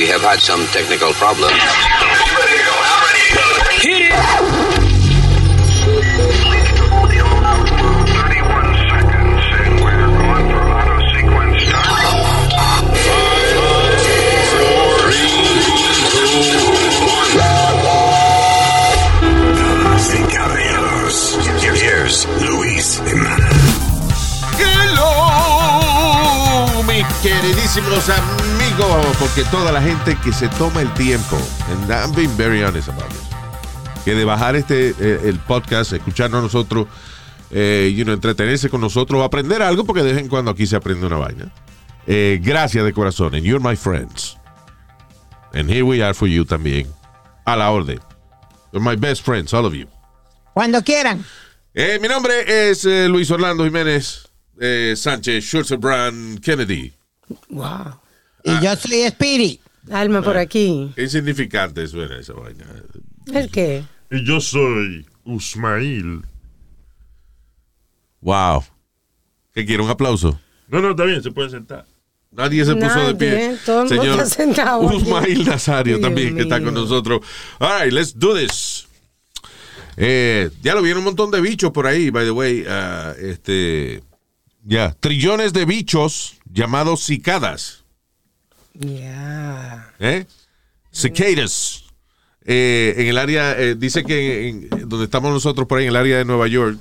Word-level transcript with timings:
We 0.00 0.06
have 0.06 0.22
had 0.22 0.40
some 0.40 0.64
technical 0.68 1.12
problems. 1.12 1.52
Hit 3.84 4.08
it! 4.08 4.14
Damas 19.54 20.14
y 20.14 20.22
caballeros, 20.32 21.36
here's 21.78 22.26
Luis 22.48 23.02
Jimenez. 23.04 23.52
Hello, 24.56 25.12
mis 26.84 27.04
queridísimos 27.22 28.08
amigos, 28.08 28.49
porque 29.18 29.44
toda 29.50 29.72
la 29.72 29.82
gente 29.82 30.16
que 30.22 30.32
se 30.32 30.48
toma 30.48 30.80
el 30.80 30.92
tiempo, 30.94 31.36
and 31.70 31.90
I'm 31.90 32.14
being 32.14 32.34
very 32.36 32.62
honest 32.62 32.88
about 32.88 33.08
this, 33.08 33.28
que 34.04 34.14
de 34.14 34.24
bajar 34.24 34.56
este 34.56 34.94
eh, 34.98 35.20
el 35.24 35.38
podcast, 35.38 35.92
escucharnos 35.92 36.38
a 36.38 36.42
nosotros, 36.42 36.86
eh, 37.50 37.92
you 37.94 38.04
know, 38.04 38.14
entretenerse 38.14 38.70
con 38.70 38.80
nosotros, 38.80 39.22
aprender 39.22 39.62
algo, 39.62 39.84
porque 39.84 40.02
de 40.02 40.12
vez 40.12 40.22
en 40.22 40.28
cuando 40.28 40.50
aquí 40.50 40.66
se 40.66 40.76
aprende 40.76 41.06
una 41.06 41.16
vaina. 41.16 41.52
Eh, 42.06 42.40
gracias 42.42 42.84
de 42.84 42.92
corazón, 42.92 43.34
and 43.34 43.44
you're 43.44 43.62
my 43.62 43.76
friends. 43.76 44.36
And 45.52 45.68
here 45.68 45.82
we 45.82 46.02
are 46.02 46.14
for 46.14 46.28
you 46.28 46.44
también. 46.44 46.86
A 47.44 47.56
la 47.56 47.70
orden. 47.70 48.00
You're 48.72 48.84
my 48.84 48.96
best 48.96 49.24
friends, 49.24 49.52
all 49.52 49.66
of 49.66 49.74
you. 49.74 49.86
Cuando 50.54 50.82
quieran. 50.82 51.24
Eh, 51.74 51.98
mi 52.00 52.08
nombre 52.08 52.70
es 52.70 52.84
eh, 52.84 53.08
Luis 53.08 53.30
Orlando 53.30 53.64
Jiménez 53.64 54.28
eh, 54.60 54.94
Sánchez 54.96 55.44
Schulzebrand 55.44 56.40
Kennedy. 56.40 56.92
Wow. 57.48 58.00
Y 58.44 58.64
yo 58.64 58.76
soy 58.76 59.08
Speedy. 59.08 59.60
Alma 59.90 60.22
por 60.22 60.36
aquí. 60.36 60.92
Qué 60.94 61.02
insignificante 61.02 61.86
suena 61.86 62.18
esa 62.18 62.34
vaina. 62.34 62.66
¿El 63.32 63.50
qué? 63.50 63.84
Y 64.10 64.24
yo 64.24 64.40
soy 64.40 65.06
Usmail. 65.24 66.22
Wow. 68.20 68.64
¿Qué 69.54 69.64
quiere? 69.64 69.82
¿Un 69.82 69.90
aplauso? 69.90 70.38
No, 70.68 70.80
no, 70.80 70.90
está 70.90 71.04
bien, 71.04 71.22
se 71.22 71.30
puede 71.30 71.50
sentar. 71.50 71.86
Nadie 72.30 72.64
se 72.64 72.76
puso 72.76 73.06
de 73.06 73.14
pie. 73.14 73.56
Todo 73.66 73.82
el 73.82 73.88
mundo 73.88 74.02
Señor 74.02 74.20
está 74.20 74.36
sentado. 74.36 74.80
Usmail 74.82 75.44
Nazario 75.44 75.96
Dios 75.96 76.00
también, 76.00 76.36
que 76.36 76.42
está 76.42 76.62
con 76.62 76.74
nosotros. 76.74 77.20
All 77.58 77.82
right, 77.82 77.92
let's 77.92 78.16
do 78.16 78.36
this. 78.36 78.86
Eh, 79.96 80.50
ya 80.62 80.74
lo 80.74 80.82
vieron 80.82 81.00
un 81.00 81.06
montón 81.06 81.30
de 81.30 81.40
bichos 81.40 81.72
por 81.72 81.86
ahí, 81.86 82.10
by 82.10 82.24
the 82.24 82.30
way. 82.30 82.64
ah, 82.68 83.14
este, 83.18 84.02
ya, 84.64 84.94
trillones 85.00 85.52
de 85.52 85.64
bichos 85.64 86.36
llamados 86.50 87.02
cicadas. 87.04 87.79
Ya. 88.74 89.92
¿eh? 89.98 90.26
Cicadas. 90.92 91.84
Eh, 92.44 92.94
en 92.96 93.06
el 93.08 93.18
área, 93.18 93.58
eh, 93.58 93.74
dice 93.76 94.02
que 94.04 94.48
en- 94.48 94.68
en- 94.72 94.88
donde 94.88 95.04
estamos 95.04 95.30
nosotros 95.32 95.66
por 95.68 95.78
ahí, 95.78 95.84
en 95.84 95.90
el 95.90 95.96
área 95.96 96.18
de 96.18 96.24
Nueva 96.24 96.48
York 96.48 96.78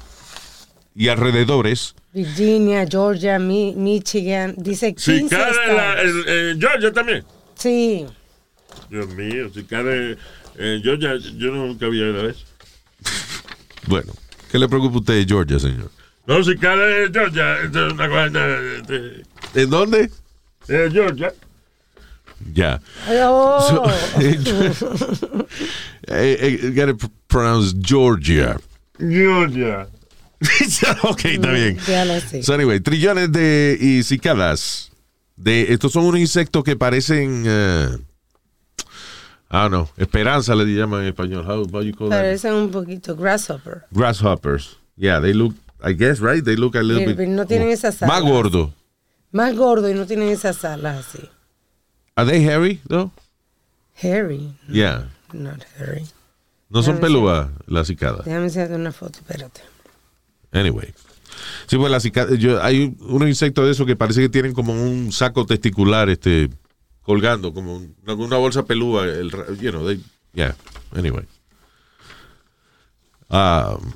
y 0.96 1.10
alrededores, 1.10 1.96
Virginia, 2.14 2.86
Georgia, 2.90 3.38
Mi- 3.38 3.76
Michigan. 3.76 4.56
Dice 4.58 4.96
15 4.96 5.20
Si 5.20 5.28
cae 5.30 5.74
la, 5.76 5.96
eh, 6.02 6.56
Georgia 6.60 6.92
también. 6.92 7.24
Sí. 7.56 8.06
Dios 8.90 9.08
mío, 9.16 9.50
si 9.54 9.64
cae 9.64 10.18
eh, 10.58 10.80
Georgia, 10.84 11.16
yo 11.38 11.52
nunca 11.52 11.86
había 11.86 12.08
ido 12.10 12.22
a 12.26 12.30
eso. 12.32 12.46
bueno, 13.88 14.12
¿qué 14.52 14.58
le 14.58 14.68
preocupa 14.68 14.96
a 14.96 15.00
usted, 15.00 15.28
Georgia, 15.28 15.60
señor? 15.60 15.92
No, 16.26 16.44
si 16.44 16.56
cae 16.58 17.10
Georgia, 17.12 17.60
esto 17.64 17.88
es 17.88 17.94
una 17.94 18.30
de, 18.88 19.24
¿En 19.56 19.70
dónde? 19.70 20.10
de 20.68 20.92
Georgia. 20.92 21.34
Ya. 22.54 22.80
Oh. 23.10 23.90
Eh, 26.12 26.38
eh, 26.64 26.72
gotta 26.74 26.94
pr- 26.94 27.12
pronounce 27.28 27.74
Georgia. 27.80 28.58
Georgia. 28.98 29.88
ok, 31.04 31.26
está 31.26 31.52
bien. 31.52 31.78
ya 31.86 32.06
lo 32.06 32.20
sé. 32.20 32.42
So 32.44 32.54
anyway, 32.54 32.80
trillones 32.80 33.32
de 33.32 33.78
y 33.80 34.02
cicadas. 34.04 34.92
De, 35.36 35.72
estos 35.72 35.92
son 35.92 36.06
unos 36.06 36.20
insectos 36.20 36.64
que 36.64 36.76
parecen. 36.76 37.44
eh, 37.46 37.90
I 39.52 39.58
don't 39.58 39.70
know. 39.72 39.90
Esperanza 39.98 40.56
le 40.56 40.66
llaman 40.66 41.02
en 41.02 41.08
español. 41.14 41.46
How, 41.46 41.68
how 41.72 41.82
you 41.82 41.94
call 41.94 42.10
that? 42.10 42.18
Parecen 42.22 42.54
un 42.54 42.72
poquito 42.72 43.16
grasshopper. 43.16 43.84
Grasshoppers. 43.92 44.78
Yeah, 44.96 45.20
they 45.20 45.34
look, 45.34 45.54
I 45.84 45.94
guess, 45.94 46.20
right? 46.22 46.44
They 46.44 46.56
look 46.56 46.76
a 46.76 46.82
little 46.82 47.06
Pero- 47.06 47.18
bit. 47.18 47.28
no 47.30 47.46
tienen 47.46 47.70
esas 47.70 48.02
Más 48.02 48.22
alas. 48.22 48.32
gordo. 48.32 48.74
Más 49.32 49.56
gordo 49.56 49.90
y 49.90 49.94
no 49.94 50.06
tienen 50.06 50.30
esas 50.30 50.64
alas 50.66 51.06
así. 51.08 51.20
Are 52.20 52.26
they 52.30 52.44
hairy, 52.44 52.82
though? 52.86 53.12
Hairy. 54.04 54.54
Yeah. 54.68 55.06
Not 55.32 55.64
hairy. 55.78 56.06
No 56.70 56.84
son 56.84 57.00
pelúas 57.00 57.48
las 57.66 57.88
cicadas. 57.88 58.26
Déjame 58.26 58.44
enseñarte 58.48 58.76
una 58.76 58.92
foto, 58.92 59.20
espérate. 59.20 59.62
Anyway. 60.52 60.94
Sí, 61.68 61.78
pues 61.78 61.90
las 61.90 62.04
cicadas. 62.04 62.38
Yo, 62.38 62.62
hay 62.62 62.94
unos 63.00 63.30
insectos 63.30 63.64
de 63.64 63.72
esos 63.72 63.88
que 63.88 63.96
parece 63.96 64.20
que 64.20 64.28
tienen 64.28 64.52
como 64.54 64.74
un 64.74 65.14
saco 65.14 65.46
testicular 65.46 66.10
este, 66.10 66.50
colgando, 67.04 67.54
como 67.54 67.78
un- 67.78 67.96
una, 68.06 68.36
bolsa 68.36 68.66
pelúa. 68.66 69.06
El, 69.06 69.32
you 69.62 69.72
know, 69.72 69.88
they, 69.88 70.04
yeah. 70.34 70.54
Anyway. 70.94 71.26
Um, 73.30 73.94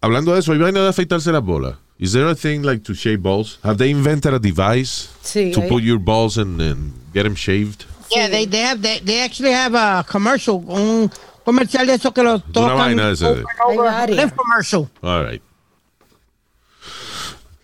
hablando 0.00 0.34
de 0.34 0.38
eso, 0.38 0.52
hay 0.52 0.58
vaina 0.58 0.82
de 0.82 0.88
afeitarse 0.88 1.32
las 1.32 1.42
bolas. 1.42 1.78
Is 1.98 2.12
there 2.12 2.26
a 2.28 2.34
thing 2.34 2.62
like 2.62 2.84
to 2.84 2.94
shave 2.94 3.22
balls? 3.22 3.58
Have 3.64 3.78
they 3.78 3.90
invented 3.90 4.32
a 4.32 4.38
device 4.38 5.08
Sí, 5.22 5.52
to 5.52 5.60
put 5.62 5.82
your 5.82 5.98
balls 5.98 6.38
and, 6.38 6.60
and 6.60 6.92
get 7.12 7.24
them 7.24 7.34
shaved? 7.34 7.86
Yeah, 8.14 8.28
they, 8.28 8.46
they 8.46 8.60
have 8.60 8.80
they, 8.80 9.00
they 9.00 9.20
actually 9.20 9.50
have 9.52 9.74
a 9.74 10.04
commercial, 10.08 10.64
un 10.70 11.10
comercial 11.44 11.84
de 11.86 11.94
eso 11.94 12.12
que 12.12 12.22
lo 12.22 12.38
tocan. 12.38 12.76
vaina 12.76 13.10
esa 13.10 13.28
over. 13.66 14.08
Lift 14.14 14.36
commercial. 14.36 14.88
All 15.02 15.24
right. 15.24 15.42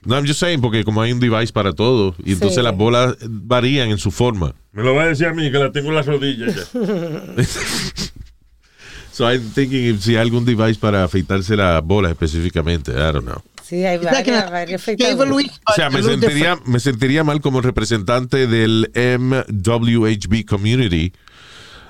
No, 0.04 0.16
I'm 0.16 0.26
just 0.26 0.38
saying, 0.40 0.60
porque 0.60 0.84
como 0.84 1.00
hay 1.00 1.12
un 1.12 1.20
device 1.20 1.50
para 1.52 1.72
todo, 1.72 2.14
y 2.22 2.32
entonces 2.32 2.56
Sí. 2.56 2.62
las 2.62 2.76
bolas 2.76 3.16
varían 3.26 3.88
en 3.90 3.98
su 3.98 4.10
forma. 4.10 4.52
Me 4.72 4.82
lo 4.82 4.94
va 4.94 5.04
a 5.04 5.06
decir 5.06 5.26
a 5.28 5.32
mí 5.32 5.50
que 5.50 5.58
la 5.58 5.70
tengo 5.72 5.88
en 5.90 5.94
las 5.94 6.06
rodillas 6.06 6.54
ya. 6.54 6.80
So 9.12 9.24
I'm 9.24 9.48
thinking 9.54 9.84
if 9.94 10.02
si 10.02 10.16
hay 10.16 10.22
algún 10.22 10.44
device 10.44 10.74
para 10.78 11.04
afeitarse 11.04 11.56
las 11.56 11.80
bolas 11.84 12.10
específicamente. 12.10 12.90
I 12.90 13.12
don't 13.12 13.24
know. 13.24 13.40
Sí, 13.64 13.84
hay 13.86 13.96
varias, 13.96 14.50
varias 14.50 14.86
O 14.86 15.72
sea, 15.74 15.88
me 15.88 16.02
sentiría, 16.02 16.50
different. 16.50 16.66
me 16.66 16.80
sentiría 16.80 17.24
mal 17.24 17.40
como 17.40 17.62
representante 17.62 18.46
del 18.46 18.90
MWHB 18.94 20.44
community 20.44 21.14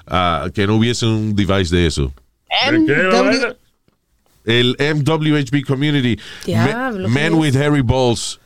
ah, 0.07 0.49
que 0.55 0.69
no 0.69 0.77
hubiese 0.77 1.07
un 1.07 1.35
device 1.35 1.75
de 1.75 1.87
eso. 1.89 2.13
El 4.45 4.77
MWHB 4.79 5.65
community, 5.67 6.17
Diablo, 6.45 7.09
me- 7.09 7.15
Men 7.15 7.33
¿qué 7.33 7.39
with 7.39 7.57
Hairy 7.57 7.81
Balls. 7.81 8.39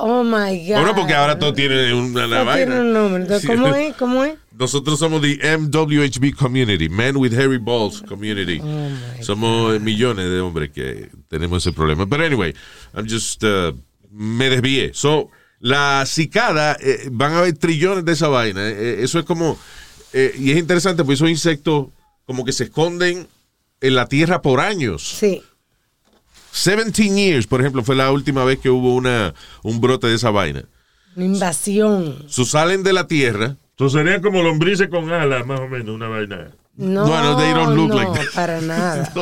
Oh 0.00 0.22
my 0.22 0.56
God. 0.66 0.76
Bueno, 0.76 0.94
porque 0.94 1.14
ahora 1.14 1.38
todo 1.38 1.52
tiene 1.52 1.92
una, 1.92 2.26
vaina. 2.44 2.54
tiene 2.54 2.80
un 2.80 2.92
nombre. 2.92 3.22
Entonces, 3.22 3.42
Sí. 3.42 3.56
¿Cómo 3.56 3.74
es? 3.74 3.96
¿Cómo 3.96 4.24
es? 4.24 4.34
Nosotros 4.56 4.98
somos 4.98 5.20
the 5.22 5.38
MWHB 5.58 6.34
community, 6.36 6.88
Men 6.88 7.16
with 7.16 7.32
Hairy 7.32 7.58
Balls 7.58 8.02
community. 8.02 8.60
somos 9.20 9.74
eh, 9.74 9.80
millones 9.80 10.30
de 10.30 10.40
hombres 10.40 10.70
que 10.70 11.10
tenemos 11.28 11.64
ese 11.66 11.72
problema. 11.74 12.06
Pero 12.08 12.24
anyway, 12.24 12.54
I'm 12.94 13.06
just, 13.08 13.42
uh, 13.44 13.72
me 14.10 14.48
desvié. 14.48 14.92
So, 14.94 15.30
la 15.60 16.04
cicada, 16.06 16.76
eh, 16.80 17.08
van 17.10 17.32
a 17.32 17.38
haber 17.38 17.56
trillones 17.58 18.04
de 18.04 18.12
esa 18.12 18.28
vaina. 18.28 18.68
Eh, 18.68 19.02
eso 19.02 19.18
es 19.18 19.24
como, 19.24 19.58
eh, 20.12 20.34
y 20.38 20.52
es 20.52 20.58
interesante 20.58 21.02
porque 21.02 21.14
esos 21.14 21.30
insectos 21.30 21.88
como 22.26 22.44
que 22.44 22.52
se 22.52 22.64
esconden 22.64 23.26
en 23.80 23.94
la 23.94 24.06
tierra 24.06 24.42
por 24.42 24.60
años. 24.60 25.16
Sí. 25.18 25.42
17 26.52 27.14
years, 27.14 27.46
por 27.46 27.60
ejemplo, 27.60 27.82
fue 27.84 27.94
la 27.96 28.10
última 28.10 28.44
vez 28.44 28.58
que 28.58 28.70
hubo 28.70 28.94
una, 28.94 29.34
un 29.62 29.80
brote 29.80 30.06
de 30.06 30.14
esa 30.14 30.30
vaina. 30.30 30.64
Una 31.16 31.26
invasión. 31.26 32.24
So, 32.28 32.44
salen 32.44 32.82
de 32.82 32.92
la 32.92 33.06
tierra. 33.06 33.56
Entonces 33.70 34.00
serían 34.00 34.22
como 34.22 34.42
lombrices 34.42 34.88
con 34.88 35.10
alas, 35.12 35.46
más 35.46 35.60
o 35.60 35.68
menos, 35.68 35.94
una 35.94 36.08
vaina. 36.08 36.50
No, 36.76 37.06
Bueno, 37.06 37.36
they 37.36 37.52
don't 37.52 37.76
look 37.76 37.88
no, 37.90 37.94
like 37.96 38.12
that. 38.12 38.32
para 38.34 38.60
nada. 38.62 39.12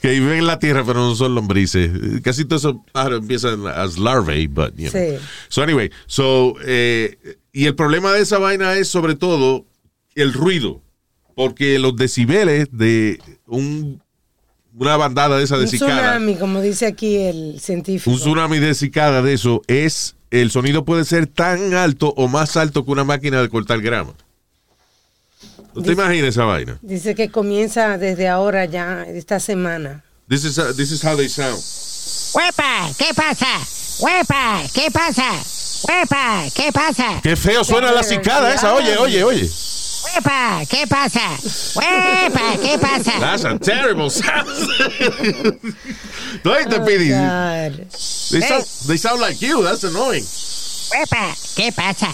que 0.00 0.10
viven 0.10 0.38
en 0.38 0.46
la 0.46 0.58
tierra, 0.58 0.84
pero 0.86 1.00
no 1.00 1.14
son 1.14 1.34
lombrices. 1.34 1.90
Casi 2.22 2.44
todos 2.44 2.62
esos 2.62 2.76
pájaros 2.92 3.20
empiezan 3.20 3.66
as 3.66 3.98
larvae, 3.98 4.46
but, 4.46 4.74
you 4.76 4.90
know. 4.90 4.92
Sí. 4.92 5.18
So, 5.48 5.62
anyway, 5.62 5.90
so, 6.06 6.54
eh, 6.64 7.36
y 7.52 7.66
el 7.66 7.74
problema 7.74 8.12
de 8.12 8.22
esa 8.22 8.38
vaina 8.38 8.74
es 8.74 8.88
sobre 8.88 9.16
todo 9.16 9.66
el 10.14 10.32
ruido, 10.32 10.82
porque 11.34 11.78
los 11.78 11.96
decibeles 11.96 12.68
de 12.72 13.20
un, 13.46 14.02
una 14.80 14.96
bandada 14.96 15.36
de 15.36 15.44
esa 15.44 15.56
de 15.58 15.64
Un 15.64 15.68
cicada, 15.68 15.94
tsunami, 16.14 16.36
como 16.36 16.60
dice 16.62 16.86
aquí 16.86 17.16
el 17.16 17.60
científico. 17.60 18.10
un 18.10 18.16
tsunami 18.18 18.58
de 18.58 18.74
cicada 18.74 19.20
de 19.22 19.34
eso, 19.34 19.60
es, 19.66 20.16
el 20.30 20.50
sonido 20.50 20.84
puede 20.84 21.04
ser 21.04 21.26
tan 21.26 21.74
alto 21.74 22.14
o 22.16 22.28
más 22.28 22.56
alto 22.56 22.84
que 22.84 22.90
una 22.90 23.04
máquina 23.04 23.42
de 23.42 23.48
cortar 23.50 23.80
grama. 23.82 24.14
¿Usted 25.74 25.90
Dice- 25.90 25.92
imagina 25.92 26.28
esa 26.28 26.44
vaina? 26.44 26.78
Dice 26.82 27.14
que 27.14 27.30
comienza 27.30 27.98
desde 27.98 28.26
ahora 28.28 28.64
ya, 28.64 29.04
esta 29.06 29.38
semana. 29.38 30.02
This 30.28 30.44
is, 30.44 30.58
this 30.76 30.90
is 30.92 31.04
how 31.04 31.16
they 31.16 31.28
sound. 31.28 31.58
¡Huepa! 32.34 32.88
¿Qué 32.96 33.12
pasa? 33.14 33.46
¡Huepa! 34.00 34.62
¿Qué 34.72 34.90
pasa? 34.90 35.28
¡Huepa! 35.88 36.44
¿Qué 36.54 36.72
pasa? 36.72 37.20
Qué 37.22 37.36
feo 37.36 37.64
suena 37.64 37.92
la 37.92 38.02
cicada 38.02 38.54
esa. 38.54 38.72
Oye, 38.74 38.96
oye, 38.96 39.22
oye. 39.24 39.50
¡Huepa! 40.04 40.64
¿Qué 40.68 40.86
pasa? 40.86 41.36
¡Huepa! 41.74 42.56
¿Qué 42.60 42.78
pasa? 42.78 43.20
That's 43.20 43.44
a 43.44 43.58
terrible 43.58 44.10
sound. 44.10 44.48
Te 46.42 46.80
pidi. 46.80 47.10
God. 47.10 47.86
They 48.30 48.40
sound, 48.40 48.64
they 48.88 48.96
sound 48.96 49.20
like 49.20 49.40
you. 49.42 49.62
That's 49.62 49.84
annoying. 49.84 50.24
¡Huepa! 50.24 51.36
¿Qué 51.56 51.72
pasa? 51.72 52.08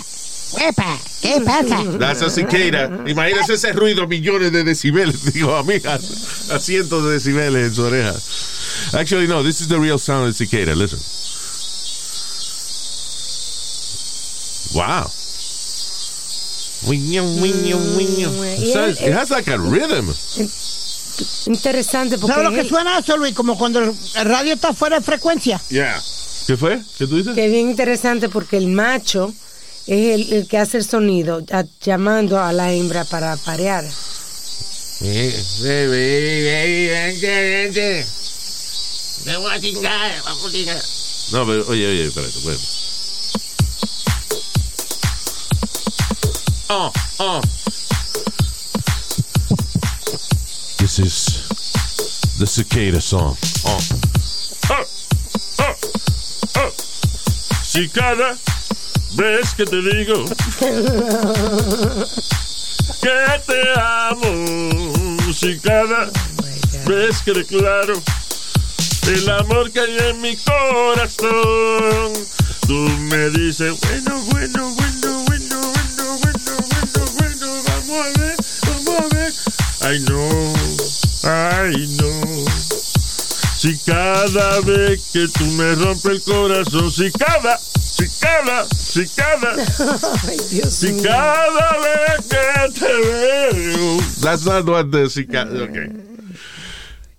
¡Huepa! 0.53 0.99
¿Qué 1.23 1.41
pasa? 1.45 1.99
That's 1.99 2.23
a 2.23 2.31
cicada. 2.31 3.09
Imagínese 3.09 3.55
ese 3.55 3.73
ruido, 3.73 4.07
millones 4.07 4.53
de 4.53 4.65
decibeles. 4.65 5.25
Digo, 5.33 5.55
amigas, 5.57 6.51
a 6.51 6.59
cientos 6.59 7.05
de 7.05 7.13
decibeles 7.13 7.69
en 7.69 7.75
su 7.75 7.83
oreja. 7.83 8.15
Actually, 8.99 9.27
no, 9.27 9.43
this 9.43 9.61
is 9.61 9.69
the 9.69 9.79
real 9.79 9.99
sound 9.99 10.27
of 10.27 10.37
the 10.37 10.45
cicada. 10.45 10.75
Listen. 10.75 10.99
Wow. 14.75 15.11
It 19.01 19.13
has 19.15 19.31
like 19.31 19.51
a 19.51 19.57
rhythm. 19.59 20.13
Interesante 21.47 22.19
porque 22.19 22.35
¿Sabes 22.35 22.51
lo 22.51 22.63
que 22.63 22.69
suena 22.69 22.99
eso, 22.99 23.17
Luis? 23.17 23.35
Como 23.35 23.57
cuando 23.57 23.79
el 23.81 23.93
el 24.17 24.25
radio 24.25 24.53
está 24.55 24.73
fuera 24.75 24.99
de 24.99 25.05
frecuencia. 25.05 25.61
Yeah. 25.71 26.01
¿Qué 26.47 26.57
fue? 26.57 26.81
¿Qué 26.99 27.07
tú 27.07 27.17
dices? 27.17 27.35
que 27.35 27.47
es 27.47 27.51
bien 27.51 27.69
interesante 27.71 28.29
porque 28.29 28.57
el 28.57 28.69
macho 28.69 29.33
es 29.87 30.15
el, 30.15 30.33
el 30.33 30.49
que 30.49 30.59
hace 30.59 30.77
el 30.79 30.85
sonido 30.85 31.43
a- 31.53 31.65
llamando 31.83 32.39
a 32.41 32.53
la 32.53 32.73
hembra 32.73 33.05
para 33.05 33.37
parear. 33.37 33.85
No, 41.33 41.47
pero 41.47 41.67
oye, 41.69 41.87
oye, 41.89 42.05
espérate, 42.07 42.39
bueno. 42.45 42.59
Oh, 46.69 46.93
oh. 47.21 47.41
This 50.79 50.99
is 50.99 51.47
the 52.39 52.47
cicada 52.47 53.01
song. 53.01 53.37
Oh. 53.65 53.81
¡Ah! 54.71 54.85
¡Ah! 55.61 55.77
¡Ah! 56.57 56.71
Cicada, 57.63 58.37
ves 59.15 59.55
que 59.55 59.65
te 59.65 59.81
digo 59.81 60.25
que 63.01 63.41
te 63.47 63.63
amo. 63.79 65.33
Cicada, 65.33 66.11
ves 66.85 67.23
que 67.23 67.33
declaro 67.33 67.95
el 69.07 69.31
amor 69.31 69.71
que 69.71 69.81
hay 69.81 69.99
en 70.11 70.21
mi 70.21 70.37
corazón. 70.37 72.13
Tú 72.67 72.75
me 73.09 73.31
dices, 73.31 73.79
bueno, 73.81 74.21
bueno, 74.31 74.75
bueno, 74.75 75.06
Ay, 79.87 80.01
no, 80.01 80.29
ay, 81.23 81.87
no. 82.01 82.45
Si 83.57 83.79
cada 83.87 84.61
vez 84.63 85.13
que 85.13 85.29
tú 85.29 85.45
me 85.53 85.77
rompes 85.77 86.07
el 86.07 86.23
corazón, 86.23 86.91
si 86.91 87.13
cada, 87.13 87.57
si 87.57 88.09
cada, 88.19 88.65
si 88.65 89.07
cada, 89.15 89.53
Ay, 90.29 90.39
Dios 90.51 90.75
si 90.75 90.93
mío. 90.93 91.05
cada 91.05 91.79
vez 91.79 92.27
que 92.27 92.81
te 92.81 92.93
veo. 92.93 93.99
That's 94.23 94.45
not 94.45 94.67
what 94.67 94.91
the 94.91 95.09
cicada. 95.09 95.63
Okay. 95.63 95.87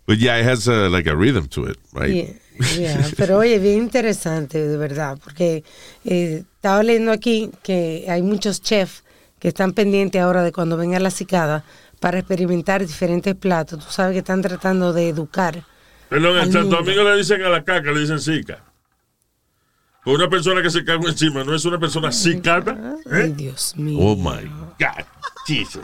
But 0.06 0.18
yeah, 0.18 0.36
it 0.36 0.46
has 0.46 0.68
uh, 0.68 0.90
like 0.90 1.08
a 1.08 1.16
rhythm 1.16 1.48
to 1.52 1.68
it, 1.68 1.78
right? 1.94 2.14
Yeah, 2.14 2.34
yeah. 2.78 3.10
Pero 3.16 3.38
oye, 3.38 3.60
bien 3.60 3.78
interesante, 3.78 4.68
de 4.68 4.76
verdad, 4.76 5.18
porque 5.24 5.64
eh, 6.04 6.44
estaba 6.58 6.84
leyendo 6.84 7.14
aquí 7.14 7.50
que 7.64 8.08
hay 8.10 8.22
muchos 8.24 8.62
chefs 8.62 9.04
que 9.40 9.48
están 9.48 9.72
pendientes 9.72 10.22
ahora 10.22 10.44
de 10.44 10.52
cuando 10.52 10.76
venga 10.76 11.00
la 11.00 11.12
cicada 11.12 11.64
para 12.00 12.20
experimentar 12.20 12.86
diferentes 12.86 13.36
platos. 13.36 13.84
Tú 13.86 13.92
sabes 13.92 14.14
que 14.14 14.20
están 14.20 14.42
tratando 14.42 14.94
de 14.94 15.10
educar. 15.10 15.64
Perdón, 16.10 16.38
en 16.38 16.52
Santo. 16.54 16.78
Domingo 16.78 17.04
le 17.04 17.18
dicen 17.18 17.42
a 17.44 17.50
la 17.50 17.64
caca, 17.64 17.92
le 17.92 18.00
dicen 18.02 18.20
cica. 18.20 18.64
Pues 20.04 20.16
una 20.16 20.30
persona 20.30 20.62
que 20.62 20.70
se 20.70 20.86
caga 20.86 21.10
encima 21.10 21.44
no 21.44 21.54
es 21.54 21.66
una 21.66 21.78
persona 21.80 22.12
cicada. 22.12 22.96
Ay, 23.12 23.22
¿eh? 23.22 23.34
Dios 23.36 23.76
mío. 23.76 23.98
Oh 24.00 24.16
my. 24.16 24.46
God, 24.80 25.04
Jesus. 25.46 25.82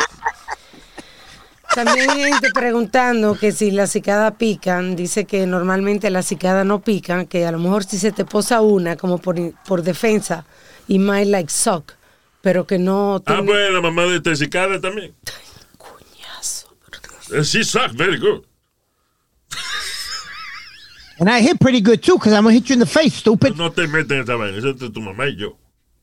También 1.76 2.10
hay 2.10 2.32
gente 2.32 2.52
preguntando 2.54 3.36
que 3.36 3.52
si 3.52 3.72
las 3.72 3.92
cicadas 3.92 4.34
pican, 4.38 4.96
dice 4.96 5.26
que 5.26 5.48
normalmente 5.48 6.10
las 6.12 6.28
cicadas 6.28 6.66
no 6.66 6.82
pican, 6.82 7.26
que 7.26 7.46
a 7.48 7.52
lo 7.52 7.58
mejor 7.58 7.84
si 7.84 7.98
se 7.98 8.12
te 8.12 8.26
posa 8.26 8.62
una 8.62 8.96
como 8.96 9.18
por, 9.18 9.36
por 9.66 9.82
defensa, 9.82 10.46
y 10.88 11.00
might 11.00 11.28
like 11.28 11.50
suck, 11.52 11.94
pero 12.42 12.68
que 12.68 12.78
no 12.78 13.16
Ah, 13.16 13.22
tiene 13.26 13.44
pues 13.44 13.72
la 13.74 13.82
mamá 13.82 14.04
de 14.04 14.18
este 14.18 14.36
cicada 14.36 14.80
también. 14.80 15.16
cuñazo. 15.78 16.68
por 16.86 16.92
Dios. 16.92 17.04
Eh, 17.04 17.13
She 17.44 17.64
suck 17.64 17.92
very 17.92 18.18
good. 18.18 18.44
And 21.20 21.30
I 21.30 21.42
hit 21.42 21.60
pretty 21.60 21.80
good 21.82 22.02
too, 22.02 22.16
because 22.18 22.34
I'm 22.34 22.44
gonna 22.44 22.56
hit 22.56 22.70
you 22.70 22.74
in 22.74 22.80
the 22.80 22.86
face, 22.86 23.14
stupid. 23.16 23.56
No 23.56 23.72
te 23.72 23.88
metes 23.88 24.12
en 24.12 24.24
esa 24.24 24.36
vaina, 24.36 24.58
eso 24.58 24.68
es 24.70 24.74
entre 24.74 24.90
tu 24.90 25.00
mamá 25.02 25.28
y 25.28 25.36
yo. 25.38 25.58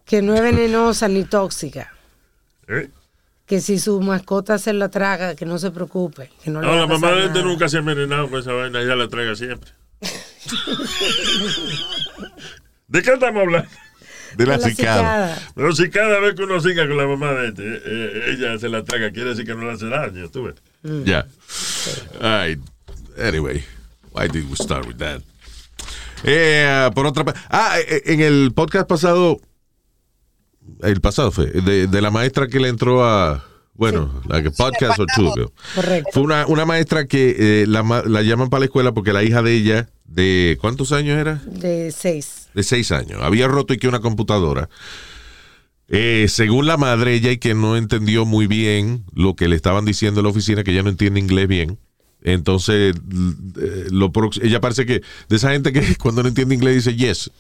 Que 0.06 0.22
no 0.22 0.34
es 0.34 0.40
venenosa 0.40 1.08
ni 1.08 1.25
tóxica. 1.25 1.93
¿eh? 2.69 2.88
Que 3.46 3.61
si 3.61 3.78
su 3.81 4.00
mascota 4.00 4.56
se 4.58 4.72
la 4.72 4.88
traga, 4.88 5.34
que 5.34 5.44
no 5.44 5.58
se 5.58 5.70
preocupe. 5.72 6.31
Que 6.43 6.50
no 6.50 6.61
No, 6.62 6.75
la 6.76 6.87
mamá 6.87 7.11
de 7.12 7.26
este 7.26 7.43
nunca 7.43 7.69
se 7.69 7.76
ha 7.76 7.81
envenenado 7.81 8.31
con 8.31 8.38
esa 8.40 8.52
vaina, 8.52 8.81
ella 8.81 8.94
la 8.96 9.08
traga 9.08 9.34
siempre. 9.34 9.70
¿De 12.88 13.02
qué 13.02 13.12
estamos 13.12 13.43
hablando? 13.43 13.69
De 14.37 14.46
la 14.46 14.58
Con 14.58 14.62
la 14.62 14.70
cicada. 14.70 15.34
cicada. 15.34 15.52
Pero 15.56 15.72
si 15.75 15.90
cada 15.90 16.20
vez 16.20 16.34
que 16.34 16.44
uno 16.44 16.61
siga 16.61 16.87
con 16.87 16.96
la 16.96 17.06
mamá 17.06 17.32
de 17.32 17.49
este, 17.49 17.62
eh, 17.64 17.81
eh, 17.84 18.22
ella 18.38 18.58
se 18.58 18.69
la 18.69 18.84
traga, 18.84 19.11
quiere 19.11 19.31
decir 19.31 19.44
que 19.44 19.55
no 19.55 19.64
le 19.64 19.72
hace 19.72 19.87
daño, 19.88 20.28
tú 20.31 20.44
ves. 20.44 20.55
Yeah. 20.82 21.25
All 22.21 22.47
right. 22.47 22.59
Anyway, 23.19 23.62
why 24.12 24.29
did 24.29 24.49
we 24.49 24.56
start 24.56 24.87
with 24.87 24.99
that? 24.99 25.23
Eh, 26.25 26.91
por 26.94 27.06
otra 27.06 27.25
parte, 27.25 27.41
ah, 27.50 27.79
eh, 27.79 28.03
en 28.06 28.21
el 28.21 28.53
podcast 28.55 28.87
pasado, 28.87 29.41
el 30.82 31.00
pasado 31.00 31.31
fue, 31.31 31.47
de, 31.47 31.87
de 31.87 32.00
la 32.03 32.11
maestra 32.11 32.47
que 32.49 32.61
le 32.61 32.69
entró 32.69 33.05
a, 33.05 33.44
bueno, 33.75 34.23
la 34.29 34.43
que 34.43 34.50
podcast 34.50 35.00
o 35.00 35.06
two 35.17 35.32
ago. 35.32 35.53
Correcto. 35.75 36.11
Fue 36.12 36.23
una, 36.23 36.47
una 36.47 36.65
maestra 36.67 37.06
que 37.06 37.62
eh, 37.62 37.67
la, 37.67 37.82
la 38.06 38.23
llaman 38.23 38.50
para 38.50 38.61
la 38.61 38.67
escuela 38.67 38.93
porque 38.93 39.12
la 39.12 39.23
hija 39.23 39.43
de 39.43 39.55
ella, 39.55 39.88
de 40.05 40.59
¿cuántos 40.61 40.93
años 40.93 41.19
era? 41.19 41.43
De 41.47 41.91
seis. 41.93 42.49
de 42.55 42.62
seis 42.62 42.93
años. 42.93 43.21
Había 43.23 43.49
roto 43.49 43.73
y 43.75 43.79
que 43.79 43.88
una 43.88 44.00
computadora. 44.00 44.69
Eh, 45.93 46.27
según 46.29 46.67
la 46.67 46.77
madre, 46.77 47.15
ella 47.15 47.32
y 47.32 47.39
que 47.39 47.53
no 47.55 47.77
entendió 47.77 48.25
muy 48.25 48.47
bien 48.47 49.05
lo 49.13 49.35
que 49.35 49.49
le 49.49 49.56
estaban 49.56 49.85
diciendo 49.85 50.20
en 50.20 50.25
la 50.25 50.31
oficina, 50.31 50.63
que 50.63 50.70
ella 50.70 50.85
no 50.85 50.89
entiende 50.89 51.19
inglés 51.19 51.49
bien. 51.49 51.79
Entonces, 52.23 52.94
eh, 52.94 53.87
lo 53.91 54.13
ella 54.41 54.61
parece 54.61 54.87
que 54.87 55.03
de 55.29 55.37
esa 55.37 55.51
gente 55.51 55.73
que 55.73 55.97
cuando 56.03 56.23
no 56.23 56.29
entiende 56.29 56.55
inglés 56.55 56.85
dice 56.85 56.97
yes. 56.97 57.31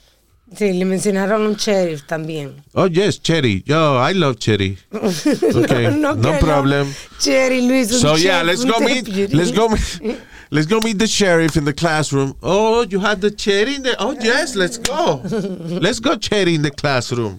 Sí, 0.56 0.72
le 0.72 0.84
mencionaron 0.84 1.42
un 1.42 1.54
sheriff 1.54 2.02
también. 2.08 2.56
Oh, 2.72 2.88
yes, 2.88 3.22
Cherry. 3.22 3.62
Yo, 3.64 4.00
I 4.04 4.14
love 4.14 4.36
Cherry. 4.38 4.76
Okay, 4.90 5.94
no, 5.96 6.20
que 6.20 6.32
problem. 6.40 6.92
Cherry 7.20 7.62
Luis. 7.62 8.00
So 8.00 8.16
yeah, 8.16 8.42
let's 8.42 8.64
go 8.64 8.80
meet. 8.80 9.04
deputy. 9.04 9.36
Let's 9.36 9.52
go 9.52 9.68
meet. 9.68 10.18
Let's 10.50 10.66
go 10.66 10.80
meet 10.80 10.98
the 10.98 11.06
sheriff 11.06 11.56
in 11.56 11.64
the 11.64 11.72
classroom. 11.72 12.34
Oh, 12.42 12.82
you 12.82 12.98
have 12.98 13.20
the 13.20 13.30
cherry 13.30 13.76
in 13.76 13.84
the. 13.84 13.94
Oh 14.00 14.16
yes, 14.20 14.56
let's 14.56 14.78
go. 14.78 15.22
Let's 15.24 16.00
go 16.00 16.16
cherry 16.16 16.56
in 16.56 16.62
the 16.62 16.72
classroom. 16.72 17.38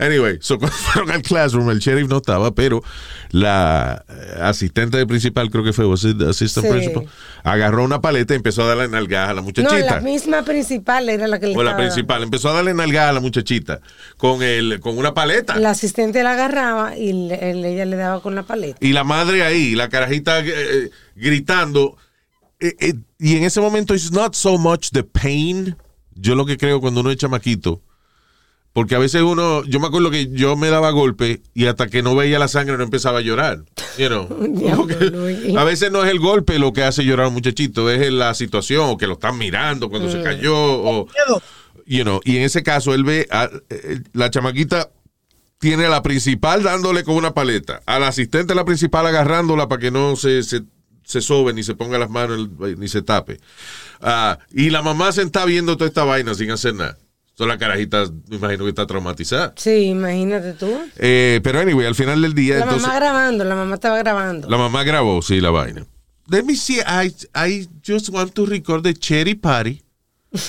Anyway, 0.00 0.38
so 0.40 0.58
cuando 0.58 0.74
fueron 0.76 1.10
al 1.10 1.20
classroom, 1.22 1.68
el 1.70 1.78
sheriff 1.78 2.08
no 2.08 2.16
estaba, 2.16 2.54
pero 2.54 2.82
la 3.30 4.02
eh, 4.08 4.38
asistente 4.40 4.96
de 4.96 5.06
principal, 5.06 5.50
creo 5.50 5.62
que 5.62 5.72
fue, 5.74 5.84
assistant 5.92 6.66
Sí. 6.66 6.72
principal, 6.72 7.04
agarró 7.44 7.84
una 7.84 8.00
paleta 8.00 8.32
y 8.32 8.36
empezó 8.38 8.62
a 8.62 8.66
darle 8.68 8.88
nalgadas 8.88 9.30
a 9.30 9.34
la 9.34 9.40
No, 9.42 9.46
muchachita. 9.46 9.96
la 9.96 10.00
misma 10.00 10.42
principal 10.42 11.08
era 11.08 11.28
la 11.28 11.38
que 11.38 11.48
le 11.48 11.56
o 11.56 11.62
la 11.62 11.72
estaba- 11.72 11.84
principal, 11.86 12.22
empezó 12.22 12.48
a 12.48 12.54
darle 12.54 12.72
nalgadas 12.72 13.10
a 13.10 13.12
la 13.12 13.20
muchachita 13.20 13.80
con 14.16 14.42
el, 14.42 14.80
con 14.80 14.96
una 14.96 15.12
paleta. 15.12 15.56
La 15.58 15.70
asistente 15.70 16.22
la 16.22 16.32
agarraba 16.32 16.96
y 16.96 17.12
le- 17.28 17.50
ella 17.72 17.84
le 17.84 17.96
daba 17.96 18.22
con 18.22 18.34
la 18.34 18.42
paleta. 18.44 18.78
y 18.80 18.92
la 18.94 19.04
madre 19.04 19.42
ahí, 19.42 19.74
la 19.74 19.88
carajita 19.90 20.40
eh, 20.40 20.44
eh, 20.48 20.90
gritando. 21.14 21.96
Eh, 22.58 22.74
eh, 22.80 22.94
y 23.18 23.36
en 23.36 23.44
ese 23.44 23.60
momento, 23.60 23.94
it's 23.94 24.12
not 24.12 24.34
so 24.34 24.56
much 24.58 24.90
the 24.92 25.02
pain. 25.02 25.76
Yo 26.14 26.34
lo 26.34 26.44
que 26.46 26.56
creo 26.56 26.80
cuando 26.80 27.00
uno 27.00 27.10
es 27.10 27.16
chamaquito. 27.18 27.82
Porque 28.72 28.94
a 28.94 28.98
veces 29.00 29.22
uno, 29.22 29.64
yo 29.64 29.80
me 29.80 29.88
acuerdo 29.88 30.10
que 30.12 30.28
yo 30.30 30.56
me 30.56 30.68
daba 30.70 30.90
golpe 30.90 31.42
y 31.54 31.66
hasta 31.66 31.88
que 31.88 32.02
no 32.02 32.14
veía 32.14 32.38
la 32.38 32.46
sangre 32.46 32.76
no 32.76 32.84
empezaba 32.84 33.18
a 33.18 33.22
llorar. 33.22 33.64
You 33.98 34.06
know? 34.08 34.28
Que 34.86 35.56
a 35.58 35.64
veces 35.64 35.90
no 35.90 36.04
es 36.04 36.10
el 36.10 36.20
golpe 36.20 36.58
lo 36.60 36.72
que 36.72 36.84
hace 36.84 37.04
llorar 37.04 37.26
a 37.26 37.28
un 37.28 37.34
muchachito, 37.34 37.90
es 37.90 38.12
la 38.12 38.32
situación 38.34 38.84
o 38.88 38.96
que 38.96 39.08
lo 39.08 39.14
están 39.14 39.36
mirando 39.38 39.90
cuando 39.90 40.08
Mm. 40.08 40.12
se 40.12 40.22
cayó. 40.22 40.54
O, 40.56 41.08
you 41.84 42.04
know, 42.04 42.20
y 42.24 42.36
en 42.36 42.42
ese 42.44 42.62
caso 42.62 42.94
él 42.94 43.02
ve, 43.02 43.26
a- 43.32 43.50
eh, 43.70 44.00
la 44.12 44.30
chamaquita 44.30 44.90
tiene 45.58 45.86
a 45.86 45.90
la 45.90 46.02
principal 46.02 46.62
dándole 46.62 47.02
con 47.04 47.16
una 47.16 47.34
paleta, 47.34 47.82
al 47.86 48.04
asistente 48.04 48.54
la 48.54 48.64
principal 48.64 49.04
agarrándola 49.06 49.68
para 49.68 49.80
que 49.80 49.90
no 49.90 50.14
se, 50.16 50.42
se, 50.44 50.62
se 51.04 51.20
sobe 51.20 51.52
ni 51.52 51.64
se 51.64 51.74
ponga 51.74 51.98
las 51.98 52.08
manos 52.08 52.48
ni 52.78 52.86
se 52.88 53.02
tape. 53.02 53.40
Ah, 54.00 54.38
y 54.54 54.70
la 54.70 54.80
mamá 54.80 55.10
sentada 55.12 55.44
viendo 55.46 55.76
toda 55.76 55.88
esta 55.88 56.04
vaina 56.04 56.34
sin 56.34 56.50
hacer 56.52 56.74
nada. 56.74 56.96
So, 57.40 57.46
la 57.46 57.56
carajita, 57.56 58.04
me 58.28 58.36
imagino 58.36 58.64
que 58.64 58.68
está 58.68 58.86
traumatizada. 58.86 59.54
Sí, 59.56 59.84
imagínate 59.84 60.52
tú. 60.52 60.78
Eh, 60.98 61.40
pero 61.42 61.58
anyway, 61.58 61.86
al 61.86 61.94
final 61.94 62.20
del 62.20 62.34
día, 62.34 62.56
La 62.56 62.64
entonces, 62.64 62.82
mamá 62.86 63.00
grabando, 63.00 63.44
la 63.44 63.54
mamá 63.54 63.74
estaba 63.76 63.96
grabando. 63.96 64.46
la 64.46 64.58
mamá 64.58 64.84
grabó, 64.84 65.22
sí, 65.22 65.40
la 65.40 65.48
vaina. 65.48 65.86
Let 66.28 66.42
me 66.42 66.54
see, 66.54 66.80
I, 66.80 67.10
I 67.34 67.66
just 67.82 68.10
want 68.10 68.34
to 68.34 68.44
record 68.44 68.82
the 68.82 68.92
cherry 68.92 69.34
party. 69.34 69.82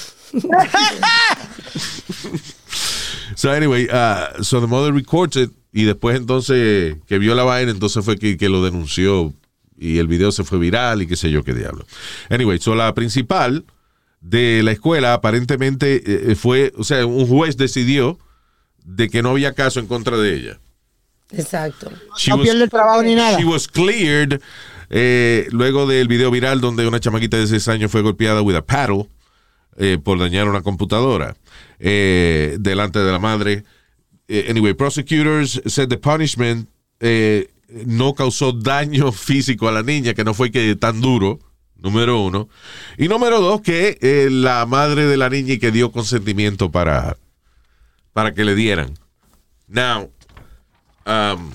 so 3.36 3.51
anyway, 3.53 3.88
uh, 3.89 4.43
so 4.43 4.60
the 4.60 4.67
mother 4.67 4.91
records 4.91 5.38
it 5.38 5.50
y 5.71 5.86
después 5.86 6.17
entonces 6.17 6.98
que 7.07 7.19
vio 7.19 7.36
la 7.36 7.43
vaina, 7.45 7.71
entonces 7.71 8.03
fue 8.03 8.17
que, 8.17 8.36
que 8.36 8.50
lo 8.50 8.62
denunció 8.65 9.33
y 9.79 10.00
el 10.00 10.07
video 10.07 10.33
se 10.33 10.43
fue 10.43 10.60
viral 10.60 11.03
y 11.03 11.07
qué 11.07 11.15
sé 11.15 11.31
yo 11.31 11.41
qué 11.45 11.53
diablo. 11.53 11.86
Anyway, 12.29 12.60
so 12.60 12.75
la 12.75 12.93
principal 12.93 13.63
de 14.22 14.62
la 14.63 14.72
escuela 14.72 15.13
aparentemente 15.13 16.32
eh, 16.32 16.36
fue, 16.36 16.72
o 16.78 16.84
sea, 16.84 17.06
un 17.06 17.28
juez 17.28 17.58
decidió 17.58 18.18
de 18.86 19.10
que 19.10 19.22
no 19.22 19.30
había 19.32 19.54
caso 19.54 19.80
en 19.80 19.88
contra 19.88 20.18
de 20.18 20.36
ella. 20.36 20.60
Exacto. 21.32 21.92
She 22.18 22.32
no 22.32 22.38
was- 22.38 22.44
pierde 22.46 22.63
el 22.63 22.70
trabajo 22.70 23.04
ni 23.04 23.16
nada. 23.16 23.38
She 23.40 23.46
was 23.46 23.68
cleared 23.68 24.42
eh, 24.90 25.48
luego 25.51 25.88
del 25.88 26.08
video 26.08 26.30
viral 26.32 26.60
donde 26.62 26.86
una 26.88 27.00
chamaquita 27.00 27.38
de 27.38 27.48
6 27.48 27.68
años 27.70 27.92
fue 27.92 28.01
golpeada 28.01 28.42
with 28.42 28.56
a 28.56 28.66
paddle 28.66 29.08
eh, 29.78 29.98
por 30.04 30.20
dañar 30.20 30.50
una 30.50 30.62
computadora 30.62 31.36
eh, 31.80 32.58
delante 32.60 33.00
de 33.00 33.12
la 33.12 33.20
madre. 33.20 33.63
Eh, 34.28 34.48
anyway, 34.50 34.74
prosecutors 34.74 35.62
said 35.66 35.88
the 35.90 35.98
punishment 35.98 36.68
eh, 37.00 37.50
no 37.86 38.13
causó 38.13 38.51
daño 38.51 39.12
físico 39.13 39.68
a 39.70 39.72
la 39.72 39.82
niña, 39.84 40.13
que 40.13 40.24
no 40.25 40.34
fue 40.34 40.51
que 40.51 40.75
tan 40.75 41.00
duro, 41.01 41.40
número 41.81 42.21
uno. 42.21 42.47
Y 42.97 43.07
número 43.07 43.41
dos, 43.41 43.61
que 43.61 43.97
eh, 44.01 44.29
la 44.31 44.65
madre 44.65 45.05
de 45.05 45.17
la 45.17 45.29
niña 45.29 45.53
y 45.53 45.59
que 45.59 45.71
dio 45.71 45.91
consentimiento 45.91 46.71
para, 46.71 47.17
para 48.13 48.33
que 48.33 48.45
le 48.45 48.55
dieran. 48.55 48.93
Now, 49.67 50.11
um, 51.05 51.51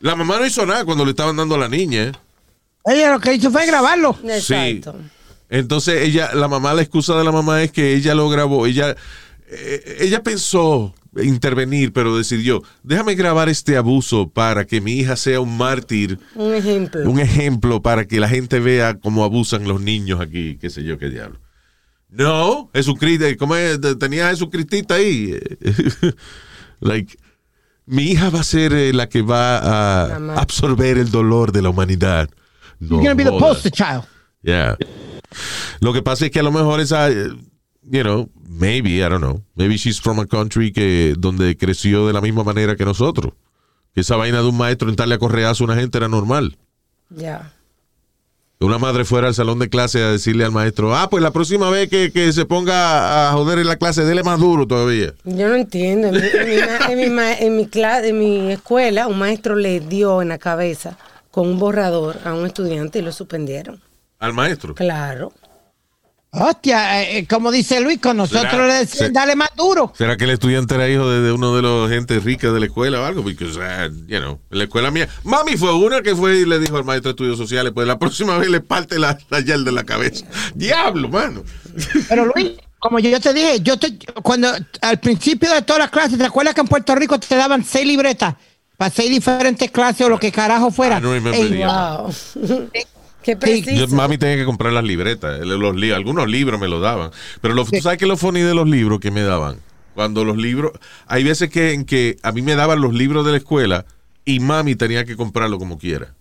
la 0.00 0.14
mamá 0.14 0.38
no 0.38 0.46
hizo 0.46 0.64
nada 0.64 0.84
cuando 0.84 1.04
le 1.04 1.10
estaban 1.10 1.36
dando 1.36 1.54
a 1.54 1.58
la 1.58 1.68
niña. 1.68 2.12
Ella 2.84 3.12
lo 3.12 3.20
que 3.20 3.34
hizo 3.34 3.50
fue 3.50 3.66
grabarlo. 3.66 4.16
Exacto. 4.24 4.94
Entonces 5.50 6.02
ella, 6.02 6.34
la 6.34 6.48
mamá, 6.48 6.74
la 6.74 6.82
excusa 6.82 7.16
de 7.16 7.24
la 7.24 7.32
mamá 7.32 7.62
es 7.62 7.72
que 7.72 7.94
ella 7.94 8.14
lo 8.14 8.28
grabó. 8.28 8.66
Ella, 8.66 8.96
eh, 9.48 9.98
ella 10.00 10.22
pensó 10.22 10.94
intervenir, 11.22 11.92
pero 11.92 12.16
decidió, 12.16 12.62
déjame 12.82 13.14
grabar 13.14 13.48
este 13.48 13.76
abuso 13.76 14.28
para 14.28 14.66
que 14.66 14.80
mi 14.80 14.92
hija 14.92 15.16
sea 15.16 15.40
un 15.40 15.56
mártir, 15.56 16.18
Un 16.34 16.54
ejemplo. 16.54 17.10
un 17.10 17.20
ejemplo 17.20 17.82
para 17.82 18.06
que 18.06 18.20
la 18.20 18.28
gente 18.28 18.60
vea 18.60 18.98
cómo 18.98 19.24
abusan 19.24 19.66
los 19.66 19.80
niños 19.80 20.20
aquí, 20.20 20.56
qué 20.60 20.70
sé 20.70 20.84
yo, 20.84 20.98
qué 20.98 21.08
diablo. 21.10 21.38
No, 22.10 22.70
Jesucristo, 22.74 23.26
¿cómo 23.38 23.54
es? 23.56 23.78
Tenía 23.98 24.28
a 24.28 24.30
Jesucristita 24.30 24.94
ahí. 24.94 25.38
like, 26.80 27.18
mi 27.84 28.04
hija 28.04 28.30
va 28.30 28.40
a 28.40 28.44
ser 28.44 28.72
eh, 28.72 28.92
la 28.92 29.08
que 29.08 29.22
va 29.22 29.58
a 29.58 30.40
absorber 30.40 30.98
el 30.98 31.10
dolor 31.10 31.52
de 31.52 31.62
la 31.62 31.70
humanidad. 31.70 32.30
No 32.80 33.02
You're 33.02 33.14
gonna 33.14 33.14
be 33.14 33.24
the 33.24 33.38
poster 33.38 33.70
child. 33.70 34.04
Yeah. 34.42 34.76
Lo 35.80 35.92
que 35.92 36.00
pasa 36.02 36.26
es 36.26 36.30
que 36.30 36.40
a 36.40 36.42
lo 36.42 36.52
mejor 36.52 36.80
esa, 36.80 37.10
eh, 37.10 37.28
you 37.90 38.02
know, 38.02 38.28
maybe, 38.48 38.96
I 39.04 39.08
don't 39.08 39.20
know, 39.20 39.42
maybe 39.54 39.76
she's 39.76 40.00
from 40.00 40.18
a 40.18 40.26
country 40.26 40.72
que 40.72 41.14
donde 41.18 41.56
creció 41.56 42.06
de 42.06 42.12
la 42.12 42.20
misma 42.20 42.44
manera 42.44 42.76
que 42.76 42.84
nosotros. 42.84 43.32
Que 43.94 44.02
esa 44.02 44.16
vaina 44.16 44.40
de 44.42 44.48
un 44.48 44.56
maestro 44.56 44.88
entrarle 44.88 45.14
a 45.14 45.18
correazo 45.18 45.64
a 45.64 45.66
una 45.66 45.76
gente 45.76 45.98
era 45.98 46.08
normal. 46.08 46.56
Ya. 47.10 47.52
Que 48.58 48.66
una 48.66 48.78
madre 48.78 49.04
fuera 49.04 49.28
al 49.28 49.34
salón 49.34 49.60
de 49.60 49.68
clase 49.68 50.02
a 50.02 50.10
decirle 50.10 50.44
al 50.44 50.50
maestro, 50.52 50.94
ah, 50.96 51.08
pues 51.08 51.22
la 51.22 51.30
próxima 51.30 51.70
vez 51.70 51.88
que, 51.88 52.10
que 52.12 52.32
se 52.32 52.44
ponga 52.44 53.28
a 53.28 53.32
joder 53.32 53.60
en 53.60 53.68
la 53.68 53.76
clase, 53.76 54.04
dele 54.04 54.22
más 54.24 54.40
duro 54.40 54.66
todavía. 54.66 55.14
Yo 55.24 55.48
no 55.48 55.54
entiendo. 55.54 56.08
En 56.08 56.14
mi, 56.14 56.20
en 56.20 56.48
mi 56.48 56.92
en 56.92 56.98
mi 56.98 57.10
ma- 57.16 57.34
en 57.34 57.56
mi 57.56 57.66
cla- 57.66 58.04
en 58.04 58.18
mi 58.18 58.52
escuela, 58.52 59.06
un 59.06 59.18
maestro 59.18 59.54
le 59.54 59.78
dio 59.80 60.22
en 60.22 60.28
la 60.28 60.38
cabeza 60.38 60.98
con 61.30 61.46
un 61.48 61.58
borrador 61.58 62.16
a 62.24 62.34
un 62.34 62.46
estudiante 62.46 62.98
y 62.98 63.02
lo 63.02 63.12
suspendieron. 63.12 63.80
Al 64.18 64.32
maestro. 64.32 64.74
Claro. 64.74 65.32
Hostia, 66.30 67.02
eh, 67.02 67.18
eh, 67.18 67.26
como 67.26 67.50
dice 67.50 67.80
Luis, 67.80 67.98
con 68.00 68.18
nosotros 68.18 68.50
Será- 68.50 68.66
le 68.66 68.74
decían, 68.74 69.06
se- 69.06 69.12
dale 69.12 69.34
más 69.34 69.48
duro. 69.56 69.92
¿Será 69.96 70.16
que 70.18 70.24
el 70.24 70.30
estudiante 70.30 70.74
era 70.74 70.86
hijo 70.88 71.08
de, 71.08 71.22
de 71.22 71.32
uno 71.32 71.56
de 71.56 71.62
los 71.62 71.88
gente 71.90 72.20
rica 72.20 72.52
de 72.52 72.60
la 72.60 72.66
escuela 72.66 73.00
o 73.00 73.04
algo? 73.06 73.22
Porque, 73.22 73.46
o 73.46 73.52
sea, 73.52 73.86
you 74.06 74.18
know, 74.18 74.38
en 74.50 74.58
la 74.58 74.64
escuela 74.64 74.90
mía. 74.90 75.08
Mami 75.24 75.56
fue 75.56 75.74
una 75.74 76.02
que 76.02 76.14
fue 76.14 76.40
y 76.40 76.44
le 76.44 76.58
dijo 76.58 76.76
al 76.76 76.84
maestro 76.84 77.08
de 77.10 77.12
estudios 77.12 77.38
sociales, 77.38 77.72
pues 77.74 77.86
la 77.86 77.98
próxima 77.98 78.36
vez 78.36 78.50
le 78.50 78.60
parte 78.60 78.98
la, 78.98 79.18
la 79.30 79.40
de 79.40 79.72
la 79.72 79.84
cabeza. 79.84 80.26
Diablo, 80.54 81.08
mano. 81.08 81.42
Pero 82.10 82.26
Luis, 82.26 82.52
como 82.78 82.98
yo 82.98 83.18
te 83.20 83.32
dije, 83.32 83.60
yo 83.60 83.78
te, 83.78 83.98
cuando 84.22 84.50
al 84.82 85.00
principio 85.00 85.50
de 85.50 85.62
todas 85.62 85.80
las 85.80 85.90
clases, 85.90 86.18
¿te 86.18 86.24
acuerdas 86.26 86.54
que 86.54 86.60
en 86.60 86.68
Puerto 86.68 86.94
Rico 86.94 87.18
te 87.18 87.34
daban 87.36 87.64
seis 87.64 87.86
libretas 87.86 88.34
para 88.76 88.90
seis 88.90 89.10
diferentes 89.10 89.70
clases 89.70 90.06
o 90.06 90.10
lo 90.10 90.18
que 90.20 90.30
carajo 90.30 90.70
fuera? 90.70 90.98
I 90.98 91.00
don't 91.00 91.14
remember 91.14 91.34
Ey, 91.40 91.50
the- 91.50 91.66
Wow. 91.66 92.70
Qué 93.36 93.62
Yo, 93.76 93.88
mami 93.88 94.16
tenía 94.18 94.36
que 94.36 94.44
comprar 94.44 94.72
las 94.72 94.84
libretas. 94.84 95.38
Los, 95.44 95.76
li- 95.76 95.92
algunos 95.92 96.28
libros 96.28 96.58
me 96.60 96.68
los 96.68 96.80
daban. 96.80 97.10
Pero 97.40 97.54
lo, 97.54 97.64
tú 97.64 97.80
sabes 97.82 97.98
que 97.98 98.06
lo 98.06 98.16
funny 98.16 98.40
de 98.40 98.54
los 98.54 98.68
libros 98.68 99.00
que 99.00 99.10
me 99.10 99.22
daban. 99.22 99.58
Cuando 99.94 100.24
los 100.24 100.36
libros. 100.36 100.72
Hay 101.06 101.24
veces 101.24 101.50
que 101.50 101.72
en 101.72 101.84
que 101.84 102.16
a 102.22 102.32
mí 102.32 102.40
me 102.42 102.54
daban 102.54 102.80
los 102.80 102.94
libros 102.94 103.24
de 103.26 103.32
la 103.32 103.38
escuela 103.38 103.84
y 104.24 104.40
mami 104.40 104.76
tenía 104.76 105.04
que 105.04 105.16
comprarlo 105.16 105.58
como 105.58 105.78
quiera. 105.78 106.14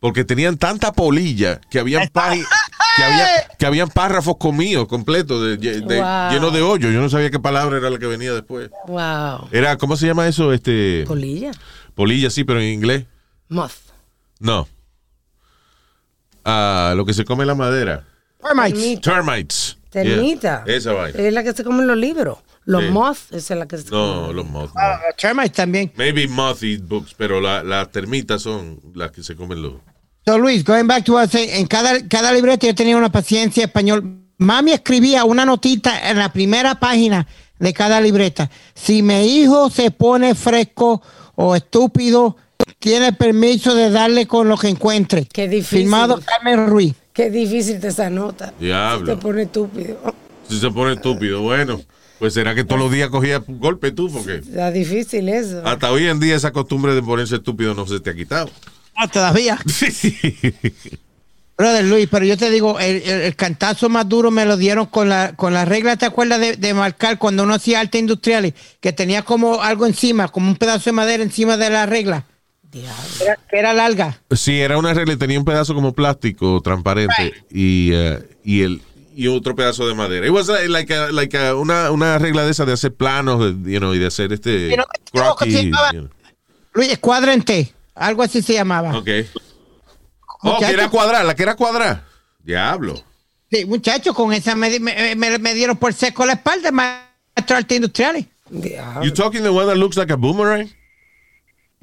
Porque 0.00 0.24
tenían 0.24 0.56
tanta 0.58 0.92
polilla 0.92 1.60
que 1.70 1.78
habían 1.78 2.08
que, 2.96 3.02
había, 3.02 3.28
que 3.58 3.66
habían 3.66 3.88
párrafos 3.88 4.36
comidos 4.38 4.88
completos, 4.88 5.42
de, 5.42 5.56
de- 5.56 6.00
Wow. 6.00 6.30
llenos 6.30 6.52
de 6.52 6.62
hoyo. 6.62 6.90
Yo 6.90 7.00
no 7.00 7.08
sabía 7.08 7.30
qué 7.30 7.38
palabra 7.40 7.78
era 7.78 7.90
la 7.90 7.98
que 7.98 8.06
venía 8.06 8.32
después. 8.32 8.70
Wow. 8.88 9.48
Era, 9.52 9.76
¿cómo 9.78 9.96
se 9.96 10.06
llama 10.06 10.26
eso? 10.28 10.52
Este 10.52 11.04
Polilla. 11.06 11.50
polilla, 11.94 12.30
sí, 12.30 12.44
pero 12.44 12.60
en 12.60 12.72
inglés. 12.72 13.04
Moth. 13.48 13.72
No. 14.38 14.68
Ah, 16.46 16.94
lo 16.96 17.04
que 17.04 17.12
se 17.12 17.24
come 17.24 17.44
la 17.44 17.54
madera. 17.54 18.04
termites. 18.40 19.00
Termita. 19.00 19.10
Termites. 19.10 19.76
Termita. 19.90 20.64
Yeah, 20.64 20.76
esa 20.76 20.92
vaina. 20.92 21.18
Es 21.18 21.32
la 21.32 21.42
que 21.42 21.52
se 21.52 21.64
come 21.64 21.80
en 21.80 21.88
los 21.88 21.96
libros. 21.96 22.38
Los 22.64 22.82
Sí. 22.84 22.90
moth, 22.90 23.18
esa 23.32 23.54
es 23.54 23.58
la 23.60 23.66
que 23.66 23.78
se 23.78 23.90
No, 23.90 24.22
come. 24.22 24.34
los 24.34 24.46
moths. 24.48 24.74
no. 24.74 24.80
Ah, 24.80 25.00
termites 25.16 25.52
también. 25.52 25.92
Maybe 25.96 26.28
moth 26.28 26.62
eat 26.62 26.82
books, 26.82 27.14
pero 27.16 27.40
la- 27.40 27.62
las 27.64 27.90
termitas 27.90 28.42
son 28.42 28.80
las 28.94 29.10
que 29.10 29.22
se 29.22 29.34
comen 29.36 29.62
los. 29.62 29.74
So 30.24 30.38
Luis, 30.38 30.64
going 30.64 30.86
back 30.86 31.04
to 31.04 31.14
what 31.14 31.24
I 31.26 31.28
say, 31.28 31.48
en 31.60 31.66
cada, 31.66 32.06
cada 32.08 32.32
libreta 32.32 32.66
yo 32.66 32.74
tenía 32.74 32.96
una 32.96 33.10
paciencia 33.10 33.64
español. 33.64 34.20
Mami 34.38 34.72
escribía 34.72 35.24
una 35.24 35.44
notita 35.44 36.10
en 36.10 36.18
la 36.18 36.32
primera 36.32 36.78
página 36.78 37.26
de 37.58 37.72
cada 37.72 38.00
libreta. 38.00 38.50
Si 38.74 39.02
mi 39.02 39.24
hijo 39.24 39.70
se 39.70 39.90
pone 39.90 40.34
fresco 40.34 41.00
o 41.36 41.54
estúpido, 41.56 42.36
tiene 42.78 43.12
permiso 43.12 43.74
de 43.74 43.90
darle 43.90 44.26
con 44.26 44.48
lo 44.48 44.56
que 44.56 44.68
encuentre. 44.68 45.26
Qué 45.32 45.48
difícil. 45.48 45.78
Firmado 45.80 46.20
Carmen 46.24 46.66
Ruiz. 46.68 46.94
Qué 47.12 47.30
difícil 47.30 47.80
te 47.80 47.88
esa 47.88 48.10
nota. 48.10 48.52
Diablo. 48.60 49.14
Te 49.16 49.20
pone 49.20 49.42
estúpido. 49.42 50.14
Si 50.48 50.60
se 50.60 50.70
pone 50.70 50.92
estúpido, 50.94 51.42
bueno, 51.42 51.80
pues 52.18 52.34
será 52.34 52.54
que 52.54 52.62
todos 52.64 52.80
los 52.80 52.92
días 52.92 53.08
cogía 53.08 53.42
golpe 53.46 53.90
tú, 53.92 54.10
porque 54.12 54.36
Está 54.36 54.70
difícil 54.70 55.28
eso. 55.28 55.62
hasta 55.66 55.90
hoy 55.90 56.06
en 56.06 56.20
día 56.20 56.36
esa 56.36 56.52
costumbre 56.52 56.94
de 56.94 57.02
ponerse 57.02 57.36
estúpido 57.36 57.74
no 57.74 57.86
se 57.86 58.00
te 58.00 58.10
ha 58.10 58.14
quitado. 58.14 58.50
Ah, 58.94 59.08
todavía. 59.08 59.58
Brother 61.58 61.84
Luis, 61.86 62.06
pero 62.10 62.26
yo 62.26 62.36
te 62.36 62.50
digo, 62.50 62.78
el, 62.78 62.96
el- 63.02 63.20
el 63.22 63.34
cantazo 63.36 63.88
más 63.88 64.06
duro 64.06 64.30
me 64.30 64.44
lo 64.44 64.58
dieron 64.58 64.86
con 64.86 65.08
la, 65.08 65.32
con 65.36 65.54
la 65.54 65.64
regla, 65.64 65.96
¿te 65.96 66.04
acuerdas 66.04 66.38
de, 66.38 66.56
de 66.56 66.74
marcar 66.74 67.16
cuando 67.18 67.44
uno 67.44 67.54
hacía 67.54 67.80
arte 67.80 67.98
industriales? 67.98 68.52
Que 68.80 68.92
tenía 68.92 69.22
como 69.22 69.62
algo 69.62 69.86
encima, 69.86 70.28
como 70.28 70.48
un 70.50 70.56
pedazo 70.56 70.90
de 70.90 70.92
madera 70.92 71.22
encima 71.22 71.56
de 71.56 71.70
la 71.70 71.86
regla. 71.86 72.24
Era, 73.20 73.38
que 73.48 73.58
era 73.58 73.72
larga. 73.72 74.20
Sí, 74.30 74.60
era 74.60 74.76
una 74.78 74.92
regla, 74.94 75.16
tenía 75.16 75.38
un 75.38 75.44
pedazo 75.44 75.74
como 75.74 75.92
plástico 75.92 76.60
transparente 76.62 77.34
y, 77.50 77.90
eh, 77.92 78.22
y 78.44 78.62
el 78.62 78.82
y 79.14 79.28
otro 79.28 79.56
pedazo 79.56 79.88
de 79.88 79.94
madera. 79.94 80.26
It 80.26 80.32
was 80.32 80.48
like, 80.68 80.92
a- 80.94 81.10
like 81.10 81.36
a- 81.38 81.54
una, 81.54 81.90
una 81.90 82.18
regla 82.18 82.44
de 82.44 82.50
esa 82.50 82.66
de 82.66 82.74
hacer 82.74 82.92
planos, 82.94 83.40
de- 83.62 83.72
you 83.72 83.78
know, 83.78 83.94
y 83.94 83.98
de 83.98 84.06
hacer 84.06 84.30
este 84.32 84.68
Pero, 84.68 84.84
¿cómo 85.12 85.36
que 85.36 85.44
se 85.50 85.50
croquis, 85.50 85.64
llamaba? 85.64 85.92
you 85.92 86.00
know. 86.00 86.10
Luis, 86.74 87.44
T, 87.46 87.72
algo 87.94 88.22
así 88.22 88.42
se 88.42 88.52
llamaba. 88.52 88.94
Ok. 88.98 89.08
Oh, 90.42 90.58
que 90.58 90.66
era 90.66 90.88
cuadrada, 90.90 91.24
la 91.24 91.34
que 91.34 91.42
era 91.42 91.54
cuadrada. 91.56 92.04
Diablo. 92.42 93.02
Sí, 93.50 93.64
muchachos, 93.64 94.14
con 94.14 94.32
esa 94.34 94.54
me, 94.54 94.78
me, 94.80 95.14
me- 95.16 95.38
me 95.38 95.54
dieron 95.54 95.76
por 95.78 95.94
seco 95.94 96.26
la 96.26 96.34
espalda, 96.34 96.70
maestro 96.70 97.06
de 97.48 97.54
arte 97.54 97.76
industriales. 97.76 98.26
Diablo. 98.50 99.02
You 99.04 99.12
talking 99.12 99.42
the 99.42 99.48
one 99.48 99.66
that 99.66 99.76
looks 99.76 99.96
like 99.96 100.12
a 100.12 100.16
boomerang? 100.16 100.70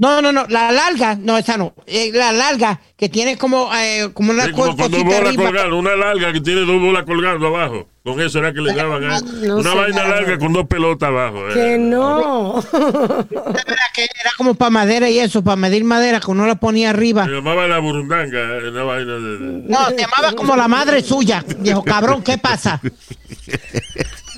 No, 0.04 0.22
no, 0.22 0.32
no, 0.34 0.46
la 0.50 0.72
larga, 0.74 1.16
no, 1.16 1.38
esa 1.38 1.56
no. 1.56 1.74
Eh, 1.88 2.12
la 2.14 2.34
larga, 2.34 2.82
que 2.98 3.08
tiene 3.08 3.38
como, 3.38 3.74
eh, 3.74 4.10
como 4.14 4.32
una 4.34 4.46
Sí, 4.48 4.52
como 4.52 4.64
co- 4.72 4.78
con 4.78 4.78
dos 4.78 4.90
cosita 5.02 5.04
bolas 5.18 5.28
arriba. 5.30 5.44
colgando, 5.46 5.78
una 5.78 5.96
larga 5.96 6.34
que 6.34 6.42
tiene 6.42 6.62
dos 6.62 6.82
bolas 6.82 7.04
colgando 7.04 7.48
abajo. 7.48 7.88
Con 8.04 8.20
eso 8.20 8.40
era 8.40 8.52
que 8.52 8.60
le 8.60 8.74
daban. 8.74 9.02
No 9.48 9.58
Una 9.60 9.74
vaina 9.76 10.04
nada. 10.04 10.10
larga 10.16 10.38
con 10.38 10.52
dos 10.52 10.68
pelotas 10.68 11.08
abajo. 11.08 11.48
eh. 11.50 11.54
Que 11.54 11.78
no. 11.78 12.60
Era 12.62 13.84
que 13.96 14.04
era 14.04 14.32
como 14.36 14.56
para 14.56 14.72
madera 14.72 15.10
y 15.10 15.20
eso, 15.20 15.42
para 15.42 15.56
medir 15.56 15.86
madera, 15.86 16.20
que 16.20 16.30
uno 16.32 16.46
la 16.46 16.56
ponía 16.56 16.90
arriba. 16.90 17.24
Se 17.24 17.32
llamaba 17.32 17.66
la 17.68 17.80
burundanga, 17.80 18.58
eh, 18.58 18.70
una 18.72 18.84
vaina 18.84 19.14
de... 19.14 19.38
de- 19.38 19.70
No, 19.70 19.88
te 19.94 20.02
llamaba 20.02 20.34
como 20.36 20.58
la 20.58 20.68
madre 20.68 21.02
suya. 21.02 21.46
Viejo 21.60 21.82
cabrón, 21.82 22.22
¿qué 22.24 22.38
pasa? 22.38 22.82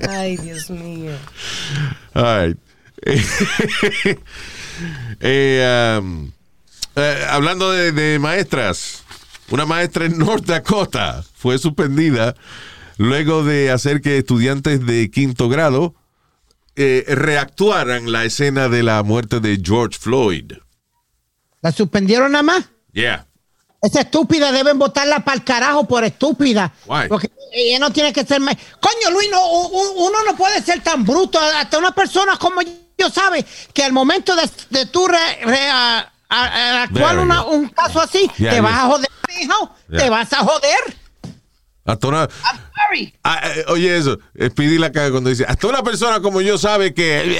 Ay, 0.10 0.38
Dios 0.38 0.70
mío. 0.70 1.14
Right. 2.14 2.58
Eh, 5.20 5.98
um, 6.02 6.32
eh, 6.96 7.26
hablando 7.30 7.72
de, 7.72 7.92
de 7.92 8.20
maestras, 8.20 9.04
una 9.50 9.66
maestra 9.66 10.06
en 10.06 10.18
North 10.18 10.46
Dakota 10.46 11.24
fue 11.36 11.58
suspendida 11.58 12.36
luego 12.98 13.44
de 13.44 13.72
hacer 13.72 14.02
que 14.02 14.18
estudiantes 14.18 14.86
de 14.86 15.12
quinto 15.12 15.50
grado 15.50 15.96
eh, 16.76 17.06
reactuaran 17.08 18.12
la 18.12 18.26
escena 18.26 18.70
de 18.70 18.84
la 18.84 19.02
muerte 19.04 19.40
de 19.40 19.60
George 19.64 19.98
Floyd. 20.00 20.54
¿La 21.62 21.72
suspendieron 21.72 22.32
nada 22.34 22.44
más? 22.44 22.66
Yeah. 22.94 23.26
Esa 23.82 24.02
estúpida 24.02 24.52
deben 24.52 24.80
votarla 24.80 25.24
para 25.24 25.38
el 25.38 25.44
carajo 25.44 25.88
por 25.88 26.04
estúpida. 26.04 26.74
Why? 26.88 27.08
Porque 27.08 27.30
ella 27.54 27.80
no 27.80 27.92
tiene 27.92 28.12
que 28.12 28.26
ser. 28.26 28.40
ma- 28.40 28.52
Coño, 28.80 29.12
Luis, 29.12 29.30
no, 29.30 29.48
uno 29.48 30.18
no 30.26 30.36
puede 30.36 30.62
ser 30.64 30.82
tan 30.82 31.04
bruto. 31.06 31.40
Hasta 31.40 31.78
una 31.78 31.94
persona 31.94 32.38
como 32.38 32.62
yo 32.62 32.72
sabe 33.14 33.46
que 33.74 33.84
al 33.84 33.94
momento 33.94 34.36
de, 34.36 34.50
de 34.72 34.86
tú 34.88 35.08
re- 35.08 35.18
re- 35.46 35.70
a- 35.70 36.12
a- 36.30 36.46
a 36.80 36.84
actuar 36.84 37.20
una- 37.20 37.44
un 37.46 37.70
caso 37.70 38.02
así, 38.02 38.30
Yeah, 38.38 38.50
te 38.50 38.56
yeah. 38.56 38.62
vas 38.62 38.74
a 38.74 38.82
joder, 38.88 39.10
hijo. 39.42 39.76
Yeah. 39.90 40.00
Te 40.00 40.10
vas 40.10 40.34
a 40.34 40.38
joder. 40.38 40.98
Hasta 41.88 42.08
una- 42.08 42.22
I'm 42.24 42.60
sorry. 42.88 43.14
Ah, 43.24 43.42
eh, 43.44 43.64
oye 43.68 43.96
eso, 43.96 44.18
Speedy 44.44 44.80
la 44.80 44.92
caga 44.92 45.12
cuando 45.12 45.30
dice, 45.30 45.46
hasta 45.48 45.68
una 45.68 45.84
persona 45.84 46.20
como 46.20 46.42
yo 46.42 46.58
sabe 46.58 46.96
que... 46.96 47.38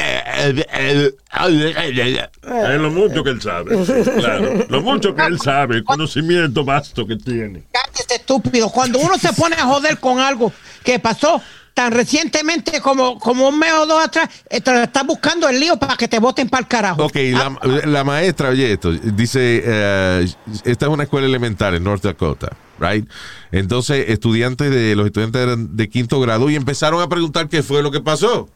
Es 2.44 2.80
lo 2.80 2.92
mucho 2.92 3.24
que 3.24 3.30
él 3.32 3.42
sabe. 3.42 3.76
Claro. 4.20 4.66
Lo 4.70 4.82
mucho 4.82 5.16
que 5.16 5.24
él 5.24 5.40
sabe, 5.40 5.78
el 5.78 5.84
conocimiento 5.84 6.64
vasto 6.64 7.08
que 7.08 7.16
tiene. 7.16 7.64
Cállate, 7.72 8.16
estúpido. 8.16 8.70
Cuando 8.70 9.00
uno 9.00 9.18
se 9.18 9.34
pone 9.34 9.56
a 9.56 9.66
joder 9.66 10.00
con 10.00 10.20
algo 10.20 10.52
que 10.84 11.00
pasó 11.00 11.42
tan 11.76 11.92
recientemente 11.92 12.80
como, 12.80 13.20
como 13.20 13.50
un 13.50 13.60
mes 13.60 13.74
o 13.74 13.86
dos 13.86 14.02
atrás, 14.04 14.30
eh, 14.50 14.62
estás 14.64 15.06
buscando 15.06 15.50
el 15.50 15.60
lío 15.60 15.76
para 15.78 15.98
que 15.98 16.08
te 16.08 16.20
voten 16.20 16.48
para 16.48 16.62
el 16.62 16.68
carajo. 16.70 17.04
Ok, 17.04 17.18
la, 17.34 17.60
la 17.86 18.04
maestra, 18.06 18.50
oye 18.50 18.72
esto, 18.72 18.94
dice, 18.94 19.62
eh, 19.64 20.28
esta 20.64 20.86
es 20.86 20.92
una 20.92 21.04
escuela 21.04 21.28
elemental 21.28 21.76
en 21.76 21.84
North 21.84 22.02
Dakota, 22.02 22.56
right? 22.80 23.08
Entonces, 23.52 24.06
estudiantes 24.08 24.72
de, 24.72 24.96
los 24.96 25.06
estudiantes 25.06 25.42
eran 25.42 25.76
de 25.76 25.90
quinto 25.90 26.22
grado 26.22 26.50
y 26.50 26.56
empezaron 26.56 27.02
a 27.02 27.10
preguntar 27.10 27.50
qué 27.50 27.62
fue 27.62 27.84
lo 27.84 27.92
que 27.92 28.00
pasó 28.00 28.50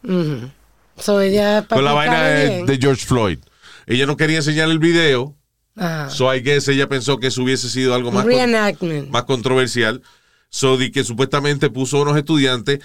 So 0.96 1.20
ella 1.20 1.66
con 1.68 1.84
la 1.84 1.92
vaina 1.92 2.22
de, 2.22 2.78
George 2.80 3.04
Floyd. 3.04 3.38
Ella 3.86 4.06
no 4.06 4.16
quería 4.16 4.38
enseñar 4.38 4.70
el 4.70 4.78
video, 4.78 5.36
Ajá. 5.76 6.08
so 6.08 6.34
I 6.34 6.40
guess 6.40 6.68
ella 6.68 6.88
pensó 6.88 7.18
que 7.18 7.26
eso 7.26 7.42
hubiese 7.42 7.68
sido 7.68 7.94
algo 7.94 8.12
más, 8.12 8.24
con- 8.24 8.32
Reenactment. 8.32 9.10
más 9.10 9.24
controversial. 9.24 10.00
So, 10.52 10.76
di 10.76 10.90
que 10.90 11.04
supuestamente 11.04 11.70
puso 11.70 11.98
a 11.98 12.02
unos 12.02 12.16
estudiantes 12.16 12.80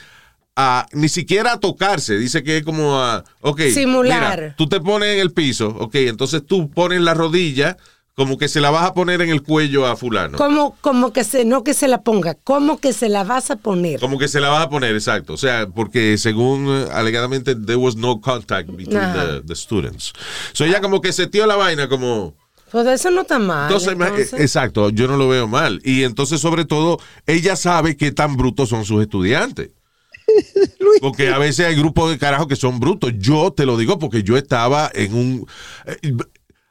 a 0.55 0.85
ni 0.93 1.09
siquiera 1.09 1.53
a 1.53 1.59
tocarse. 1.59 2.17
Dice 2.17 2.43
que 2.43 2.57
es 2.57 2.63
como 2.63 2.97
a, 3.01 3.23
ok, 3.41 3.61
Simular. 3.73 4.39
mira, 4.39 4.55
tú 4.55 4.67
te 4.67 4.79
pones 4.79 5.09
en 5.15 5.19
el 5.19 5.31
piso, 5.31 5.67
ok, 5.79 5.95
entonces 5.95 6.43
tú 6.45 6.69
pones 6.69 7.01
la 7.01 7.13
rodilla 7.13 7.77
como 8.15 8.37
que 8.37 8.47
se 8.47 8.61
la 8.61 8.71
vas 8.71 8.85
a 8.85 8.93
poner 8.93 9.21
en 9.21 9.29
el 9.29 9.41
cuello 9.43 9.85
a 9.85 9.97
fulano. 9.97 10.37
Como, 10.37 10.77
como 10.79 11.11
que 11.11 11.25
se, 11.25 11.43
no 11.43 11.65
que 11.65 11.73
se 11.73 11.89
la 11.89 12.01
ponga, 12.01 12.35
como 12.35 12.79
que 12.79 12.93
se 12.93 13.09
la 13.09 13.25
vas 13.25 13.51
a 13.51 13.57
poner. 13.57 13.99
Como 13.99 14.17
que 14.17 14.29
se 14.29 14.39
la 14.39 14.47
vas 14.47 14.63
a 14.63 14.69
poner, 14.69 14.95
exacto. 14.95 15.33
O 15.33 15.37
sea, 15.37 15.67
porque 15.67 16.17
según 16.17 16.65
eh, 16.69 16.87
alegadamente 16.93 17.55
there 17.55 17.75
was 17.75 17.97
no 17.97 18.21
contact 18.21 18.69
between 18.69 19.01
the, 19.13 19.41
the 19.45 19.53
students. 19.55 20.13
So 20.53 20.63
ella 20.63 20.79
como 20.79 21.01
que 21.01 21.11
setió 21.11 21.45
la 21.45 21.57
vaina 21.57 21.89
como... 21.89 22.33
Pues 22.71 22.87
eso 22.87 23.11
no 23.11 23.21
está 23.21 23.37
mal. 23.37 23.67
Entonces, 23.67 23.93
ima- 23.93 24.07
entonces. 24.07 24.39
exacto, 24.39 24.89
yo 24.91 25.07
no 25.09 25.17
lo 25.17 25.27
veo 25.27 25.47
mal. 25.49 25.81
Y 25.83 26.03
entonces, 26.03 26.39
sobre 26.39 26.63
todo, 26.63 26.99
ella 27.27 27.57
sabe 27.57 27.97
qué 27.97 28.13
tan 28.13 28.37
brutos 28.37 28.69
son 28.69 28.85
sus 28.85 29.01
estudiantes. 29.01 29.71
Porque 31.01 31.29
a 31.29 31.37
veces 31.37 31.65
hay 31.65 31.75
grupos 31.75 32.09
de 32.11 32.17
carajo 32.17 32.47
que 32.47 32.55
son 32.55 32.79
brutos. 32.79 33.11
Yo 33.17 33.51
te 33.53 33.65
lo 33.65 33.77
digo 33.77 33.99
porque 33.99 34.23
yo 34.23 34.37
estaba 34.37 34.89
en 34.93 35.13
un. 35.13 35.47
eh, 35.85 35.97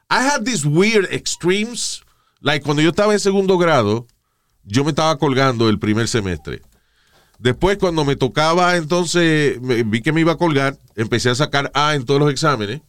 I 0.09 0.15
had 0.27 0.43
these 0.43 0.67
weird 0.67 1.07
extremes. 1.11 2.01
Like 2.41 2.63
cuando 2.63 2.81
yo 2.81 2.89
estaba 2.89 3.13
en 3.13 3.19
segundo 3.19 3.57
grado, 3.57 4.07
yo 4.63 4.83
me 4.83 4.91
estaba 4.91 5.17
colgando 5.17 5.67
el 5.69 5.79
primer 5.79 6.07
semestre. 6.07 6.61
Después, 7.39 7.77
cuando 7.77 8.05
me 8.05 8.15
tocaba, 8.15 8.77
entonces 8.77 9.59
me- 9.61 9.83
vi 9.83 10.01
que 10.01 10.13
me 10.13 10.21
iba 10.21 10.33
a 10.33 10.37
colgar, 10.37 10.77
empecé 10.95 11.29
a 11.29 11.35
sacar 11.35 11.69
A 11.73 11.93
en 11.95 12.05
todos 12.05 12.19
los 12.19 12.31
exámenes. 12.31 12.81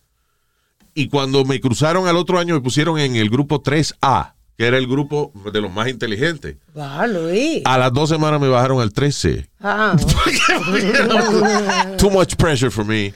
Y 0.94 1.08
cuando 1.08 1.44
me 1.44 1.60
cruzaron 1.60 2.06
al 2.06 2.16
otro 2.16 2.38
año, 2.38 2.54
me 2.54 2.60
pusieron 2.60 2.98
en 2.98 3.16
el 3.16 3.28
grupo 3.28 3.60
3A, 3.62 4.34
que 4.56 4.66
era 4.66 4.78
el 4.78 4.86
grupo 4.86 5.32
de 5.52 5.60
los 5.60 5.72
más 5.72 5.88
inteligentes. 5.88 6.56
Va, 6.76 7.06
Luis. 7.06 7.62
A 7.64 7.78
las 7.78 7.92
dos 7.92 8.08
semanas 8.08 8.40
me 8.40 8.48
bajaron 8.48 8.80
al 8.80 8.92
3C. 8.92 9.46
Ah, 9.60 9.96
Too 11.98 12.10
much 12.10 12.36
pressure 12.36 12.70
for 12.70 12.84
me. 12.84 13.12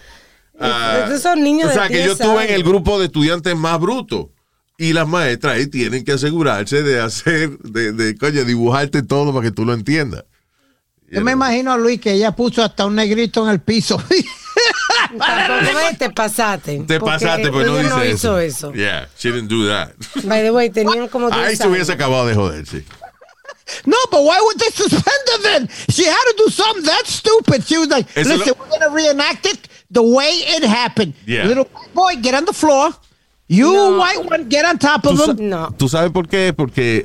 Ah, 0.58 1.00
Estos 1.04 1.22
son 1.22 1.42
niños 1.42 1.66
o 1.66 1.68
de 1.68 1.74
sea, 1.74 1.88
que 1.88 1.94
10 1.94 2.06
yo 2.06 2.12
estuve 2.12 2.48
en 2.48 2.54
el 2.54 2.62
grupo 2.62 2.98
de 2.98 3.06
estudiantes 3.06 3.56
más 3.56 3.80
brutos. 3.80 4.26
Y 4.76 4.92
las 4.92 5.06
maestras 5.06 5.56
ahí 5.56 5.66
tienen 5.66 6.04
que 6.04 6.12
asegurarse 6.12 6.82
de 6.82 7.00
hacer, 7.00 7.58
de, 7.58 7.92
de 7.92 8.16
coño, 8.16 8.44
dibujarte 8.44 9.02
todo 9.02 9.32
para 9.32 9.44
que 9.46 9.52
tú 9.52 9.64
lo 9.64 9.74
entiendas. 9.74 10.24
Yo 11.10 11.22
me 11.22 11.32
imagino 11.32 11.72
a 11.72 11.76
Luis 11.76 12.00
que 12.00 12.12
ella 12.12 12.36
puso 12.36 12.62
hasta 12.62 12.86
un 12.86 12.94
negrito 12.94 13.42
en 13.44 13.50
el 13.50 13.60
piso. 13.60 14.00
Tampoco 15.18 15.90
me- 15.90 15.96
te 15.96 16.10
pasaste. 16.10 16.84
Te 16.86 17.00
pasaste, 17.00 17.50
pero 17.50 17.64
no 17.72 17.76
dice 17.78 17.88
no 17.90 18.00
eso. 18.02 18.14
hizo 18.14 18.38
eso. 18.38 18.72
Yeah, 18.74 19.06
she 19.18 19.30
didn't 19.30 19.48
do 19.48 19.66
that. 19.68 19.92
By 20.24 20.42
the 20.42 20.50
way, 20.52 20.70
tenían 20.70 21.08
como 21.08 21.30
10 21.30 21.36
Ahí 21.48 21.56
se 21.56 21.66
hubiese 21.68 21.92
acabado 21.92 22.26
de 22.26 22.34
joder, 22.34 22.64
sí. 22.66 22.84
no, 23.86 23.96
but 24.10 24.22
why 24.24 24.38
would 24.40 24.58
they 24.58 24.70
suspend 24.70 25.04
her 25.04 25.42
then? 25.42 25.68
She 25.90 26.04
had 26.04 26.24
to 26.30 26.34
do 26.38 26.50
something 26.50 26.84
that 26.84 27.06
stupid. 27.06 27.64
She 27.64 27.78
was 27.78 27.88
like, 27.88 28.06
Eso 28.16 28.30
listen, 28.36 28.48
lo- 28.48 28.54
we're 28.64 28.68
going 28.68 28.80
to 28.82 28.90
reenact 28.90 29.46
it 29.46 29.68
the 29.90 30.02
way 30.02 30.30
it 30.56 30.64
happened. 30.64 31.14
Yeah. 31.26 31.44
Little 31.46 31.64
white 31.72 31.94
boy, 31.94 32.16
get 32.20 32.34
on 32.34 32.44
the 32.46 32.52
floor. 32.52 32.90
You 33.48 33.72
No. 33.72 33.98
white 33.98 34.24
one, 34.24 34.48
get 34.48 34.64
on 34.64 34.78
top 34.78 35.04
of 35.06 35.18
him. 35.20 35.48
No. 35.50 35.70
¿Tú 35.76 35.88
sabes 35.88 36.12
por 36.12 36.26
qué? 36.28 36.52
Porque 36.56 37.04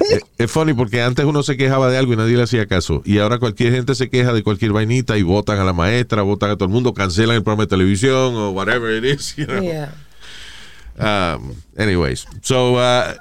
es- 0.00 0.22
es 0.38 0.50
funny, 0.50 0.74
porque 0.74 1.02
antes 1.02 1.24
uno 1.24 1.42
se 1.42 1.56
quejaba 1.56 1.90
de 1.90 1.96
algo 1.98 2.12
y 2.12 2.16
nadie 2.16 2.36
le 2.36 2.42
hacía 2.42 2.66
caso. 2.66 3.02
Y 3.04 3.18
ahora 3.18 3.38
cualquier 3.38 3.72
gente 3.72 3.94
se 3.94 4.10
queja 4.10 4.32
de 4.32 4.42
cualquier 4.42 4.72
vainita 4.72 5.16
y 5.18 5.22
votan 5.22 5.58
a 5.58 5.64
la 5.64 5.72
maestra, 5.72 6.22
votan 6.22 6.50
a 6.50 6.54
todo 6.56 6.64
el 6.66 6.72
mundo, 6.72 6.94
cancelan 6.94 7.36
el 7.36 7.42
programa 7.42 7.64
de 7.64 7.68
televisión 7.68 8.34
o 8.34 8.50
whatever 8.50 8.92
it 8.92 9.04
is. 9.04 9.34
You 9.36 9.46
know? 9.46 9.62
Yeah. 9.62 9.92
Um, 10.96 11.54
anyways, 11.76 12.26
so 12.42 12.74
uh, 12.76 13.14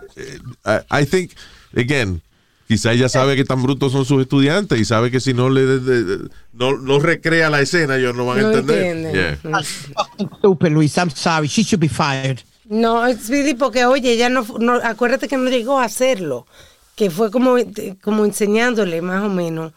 I- 0.66 1.02
I 1.02 1.06
think, 1.06 1.32
again, 1.76 2.22
quizá 2.68 2.92
ella 2.94 3.10
sabe 3.10 3.36
que 3.36 3.44
tan 3.46 3.64
brutos 3.64 3.92
son 3.92 4.06
sus 4.06 4.22
estudiantes 4.22 4.80
y 4.80 4.86
sabe 4.86 5.10
que 5.10 5.20
si 5.20 5.34
no 5.34 5.50
le 5.50 5.62
de- 5.66 5.80
de- 6.04 6.30
no, 6.54 6.78
no 6.78 7.00
recrea 7.00 7.50
la 7.50 7.62
escena, 7.62 7.96
ellos 7.98 8.16
no 8.16 8.26
van 8.28 8.40
a 8.40 8.42
No 8.44 8.52
entender. 8.52 8.78
entienden. 8.86 9.14
Yeah. 9.42 9.52
That's 9.52 9.70
fucking 9.96 10.30
stupid, 10.38 10.72
Luis. 10.72 10.96
I'm 10.98 11.10
sorry. 11.10 11.48
She 11.48 11.64
should 11.64 11.80
be 11.82 11.90
fired. 11.90 12.44
No, 12.74 13.08
Speedy, 13.14 13.54
porque 13.54 13.86
oye, 13.86 14.14
ella 14.14 14.30
no, 14.30 14.44
fu- 14.44 14.58
no, 14.58 14.74
acuérdate 14.84 15.28
que 15.28 15.38
no 15.38 15.50
llegó 15.50 15.80
a 15.80 15.86
hacerlo, 15.86 16.48
que 16.96 17.10
fue 17.12 17.30
como, 17.30 17.56
como 18.02 18.26
enseñándole 18.26 19.02
más 19.02 19.24
o 19.24 19.30
menos 19.30 19.74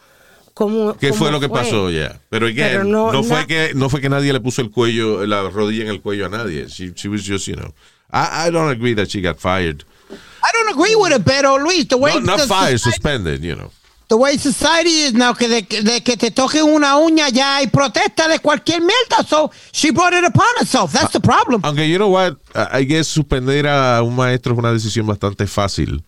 cómo. 0.55 0.97
¿Qué 0.97 1.11
cómo 1.11 1.19
fue 1.19 1.31
lo 1.31 1.39
que 1.41 1.49
pasó 1.49 1.91
ya? 1.91 2.19
Pero, 2.31 2.47
again, 2.47 2.69
Pero 2.71 2.85
no, 2.85 3.13
no- 3.13 3.23
fue 3.23 3.47
que 3.47 3.73
no 3.75 3.91
fue 3.91 4.01
que 4.01 4.09
nadie 4.09 4.33
le 4.33 4.41
puso 4.41 4.63
el 4.63 4.71
cuello, 4.71 5.27
la 5.27 5.43
rodilla 5.51 5.83
en 5.85 5.91
el 5.91 6.01
cuello 6.01 6.27
a 6.27 6.29
nadie. 6.31 6.67
She, 6.69 6.93
she 6.95 7.09
was 7.09 7.23
just, 7.23 7.47
you 7.47 7.55
know. 7.57 7.73
I, 8.11 8.47
I 8.47 8.51
don't 8.51 8.71
agree 8.71 8.95
that 8.95 9.09
she 9.11 9.21
got 9.21 9.39
fired. 9.39 9.85
I 10.11 10.51
don't 10.53 10.71
agree 10.75 10.95
with 10.95 11.13
it, 11.13 11.25
pero 11.25 11.59
Luis, 11.59 11.87
the 11.89 11.97
way 11.99 12.15
No, 12.15 12.21
not 12.21 12.41
fired, 12.43 12.79
suspended, 12.81 13.43
you 13.43 13.57
know. 13.57 13.71
The 14.09 14.17
way 14.17 14.37
society 14.39 15.03
is 15.07 15.15
now, 15.15 15.35
que 15.35 15.49
de, 15.49 15.63
de 15.63 16.01
que 16.01 16.17
te 16.17 16.31
toquen 16.31 16.63
una 16.65 16.97
uña 16.97 17.29
ya 17.29 17.57
hay 17.57 17.67
protesta 17.67 18.29
de 18.29 18.39
cualquier 18.39 18.81
mierda. 18.81 19.27
So 19.27 19.51
she 19.73 19.91
brought 19.91 20.13
it 20.15 20.25
upon 20.25 20.47
herself. 20.61 20.93
That's 20.93 21.13
the 21.13 21.21
problem. 21.21 21.61
Aunque, 21.65 21.89
you 21.89 21.99
know 21.99 22.11
what, 22.11 22.37
I 22.55 22.81
I 22.81 22.85
guess 22.85 23.09
suspender 23.09 23.67
a 23.67 24.03
un 24.03 24.15
maestro 24.15 24.53
es 24.53 24.59
una 24.59 24.73
decisión 24.73 25.07
bastante 25.07 25.47
fácil. 25.49 26.05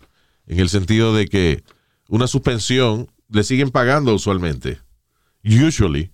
En 0.47 0.59
el 0.59 0.69
sentido 0.69 1.13
de 1.13 1.27
que 1.27 1.61
una 2.07 2.27
suspensión 2.27 3.07
le 3.29 3.43
siguen 3.43 3.69
pagando 3.69 4.13
usualmente. 4.15 4.79
Usually. 5.43 6.09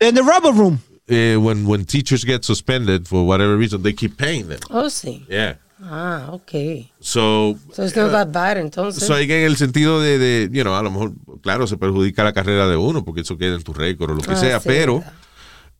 In 0.00 0.14
the 0.14 0.22
rubber 0.22 0.52
room. 0.52 0.80
eh, 1.08 1.36
when, 1.36 1.66
when 1.66 1.84
teachers 1.84 2.24
get 2.24 2.44
suspended 2.44 3.06
for 3.08 3.24
whatever 3.26 3.56
reason, 3.56 3.82
they 3.82 3.92
keep 3.92 4.16
paying 4.16 4.48
them. 4.48 4.60
Oh, 4.70 4.88
sí. 4.88 5.24
Yeah. 5.28 5.54
Ah, 5.84 6.28
ok. 6.30 6.52
So, 7.00 7.56
So 7.72 7.84
it's 7.84 7.96
not 7.96 8.12
that 8.12 8.28
bad, 8.28 8.58
entonces. 8.58 9.04
So, 9.04 9.18
en 9.18 9.30
el 9.30 9.56
sentido 9.56 10.00
de, 10.00 10.18
de, 10.18 10.48
you 10.52 10.62
know, 10.62 10.74
a 10.74 10.82
lo 10.82 10.90
mejor, 10.90 11.12
claro, 11.42 11.66
se 11.66 11.76
perjudica 11.76 12.22
la 12.22 12.32
carrera 12.32 12.68
de 12.68 12.76
uno 12.76 13.04
porque 13.04 13.22
eso 13.22 13.36
queda 13.36 13.56
en 13.56 13.62
tu 13.62 13.72
récord 13.72 14.12
o 14.12 14.14
lo 14.14 14.22
que 14.22 14.32
Ah, 14.32 14.36
sea, 14.36 14.60
sí, 14.60 14.68
pero, 14.68 15.02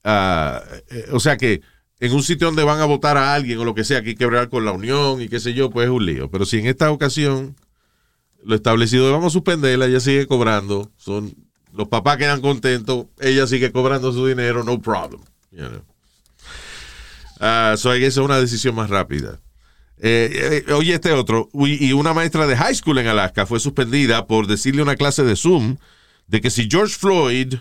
eh, 0.04 1.06
o 1.12 1.20
sea 1.20 1.36
que 1.36 1.60
en 2.00 2.12
un 2.12 2.22
sitio 2.24 2.48
donde 2.48 2.64
van 2.64 2.80
a 2.80 2.84
votar 2.84 3.16
a 3.16 3.32
alguien 3.32 3.58
o 3.58 3.64
lo 3.64 3.74
que 3.76 3.84
sea, 3.84 4.02
que 4.02 4.10
hay 4.10 4.14
que 4.16 4.24
hablar 4.24 4.48
con 4.48 4.64
la 4.64 4.72
unión 4.72 5.22
y 5.22 5.28
qué 5.28 5.38
sé 5.38 5.54
yo, 5.54 5.70
pues 5.70 5.84
es 5.86 5.92
un 5.92 6.04
lío. 6.04 6.28
Pero 6.30 6.44
si 6.46 6.58
en 6.58 6.66
esta 6.66 6.90
ocasión 6.90 7.54
lo 8.44 8.56
establecido 8.56 9.10
vamos 9.12 9.26
a 9.26 9.30
suspenderla, 9.30 9.86
ella 9.86 10.00
sigue 10.00 10.26
cobrando, 10.26 10.90
son 10.96 11.32
los 11.72 11.86
papás 11.86 12.16
quedan 12.16 12.40
contentos, 12.40 13.06
ella 13.20 13.46
sigue 13.46 13.70
cobrando 13.70 14.12
su 14.12 14.26
dinero, 14.26 14.64
no 14.64 14.80
problem. 14.80 15.20
You 15.52 15.68
know. 15.68 15.82
Ah, 17.38 17.74
so 17.78 17.92
es 17.92 18.16
una 18.16 18.38
decisión 18.40 18.74
más 18.74 18.90
rápida. 18.90 19.40
Eh, 20.04 20.64
eh, 20.66 20.72
oye, 20.72 20.94
este 20.94 21.12
otro. 21.12 21.48
Y 21.54 21.92
una 21.92 22.12
maestra 22.12 22.48
de 22.48 22.56
high 22.56 22.74
school 22.74 22.98
en 22.98 23.06
Alaska 23.06 23.46
fue 23.46 23.60
suspendida 23.60 24.26
por 24.26 24.48
decirle 24.48 24.80
a 24.80 24.84
una 24.84 24.96
clase 24.96 25.22
de 25.22 25.36
Zoom 25.36 25.76
de 26.26 26.40
que 26.40 26.50
si 26.50 26.68
George 26.68 26.96
Floyd 26.98 27.54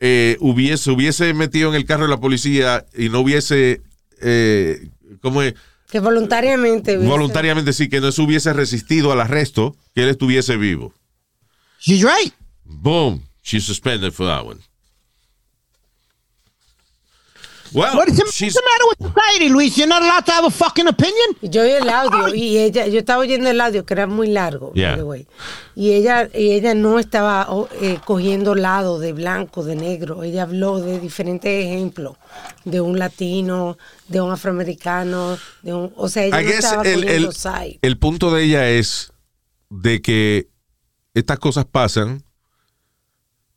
eh, 0.00 0.38
hubiese, 0.40 0.90
hubiese 0.90 1.34
metido 1.34 1.68
en 1.68 1.74
el 1.74 1.84
carro 1.84 2.04
de 2.04 2.10
la 2.10 2.20
policía 2.20 2.86
y 2.96 3.10
no 3.10 3.20
hubiese, 3.20 3.82
eh, 4.22 4.88
¿cómo 5.20 5.42
es? 5.42 5.54
Que 5.90 6.00
voluntariamente. 6.00 6.96
Voluntariamente 6.96 7.74
sí, 7.74 7.90
que 7.90 8.00
no 8.00 8.10
se 8.12 8.22
hubiese 8.22 8.54
resistido 8.54 9.12
al 9.12 9.20
arresto, 9.20 9.76
que 9.94 10.04
él 10.04 10.08
estuviese 10.08 10.56
vivo. 10.56 10.94
She's 11.80 12.02
right. 12.02 12.32
Boom. 12.64 13.22
She's 13.42 13.64
suspended 13.64 14.12
for 14.12 14.26
that 14.26 14.44
one. 14.44 14.60
Well, 17.72 17.96
What 17.96 18.08
is 18.08 18.16
the, 18.16 18.22
what's 18.24 18.34
she's, 18.34 18.54
the 18.54 18.62
matter 18.62 18.84
with 18.88 19.14
society, 19.14 19.48
Luis? 19.48 19.76
You're 19.76 19.88
not 19.88 20.02
allowed 20.02 20.24
to 20.26 20.32
have 20.32 20.44
a 20.44 20.50
fucking 20.50 20.86
opinion? 20.86 21.36
Yo 21.42 21.62
oí 21.62 21.70
el 21.72 21.88
audio 21.88 22.34
y 22.34 22.58
ella, 22.58 22.86
yo 22.86 22.98
estaba 23.00 23.18
oyendo 23.20 23.48
el 23.50 23.60
audio 23.60 23.84
que 23.84 23.94
era 23.94 24.06
muy 24.06 24.28
largo, 24.28 24.70
by 24.72 24.80
Yeah. 24.80 24.96
the 24.96 25.02
way. 25.04 25.26
Y 25.74 25.92
ella, 25.92 26.28
y 26.34 26.52
ella 26.52 26.74
no 26.74 26.98
estaba 26.98 27.46
oh, 27.50 27.68
eh, 27.80 27.98
cogiendo 28.04 28.54
lado 28.54 28.98
de 28.98 29.12
blanco, 29.12 29.62
de 29.64 29.76
negro. 29.76 30.22
Ella 30.22 30.42
habló 30.44 30.80
de 30.80 31.00
diferentes 31.00 31.66
ejemplos, 31.66 32.16
de 32.64 32.80
un 32.80 32.98
latino, 32.98 33.76
de 34.08 34.20
un 34.20 34.30
afroamericano, 34.32 35.36
de 35.62 35.74
un, 35.74 35.92
o 35.96 36.08
sea, 36.08 36.24
ella 36.24 36.40
I 36.40 36.44
no 36.44 36.50
guess 36.50 36.64
estaba 36.64 36.82
el, 36.82 37.00
cogiendo 37.02 37.28
el- 37.28 37.34
side. 37.34 37.78
el 37.82 37.98
punto 37.98 38.30
de 38.32 38.44
ella 38.44 38.68
es 38.70 39.12
de 39.68 40.00
que 40.00 40.48
estas 41.14 41.38
cosas 41.38 41.64
pasan 41.64 42.22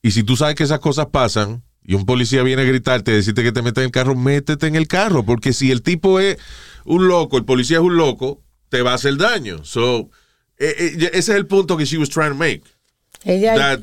y 0.01 0.11
si 0.11 0.23
tú 0.23 0.35
sabes 0.35 0.55
que 0.55 0.63
esas 0.63 0.79
cosas 0.79 1.07
pasan 1.07 1.63
y 1.83 1.95
un 1.95 2.05
policía 2.05 2.43
viene 2.43 2.61
a 2.61 2.65
gritarte, 2.65 3.11
decirte 3.11 3.43
que 3.43 3.51
te 3.51 3.61
metes 3.61 3.81
en 3.81 3.85
el 3.85 3.91
carro, 3.91 4.15
métete 4.15 4.67
en 4.67 4.75
el 4.75 4.87
carro, 4.87 5.23
porque 5.23 5.53
si 5.53 5.71
el 5.71 5.81
tipo 5.81 6.19
es 6.19 6.37
un 6.85 7.07
loco, 7.07 7.37
el 7.37 7.45
policía 7.45 7.77
es 7.77 7.83
un 7.83 7.97
loco, 7.97 8.41
te 8.69 8.81
va 8.81 8.91
a 8.91 8.95
hacer 8.95 9.17
daño. 9.17 9.63
So, 9.63 10.09
eh, 10.57 10.75
eh, 10.77 11.09
ese 11.13 11.17
es 11.17 11.29
el 11.29 11.47
punto 11.47 11.77
que 11.77 11.85
she 11.85 11.97
was 11.97 12.09
trying 12.09 12.29
to 12.29 12.35
make. 12.35 12.63
Ella, 13.23 13.55
That- 13.55 13.81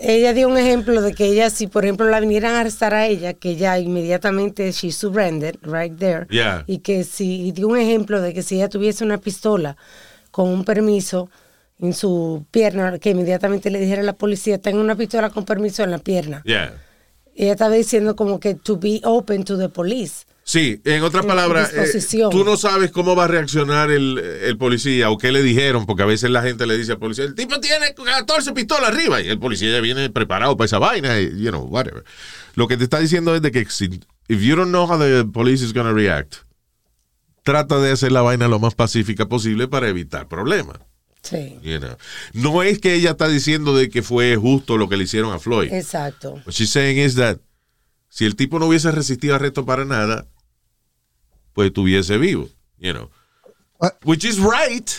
ella 0.00 0.32
dio 0.32 0.48
un 0.48 0.56
ejemplo 0.56 1.02
de 1.02 1.12
que 1.14 1.26
ella, 1.26 1.50
si 1.50 1.66
por 1.66 1.84
ejemplo 1.84 2.08
la 2.08 2.20
vinieran 2.20 2.54
a 2.54 2.60
arrestar 2.60 2.94
a 2.94 3.06
ella, 3.06 3.34
que 3.34 3.50
ella 3.50 3.78
inmediatamente 3.78 4.70
she 4.72 4.90
surrendered 4.90 5.58
right 5.62 5.96
there. 5.98 6.26
Yeah. 6.30 6.64
Y 6.66 6.78
que 6.78 7.04
si, 7.04 7.48
y 7.48 7.52
dio 7.52 7.68
un 7.68 7.76
ejemplo 7.76 8.20
de 8.20 8.32
que 8.32 8.42
si 8.42 8.56
ella 8.56 8.68
tuviese 8.68 9.04
una 9.04 9.18
pistola 9.18 9.76
con 10.30 10.48
un 10.48 10.64
permiso 10.64 11.28
en 11.78 11.92
su 11.92 12.46
pierna, 12.50 12.98
que 12.98 13.10
inmediatamente 13.10 13.70
le 13.70 13.80
dijera 13.80 14.02
a 14.02 14.04
la 14.04 14.12
policía, 14.14 14.58
tengo 14.58 14.80
una 14.80 14.96
pistola 14.96 15.30
con 15.30 15.44
permiso 15.44 15.82
en 15.84 15.90
la 15.90 15.98
pierna. 15.98 16.42
Yeah. 16.44 16.74
Ella 17.34 17.52
estaba 17.52 17.74
diciendo 17.74 18.16
como 18.16 18.40
que 18.40 18.54
to 18.54 18.78
be 18.78 19.00
open 19.04 19.44
to 19.44 19.58
the 19.58 19.68
police. 19.68 20.26
Sí, 20.44 20.80
en 20.84 21.04
otras 21.04 21.24
palabras, 21.24 21.72
eh, 21.72 22.28
tú 22.30 22.44
no 22.44 22.56
sabes 22.56 22.90
cómo 22.90 23.14
va 23.14 23.24
a 23.24 23.28
reaccionar 23.28 23.92
el, 23.92 24.18
el 24.18 24.58
policía 24.58 25.08
o 25.08 25.16
qué 25.16 25.30
le 25.30 25.40
dijeron, 25.40 25.86
porque 25.86 26.02
a 26.02 26.06
veces 26.06 26.30
la 26.30 26.42
gente 26.42 26.66
le 26.66 26.76
dice 26.76 26.92
al 26.92 26.98
policía, 26.98 27.24
el 27.24 27.36
tipo 27.36 27.60
tiene 27.60 27.94
14 27.94 28.52
pistolas 28.52 28.90
arriba 28.90 29.20
y 29.20 29.28
el 29.28 29.38
policía 29.38 29.70
ya 29.70 29.80
viene 29.80 30.10
preparado 30.10 30.56
para 30.56 30.66
esa 30.66 30.80
vaina, 30.80 31.20
y, 31.20 31.40
you 31.40 31.50
know, 31.50 31.62
whatever. 31.62 32.04
Lo 32.56 32.66
que 32.66 32.76
te 32.76 32.84
está 32.84 32.98
diciendo 32.98 33.36
es 33.36 33.42
de 33.42 33.52
que 33.52 33.64
si, 33.66 34.00
if 34.28 34.40
you 34.40 34.56
don't 34.56 34.70
know 34.70 34.84
how 34.84 34.98
the 34.98 35.24
police 35.24 35.64
is 35.64 35.72
going 35.72 35.86
to 35.86 35.94
react, 35.94 36.38
trata 37.44 37.78
de 37.78 37.92
hacer 37.92 38.10
la 38.10 38.22
vaina 38.22 38.48
lo 38.48 38.58
más 38.58 38.74
pacífica 38.74 39.26
posible 39.26 39.68
para 39.68 39.88
evitar 39.88 40.26
problemas. 40.26 40.78
Sí, 41.22 41.58
you 41.62 41.78
know. 41.78 41.96
No 42.32 42.62
es 42.62 42.80
que 42.80 42.94
ella 42.94 43.12
está 43.12 43.28
diciendo 43.28 43.76
de 43.76 43.88
que 43.88 44.02
fue 44.02 44.36
justo 44.36 44.76
lo 44.76 44.88
que 44.88 44.96
le 44.96 45.04
hicieron 45.04 45.32
a 45.32 45.38
Floyd. 45.38 45.72
exacto. 45.72 46.32
What 46.44 46.52
she's 46.52 46.70
saying 46.70 46.98
is 46.98 47.14
that 47.14 47.38
si 48.08 48.24
el 48.24 48.34
tipo 48.34 48.58
no 48.58 48.66
hubiese 48.66 48.90
resistido 48.90 49.34
arresto 49.36 49.64
para 49.64 49.84
nada, 49.84 50.26
pues 51.52 51.68
estuviese 51.68 52.18
vivo, 52.18 52.48
you 52.78 52.92
know. 52.92 53.10
What? 53.78 53.92
Which 54.04 54.24
is 54.24 54.38
right. 54.38 54.90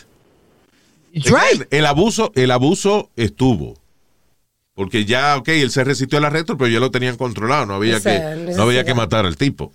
It's 1.11 1.29
right. 1.29 1.61
Again, 1.61 1.67
El 1.71 1.85
abuso, 1.85 2.31
el 2.35 2.51
abuso 2.51 3.11
estuvo. 3.15 3.77
Porque 4.73 5.05
ya, 5.05 5.37
ok, 5.37 5.49
él 5.49 5.69
se 5.69 5.83
resistió 5.83 6.17
al 6.17 6.25
arresto, 6.25 6.57
pero 6.57 6.67
ya 6.67 6.79
lo 6.79 6.89
tenían 6.89 7.15
controlado. 7.15 7.67
No 7.67 7.75
había, 7.75 7.99
que, 8.01 8.53
no 8.55 8.63
había 8.63 8.83
que 8.83 8.95
matar 8.95 9.25
al 9.25 9.37
tipo. 9.37 9.71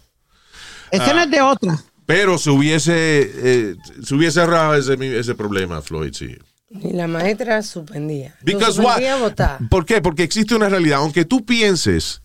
Esa 0.90 1.12
no 1.14 1.22
es 1.22 1.30
de 1.30 1.40
otra. 1.40 1.78
Pero 2.08 2.38
se 2.38 2.48
hubiese, 2.48 2.94
eh, 2.96 3.76
se 4.02 4.14
hubiese 4.14 4.40
ahorrado 4.40 4.76
ese, 4.76 5.18
ese 5.18 5.34
problema, 5.34 5.82
Floyd, 5.82 6.14
sí. 6.14 6.38
Y 6.70 6.94
la 6.94 7.06
maestra 7.06 7.62
suspendía. 7.62 8.34
Because 8.40 8.80
what? 8.80 8.86
suspendía 8.86 9.12
a 9.12 9.18
votar. 9.18 9.58
¿Por 9.68 9.84
qué? 9.84 10.00
Porque 10.00 10.22
existe 10.22 10.54
una 10.54 10.70
realidad. 10.70 11.00
Aunque 11.00 11.26
tú 11.26 11.44
pienses 11.44 12.22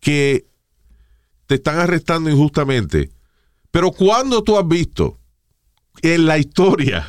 que 0.00 0.44
te 1.46 1.54
están 1.54 1.78
arrestando 1.78 2.30
injustamente, 2.30 3.12
pero 3.70 3.92
cuando 3.92 4.42
tú 4.42 4.58
has 4.58 4.66
visto 4.66 5.20
en 6.02 6.26
la 6.26 6.38
historia 6.38 7.08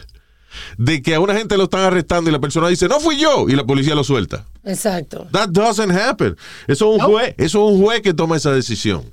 de 0.78 1.02
que 1.02 1.16
a 1.16 1.20
una 1.20 1.34
gente 1.34 1.58
lo 1.58 1.64
están 1.64 1.82
arrestando 1.82 2.30
y 2.30 2.34
la 2.34 2.40
persona 2.40 2.68
dice, 2.68 2.88
no 2.88 3.00
fui 3.00 3.18
yo, 3.18 3.50
y 3.50 3.54
la 3.54 3.66
policía 3.66 3.96
lo 3.96 4.04
suelta. 4.04 4.46
Exacto. 4.64 5.28
That 5.32 5.50
doesn't 5.50 5.92
happen. 5.92 6.38
Eso 6.68 6.94
es 6.94 7.02
un 7.02 7.08
juez, 7.08 7.34
eso 7.40 7.68
es 7.68 7.74
un 7.74 7.82
juez 7.82 8.02
que 8.02 8.14
toma 8.14 8.38
esa 8.38 8.52
decisión. 8.52 9.04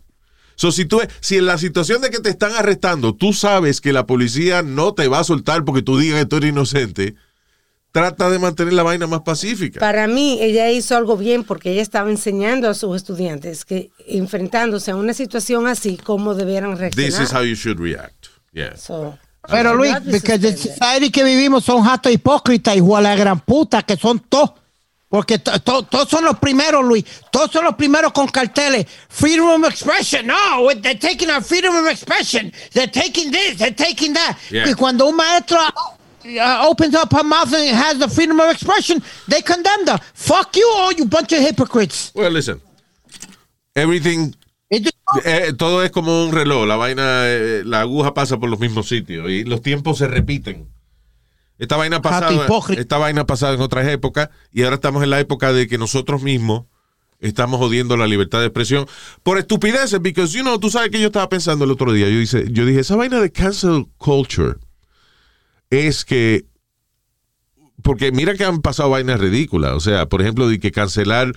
So, 0.58 0.72
si, 0.72 0.86
tú, 0.86 1.00
si 1.20 1.36
en 1.36 1.46
la 1.46 1.56
situación 1.56 2.02
de 2.02 2.10
que 2.10 2.18
te 2.18 2.30
están 2.30 2.50
arrestando, 2.50 3.14
tú 3.14 3.32
sabes 3.32 3.80
que 3.80 3.92
la 3.92 4.06
policía 4.06 4.62
no 4.62 4.92
te 4.92 5.06
va 5.06 5.20
a 5.20 5.24
soltar 5.24 5.64
porque 5.64 5.82
tú 5.82 5.96
digas 5.96 6.18
que 6.18 6.26
tú 6.26 6.38
eres 6.38 6.50
inocente, 6.50 7.14
trata 7.92 8.28
de 8.28 8.40
mantener 8.40 8.72
la 8.72 8.82
vaina 8.82 9.06
más 9.06 9.20
pacífica. 9.20 9.78
Para 9.78 10.08
mí, 10.08 10.38
ella 10.40 10.68
hizo 10.72 10.96
algo 10.96 11.16
bien 11.16 11.44
porque 11.44 11.70
ella 11.70 11.82
estaba 11.82 12.10
enseñando 12.10 12.68
a 12.68 12.74
sus 12.74 12.96
estudiantes 12.96 13.64
que 13.64 13.92
enfrentándose 14.08 14.90
a 14.90 14.96
una 14.96 15.14
situación 15.14 15.68
así, 15.68 15.96
cómo 15.96 16.34
debieran 16.34 16.76
reaccionar. 16.76 17.08
This 17.08 17.20
is 17.20 17.32
how 17.32 17.44
you 17.44 17.54
should 17.54 17.78
react. 17.78 18.26
Yeah. 18.52 18.76
So, 18.76 19.16
Pero 19.48 19.76
Luis, 19.76 19.92
porque 19.94 20.10
suspended. 20.18 20.56
society 20.56 21.10
que 21.12 21.22
vivimos 21.22 21.64
son 21.64 21.84
jatos 21.84 22.10
hipócritas, 22.10 22.76
hijo 22.76 22.96
de 22.96 23.02
la 23.04 23.14
gran 23.14 23.38
puta, 23.38 23.84
que 23.84 23.96
son 23.96 24.18
todos. 24.28 24.54
Porque 25.10 25.38
to- 25.38 25.58
to- 25.60 25.82
todos 25.84 26.08
son 26.10 26.24
los 26.24 26.38
primeros, 26.38 26.84
Luis. 26.84 27.04
Todos 27.32 27.50
son 27.52 27.64
los 27.64 27.74
primeros 27.76 28.12
con 28.12 28.28
carteles. 28.28 28.86
Freedom 29.08 29.48
of 29.64 29.70
expression. 29.70 30.26
No, 30.26 30.68
they're 30.82 30.98
taking 30.98 31.30
our 31.30 31.42
freedom 31.42 31.74
of 31.74 31.86
expression. 31.90 32.52
They're 32.74 32.90
taking 32.90 33.30
this, 33.30 33.56
they're 33.56 33.74
taking 33.74 34.12
that. 34.14 34.36
Yeah. 34.50 34.66
Y 34.68 34.74
cuando 34.74 35.06
un 35.08 35.16
maestro 35.16 35.58
uh, 35.60 36.66
opens 36.68 36.94
up 36.94 37.10
her 37.12 37.24
mouth 37.24 37.52
and 37.54 37.74
has 37.74 37.98
the 37.98 38.08
freedom 38.08 38.38
of 38.38 38.50
expression, 38.50 39.02
they 39.28 39.40
condemn 39.40 39.86
her. 39.86 39.98
Fuck 40.12 40.54
you 40.56 40.70
all, 40.76 40.92
you 40.92 41.06
bunch 41.06 41.32
of 41.32 41.40
hypocrites. 41.40 42.10
Well, 42.14 42.30
listen. 42.30 42.60
Everything 43.74 44.34
just- 44.70 44.94
Eh, 45.24 45.54
todo 45.56 45.82
es 45.82 45.90
como 45.90 46.24
un 46.26 46.32
reloj, 46.32 46.66
la 46.66 46.76
vaina, 46.76 47.22
eh, 47.28 47.62
la 47.64 47.80
aguja 47.80 48.12
pasa 48.12 48.36
por 48.36 48.50
los 48.50 48.58
mismos 48.60 48.88
sitios 48.88 49.30
y 49.30 49.44
los 49.44 49.62
tiempos 49.62 49.96
se 49.98 50.06
repiten. 50.06 50.68
Esta 51.58 51.76
vaina 51.76 52.00
pasada, 52.00 52.46
esta 52.76 52.98
vaina 52.98 53.26
pasada 53.26 53.54
en 53.54 53.60
otras 53.60 53.88
épocas 53.88 54.30
y 54.52 54.62
ahora 54.62 54.76
estamos 54.76 55.02
en 55.02 55.10
la 55.10 55.18
época 55.18 55.52
de 55.52 55.66
que 55.66 55.76
nosotros 55.76 56.22
mismos 56.22 56.66
estamos 57.20 57.58
jodiendo 57.58 57.96
la 57.96 58.06
libertad 58.06 58.38
de 58.40 58.46
expresión 58.46 58.86
por 59.24 59.38
estupideces, 59.38 60.00
because 60.00 60.36
you 60.36 60.42
know, 60.42 60.58
tú 60.58 60.70
sabes 60.70 60.90
que 60.90 61.00
yo 61.00 61.06
estaba 61.08 61.28
pensando 61.28 61.64
el 61.64 61.72
otro 61.72 61.92
día, 61.92 62.08
yo 62.08 62.18
dice, 62.18 62.44
yo 62.50 62.64
dije, 62.64 62.80
esa 62.80 62.94
vaina 62.94 63.20
de 63.20 63.32
cancel 63.32 63.86
culture 63.98 64.54
es 65.70 66.04
que 66.04 66.46
porque 67.82 68.12
mira 68.12 68.34
que 68.34 68.44
han 68.44 68.60
pasado 68.60 68.90
vainas 68.90 69.20
ridículas, 69.20 69.72
o 69.72 69.80
sea, 69.80 70.08
por 70.08 70.20
ejemplo, 70.20 70.48
de 70.48 70.58
que 70.60 70.70
cancelar 70.70 71.32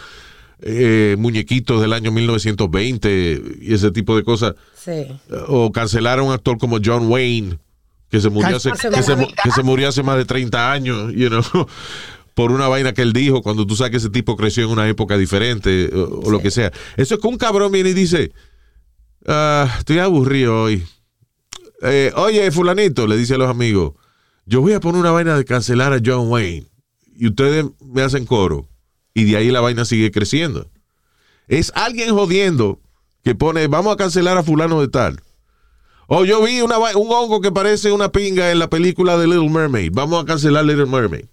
eh, 0.62 1.16
muñequitos 1.18 1.82
del 1.82 1.94
año 1.94 2.12
1920 2.12 3.42
y 3.62 3.74
ese 3.74 3.92
tipo 3.92 4.16
de 4.16 4.24
cosas 4.24 4.54
sí. 4.76 5.08
o 5.48 5.72
cancelar 5.72 6.20
a 6.20 6.24
un 6.24 6.32
actor 6.32 6.58
como 6.58 6.78
John 6.84 7.08
Wayne 7.10 7.58
que 8.12 8.20
se 8.20 8.30
murió 8.30 8.58
hace, 8.58 8.72
que 8.72 8.78
se, 9.04 9.16
que 9.44 9.52
se 9.52 9.64
murió 9.64 9.88
hace 9.88 10.04
más 10.04 10.18
de 10.18 10.26
30 10.26 10.72
años, 10.72 11.14
you 11.14 11.30
know, 11.30 11.42
por 12.36 12.52
una 12.52 12.68
vaina 12.68 12.94
que 12.94 13.02
él 13.02 13.14
dijo 13.14 13.42
cuando 13.42 13.66
tú 13.66 13.76
sabes 13.76 13.92
que 13.92 13.98
ese 13.98 14.10
tipo 14.10 14.36
creció 14.36 14.66
en 14.66 14.70
una 14.72 14.88
época 14.88 15.18
diferente 15.18 15.90
o, 15.96 16.20
o 16.26 16.30
lo 16.30 16.42
que 16.42 16.52
sea. 16.52 16.72
Eso 16.98 17.16
es 17.16 17.22
que 17.22 17.28
un 17.28 17.38
cabrón 17.38 17.72
viene 17.72 17.90
y 17.92 17.94
dice, 17.94 18.32
"Ah, 19.26 19.68
estoy 19.80 20.00
aburrido 20.00 20.64
hoy. 20.64 20.86
Eh, 21.84 22.12
Oye, 22.16 22.52
fulanito, 22.52 23.08
le 23.08 23.18
dice 23.18 23.36
a 23.36 23.38
los 23.38 23.50
amigos, 23.50 23.94
yo 24.46 24.62
voy 24.62 24.74
a 24.74 24.80
poner 24.80 25.00
una 25.00 25.12
vaina 25.12 25.36
de 25.38 25.46
cancelar 25.46 25.94
a 25.94 26.00
John 26.04 26.30
Wayne 26.30 26.68
y 27.16 27.28
ustedes 27.28 27.66
me 27.86 28.02
hacen 28.02 28.26
coro 28.26 28.68
y 29.14 29.24
de 29.24 29.38
ahí 29.38 29.52
la 29.52 29.62
vaina 29.62 29.86
sigue 29.86 30.12
creciendo. 30.12 30.70
Es 31.48 31.72
alguien 31.76 32.14
jodiendo 32.14 32.80
que 33.24 33.36
pone, 33.36 33.68
vamos 33.68 33.94
a 33.94 33.98
cancelar 33.98 34.38
a 34.38 34.44
fulano 34.44 34.82
de 34.82 34.88
tal. 34.90 35.22
O 36.14 36.26
yo 36.26 36.44
vi 36.44 36.60
una, 36.60 36.78
un 36.78 37.10
hongo 37.10 37.40
que 37.40 37.54
parece 37.54 37.92
una 37.94 38.12
pinga 38.12 38.52
en 38.52 38.60
la 38.60 38.70
película 38.70 39.18
de 39.18 39.28
Little 39.28 39.50
Mermaid. 39.50 39.92
Vamos 39.94 40.22
a 40.22 40.26
cancelar 40.26 40.66
Little 40.66 40.86
Mermaid. 40.88 41.24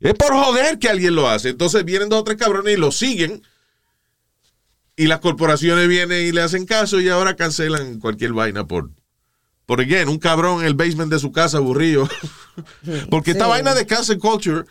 Es 0.00 0.12
por 0.12 0.34
joder 0.34 0.78
que 0.78 0.90
alguien 0.90 1.14
lo 1.14 1.26
hace. 1.26 1.48
Entonces 1.48 1.86
vienen 1.86 2.10
dos 2.10 2.20
o 2.20 2.24
tres 2.24 2.36
cabrones 2.36 2.74
y 2.74 2.76
lo 2.76 2.92
siguen. 2.92 3.42
Y 4.96 5.06
las 5.06 5.20
corporaciones 5.20 5.88
vienen 5.88 6.26
y 6.26 6.32
le 6.32 6.42
hacen 6.42 6.66
caso 6.66 7.00
y 7.00 7.08
ahora 7.08 7.34
cancelan 7.34 7.98
cualquier 7.98 8.32
vaina 8.34 8.66
por... 8.66 8.90
Por 9.64 9.80
again, 9.80 10.08
un 10.10 10.18
cabrón 10.18 10.60
en 10.60 10.66
el 10.66 10.74
basement 10.74 11.10
de 11.10 11.18
su 11.18 11.32
casa 11.32 11.56
aburrido. 11.56 12.06
Porque 13.10 13.30
esta 13.30 13.44
Sí. 13.46 13.50
vaina 13.52 13.74
de 13.74 13.86
cancel 13.86 14.18
culture 14.18 14.66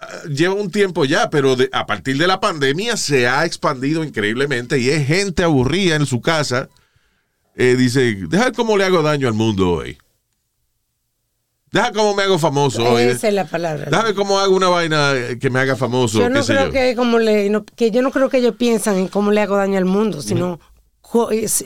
ah, 0.00 0.06
lleva 0.28 0.54
un 0.54 0.70
tiempo 0.70 1.04
ya, 1.04 1.28
pero 1.30 1.56
de- 1.56 1.68
a 1.72 1.84
partir 1.86 2.16
de 2.16 2.28
la 2.28 2.38
pandemia 2.38 2.96
se 2.96 3.26
ha 3.26 3.44
expandido 3.44 4.04
increíblemente 4.04 4.78
y 4.78 4.90
es 4.90 5.04
gente 5.08 5.42
aburrida 5.42 5.96
en 5.96 6.06
su 6.06 6.20
casa. 6.20 6.68
Eh, 7.56 7.76
dice, 7.76 8.14
deja 8.28 8.52
cómo 8.52 8.76
le 8.76 8.84
hago 8.84 9.02
daño 9.02 9.28
al 9.28 9.34
mundo 9.34 9.70
hoy. 9.72 9.98
Deja 11.70 11.90
cómo 11.92 12.14
me 12.14 12.22
hago 12.24 12.38
famoso. 12.38 12.84
oye. 12.84 13.10
Esa 13.12 13.28
es 13.28 13.34
la 13.34 13.46
palabra. 13.46 13.86
Déjame 13.90 14.14
cómo 14.14 14.38
hago 14.38 14.54
una 14.54 14.68
vaina 14.68 15.14
que 15.40 15.48
me 15.48 15.58
haga 15.60 15.74
famoso. 15.74 16.18
yo 16.18 16.28
no 16.28 16.40
qué 16.40 16.46
creo 16.46 16.66
yo. 16.66 16.70
que 16.70 16.94
como 16.96 17.18
le 17.18 17.48
no- 17.48 17.64
que 17.64 17.90
yo 17.90 18.02
no 18.02 18.10
creo 18.10 18.28
que 18.28 18.38
ellos 18.38 18.56
piensan 18.56 18.96
en 18.96 19.08
cómo 19.08 19.30
le 19.32 19.40
hago 19.40 19.56
daño 19.56 19.78
al 19.78 19.86
mundo, 19.86 20.20
sino 20.20 20.60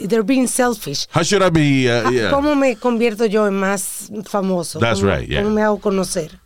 they're 0.09 0.23
being 0.23 0.47
selfish. 0.47 1.07
How 1.15 1.23
should 1.25 1.43
I 1.45 1.51
be? 1.51 1.89
uh, 1.91 2.11
yeah. 2.11 2.29
Ah, 2.29 2.31
¿Cómo 2.31 2.55
me 2.55 2.77
convierto 2.77 3.27
yo 3.27 3.47
en 3.49 3.55
más 3.55 4.09
famoso? 4.25 4.79
That's 4.79 5.01
¿Cómo, 5.01 5.13
right, 5.15 5.29
yeah. 5.29 5.43
¿Cómo 5.43 5.55
me 5.55 5.63
hago 5.63 5.79
conocer? 5.81 6.39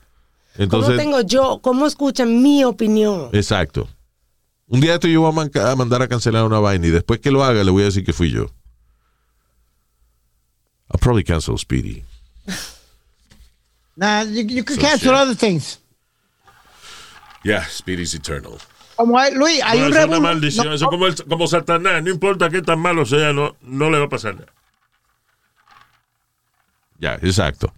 Entonces, 0.56 0.96
¿Cómo 0.96 1.02
tengo 1.02 1.20
yo? 1.22 1.60
¿Cómo 1.62 1.86
escuchan 1.86 2.42
mi 2.42 2.64
opinión? 2.64 3.28
exacto. 3.32 3.88
Un 4.68 4.80
día 4.80 4.94
esto 4.94 5.08
yo 5.08 5.20
voy 5.22 5.32
a 5.32 5.74
mandar 5.74 6.00
a 6.00 6.06
cancelar 6.08 6.44
una 6.44 6.60
vaina 6.60 6.86
y 6.86 6.90
después 6.90 7.18
que 7.20 7.30
lo 7.32 7.42
haga 7.44 7.64
le 7.64 7.70
voy 7.72 7.82
a 7.82 7.86
decir 7.86 8.04
que 8.04 8.12
fui 8.12 8.30
yo. 8.30 8.46
I'll 10.90 10.98
probably 11.00 11.22
cancel 11.24 11.56
Speedy. 11.58 12.04
Nah, 13.96 14.22
you, 14.22 14.42
you 14.44 14.64
can 14.64 14.76
So 14.76 14.82
cancel 14.82 15.12
shit. 15.12 15.20
other 15.20 15.34
things. 15.34 15.78
Yeah, 17.44 17.64
Speedy's 17.68 18.14
eternal. 18.14 18.58
Como 18.96 19.18
hay, 19.18 19.32
Luis, 19.34 19.62
hay 19.62 19.78
No, 19.80 19.86
un 19.86 19.96
es 19.96 20.04
una 20.06 20.20
maldición. 20.20 20.66
no, 20.66 20.74
eso 20.74 20.84
es 20.84 20.90
como, 20.90 21.06
el- 21.06 21.24
como 21.26 21.46
Satanás. 21.46 22.02
No 22.02 22.10
importa 22.10 22.50
qué 22.50 22.60
tan 22.62 22.78
malo 22.80 23.04
sea, 23.06 23.32
no, 23.32 23.56
no 23.62 23.88
le 23.90 23.98
va 23.98 24.04
a 24.06 24.08
pasar 24.08 24.34
nada. 24.34 24.52
Ya, 26.98 27.14
exacto. 27.14 27.72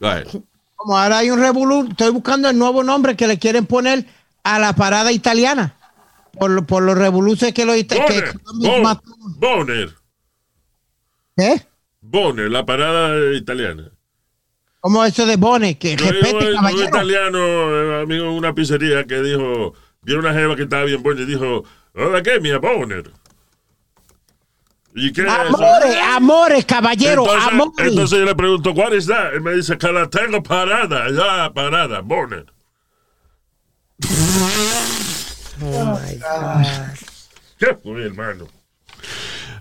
Right. 0.00 0.26
como 0.74 0.98
ahora 0.98 1.18
hay 1.18 1.30
un 1.30 1.38
revolú, 1.38 1.86
estoy 1.90 2.10
buscando 2.10 2.50
el 2.50 2.58
nuevo 2.58 2.82
nombre 2.82 3.16
que 3.16 3.28
le 3.28 3.38
quieren 3.38 3.66
poner 3.66 4.04
a 4.42 4.58
la 4.58 4.72
parada 4.72 5.12
italiana. 5.12 5.76
Por, 6.36 6.66
por 6.66 6.82
los 6.82 6.96
revoluces 6.98 7.52
que 7.54 7.64
lo 7.66 7.76
ita- 7.76 8.04
que 8.06 8.32
Boner. 8.54 8.82
Bo- 8.82 9.02
Boner. 9.38 9.94
¿Eh? 11.36 11.60
Boner, 12.02 12.50
la 12.50 12.64
parada 12.66 13.32
italiana. 13.34 13.90
Como 14.80 15.04
eso 15.04 15.24
de 15.24 15.36
Bone, 15.36 15.78
que 15.78 15.94
Yo 15.96 16.10
respete, 16.10 16.48
un 16.50 16.56
caballero. 16.56 16.84
italiano, 16.88 17.38
eh, 17.38 18.02
amigo 18.02 18.24
en 18.24 18.30
una 18.32 18.52
pizzería, 18.52 19.04
que 19.04 19.22
dijo, 19.22 19.74
vio 20.02 20.18
una 20.18 20.32
jeva 20.34 20.56
que 20.56 20.64
estaba 20.64 20.82
bien 20.84 21.02
buena 21.02 21.20
y 21.22 21.26
dijo, 21.26 21.62
¿hola 21.94 22.20
qué, 22.22 22.40
mía 22.40 22.58
Boner? 22.58 23.10
¿Y 24.94 25.12
qué 25.12 25.22
es 25.22 25.26
eso? 25.28 25.56
Amores, 25.56 25.96
amores, 26.10 26.64
caballero, 26.66 27.22
entonces, 27.24 27.52
amores. 27.52 27.86
entonces 27.88 28.18
yo 28.18 28.24
le 28.24 28.34
pregunto, 28.34 28.74
¿cuál 28.74 28.92
es 28.94 29.06
that? 29.06 29.32
Él 29.34 29.40
me 29.40 29.52
dice 29.54 29.78
que 29.78 29.92
la 29.92 30.10
tengo 30.10 30.42
parada, 30.42 31.08
ya 31.10 31.52
parada, 31.54 32.00
Boner. 32.00 32.46
Oh 35.64 35.84
my 36.00 36.16
God. 36.18 36.66
¿Qué 37.58 37.74
fue, 37.80 38.04
hermano? 38.04 38.48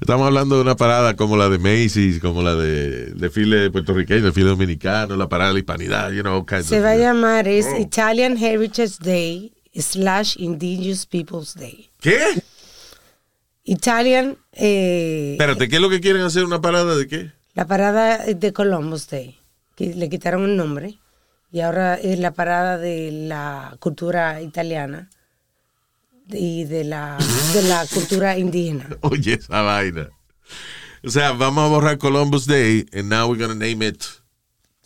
Estamos 0.01 0.25
hablando 0.25 0.55
de 0.55 0.61
una 0.63 0.75
parada 0.75 1.15
como 1.15 1.37
la 1.37 1.47
de 1.47 1.59
Macy's, 1.59 2.19
como 2.19 2.41
la 2.41 2.55
de 2.55 3.11
desfile 3.13 3.69
puertorriqueño, 3.69 4.25
desfile 4.25 4.49
dominicano, 4.49 5.15
la 5.15 5.29
parada 5.29 5.49
de 5.49 5.53
la 5.53 5.59
hispanidad, 5.59 6.11
you 6.11 6.21
know, 6.23 6.43
Se 6.63 6.79
of- 6.79 6.83
va 6.85 6.91
a 6.91 6.95
llamar 6.97 7.47
es 7.47 7.67
Oh. 7.67 7.77
Italian 7.79 8.35
Heritage 8.35 8.95
Day 8.99 9.53
slash 9.75 10.35
Indigenous 10.39 11.05
Peoples 11.05 11.53
Day. 11.53 11.89
¿Qué? 11.99 12.17
Italian, 13.63 14.37
eh, 14.53 15.33
Espérate, 15.33 15.69
¿qué 15.69 15.75
es 15.75 15.81
lo 15.81 15.89
que 15.89 16.01
quieren 16.01 16.23
hacer? 16.23 16.45
¿Una 16.45 16.59
parada 16.61 16.95
de 16.97 17.07
qué? 17.07 17.31
la 17.53 17.67
parada 17.67 18.25
de 18.25 18.53
Columbus 18.53 19.07
Day, 19.09 19.37
que 19.75 19.93
le 19.93 20.09
quitaron 20.09 20.45
el 20.45 20.55
nombre 20.57 20.97
y 21.51 21.59
ahora 21.59 21.93
es 21.95 22.17
la 22.17 22.31
parada 22.31 22.77
de 22.79 23.11
la 23.11 23.75
cultura 23.79 24.41
italiana 24.41 25.09
y 26.33 26.65
de 26.65 26.83
la, 26.83 27.17
de 27.53 27.61
la 27.63 27.85
cultura 27.87 28.37
indígena. 28.37 28.87
Oye, 29.01 29.33
esa 29.33 29.61
vaina. 29.61 30.09
O 31.03 31.09
sea, 31.09 31.31
vamos 31.33 31.63
a 31.65 31.67
borrar 31.67 31.97
Columbus 31.97 32.45
Day 32.45 32.85
and 32.93 33.09
now 33.09 33.27
we're 33.27 33.37
going 33.37 33.49
to 33.51 33.55
name 33.57 33.81
it 33.81 34.05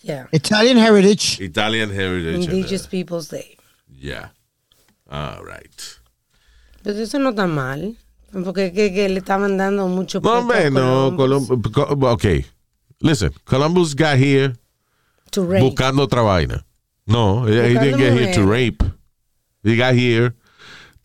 Yeah. 0.01 0.27
Italian 0.31 0.77
Heritage. 0.77 1.39
Italian 1.41 1.89
Heritage. 1.89 2.35
and, 2.35 2.43
Indigenous 2.53 2.85
uh, 2.85 2.89
Peoples 2.89 3.27
Day. 3.29 3.57
yeah. 3.89 4.29
All 5.09 5.43
right. 5.43 5.81
Pero 6.83 6.99
eso 6.99 7.17
no 7.17 7.29
está 7.31 7.47
mal, 7.47 7.95
porque 8.43 8.71
que, 8.71 8.93
que 8.93 9.09
le 9.09 9.19
estaban 9.19 9.57
dando 9.57 9.87
mucho 9.87 10.19
No, 10.21 10.31
hombre, 10.39 10.69
no. 10.69 11.15
Columbus 11.17 11.49
Colum- 11.71 11.71
Co- 11.99 12.11
okay. 12.11 12.45
Listen, 13.01 13.31
Columbus 13.45 13.95
got 13.95 14.17
here 14.17 14.53
to 15.31 15.43
rape. 15.43 15.63
buscando 15.63 16.03
otra 16.03 16.21
vaina. 16.21 16.63
No, 17.07 17.45
he 17.45 17.53
he 17.53 17.73
didn't 17.79 17.97
get 17.97 18.13
here 18.13 18.31
to 18.33 18.43
rape. 18.45 18.83
He 19.63 19.75
got 19.75 19.95
here. 19.95 20.35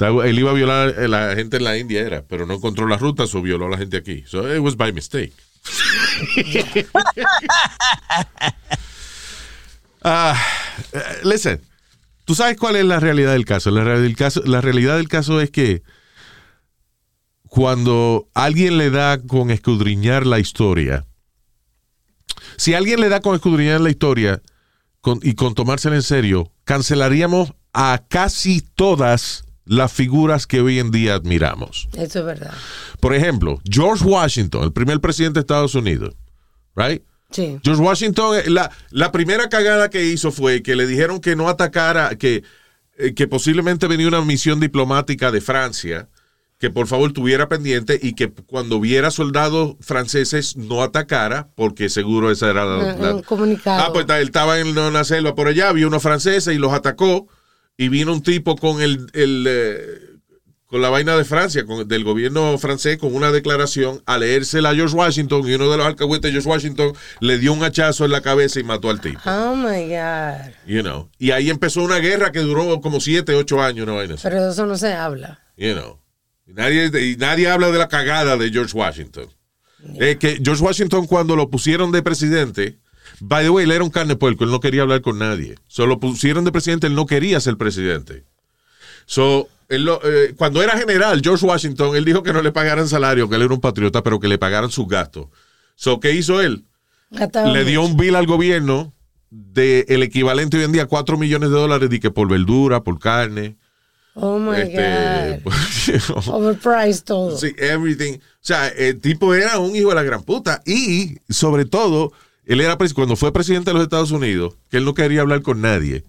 Él 0.06 0.38
iba 0.38 0.50
a 0.50 0.54
violar 0.54 0.94
a 0.98 1.08
la 1.08 1.34
gente 1.34 1.58
en 1.58 1.64
la 1.64 1.76
India, 1.76 2.00
era, 2.00 2.22
pero 2.22 2.46
no 2.46 2.54
encontró 2.54 2.86
la 2.86 2.96
ruta, 2.96 3.26
so 3.26 3.42
violó 3.42 3.66
a 3.66 3.70
la 3.70 3.78
gente 3.78 3.96
aquí. 3.98 4.24
So 4.26 4.52
it 4.54 4.60
was 4.60 4.76
by 4.76 4.92
mistake. 4.92 5.32
Ah, 10.02 10.34
eh, 10.92 10.98
listen, 11.24 11.60
¿tú 12.24 12.34
sabes 12.34 12.56
cuál 12.56 12.76
es 12.76 12.84
la 12.86 13.00
realidad 13.00 13.32
del 13.32 13.44
caso? 13.44 13.70
La, 13.70 13.84
real- 13.84 14.16
caso? 14.16 14.42
la 14.46 14.60
realidad 14.62 14.96
del 14.96 15.08
caso 15.08 15.40
es 15.42 15.50
que 15.50 15.82
cuando 17.48 18.28
alguien 18.32 18.78
le 18.78 18.90
da 18.90 19.20
con 19.20 19.50
escudriñar 19.50 20.24
la 20.26 20.38
historia, 20.38 21.04
si 22.56 22.74
alguien 22.74 23.00
le 23.00 23.08
da 23.08 23.20
con 23.20 23.34
escudriñar 23.34 23.80
la 23.80 23.90
historia 23.90 24.40
y 25.22 25.34
con 25.34 25.54
tomársela 25.54 25.96
en 25.96 26.02
serio, 26.02 26.50
cancelaríamos 26.64 27.52
a 27.72 28.02
casi 28.08 28.62
todas 28.62 29.44
las 29.70 29.92
figuras 29.92 30.48
que 30.48 30.60
hoy 30.60 30.80
en 30.80 30.90
día 30.90 31.14
admiramos. 31.14 31.88
Eso 31.96 32.18
es 32.18 32.24
verdad. 32.24 32.52
Por 32.98 33.14
ejemplo, 33.14 33.60
George 33.70 34.04
Washington, 34.04 34.64
el 34.64 34.72
primer 34.72 35.00
presidente 35.00 35.34
de 35.38 35.42
Estados 35.42 35.76
Unidos, 35.76 36.16
right? 36.74 37.02
Sí. 37.30 37.56
George 37.62 37.80
Washington, 37.80 38.36
eh, 38.38 38.50
la, 38.50 38.72
la 38.90 39.12
primera 39.12 39.48
cagada 39.48 39.88
que 39.88 40.04
hizo 40.06 40.32
fue 40.32 40.64
que 40.64 40.74
le 40.74 40.88
dijeron 40.88 41.20
que 41.20 41.36
no 41.36 41.48
atacara, 41.48 42.16
que, 42.16 42.42
eh, 42.98 43.14
que 43.14 43.28
posiblemente 43.28 43.86
venía 43.86 44.08
una 44.08 44.22
misión 44.22 44.58
diplomática 44.58 45.30
de 45.30 45.40
Francia, 45.40 46.08
que 46.58 46.70
por 46.70 46.88
favor 46.88 47.12
tuviera 47.12 47.48
pendiente 47.48 47.96
y 48.02 48.14
que 48.14 48.28
cuando 48.32 48.80
viera 48.80 49.12
soldados 49.12 49.76
franceses 49.78 50.56
no 50.56 50.82
atacara, 50.82 51.48
porque 51.54 51.88
seguro 51.88 52.32
esa 52.32 52.50
era 52.50 52.64
la... 52.64 52.96
La- 52.96 53.22
comunicado. 53.22 53.82
Ah, 53.84 53.92
pues 53.92 54.04
él 54.08 54.24
estaba 54.26 54.58
en 54.58 54.76
una 54.76 55.04
selva 55.04 55.36
por 55.36 55.46
allá, 55.46 55.72
vio 55.72 55.86
unos 55.86 56.02
franceses 56.02 56.52
y 56.52 56.58
los 56.58 56.72
atacó, 56.72 57.28
y 57.80 57.88
vino 57.88 58.12
un 58.12 58.22
tipo 58.22 58.56
con 58.56 58.82
el... 58.82 59.06
el, 59.14 59.46
eh, 59.48 60.06
con 60.66 60.80
la 60.80 60.88
vaina 60.88 61.16
de 61.16 61.24
Francia, 61.24 61.64
con, 61.64 61.88
del 61.88 62.04
gobierno 62.04 62.56
francés, 62.56 62.96
con 62.96 63.12
una 63.12 63.32
declaración, 63.32 64.02
a 64.06 64.18
leérsela 64.18 64.68
a 64.68 64.74
George 64.74 64.94
Washington, 64.94 65.42
y 65.48 65.54
uno 65.54 65.68
de 65.68 65.76
los 65.78 65.84
alcahuetes 65.84 66.28
de 66.28 66.30
George 66.30 66.48
Washington 66.48 66.92
le 67.18 67.38
dio 67.38 67.52
un 67.52 67.64
hachazo 67.64 68.04
en 68.04 68.12
la 68.12 68.20
cabeza 68.20 68.60
y 68.60 68.62
mató 68.62 68.88
al 68.88 69.00
tipo. 69.00 69.18
Oh 69.24 69.56
my 69.56 69.88
God. 69.88 70.52
You 70.66 70.82
know. 70.82 71.10
Y 71.18 71.32
ahí 71.32 71.50
empezó 71.50 71.82
una 71.82 71.98
guerra 71.98 72.30
que 72.30 72.38
duró 72.38 72.80
como 72.80 73.00
siete, 73.00 73.34
ocho 73.34 73.60
años, 73.60 73.82
una 73.82 73.94
vaina 73.94 74.14
así. 74.14 74.22
Pero 74.22 74.44
de 74.44 74.52
eso 74.52 74.64
no 74.64 74.76
se 74.76 74.92
habla. 74.92 75.40
You 75.56 75.72
know. 75.72 75.98
Y 76.46 76.52
nadie, 76.52 76.86
y 76.86 77.16
nadie 77.16 77.48
habla 77.48 77.72
de 77.72 77.78
la 77.78 77.88
cagada 77.88 78.36
de 78.36 78.50
George 78.50 78.76
Washington. 78.76 79.26
Eh, 79.98 80.18
que 80.20 80.40
George 80.44 80.62
Washington 80.62 81.08
cuando 81.08 81.34
lo 81.34 81.50
pusieron 81.50 81.90
de 81.90 82.02
presidente, 82.02 82.78
by 83.20 83.44
the 83.44 83.50
way, 83.50 83.64
él 83.64 83.70
era 83.72 83.84
un 83.84 83.90
carne 83.90 84.14
de 84.14 84.16
puerco, 84.16 84.44
él 84.44 84.50
no 84.50 84.60
quería 84.60 84.82
hablar 84.82 85.00
con 85.02 85.18
nadie. 85.18 85.56
Solo 85.68 85.98
pusieron 86.00 86.44
de 86.44 86.52
presidente, 86.52 86.86
él 86.86 86.94
no 86.94 87.06
quería 87.06 87.40
ser 87.40 87.56
presidente. 87.56 88.24
So, 89.06 89.48
él 89.68 89.84
lo- 89.84 90.00
eh, 90.04 90.34
cuando 90.36 90.62
era 90.62 90.76
general, 90.76 91.20
George 91.22 91.44
Washington, 91.46 91.96
él 91.96 92.04
dijo 92.04 92.22
que 92.22 92.32
no 92.32 92.42
le 92.42 92.52
pagaran 92.52 92.88
salario, 92.88 93.28
que 93.28 93.36
él 93.36 93.42
era 93.42 93.54
un 93.54 93.60
patriota, 93.60 94.02
pero 94.02 94.20
que 94.20 94.28
le 94.28 94.38
pagaran 94.38 94.70
sus 94.70 94.86
gastos. 94.88 95.26
So, 95.74 96.00
¿qué 96.00 96.12
hizo 96.12 96.40
él? 96.40 96.64
Gastaba 97.10 97.50
le 97.52 97.64
dio 97.64 97.82
mucho. 97.82 97.92
un 97.92 97.96
bill 97.98 98.14
al 98.16 98.26
gobierno 98.26 98.92
de 99.30 99.84
el 99.88 100.02
equivalente 100.02 100.56
hoy 100.58 100.64
en 100.64 100.72
día 100.72 100.82
a 100.82 100.86
4 100.86 101.16
millones 101.16 101.50
de 101.50 101.56
dólares 101.56 101.90
de 101.90 102.00
que 102.00 102.10
por 102.10 102.28
verdura, 102.28 102.82
por 102.82 102.98
carne. 102.98 103.56
Oh 104.14 104.38
my 104.38 104.60
este, 104.60 105.40
God. 105.44 106.28
Overpriced 106.34 107.04
todo. 107.04 107.36
Sí, 107.38 107.54
everything. 107.58 108.14
O 108.18 108.20
sea, 108.40 108.68
el 108.68 109.00
tipo 109.00 109.34
era 109.34 109.58
un 109.58 109.74
hijo 109.74 109.90
de 109.90 109.94
la 109.94 110.02
gran 110.02 110.22
puta. 110.22 110.62
Y, 110.66 111.16
sobre 111.28 111.64
todo, 111.64 112.12
él 112.52 112.60
era 112.60 112.76
cuando 112.94 113.16
fue 113.16 113.32
presidente 113.32 113.70
de 113.70 113.74
los 113.74 113.82
Estados 113.84 114.10
Unidos, 114.10 114.56
que 114.70 114.78
él 114.78 114.84
no 114.84 114.94
quería 114.94 115.20
hablar 115.20 115.42
con 115.42 115.60
nadie. 115.60 116.04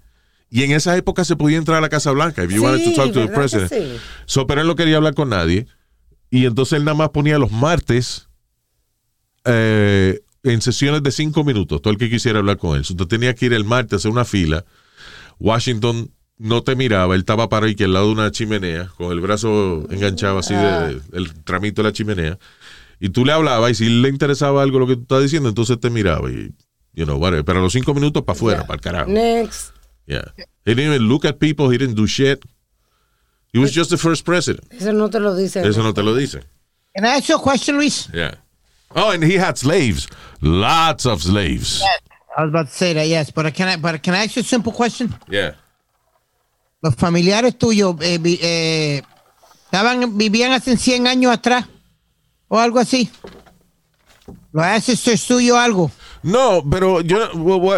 Y 0.49 0.63
en 0.63 0.71
esa 0.71 0.97
época 0.97 1.23
se 1.23 1.35
podía 1.35 1.57
entrar 1.57 1.77
a 1.77 1.81
la 1.81 1.89
Casa 1.89 2.11
Blanca 2.11 2.43
if 2.43 2.49
you 2.49 2.57
Sí, 2.57 2.63
wanted 2.65 2.83
to 2.83 2.95
talk 2.95 3.13
to 3.13 3.13
the 3.13 3.19
¿verdad 3.27 3.31
que 3.31 3.39
president. 3.67 3.71
sí? 3.71 3.99
So, 4.25 4.47
pero 4.47 4.61
él 4.61 4.67
no 4.67 4.75
quería 4.75 4.97
hablar 4.97 5.13
con 5.13 5.29
nadie. 5.29 5.67
Y 6.29 6.45
entonces 6.45 6.79
él 6.79 6.83
nada 6.85 6.95
más 6.97 7.09
ponía 7.09 7.37
los 7.37 7.51
martes 7.51 8.27
eh, 9.45 10.19
en 10.43 10.61
sesiones 10.61 11.03
de 11.03 11.11
cinco 11.11 11.43
minutos, 11.43 11.81
todo 11.81 11.91
el 11.91 11.99
que 11.99 12.09
quisiera 12.09 12.39
hablar 12.39 12.57
con 12.57 12.75
él. 12.77 12.85
Tú 12.85 13.07
tenías 13.07 13.35
que 13.35 13.45
ir 13.45 13.53
el 13.53 13.63
martes 13.63 13.93
a 13.93 13.95
hacer 13.97 14.11
una 14.11 14.25
fila. 14.25 14.65
Washington 15.39 16.11
no 16.37 16.63
te 16.63 16.75
miraba, 16.75 17.13
él 17.13 17.21
estaba 17.21 17.49
parado 17.49 17.71
aquí 17.71 17.83
al 17.83 17.93
lado 17.93 18.07
de 18.07 18.13
una 18.13 18.31
chimenea, 18.31 18.87
con 18.97 19.11
el 19.11 19.19
brazo 19.19 19.85
enganchado 19.91 20.39
así 20.39 20.55
de, 20.55 20.99
el 21.13 21.33
tramito 21.43 21.83
de 21.83 21.89
la 21.89 21.93
chimenea. 21.93 22.39
Y 23.03 23.09
tú 23.09 23.25
le 23.25 23.33
hablabas 23.33 23.71
y 23.71 23.75
si 23.75 23.89
le 23.89 24.09
interesaba 24.09 24.61
algo 24.61 24.77
lo 24.77 24.85
que 24.85 24.95
tú 24.95 25.01
estabas 25.01 25.23
diciendo, 25.23 25.49
entonces 25.49 25.79
te 25.79 25.89
miraba 25.89 26.29
y, 26.29 26.53
you 26.93 27.03
know, 27.05 27.17
whatever. 27.17 27.43
Pero 27.43 27.57
a 27.57 27.61
los 27.63 27.73
cinco 27.73 27.95
minutos 27.95 28.23
para 28.23 28.37
afuera, 28.37 28.59
Yeah. 28.59 28.67
para 28.67 28.75
el 28.75 28.81
carajo. 28.81 29.09
Next. 29.11 29.71
Yeah. 30.05 30.21
He 30.65 30.75
didn't 30.75 30.93
even 30.93 31.09
look 31.09 31.25
at 31.25 31.39
people, 31.39 31.67
he 31.71 31.79
didn't 31.79 31.95
do 31.95 32.05
shit. 32.05 32.45
He 33.51 33.59
was 33.59 33.73
just 33.73 33.89
the 33.89 33.97
first 33.97 34.23
president. 34.23 34.71
Eso 34.71 34.93
no 34.93 35.09
te 35.09 35.19
lo 35.19 35.35
dice. 35.35 35.67
Eso 35.67 35.81
no 35.81 35.93
te 35.93 36.03
lo 36.03 36.13
dice. 36.13 36.41
Can 36.95 37.03
I 37.05 37.17
ask 37.17 37.27
you 37.27 37.37
a 37.37 37.41
question, 37.41 37.77
Luis? 37.77 38.07
Yeah. 38.13 38.35
Oh, 38.95 39.09
and 39.11 39.23
he 39.23 39.35
had 39.37 39.57
slaves. 39.57 40.07
Lots 40.41 41.05
of 41.07 41.23
slaves. 41.23 41.81
I 42.37 42.43
was 42.43 42.49
about 42.49 42.67
to 42.67 42.73
say 42.73 42.93
that, 42.93 43.07
yes. 43.07 43.31
But 43.31 43.51
can 43.55 43.67
I, 43.67 43.77
but 43.77 44.01
can 44.03 44.13
I 44.13 44.25
ask 44.25 44.35
you 44.35 44.41
a 44.41 44.45
simple 44.45 44.71
question? 44.71 45.13
Yeah. 45.27 45.55
Los 46.83 46.95
familiares 46.95 47.57
tuyos 47.57 47.95
eh, 48.01 48.19
eh, 48.23 49.01
estaban, 49.65 50.17
vivían 50.17 50.51
hace 50.51 50.77
100 50.77 51.07
años 51.07 51.33
atrás 51.33 51.65
o 52.53 52.59
algo 52.59 52.79
así. 52.79 53.09
Los 54.51 54.65
ancestors 54.65 55.25
tuyos 55.25 55.57
algo. 55.57 55.89
No, 56.23 56.61
pero 56.69 56.99
yo, 57.01 57.17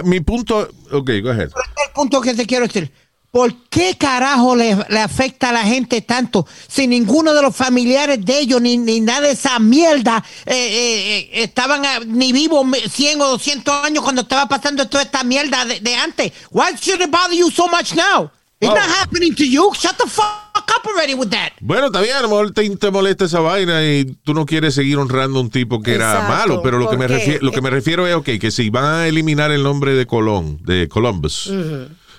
mi 0.03 0.19
punto, 0.19 0.67
ok, 0.91 1.09
go 1.21 1.29
ahead. 1.29 1.49
el 1.85 1.91
punto 1.93 2.19
que 2.19 2.33
te 2.33 2.45
quiero 2.47 2.65
decir. 2.67 2.91
¿Por 3.29 3.67
qué 3.69 3.95
carajo 3.97 4.55
le, 4.55 4.75
le 4.89 4.99
afecta 4.99 5.49
a 5.49 5.53
la 5.53 5.63
gente 5.63 6.01
tanto 6.01 6.45
si 6.67 6.85
ninguno 6.87 7.33
de 7.33 7.41
los 7.41 7.55
familiares 7.55 8.23
de 8.23 8.39
ellos 8.39 8.61
ni, 8.61 8.77
ni 8.77 8.99
nada 8.99 9.21
de 9.21 9.31
esa 9.31 9.57
mierda 9.57 10.23
eh, 10.45 10.53
eh, 10.53 11.17
eh, 11.33 11.43
estaban 11.43 11.81
ni 12.07 12.31
vivos 12.31 12.63
100 12.91 13.21
o 13.21 13.27
200 13.29 13.85
años 13.85 14.03
cuando 14.03 14.21
estaba 14.21 14.47
pasando 14.47 14.87
toda 14.87 15.03
esta 15.03 15.23
mierda 15.23 15.65
de, 15.65 15.79
de 15.79 15.95
antes? 15.95 16.31
Why 16.51 16.75
should 16.79 17.01
it 17.01 17.09
bother 17.09 17.35
you 17.35 17.49
so 17.49 17.67
much 17.67 17.95
now? 17.95 18.29
It's 18.59 18.71
Oh. 18.71 18.75
not 18.75 18.87
happening 18.99 19.33
to 19.35 19.43
you. 19.45 19.71
Shut 19.73 19.97
the 19.97 20.07
fuck 20.07 20.42
up 20.55 20.85
already 20.87 21.13
with 21.13 21.29
that. 21.29 21.51
Bueno, 21.61 21.87
está 21.87 22.01
bien, 22.01 22.15
a 22.15 22.21
lo 22.21 22.27
mejor 22.29 22.51
te, 22.51 22.69
te 22.77 22.91
molesta 22.91 23.25
esa 23.25 23.39
vaina 23.39 23.83
y 23.85 24.05
tú 24.23 24.33
no 24.33 24.45
quieres 24.45 24.75
seguir 24.75 24.97
honrando 24.97 25.39
a 25.39 25.41
un 25.41 25.49
tipo 25.49 25.81
que 25.81 25.95
era 25.95 26.27
malo, 26.27 26.61
pero 26.61 26.77
lo 26.77 26.89
que, 26.89 26.97
me 26.97 27.07
refiero, 27.07 27.39
lo 27.45 27.51
que 27.51 27.61
me 27.61 27.69
refiero 27.69 28.05
es, 28.07 28.15
ok, 28.15 28.29
que 28.39 28.51
si 28.51 28.69
van 28.69 28.85
a 28.85 29.07
eliminar 29.07 29.51
el 29.51 29.63
nombre 29.63 29.93
de 29.95 30.05
Colón, 30.05 30.59
de 30.63 30.87
Columbus, 30.87 31.51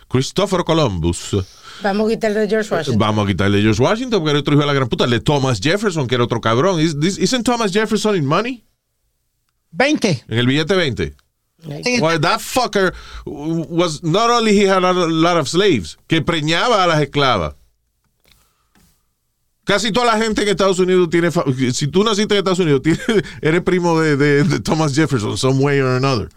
Christopher 0.09 0.65
Columbus, 0.65 1.37
Vamos 1.83 2.07
a 2.07 2.11
quitarle 2.15 2.41
de 2.41 2.49
George 2.49 2.73
Washington. 2.73 2.99
vamos 3.01 3.25
a 3.25 3.27
quitarle 3.29 3.59
a 3.59 3.63
George 3.63 3.83
Washington, 3.83 4.21
porque 4.21 4.31
era 4.31 4.41
otro 4.41 4.55
hijo 4.55 4.61
de 4.61 4.67
la 4.67 4.73
gran 4.75 4.89
puta, 4.89 5.07
de 5.09 5.21
Thomas 5.21 5.61
Jefferson, 5.61 6.07
que 6.07 6.15
era 6.15 6.25
otro 6.25 6.41
cabrón. 6.41 6.81
Is- 6.81 6.99
this- 7.01 7.19
Isn't 7.19 7.45
Thomas 7.45 7.73
Jefferson 7.73 8.15
in 8.17 8.25
money? 8.25 8.65
20. 9.77 10.25
En 10.29 10.39
el 10.39 10.47
billete 10.47 10.75
20. 10.75 11.15
Ahí. 11.69 11.99
Well, 12.01 12.21
that 12.21 12.41
fucker 12.41 12.93
was 13.27 14.03
not 14.05 14.31
only 14.31 14.53
he 14.57 14.69
had 14.69 14.85
a 14.85 14.93
lot 14.93 15.37
of 15.37 15.49
slaves, 15.49 15.99
que 16.07 16.23
preñaba 16.23 16.85
a 16.85 16.87
las 16.87 17.01
esclavas. 17.03 17.55
Casi 19.65 19.93
toda 19.93 20.07
la 20.07 20.19
gente 20.23 20.43
en 20.43 20.49
Estados 20.49 20.79
Unidos 20.79 21.09
tiene. 21.11 21.31
Si 21.73 21.87
tú 21.89 22.05
naciste 22.05 22.35
en 22.35 22.39
Estados 22.39 22.59
Unidos, 22.59 22.83
tienes- 22.83 23.25
eres 23.43 23.63
primo 23.63 23.99
de, 24.01 24.17
de- 24.17 24.45
de 24.45 24.61
Thomas 24.61 24.95
Jefferson, 24.95 25.37
some 25.37 25.59
way 25.63 25.81
or 25.81 25.97
another. 25.97 26.29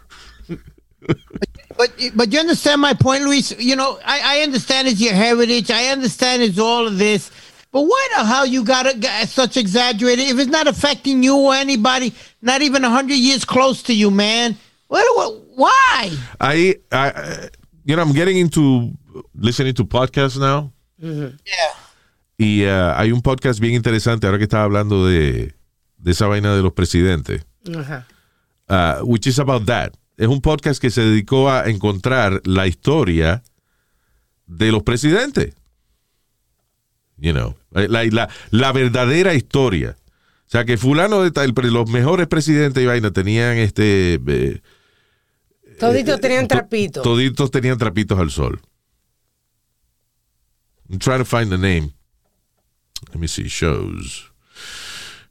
But 1.77 1.91
but 2.15 2.31
you 2.33 2.39
understand 2.39 2.81
my 2.81 2.93
point, 2.93 3.23
Luis. 3.23 3.53
You 3.59 3.75
know, 3.75 3.99
I, 4.03 4.39
I 4.39 4.43
understand 4.43 4.87
it's 4.87 4.99
your 4.99 5.13
heritage. 5.13 5.69
I 5.69 5.87
understand 5.91 6.41
it's 6.41 6.57
all 6.57 6.87
of 6.87 6.97
this. 6.97 7.29
But 7.71 7.81
why 7.83 8.07
the 8.17 8.25
hell 8.25 8.45
you 8.45 8.63
got 8.63 8.87
such 9.27 9.57
exaggerated? 9.57 10.27
If 10.29 10.39
it's 10.39 10.49
not 10.49 10.67
affecting 10.67 11.21
you 11.21 11.35
or 11.37 11.53
anybody, 11.53 12.13
not 12.41 12.61
even 12.61 12.83
a 12.83 12.89
hundred 12.89 13.15
years 13.17 13.45
close 13.45 13.83
to 13.83 13.93
you, 13.93 14.09
man. 14.09 14.57
What, 14.87 15.05
what, 15.17 15.43
why? 15.55 16.09
Ahí, 16.39 16.75
I- 16.91 17.49
you 17.85 17.95
know, 17.95 18.01
I'm 18.01 18.13
getting 18.13 18.37
into 18.37 18.91
listening 19.35 19.73
to 19.75 19.85
podcasts 19.85 20.39
now. 20.39 20.71
Yeah. 20.97 21.31
Y 22.37 22.65
uh, 22.65 22.93
hay 22.95 23.11
un 23.11 23.21
podcast 23.21 23.59
bien 23.59 23.73
interesante 23.73 24.27
ahora 24.27 24.37
que 24.37 24.43
estaba 24.43 24.63
hablando 24.63 25.07
de, 25.07 25.55
de 25.97 26.11
esa 26.11 26.27
vaina 26.27 26.55
de 26.55 26.61
los 26.61 26.73
presidentes. 26.73 27.45
Uh, 28.69 29.03
which 29.03 29.25
is 29.27 29.39
about 29.39 29.65
that. 29.65 29.93
Es 30.17 30.27
un 30.27 30.41
podcast 30.41 30.81
que 30.81 30.89
se 30.89 31.01
dedicó 31.01 31.49
a 31.49 31.67
encontrar 31.69 32.41
la 32.45 32.67
historia 32.67 33.43
de 34.45 34.71
los 34.71 34.83
presidentes. 34.83 35.55
You 37.17 37.33
know, 37.33 37.55
eh, 37.73 37.87
la, 37.89 38.03
la, 38.05 38.29
la 38.51 38.71
verdadera 38.71 39.33
historia. 39.33 39.97
O 40.45 40.49
sea, 40.49 40.63
que 40.63 40.77
fulano 40.77 41.23
de 41.23 41.31
tal, 41.31 41.53
los 41.55 41.89
mejores 41.89 42.27
presidentes 42.27 42.81
y 42.83 42.85
vaina 42.85 43.11
tenían 43.11 43.57
este... 43.57 44.19
eh, 44.27 44.61
Toditos 45.79 46.19
tenían 46.21 46.47
to- 46.47 46.55
trapitos. 46.55 47.03
Toditos 47.03 47.51
tenían 47.51 47.77
trapitos 47.77 48.19
al 48.19 48.29
sol. 48.31 48.61
I'm 50.89 50.99
trying 50.99 51.19
to 51.19 51.25
find 51.25 51.49
the 51.49 51.57
name. 51.57 51.93
Let 53.09 53.19
me 53.19 53.27
see. 53.27 53.47
Shows. 53.47 54.29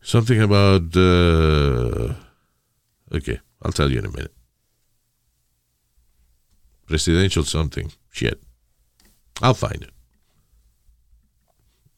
Something 0.03 0.41
about. 0.41 0.97
Uh, 0.97 2.15
okay, 3.13 3.41
I'll 3.63 3.73
tell 3.73 3.91
you 3.91 3.99
in 3.99 4.07
a 4.07 4.11
minute. 4.11 4.35
Presidential 6.87 7.45
something. 7.45 7.91
Shit. 8.13 8.41
I'll 9.43 9.55
find 9.55 9.83
it. 9.83 9.91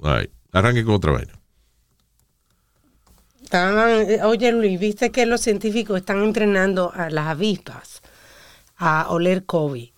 All 0.02 0.10
right. 0.10 0.30
Arranque 0.52 0.84
con 0.84 0.94
otra 0.94 1.12
vaina. 1.12 1.38
Eh, 3.50 4.20
oye 4.24 4.52
Luis, 4.52 4.78
viste 4.78 5.10
que 5.10 5.24
los 5.24 5.40
científicos 5.40 6.00
están 6.00 6.22
entrenando 6.22 6.92
a 6.92 7.08
las 7.08 7.28
avispas 7.28 8.02
a 8.76 9.08
oler 9.08 9.44
COVID. 9.44 9.88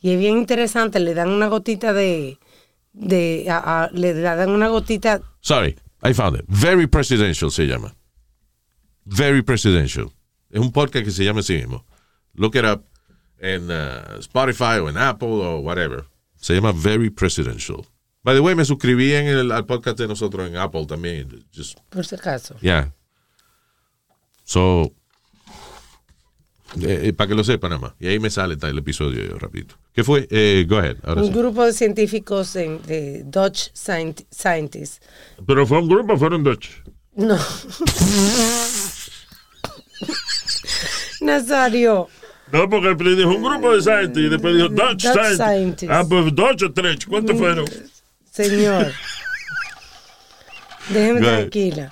Y 0.00 0.10
es 0.10 0.18
bien 0.18 0.38
interesante, 0.38 1.00
le 1.00 1.14
dan 1.14 1.28
una 1.28 1.48
gotita 1.48 1.92
de... 1.92 2.38
de 2.92 3.46
a- 3.48 3.84
a- 3.84 3.90
le 3.92 4.14
dan 4.14 4.50
una 4.50 4.68
gotita... 4.68 5.20
Sorry, 5.40 5.76
I 6.02 6.12
found 6.14 6.36
it. 6.38 6.44
Very 6.48 6.86
Presidential 6.86 7.50
se 7.50 7.66
llama. 7.66 7.94
Very 9.04 9.42
Presidential. 9.42 10.12
Es 10.50 10.60
un 10.60 10.70
podcast 10.72 11.04
que 11.04 11.10
se 11.10 11.24
llama 11.24 11.40
así 11.40 11.54
mismo. 11.54 11.84
Look 12.34 12.54
it 12.56 12.64
up 12.64 12.84
en 13.38 13.70
uh, 13.70 14.18
Spotify 14.20 14.78
o 14.80 14.88
en 14.88 14.96
Apple 14.98 15.28
o 15.28 15.58
whatever. 15.60 16.04
Se 16.36 16.54
llama 16.54 16.72
Very 16.72 17.10
Presidential. 17.10 17.86
By 18.24 18.34
the 18.34 18.40
way, 18.40 18.54
me 18.54 18.64
suscribí 18.64 19.12
en 19.14 19.26
el, 19.26 19.50
al 19.52 19.66
podcast 19.66 19.98
de 19.98 20.06
nosotros 20.06 20.48
en 20.48 20.56
Apple 20.56 20.86
también. 20.86 21.28
Just, 21.54 21.78
Por 21.90 22.04
si 22.04 22.14
acaso. 22.14 22.56
yeah. 22.60 22.92
So, 24.44 24.92
eh, 26.80 27.12
para 27.12 27.28
que 27.28 27.34
lo 27.34 27.44
sepan 27.44 27.70
nada 27.70 27.82
más. 27.82 27.92
Y 28.00 28.06
ahí 28.08 28.18
me 28.18 28.30
sale 28.30 28.56
tal 28.56 28.70
el 28.70 28.78
episodio 28.78 29.22
yo, 29.24 29.38
rapidito. 29.38 29.74
¿Qué 29.92 30.02
fue? 30.04 30.26
Eh, 30.30 30.64
go 30.68 30.78
ahead. 30.78 30.96
Ahora 31.02 31.22
Un 31.22 31.28
sí. 31.28 31.34
grupo 31.38 31.64
de 31.64 31.72
científicos 31.72 32.56
en- 32.56 32.80
de 32.82 33.22
Dutch 33.24 33.70
scient- 33.74 34.24
Scientists. 34.30 35.00
Pero 35.46 35.66
fue 35.66 35.78
un 35.78 35.88
grupo, 35.88 36.16
fueron 36.16 36.42
Dutch. 36.44 36.68
No. 37.14 37.38
Nazario. 41.20 42.08
No, 42.52 42.68
porque 42.68 42.94
dijo 43.14 43.30
un 43.30 43.42
grupo 43.42 43.74
de 43.74 43.80
scientists 43.82 44.18
y 44.18 44.28
después 44.28 44.54
dijo 44.56 44.68
Dutch, 44.68 45.04
Dutch 45.04 45.12
scientists. 45.12 45.36
scientists. 45.44 45.90
Ah, 45.90 46.04
pues 46.08 46.34
Dutch 46.34 46.62
o 46.64 46.72
tres. 46.72 47.06
¿Cuántos 47.06 47.38
fueron? 47.38 47.64
Señor. 48.30 48.92
Déjeme 50.88 51.20
tranquila. 51.20 51.90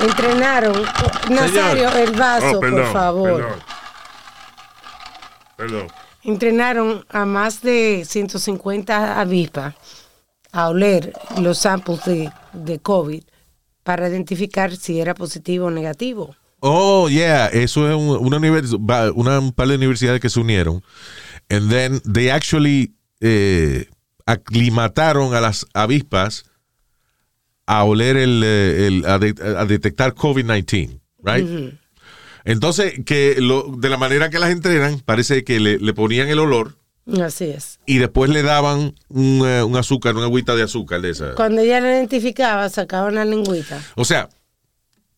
Entrenaron. 0.00 0.82
Nazario, 1.30 1.90
Señor. 1.90 2.08
el 2.08 2.12
vaso, 2.16 2.50
Oh, 2.56 2.60
perdón, 2.60 2.82
por 2.82 2.92
favor. 2.92 3.40
Perdón. 3.40 3.58
Perdón. 5.56 5.86
Entrenaron 6.24 7.04
a 7.08 7.24
más 7.24 7.62
de 7.62 8.04
150 8.06 9.20
avispas 9.20 9.74
a 10.52 10.68
oler 10.68 11.12
los 11.40 11.58
samples 11.58 12.04
de, 12.04 12.30
de 12.52 12.78
COVID 12.78 13.22
para 13.82 14.08
identificar 14.08 14.74
si 14.76 15.00
era 15.00 15.14
positivo 15.14 15.66
o 15.66 15.70
negativo. 15.70 16.36
Oh, 16.60 17.08
yeah. 17.08 17.46
Eso 17.48 17.88
es 17.90 17.96
un, 17.96 18.08
una, 18.24 18.36
una 19.14 19.38
un 19.40 19.52
par 19.52 19.66
de 19.68 19.74
universidades 19.76 20.20
que 20.20 20.30
se 20.30 20.38
unieron. 20.38 20.82
And 21.50 21.68
then 21.70 22.00
they 22.02 22.30
actually 22.30 22.92
eh, 23.20 23.88
aclimataron 24.26 25.34
a 25.34 25.40
las 25.40 25.66
avispas 25.74 26.44
a 27.66 27.82
oler 27.84 28.16
el, 28.16 28.42
eh, 28.44 28.86
el- 28.86 29.04
a, 29.06 29.18
de- 29.18 29.34
a 29.58 29.64
detectar 29.64 30.14
COVID-19, 30.14 31.00
right? 31.22 31.74
Entonces, 32.44 32.94
que 33.04 33.36
lo, 33.38 33.74
de 33.78 33.88
la 33.88 33.96
manera 33.96 34.30
que 34.30 34.38
las 34.38 34.50
entrenan, 34.50 35.00
parece 35.00 35.44
que 35.44 35.60
le, 35.60 35.78
le 35.78 35.94
ponían 35.94 36.28
el 36.28 36.40
olor 36.40 36.76
Así 37.22 37.44
es. 37.44 37.78
y 37.86 37.98
después 37.98 38.30
le 38.30 38.42
daban 38.42 38.94
un, 39.08 39.42
eh, 39.46 39.62
un 39.62 39.76
azúcar, 39.76 40.16
una 40.16 40.24
agüita 40.24 40.56
de 40.56 40.62
azúcar 40.64 41.00
de 41.02 41.10
esa. 41.10 41.34
Cuando 41.34 41.60
ella 41.62 41.80
la 41.80 41.90
identificaba, 41.92 42.68
sacaban 42.68 43.14
la 43.14 43.24
lengüita. 43.24 43.80
O 43.94 44.04
sea, 44.04 44.28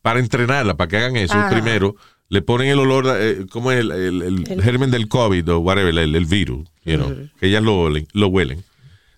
para 0.03 0.21
entrenarla, 0.21 0.77
para 0.77 0.89
que 0.89 0.97
hagan 0.99 1.17
eso, 1.17 1.35
Ajá. 1.35 1.49
primero 1.51 1.97
le 2.29 2.43
ponen 2.43 2.69
el 2.69 2.79
olor, 2.79 3.07
eh, 3.19 3.47
¿cómo 3.51 3.73
es 3.73 3.81
el, 3.81 3.91
el- 3.93 4.23
el 4.23 4.45
El- 4.51 4.63
germen 4.63 4.91
del 4.91 5.09
COVID 5.09 5.51
o 5.53 5.59
whatever, 5.61 5.97
el, 5.97 6.15
el 6.15 6.27
virus, 6.27 6.69
you 6.85 6.97
know, 6.97 7.11
que 7.41 7.47
ellas 7.47 7.63
lo, 7.63 7.89
lo 7.91 8.27
huelen. 8.29 8.65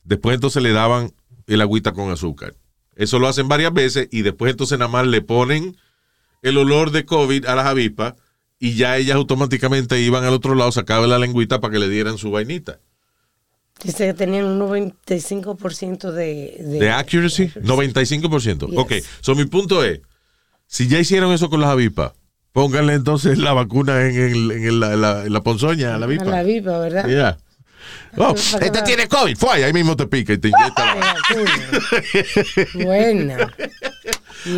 Después 0.05 0.35
entonces 0.37 0.63
le 0.63 0.71
daban 0.73 1.13
el 1.49 1.61
agüita 1.61 1.93
con 1.93 2.11
azúcar. 2.11 2.55
Eso 2.95 3.19
lo 3.19 3.27
hacen 3.27 3.49
varias 3.49 3.73
veces 3.73 4.09
y 4.13 4.23
después 4.23 4.51
entonces 4.53 4.79
nada 4.79 4.91
más 4.91 5.07
le 5.07 5.23
ponen 5.23 5.77
el 6.43 6.59
olor 6.59 6.91
de 6.91 7.05
COVID 7.05 7.47
a 7.47 7.55
las 7.55 7.67
avispas 7.67 8.15
y 8.59 8.75
ya 8.75 8.97
ellas 8.97 9.17
automáticamente 9.17 10.01
iban 10.01 10.25
al 10.25 10.33
otro 10.35 10.55
lado, 10.55 10.73
sacaban 10.73 11.11
la 11.11 11.19
lengüita 11.19 11.61
para 11.61 11.73
que 11.73 11.79
le 11.79 11.89
dieran 11.89 12.19
su 12.19 12.31
vainita. 12.31 12.79
Dice 13.83 14.07
que 14.07 14.15
tenían 14.15 14.47
un 14.47 14.59
95% 14.61 16.11
de, 16.11 16.57
de, 16.61 16.79
¿De 16.81 16.91
accuracy? 16.91 17.49
95%. 17.49 18.69
Yes. 18.71 18.79
Ok, 18.79 18.93
so 19.21 19.35
mi 19.35 19.45
punto 19.45 19.85
es, 19.85 20.01
si 20.67 20.89
ya 20.89 20.99
hicieron 20.99 21.31
eso 21.33 21.51
con 21.51 21.61
las 21.61 21.69
avispas, 21.71 22.13
pónganle 22.53 22.95
entonces 22.95 23.37
la 23.39 23.53
vacuna 23.53 24.07
en, 24.07 24.17
el- 24.17 24.51
en 24.53 24.65
el- 24.65 24.81
la, 24.81 24.97
la- 24.97 25.27
en 25.27 25.33
la 25.33 25.43
ponzoña 25.43 25.95
a 25.95 25.99
la 25.99 26.07
a 26.07 26.09
avispa. 26.09 26.25
la 26.25 26.39
avispa, 26.39 26.79
¿verdad? 26.79 27.07
Yeah. 27.07 27.39
Oh, 28.17 28.35
este 28.35 28.83
tiene 28.83 29.07
COVID, 29.09 29.37
fue 29.37 29.63
ahí 29.63 29.73
mismo 29.75 29.95
te 29.95 30.07
pica 30.07 30.33
y 30.33 30.39
te 30.39 30.49
inyecta 30.49 30.95
la 30.95 31.17
Ay, 32.93 33.29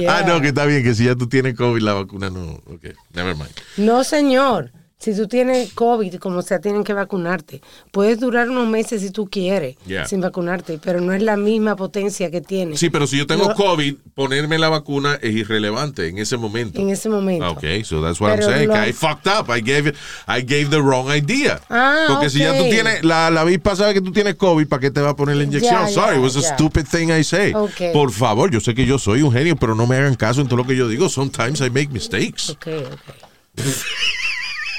Ah, 0.08 0.22
no, 0.26 0.40
que 0.40 0.48
está 0.48 0.64
bien, 0.64 0.82
que 0.82 0.94
si 0.94 1.04
ya 1.04 1.14
tú 1.14 1.28
tienes 1.28 1.54
COVID, 1.54 1.80
la 1.82 1.94
vacuna 1.94 2.30
no. 2.30 2.60
Ok, 2.66 2.84
never 3.14 3.34
mind. 3.34 3.50
No, 3.76 4.04
señor. 4.04 4.72
Si 5.00 5.14
tú 5.14 5.28
tienes 5.28 5.72
COVID, 5.74 6.16
como 6.16 6.42
sea, 6.42 6.60
tienen 6.60 6.82
que 6.82 6.92
vacunarte. 6.92 7.60
Puedes 7.92 8.18
durar 8.18 8.50
unos 8.50 8.66
meses 8.66 9.00
si 9.00 9.10
tú 9.10 9.28
quieres 9.30 9.76
Yeah. 9.86 10.06
sin 10.08 10.20
vacunarte, 10.20 10.80
pero 10.82 11.00
no 11.00 11.12
es 11.12 11.22
la 11.22 11.36
misma 11.36 11.76
potencia 11.76 12.32
que 12.32 12.40
tiene 12.40 12.76
Sí, 12.76 12.90
pero 12.90 13.06
si 13.06 13.16
yo 13.16 13.26
tengo 13.26 13.46
Yo- 13.48 13.54
COVID, 13.54 13.94
ponerme 14.16 14.58
la 14.58 14.68
vacuna 14.68 15.14
es 15.22 15.34
irrelevante 15.36 16.08
en 16.08 16.18
ese 16.18 16.36
momento. 16.36 16.80
en 16.80 16.88
ese 16.90 17.08
momento. 17.08 17.44
Ah, 17.44 17.50
Okay, 17.52 17.84
so 17.84 18.02
that's 18.02 18.20
what 18.20 18.32
Pero 18.34 18.48
I'm 18.48 18.52
saying. 18.54 18.68
lo- 18.70 18.86
I 18.88 18.92
fucked 18.92 19.26
up. 19.28 19.48
I 19.56 19.60
gave, 19.62 19.94
I 20.26 20.42
gave 20.42 20.68
the 20.70 20.80
wrong 20.82 21.08
idea. 21.14 21.60
Ah, 21.70 22.06
Porque 22.08 22.28
si 22.28 22.40
ya 22.40 22.56
tú 22.58 22.64
ok. 22.64 22.70
tienes, 22.70 23.04
la, 23.04 23.30
la 23.30 23.42
avispa 23.42 23.76
sabe 23.76 23.94
que 23.94 24.00
tú 24.00 24.10
tienes 24.10 24.34
COVID, 24.34 24.66
¿para 24.66 24.80
qué 24.80 24.90
te 24.90 25.00
va 25.00 25.10
a 25.10 25.16
poner 25.16 25.36
la 25.36 25.44
inyección? 25.44 25.86
Ya, 25.86 25.88
Sorry, 25.88 26.16
it 26.16 26.22
was 26.22 26.36
a 26.36 26.42
stupid 26.42 26.84
thing 26.90 27.08
I 27.10 27.22
say. 27.22 27.52
Ok. 27.54 27.92
Por 27.92 28.10
favor, 28.10 28.50
yo 28.50 28.58
sé 28.58 28.74
que 28.74 28.84
yo 28.84 28.98
soy 28.98 29.22
un 29.22 29.32
genio, 29.32 29.54
pero 29.54 29.76
no 29.76 29.86
me 29.86 29.94
hagan 29.96 30.16
caso 30.16 30.40
en 30.40 30.48
todo 30.48 30.56
lo 30.56 30.66
que 30.66 30.74
yo 30.74 30.88
digo. 30.88 31.08
Sometimes 31.08 31.60
I 31.60 31.70
make 31.70 31.88
mistakes. 31.92 32.50
Ok, 32.50 32.66
ok. 32.66 33.14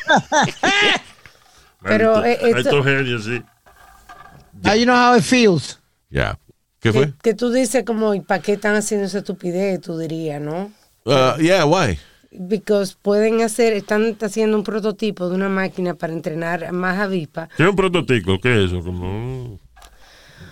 Pero, 1.82 2.24
eh, 2.26 2.38
esto- 2.41 2.57
estos 2.57 2.86
genios, 2.86 3.24
sí. 3.26 3.41
Now 4.64 4.74
you 4.76 4.84
know 4.84 4.95
how 4.95 5.16
it 5.18 5.24
feels. 5.24 5.80
Yeah. 6.10 6.38
¿Qué 6.80 6.91
fue? 6.91 7.07
Que, 7.07 7.14
que 7.24 7.34
tú 7.34 7.51
dices 7.51 7.84
como, 7.86 8.14
¿y 8.14 8.22
para 8.22 8.41
qué 8.41 8.53
están 8.53 8.76
haciendo 8.76 9.05
esa 9.07 9.20
estupidez? 9.20 9.80
Tú 9.82 9.97
dirías, 9.97 10.41
¿no? 10.41 10.72
Uh, 11.05 11.38
yeah, 11.39 11.66
why? 11.66 11.97
Because 12.32 12.95
pueden 13.01 13.41
hacer, 13.41 13.74
están 13.74 14.16
haciendo 14.22 14.57
un 14.57 14.64
prototipo 14.64 15.30
de 15.30 15.36
una 15.36 15.49
máquina 15.49 15.93
para 15.95 16.14
entrenar 16.14 16.72
más 16.72 16.99
avispas. 16.99 17.49
¿Qué 17.57 17.64
es 17.64 17.70
un 17.70 17.76
prototipo? 17.76 18.39
¿Qué 18.39 18.64
es 18.66 18.72
eso? 18.72 18.82
Como 18.84 19.60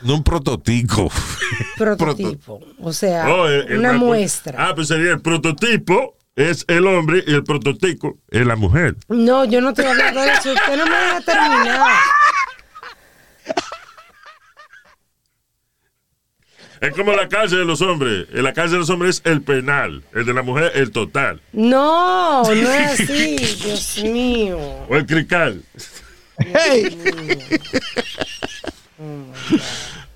No 0.01 0.13
un 0.15 0.23
prototipo. 0.23 1.09
Prototipo. 1.77 2.59
o 2.81 2.93
sea, 2.93 3.27
Oh, 3.29 3.47
el- 3.47 3.67
el 3.71 3.79
una 3.79 3.93
muestra. 3.93 4.67
Ah, 4.69 4.73
pues 4.75 4.87
sería 4.87 5.11
el 5.11 5.21
prototipo 5.21 6.15
es 6.37 6.65
el 6.67 6.85
hombre 6.85 7.23
y 7.25 7.33
el 7.33 7.43
prototipo 7.43 8.19
es 8.29 8.45
la 8.45 8.55
mujer. 8.55 8.95
No, 9.09 9.43
yo 9.43 9.59
no 9.59 9.69
estoy 9.69 9.85
hablando 9.85 10.21
de 10.21 10.29
eso. 10.31 10.53
Usted 10.53 10.77
no 10.77 10.85
me 10.85 10.91
deja 10.95 11.21
terminar. 11.21 11.99
Es 16.79 16.93
como 16.93 17.11
la 17.13 17.27
cárcel 17.27 17.57
de 17.59 17.65
los 17.65 17.81
hombres. 17.81 18.27
En 18.31 18.43
la 18.43 18.53
cárcel 18.53 18.73
de 18.73 18.77
los 18.79 18.89
hombres 18.91 19.15
es 19.25 19.31
el 19.31 19.41
penal. 19.41 20.03
El 20.13 20.25
de 20.27 20.33
la 20.35 20.43
mujer, 20.43 20.71
el 20.75 20.91
total. 20.91 21.41
No, 21.51 22.43
no 22.43 22.51
es 22.51 22.99
así. 23.01 23.35
Dios 23.37 24.03
mío. 24.03 24.59
O 24.87 24.95
el 24.95 25.07
crical. 25.07 25.63
Hey, 26.37 26.95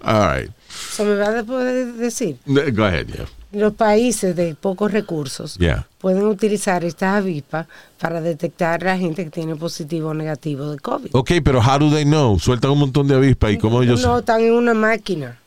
All 0.03 0.37
right. 0.39 0.51
Eso 0.69 1.03
me 1.03 1.15
va 1.15 1.39
a 1.39 1.43
poder 1.43 1.93
decir. 1.93 2.37
Go 2.45 2.85
ahead, 2.85 3.07
yeah. 3.07 3.25
Los 3.51 3.73
países 3.73 4.35
de 4.35 4.55
pocos 4.55 4.91
recursos 4.91 5.57
Yeah. 5.57 5.87
pueden 5.97 6.23
utilizar 6.23 6.85
estas 6.85 7.17
avispas 7.17 7.67
para 7.99 8.21
detectar 8.21 8.81
a 8.83 8.93
la 8.93 8.97
gente 8.97 9.23
que 9.25 9.29
tiene 9.29 9.55
positivo 9.55 10.09
o 10.09 10.13
negativo 10.13 10.71
de 10.71 10.79
COVID. 10.79 11.09
Ok, 11.13 11.31
pero 11.43 11.59
how 11.59 11.77
do 11.77 11.89
they 11.91 12.05
know? 12.05 12.39
Sueltan 12.39 12.71
un 12.71 12.79
montón 12.79 13.07
de 13.07 13.15
avispas 13.15 13.51
y 13.51 13.57
cómo 13.57 13.81
ellos... 13.83 14.01
No, 14.03 14.19
están 14.19 14.41
en 14.41 14.53
una 14.53 14.73
máquina. 14.73 15.37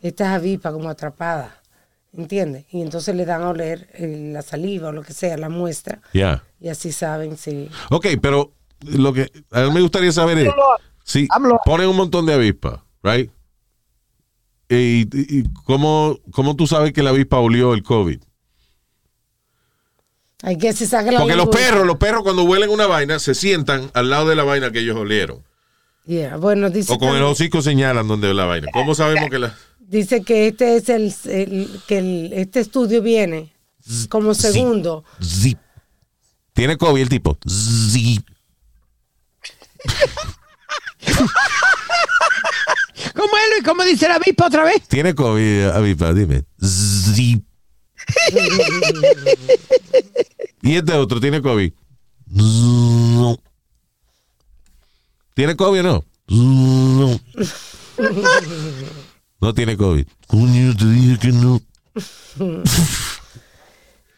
Estas 0.00 0.28
avispas 0.28 0.72
como 0.72 0.88
atrapadas. 0.88 1.50
¿Entiendes? 2.16 2.64
Y 2.72 2.80
entonces 2.82 3.14
le 3.14 3.24
dan 3.24 3.42
a 3.42 3.50
oler 3.50 3.88
eh, 3.94 4.30
la 4.32 4.42
saliva 4.42 4.88
o 4.88 4.92
lo 4.92 5.02
que 5.02 5.12
sea, 5.12 5.36
la 5.36 5.48
muestra. 5.48 6.00
Yeah. 6.12 6.42
Y 6.60 6.68
así 6.68 6.90
saben 6.92 7.36
si. 7.36 7.68
Ok, 7.90 8.06
pero 8.20 8.52
lo 8.80 9.12
que 9.12 9.30
a 9.52 9.62
mí 9.62 9.70
me 9.72 9.80
gustaría 9.80 10.10
saber 10.12 10.38
es 10.38 10.50
si 11.04 11.26
Hablo. 11.30 11.60
ponen 11.64 11.88
un 11.88 11.96
montón 11.96 12.26
de 12.26 12.34
avispas, 12.34 12.80
right? 13.02 13.30
Y, 14.72 15.08
y 15.12 15.42
cómo, 15.64 16.18
cómo 16.30 16.54
tú 16.54 16.66
sabes 16.68 16.92
que 16.92 17.02
la 17.02 17.10
avispa 17.10 17.38
olió 17.38 17.74
el 17.74 17.82
COVID. 17.82 18.20
Hay 20.42 20.56
que 20.56 20.72
se 20.72 20.86
saque 20.86 21.10
la 21.10 21.18
Porque 21.20 21.34
los 21.36 21.48
perros, 21.48 21.84
los 21.86 21.96
perros 21.96 22.22
cuando 22.22 22.44
huelen 22.44 22.70
una 22.70 22.86
vaina 22.86 23.18
se 23.18 23.34
sientan 23.34 23.90
al 23.94 24.08
lado 24.08 24.28
de 24.28 24.36
la 24.36 24.44
vaina 24.44 24.70
que 24.70 24.78
ellos 24.78 24.96
olieron. 24.96 25.42
Yeah, 26.06 26.36
Bueno, 26.36 26.70
dice, 26.70 26.92
O 26.92 26.98
con 26.98 27.14
el 27.16 27.22
hocico 27.24 27.60
señalan 27.62 28.08
donde 28.08 28.30
es 28.30 28.34
la 28.36 28.44
vaina. 28.46 28.68
¿Cómo 28.72 28.94
sabemos 28.94 29.28
que 29.28 29.38
la... 29.38 29.54
dice 29.80 30.22
que 30.22 30.46
este 30.48 30.76
es 30.76 30.88
el, 30.88 31.12
el- 31.26 31.80
que 31.86 31.98
el- 31.98 32.32
este 32.32 32.60
estudio 32.60 33.02
viene 33.02 33.52
como 34.08 34.34
segundo. 34.34 35.04
Zip. 35.22 35.58
Tiene 36.52 36.76
COVID 36.78 37.02
el 37.02 37.08
tipo. 37.08 37.36
Zip. 37.48 38.24
¿Cómo 43.20 43.36
es, 43.36 43.42
Luis? 43.50 43.64
¿Cómo 43.66 43.84
dice 43.84 44.08
la 44.08 44.14
avispa 44.14 44.46
otra 44.46 44.64
vez? 44.64 44.88
Tiene 44.88 45.14
COVID, 45.14 45.64
avispa, 45.64 46.14
dime. 46.14 46.44
Zip. 46.58 47.44
y 50.62 50.76
este 50.76 50.94
otro 50.94 51.20
tiene 51.20 51.42
COVID. 51.42 51.70
No. 52.28 53.36
¿Tiene 55.34 55.54
COVID 55.54 55.80
o 55.80 55.82
no? 55.82 56.04
No. 56.28 57.20
No 59.38 59.54
tiene 59.54 59.76
COVID. 59.76 60.06
Coño, 60.26 60.74
te 60.74 60.86
dije 60.86 61.18
que 61.18 61.28
no. 61.28 61.60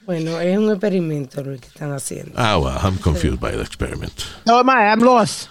Bueno, 0.06 0.38
es 0.38 0.58
un 0.58 0.70
experimento 0.70 1.42
lo 1.42 1.58
que 1.58 1.66
están 1.66 1.92
haciendo. 1.92 2.34
Ah, 2.36 2.56
well, 2.56 2.78
I'm 2.80 2.98
confused 2.98 3.40
by 3.40 3.50
the 3.50 3.62
experiment. 3.62 4.12
No, 4.46 4.60
am 4.60 4.68
I? 4.68 4.92
I'm 4.92 5.00
lost. 5.00 5.48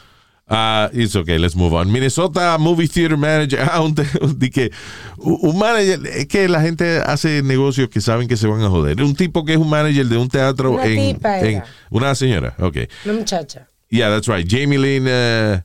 Ah, 0.53 0.89
it's 0.91 1.15
okay, 1.15 1.39
let's 1.39 1.55
move 1.55 1.73
on. 1.73 1.89
Minnesota 1.89 2.57
Movie 2.59 2.87
Theater 2.87 3.17
Manager. 3.17 3.59
Ah, 3.71 3.81
un, 3.81 3.95
que, 3.95 4.69
un 5.17 5.57
manager, 5.57 5.99
es 6.07 6.27
que 6.27 6.49
la 6.49 6.59
gente 6.61 6.97
hace 7.05 7.41
negocios 7.41 7.87
que 7.89 8.01
saben 8.01 8.27
que 8.27 8.35
se 8.35 8.47
van 8.47 8.61
a 8.61 8.69
joder. 8.69 9.01
Un 9.01 9.15
tipo 9.15 9.45
que 9.45 9.53
es 9.53 9.57
un 9.59 9.69
manager 9.69 10.05
de 10.07 10.17
un 10.17 10.27
teatro 10.27 10.71
Una 10.71 10.85
en, 10.85 11.15
tipa 11.15 11.39
en- 11.39 11.45
era. 11.57 11.65
Una 11.89 12.13
señora, 12.15 12.53
ok. 12.59 12.77
Una 13.05 13.13
muchacha. 13.13 13.67
Yeah, 13.89 14.09
that's 14.09 14.27
right. 14.27 14.45
Jamie 14.45 14.77
Lynn 14.77 15.07
uh, 15.07 15.61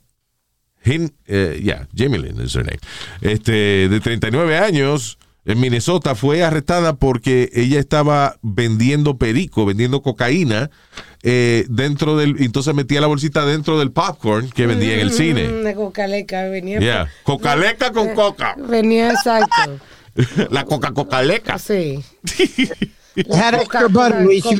Hin, 0.84 1.12
eh, 1.26 1.58
yeah, 1.60 1.86
Jamie 1.92 2.18
Lynn 2.18 2.40
is 2.40 2.54
her 2.54 2.62
name. 2.64 2.78
Este, 3.20 3.88
de 3.88 3.98
39 4.00 4.56
años, 4.56 5.18
en 5.46 5.60
Minnesota, 5.60 6.16
fue 6.16 6.42
arrestada 6.42 6.96
porque 6.96 7.50
ella 7.54 7.78
estaba 7.78 8.36
vendiendo 8.42 9.16
perico, 9.16 9.64
vendiendo 9.64 10.02
cocaína 10.02 10.70
eh, 11.22 11.64
dentro 11.68 12.16
del, 12.16 12.36
entonces 12.40 12.74
metía 12.74 13.00
la 13.00 13.06
bolsita 13.06 13.46
dentro 13.46 13.78
del 13.78 13.92
popcorn 13.92 14.50
que 14.50 14.66
vendía 14.66 14.94
en 14.94 15.00
el 15.00 15.12
cine. 15.12 15.48
Una 15.48 15.74
cocaleca 15.74 16.48
venía. 16.48 16.80
Yeah, 16.80 17.08
cocaleca 17.22 17.92
con 17.92 18.14
coca. 18.14 18.56
Venía 18.58 19.10
exacto. 19.10 19.78
La 20.50 20.64
coca 20.64 20.92
cocaleca. 20.92 21.58
Sí. 21.58 22.02
Had 23.32 23.54
extra 23.54 23.88
butter, 23.88 24.22
Luis. 24.22 24.44
You. 24.44 24.58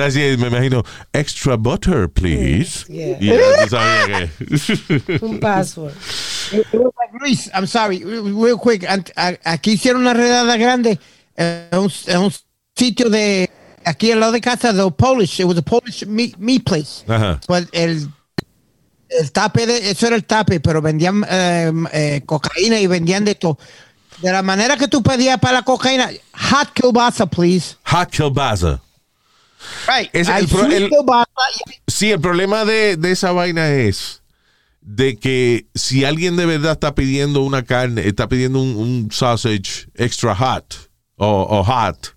Así 0.00 0.22
es, 0.22 0.38
me 0.38 0.48
imagino, 0.48 0.84
extra 1.12 1.56
butter, 1.56 2.08
please. 2.08 2.84
Yeah. 2.88 3.16
Y 3.20 3.26
ya 3.26 3.38
tú 3.62 3.68
sabías 3.70 4.30
que... 4.38 5.18
Un 5.22 5.40
password. 5.40 5.94
Luis, 7.20 7.50
I'm 7.54 7.66
sorry, 7.66 8.04
real 8.04 8.58
quick. 8.58 8.84
Aquí 9.44 9.72
hicieron 9.72 10.02
una 10.02 10.14
redada 10.14 10.56
grande 10.56 10.98
en 11.36 11.78
un, 11.78 11.90
en 12.06 12.18
un 12.18 12.32
sitio 12.76 13.08
de 13.08 13.50
aquí 13.84 14.12
al 14.12 14.20
lado 14.20 14.32
de 14.32 14.40
casa 14.40 14.72
de 14.72 14.90
Polish. 14.90 15.40
It 15.40 15.46
was 15.46 15.56
a 15.58 15.62
Polish 15.62 16.06
meat, 16.06 16.36
meat 16.38 16.64
place. 16.64 17.04
Ajá. 17.08 17.40
Pues 17.46 17.68
el, 17.72 18.08
el 19.08 19.32
tape 19.32 19.66
de 19.66 19.90
eso 19.90 20.06
era 20.06 20.16
el 20.16 20.24
tape, 20.24 20.60
pero 20.60 20.82
vendían 20.82 21.24
eh, 21.28 21.72
eh, 21.92 22.22
cocaína 22.26 22.78
y 22.80 22.86
vendían 22.86 23.24
de 23.24 23.34
todo. 23.34 23.58
De 24.22 24.30
la 24.32 24.42
manera 24.42 24.76
que 24.76 24.88
tú 24.88 25.02
pedías 25.02 25.38
para 25.38 25.54
la 25.54 25.62
cocaína, 25.62 26.10
hot 26.32 26.72
kielbasa, 26.72 27.26
please. 27.26 27.76
Hot 27.86 28.08
kielbasa. 28.10 28.80
Right. 29.86 30.10
Es 30.12 30.28
el 30.28 30.46
pro- 30.48 30.66
el- 30.66 30.88
kielbasa 30.88 31.26
Sí, 31.86 32.10
el 32.10 32.20
problema 32.20 32.64
de, 32.64 32.96
de 32.96 33.12
esa 33.12 33.32
vaina 33.32 33.68
es 33.70 34.22
de 34.80 35.16
que 35.16 35.66
si 35.74 36.04
alguien 36.04 36.36
de 36.36 36.46
verdad 36.46 36.72
está 36.72 36.94
pidiendo 36.94 37.42
una 37.42 37.62
carne, 37.64 38.06
está 38.06 38.28
pidiendo 38.28 38.60
un, 38.60 38.76
un 38.76 39.08
sausage 39.12 39.88
extra 39.94 40.34
hot 40.34 40.74
o, 41.16 41.26
o 41.48 41.62
hot, 41.64 42.14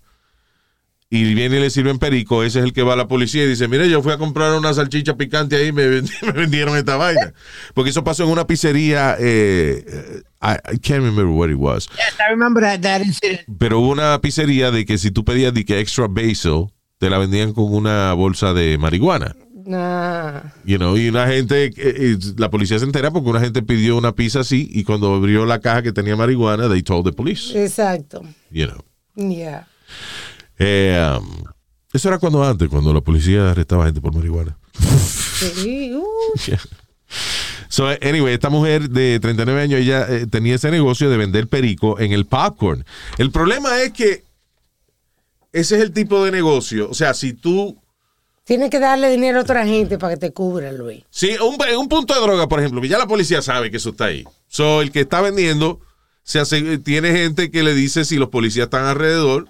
y 1.08 1.34
viene 1.34 1.58
y 1.58 1.60
le 1.60 1.70
sirven 1.70 1.98
perico, 1.98 2.42
ese 2.42 2.58
es 2.58 2.64
el 2.64 2.72
que 2.72 2.82
va 2.82 2.94
a 2.94 2.96
la 2.96 3.06
policía 3.06 3.44
y 3.44 3.48
dice, 3.48 3.68
mire, 3.68 3.88
yo 3.88 4.02
fui 4.02 4.12
a 4.12 4.18
comprar 4.18 4.52
una 4.54 4.74
salchicha 4.74 5.16
picante 5.16 5.54
ahí 5.56 5.68
y 5.68 5.72
me, 5.72 5.86
me 6.22 6.32
vendieron 6.34 6.76
esta 6.76 6.96
vaina. 6.96 7.32
Porque 7.74 7.90
eso 7.90 8.02
pasó 8.02 8.24
en 8.24 8.30
una 8.30 8.46
pizzería, 8.46 9.16
eh, 9.20 9.84
eh, 9.86 10.22
I, 10.42 10.74
I 10.74 10.78
can't 10.78 11.04
remember 11.04 11.26
what 11.26 11.48
it 11.48 11.56
was, 11.56 11.88
Yes, 11.90 12.16
I 12.18 12.30
remember 12.30 12.62
that, 12.62 12.80
that 12.80 13.02
incident. 13.02 13.42
pero 13.58 13.78
hubo 13.80 13.90
una 13.90 14.20
pizzería 14.20 14.70
de 14.70 14.84
que 14.84 14.98
si 14.98 15.10
tú 15.12 15.24
pedías 15.24 15.54
de 15.54 15.64
que 15.64 15.78
extra 15.80 16.08
basil, 16.08 16.66
te 16.98 17.08
la 17.08 17.18
vendían 17.18 17.52
con 17.52 17.72
una 17.72 18.12
bolsa 18.14 18.52
de 18.52 18.76
marihuana. 18.78 19.36
Nah. 19.64 20.42
You 20.64 20.78
know, 20.78 20.96
y 20.96 21.08
una 21.08 21.26
gente, 21.26 21.64
eh, 21.66 21.72
eh, 21.76 22.16
la 22.36 22.50
policía 22.50 22.78
se 22.78 22.84
entera 22.84 23.10
porque 23.10 23.28
una 23.30 23.40
gente 23.40 23.62
pidió 23.62 23.96
una 23.96 24.12
pizza 24.14 24.40
así 24.40 24.68
y 24.72 24.84
cuando 24.84 25.12
abrió 25.14 25.44
la 25.44 25.60
caja 25.60 25.82
que 25.82 25.92
tenía 25.92 26.14
marihuana, 26.14 26.68
they 26.68 26.82
told 26.82 27.04
the 27.04 27.12
police. 27.12 27.52
Exacto. 27.60 28.22
You 28.50 28.66
know. 28.68 28.84
Yeah. 29.16 29.66
Eh, 30.58 31.18
um, 31.18 31.44
eso 31.92 32.08
era 32.08 32.18
cuando 32.18 32.42
antes, 32.44 32.68
cuando 32.68 32.92
la 32.92 33.00
policía 33.00 33.50
arrestaba 33.50 33.86
gente 33.86 34.00
por 34.00 34.14
marihuana. 34.14 34.56
Sí, 35.38 35.94
uh, 35.94 36.04
Yeah. 36.46 36.60
So, 37.68 37.88
anyway, 37.88 38.34
esta 38.34 38.48
mujer 38.48 38.88
de 38.88 39.20
39 39.20 39.60
años, 39.60 39.80
ella 39.80 40.06
eh, 40.08 40.26
tenía 40.26 40.54
ese 40.54 40.70
negocio 40.70 41.10
de 41.10 41.16
vender 41.16 41.48
perico 41.48 42.00
en 42.00 42.12
el 42.12 42.26
popcorn. 42.26 42.84
El 43.18 43.30
problema 43.30 43.82
es 43.82 43.92
que 43.92 44.24
ese 45.52 45.76
es 45.76 45.82
el 45.82 45.92
tipo 45.92 46.24
de 46.24 46.30
negocio. 46.30 46.88
O 46.90 46.94
sea, 46.94 47.14
si 47.14 47.32
tú 47.32 47.78
Tienes 48.44 48.70
que 48.70 48.78
darle 48.78 49.10
dinero 49.10 49.40
a 49.40 49.42
otra 49.42 49.66
gente 49.66 49.98
para 49.98 50.14
que 50.14 50.20
te 50.20 50.32
cubra, 50.32 50.70
Luis. 50.70 51.02
Sí, 51.10 51.36
un, 51.42 51.56
un 51.76 51.88
punto 51.88 52.14
de 52.14 52.20
droga, 52.20 52.48
por 52.48 52.60
ejemplo, 52.60 52.80
que 52.80 52.86
ya 52.86 52.96
la 52.96 53.08
policía 53.08 53.42
sabe 53.42 53.72
que 53.72 53.78
eso 53.78 53.90
está 53.90 54.04
ahí. 54.04 54.22
So, 54.46 54.82
el 54.82 54.92
que 54.92 55.00
está 55.00 55.20
vendiendo 55.20 55.80
se 56.22 56.38
hace, 56.38 56.78
tiene 56.78 57.10
gente 57.10 57.50
que 57.50 57.64
le 57.64 57.74
dice 57.74 58.04
si 58.04 58.16
los 58.16 58.28
policías 58.28 58.66
están 58.66 58.84
alrededor 58.84 59.48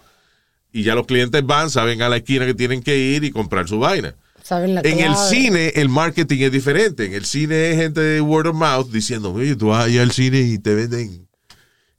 y 0.77 0.83
ya 0.83 0.95
los 0.95 1.07
clientes 1.07 1.43
van, 1.47 1.71
saben 1.71 2.03
a 2.03 2.11
la 2.11 2.19
esquina 2.19 2.45
que 2.45 2.53
tienen 2.53 2.83
que 2.83 2.95
ir 2.99 3.25
y 3.25 3.31
comprar 3.31 3.67
su 3.67 3.79
vaina. 3.79 4.15
¿Saben 4.43 4.75
la 4.75 4.83
En 4.83 5.01
el 5.01 5.17
cine, 5.17 5.73
el 5.75 5.89
marketing 5.89 6.41
es 6.41 6.53
diferente. 6.53 7.07
En 7.07 7.15
el 7.15 7.25
cine 7.25 7.71
es 7.71 7.79
gente 7.79 8.03
de 8.03 8.21
word 8.21 8.49
of 8.49 8.57
mouth 8.57 8.91
diciendo, 8.91 9.33
oye, 9.33 9.57
tú 9.57 9.69
vas 9.69 9.87
allá 9.87 10.03
al 10.03 10.11
cine 10.11 10.41
y 10.41 10.59
te 10.59 10.75
venden, 10.75 11.27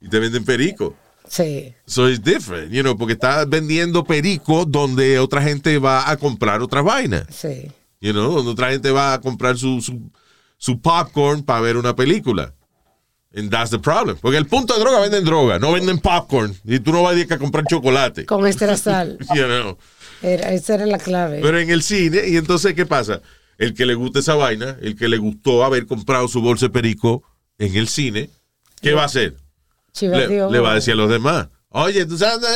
y 0.00 0.08
te 0.08 0.20
venden 0.20 0.44
perico. 0.44 0.94
Sí. 1.28 1.74
So 1.86 2.08
it's 2.08 2.22
different, 2.22 2.70
you 2.70 2.82
know, 2.82 2.96
porque 2.96 3.14
estás 3.14 3.48
vendiendo 3.48 4.04
perico 4.04 4.64
donde 4.64 5.18
otra 5.18 5.42
gente 5.42 5.76
va 5.78 6.08
a 6.08 6.16
comprar 6.16 6.62
otras 6.62 6.84
vainas. 6.84 7.26
Sí. 7.30 7.72
You 8.00 8.12
know, 8.12 8.32
donde 8.32 8.52
otra 8.52 8.70
gente 8.70 8.92
va 8.92 9.14
a 9.14 9.20
comprar 9.20 9.58
su, 9.58 9.80
su, 9.80 10.08
su 10.56 10.80
popcorn 10.80 11.42
para 11.42 11.62
ver 11.62 11.76
una 11.76 11.96
película. 11.96 12.54
And 13.34 13.50
that's 13.50 13.70
the 13.70 13.78
problem. 13.78 14.16
Porque 14.20 14.38
el 14.38 14.46
punto 14.46 14.74
de 14.74 14.80
droga 14.80 15.00
venden 15.00 15.24
droga, 15.24 15.58
no 15.58 15.72
venden 15.72 15.98
popcorn. 15.98 16.54
Y 16.64 16.80
tú 16.80 16.92
no 16.92 17.02
vas 17.02 17.14
a 17.14 17.18
ir 17.18 17.32
a 17.32 17.38
comprar 17.38 17.64
chocolate. 17.68 18.24
Con 18.26 18.46
extra 18.46 18.76
sal. 18.76 19.18
You 19.34 19.44
know. 19.44 19.78
Era- 20.22 20.52
esa 20.52 20.74
era 20.74 20.86
la 20.86 20.98
clave. 20.98 21.40
Pero 21.42 21.58
en 21.60 21.70
el 21.70 21.82
cine, 21.82 22.22
y 22.26 22.36
entonces, 22.36 22.74
¿qué 22.74 22.86
pasa? 22.86 23.20
El 23.58 23.74
que 23.74 23.86
le 23.86 23.94
gusta 23.94 24.20
esa 24.20 24.34
vaina, 24.34 24.76
el 24.80 24.96
que 24.96 25.08
le 25.08 25.18
gustó 25.18 25.64
haber 25.64 25.86
comprado 25.86 26.26
su 26.28 26.40
bolsa 26.40 26.66
de 26.66 26.70
perico 26.70 27.22
en 27.58 27.76
el 27.76 27.88
cine, 27.88 28.30
¿qué 28.80 28.92
va 28.94 29.02
a 29.02 29.06
hacer? 29.06 29.34
Le, 30.00 30.58
va 30.60 30.72
a 30.72 30.74
decir 30.76 30.92
a 30.94 30.96
los 30.96 31.10
demás, 31.10 31.48
oye, 31.70 32.06
¿tú 32.06 32.16
sabes? 32.16 32.46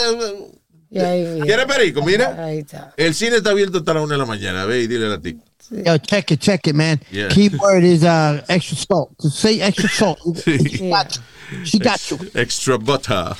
Ahí, 0.95 1.41
¿Quieres 1.43 1.67
perico? 1.67 2.03
Mira, 2.05 2.45
Ahí 2.45 2.59
está. 2.59 2.93
el 2.97 3.15
cine 3.15 3.37
está 3.37 3.51
abierto 3.51 3.79
hasta 3.79 3.95
la 3.95 4.03
una 4.03 4.15
de 4.15 4.19
la 4.19 4.27
mañana, 4.27 4.65
ve 4.65 4.83
y 4.83 4.87
dile 4.87 5.13
a 5.13 5.19
ti. 5.21 5.39
Yo, 5.73 5.97
check 5.97 6.31
it, 6.31 6.41
check 6.41 6.67
it, 6.69 6.75
man. 6.75 7.01
Yeah. 7.11 7.29
Keyword 7.29 7.83
is 7.83 8.05
uh, 8.05 8.45
extra 8.49 8.77
salt. 8.77 9.19
To 9.21 9.31
say 9.31 9.61
extra 9.61 9.89
salt. 9.89 10.21
She 10.47 10.89
got 10.89 11.17
you. 11.17 11.65
She 11.65 11.79
got 11.79 12.11
you. 12.11 12.19
Extra 12.35 12.79
butter. 12.79 13.35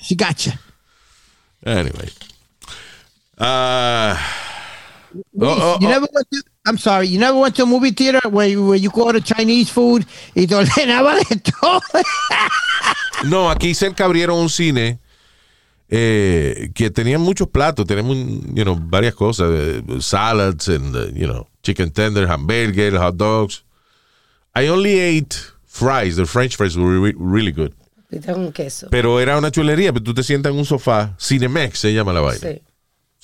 She 0.00 0.14
got 0.14 0.46
you. 0.46 0.52
Anyway. 1.64 2.08
Ah. 3.38 4.14
oh, 5.14 5.20
oh, 5.40 5.78
you 5.80 5.86
oh. 5.86 5.90
never 5.90 6.06
went 6.12 6.30
to, 6.32 6.42
I'm 6.66 6.78
sorry, 6.78 7.08
you 7.08 7.18
never 7.18 7.38
went 7.38 7.56
to 7.56 7.62
a 7.62 7.66
movie 7.66 7.90
theater 7.90 8.20
where 8.28 8.48
you, 8.48 8.66
where 8.66 8.76
you 8.76 8.90
go 8.90 9.10
to 9.10 9.20
Chinese 9.20 9.70
food 9.70 10.06
y 10.36 10.46
te 10.46 10.54
ordenaba 10.54 11.18
de 11.28 11.36
todo. 11.36 11.80
No, 13.24 13.48
aquí 13.50 13.72
cerca 13.74 14.04
abrieron 14.04 14.36
un 14.38 14.50
cine 14.50 14.98
eh, 15.88 16.70
que 16.74 16.90
tenía 16.90 17.18
muchos 17.18 17.48
platos, 17.48 17.86
tenemos 17.86 18.16
you 18.16 18.64
know, 18.64 18.76
varias 18.76 19.14
cosas, 19.14 19.48
eh, 19.52 19.82
salads 20.00 20.68
and 20.68 20.96
uh, 20.96 21.06
you 21.14 21.28
know, 21.28 21.46
chicken 21.62 21.90
tender, 21.90 22.26
hamburger, 22.26 22.98
hot 22.98 23.16
dogs. 23.16 23.64
I 24.54 24.68
only 24.68 24.98
ate 24.98 25.34
fries, 25.64 26.16
the 26.16 26.26
French 26.26 26.56
fries 26.56 26.76
were 26.76 27.00
re- 27.00 27.14
really 27.16 27.52
good. 27.52 27.74
Con 28.26 28.52
queso. 28.52 28.88
Pero 28.90 29.18
era 29.18 29.38
una 29.38 29.50
chulería, 29.50 29.92
pero 29.92 30.04
tú 30.04 30.12
te 30.12 30.22
sientas 30.22 30.52
en 30.52 30.58
un 30.58 30.66
sofá, 30.66 31.16
Cinemex 31.18 31.78
se 31.78 31.94
llama 31.94 32.12
la 32.12 32.20
vaina. 32.20 32.40
Sí. 32.40 32.62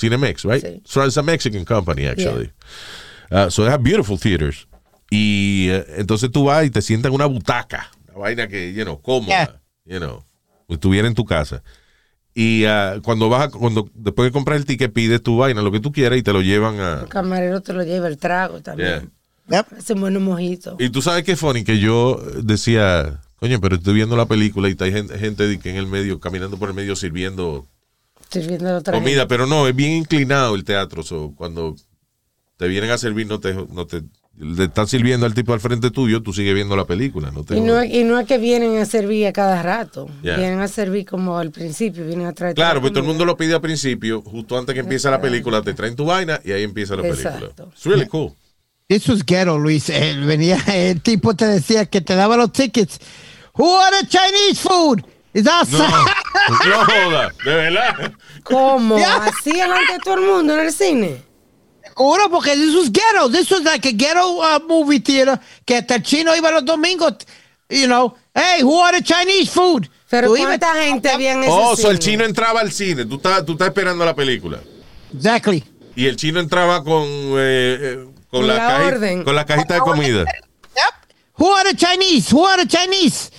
Cinemex, 0.00 0.44
right? 0.44 0.64
Sí. 0.64 0.80
So 0.84 1.04
it's 1.04 1.18
a 1.18 1.22
Mexican 1.22 1.64
company, 1.66 2.06
actually. 2.06 2.50
Uh, 3.30 3.50
so 3.50 3.64
they 3.64 3.70
have 3.70 3.82
beautiful 3.82 4.16
theaters. 4.16 4.66
Y 5.10 5.68
eh, 5.70 5.84
entonces 5.98 6.30
tú 6.30 6.44
vas 6.44 6.64
y 6.64 6.70
te 6.70 6.80
sientas 6.80 7.10
en 7.10 7.14
una 7.14 7.26
butaca, 7.26 7.90
una 8.08 8.18
vaina 8.18 8.48
que, 8.48 8.72
you 8.72 8.84
know, 8.84 9.00
cómoda, 9.00 9.60
you 9.84 9.98
know, 9.98 10.24
estuviera 10.68 11.06
en 11.06 11.14
tu 11.14 11.24
casa. 11.24 11.62
Y 12.40 12.66
ah, 12.66 13.00
cuando 13.02 13.28
vas 13.28 13.48
a, 13.48 13.50
cuando 13.50 13.90
después 13.94 14.28
de 14.28 14.32
comprar 14.32 14.58
el 14.58 14.64
ticket 14.64 14.92
pides 14.92 15.20
tu 15.20 15.38
vaina, 15.38 15.60
lo 15.60 15.72
que 15.72 15.80
tú 15.80 15.90
quieras 15.90 16.20
y 16.20 16.22
te 16.22 16.32
lo 16.32 16.40
llevan 16.40 16.78
a... 16.78 17.00
El 17.00 17.08
camarero 17.08 17.60
te 17.62 17.72
lo 17.72 17.82
lleva 17.82 18.06
el 18.06 18.16
trago 18.16 18.60
también. 18.60 19.10
Yep. 19.48 19.66
Hace 19.76 19.94
buenos 19.94 20.22
mojitos. 20.22 20.76
Y 20.78 20.88
tú 20.90 21.02
sabes 21.02 21.24
qué 21.24 21.34
funny, 21.34 21.64
que 21.64 21.80
yo 21.80 22.22
decía, 22.40 23.22
coño, 23.40 23.60
pero 23.60 23.74
estoy 23.74 23.94
viendo 23.94 24.16
la 24.16 24.26
película 24.26 24.68
y 24.68 24.70
está 24.70 24.86
gente, 24.86 25.18
gente 25.18 25.58
que 25.58 25.70
en 25.70 25.78
el 25.78 25.88
medio, 25.88 26.20
caminando 26.20 26.56
por 26.58 26.68
el 26.68 26.76
medio 26.76 26.94
sirviendo 26.94 27.66
Sirviendo 28.30 28.76
otra 28.76 28.94
comida, 28.94 29.22
gente. 29.22 29.26
pero 29.26 29.46
no, 29.48 29.66
es 29.66 29.74
bien 29.74 29.90
inclinado 29.94 30.54
el 30.54 30.62
teatro. 30.62 31.02
so, 31.02 31.34
cuando 31.34 31.74
te 32.56 32.68
vienen 32.68 32.90
a 32.90 32.98
servir, 32.98 33.26
no 33.26 33.40
te, 33.40 33.52
no 33.52 33.84
te, 33.84 34.04
le 34.40 34.64
están 34.64 34.86
sirviendo 34.86 35.26
al 35.26 35.34
tipo 35.34 35.52
al 35.52 35.60
frente 35.60 35.90
tuyo, 35.90 36.22
tú 36.22 36.32
sigues 36.32 36.54
viendo 36.54 36.76
la 36.76 36.84
película. 36.84 37.30
No 37.30 37.44
te 37.44 37.56
Y 37.56 37.60
no, 37.60 37.80
es- 37.80 37.92
y 37.92 38.04
no 38.04 38.18
es 38.18 38.26
que 38.26 38.38
vienen 38.38 38.78
a 38.78 38.84
servir 38.84 39.26
a 39.26 39.32
cada 39.32 39.62
rato. 39.62 40.08
Yeah. 40.22 40.36
Vienen 40.36 40.60
a 40.60 40.68
servir 40.68 41.04
como 41.06 41.38
al 41.38 41.50
principio, 41.50 42.04
vienen 42.06 42.26
a 42.26 42.32
traer. 42.32 42.54
Claro, 42.54 42.80
pues 42.80 42.92
todo 42.92 43.00
el 43.02 43.06
mundo 43.08 43.24
lo 43.24 43.36
pide 43.36 43.54
al 43.54 43.60
principio, 43.60 44.22
justo 44.22 44.56
antes 44.58 44.74
que 44.74 44.80
empieza 44.80 45.10
la 45.10 45.20
película, 45.20 45.62
te 45.62 45.74
traen 45.74 45.96
tu 45.96 46.04
vaina 46.04 46.40
y 46.44 46.52
ahí 46.52 46.62
empieza 46.62 46.96
la 46.96 47.02
película. 47.02 47.30
Exacto. 47.36 47.68
It's 47.74 47.84
really 47.86 48.06
cool. 48.06 48.32
This 48.88 49.06
was 49.08 49.22
ghetto, 49.24 49.58
Luis. 49.58 49.90
Eh, 49.90 50.16
venía, 50.24 50.56
el 50.74 51.00
tipo 51.02 51.34
te 51.34 51.46
decía 51.46 51.84
que 51.86 52.00
te 52.00 52.14
daba 52.14 52.36
los 52.36 52.52
tickets. 52.52 52.98
Who 53.54 53.64
ordered 53.66 54.08
Chinese 54.08 54.60
food? 54.62 55.00
Is 55.34 55.46
outside. 55.46 55.84
No 56.48 56.84
joda, 56.86 57.30
de 57.44 57.54
verdad. 57.54 58.12
¿Cómo? 58.44 58.96
Así 58.96 59.52
delante 59.52 59.92
de 59.94 59.98
todo 60.02 60.14
el 60.14 60.20
mundo 60.22 60.54
en 60.54 60.60
el 60.66 60.72
cine. 60.72 61.22
Seguro, 61.98 62.30
porque 62.30 62.54
this 62.54 62.74
was 62.76 62.90
ghetto. 62.92 63.28
This 63.28 63.50
was 63.50 63.62
like 63.64 63.84
a 63.88 63.92
ghetto 63.92 64.40
uh, 64.40 64.60
movie 64.68 65.00
theater 65.00 65.38
que 65.66 65.76
hasta 65.78 65.96
el 65.96 66.02
chino 66.04 66.34
iba 66.36 66.50
los 66.52 66.64
domingos. 66.64 67.14
You 67.68 67.86
know, 67.88 68.14
hey, 68.34 68.62
who 68.62 68.72
ordered 68.80 69.04
Chinese 69.04 69.50
food? 69.50 69.88
Pero 70.08 70.28
¿cuánta 70.28 70.74
gente 70.84 71.10
había 71.10 71.32
en 71.32 71.42
ese 71.42 71.50
Oh, 71.52 71.74
so 71.76 71.90
el 71.90 71.98
cine? 72.00 72.12
chino 72.12 72.24
entraba 72.24 72.60
al 72.60 72.70
cine, 72.72 73.04
tú 73.04 73.16
estás, 73.16 73.44
tú 73.44 73.52
estás 73.52 73.68
esperando 73.68 74.04
la 74.04 74.14
película. 74.14 74.60
Exactly. 75.14 75.62
Y 75.96 76.06
el 76.06 76.16
chino 76.16 76.38
entraba 76.40 76.82
con, 76.84 77.02
eh, 77.04 77.36
eh, 77.80 78.04
con, 78.30 78.40
Con 78.42 78.46
la, 78.46 78.54
la 78.54 78.78
caji- 78.78 78.86
orden. 78.86 79.24
con 79.24 79.34
la 79.34 79.44
cajita 79.44 79.74
de 79.74 79.80
comida. 79.80 80.20
Yep. 80.20 80.94
Who 81.36 81.46
ordered 81.48 81.76
Chinese? 81.76 82.32
Who 82.32 82.40
ordered 82.42 82.68
Chinese? 82.70 83.30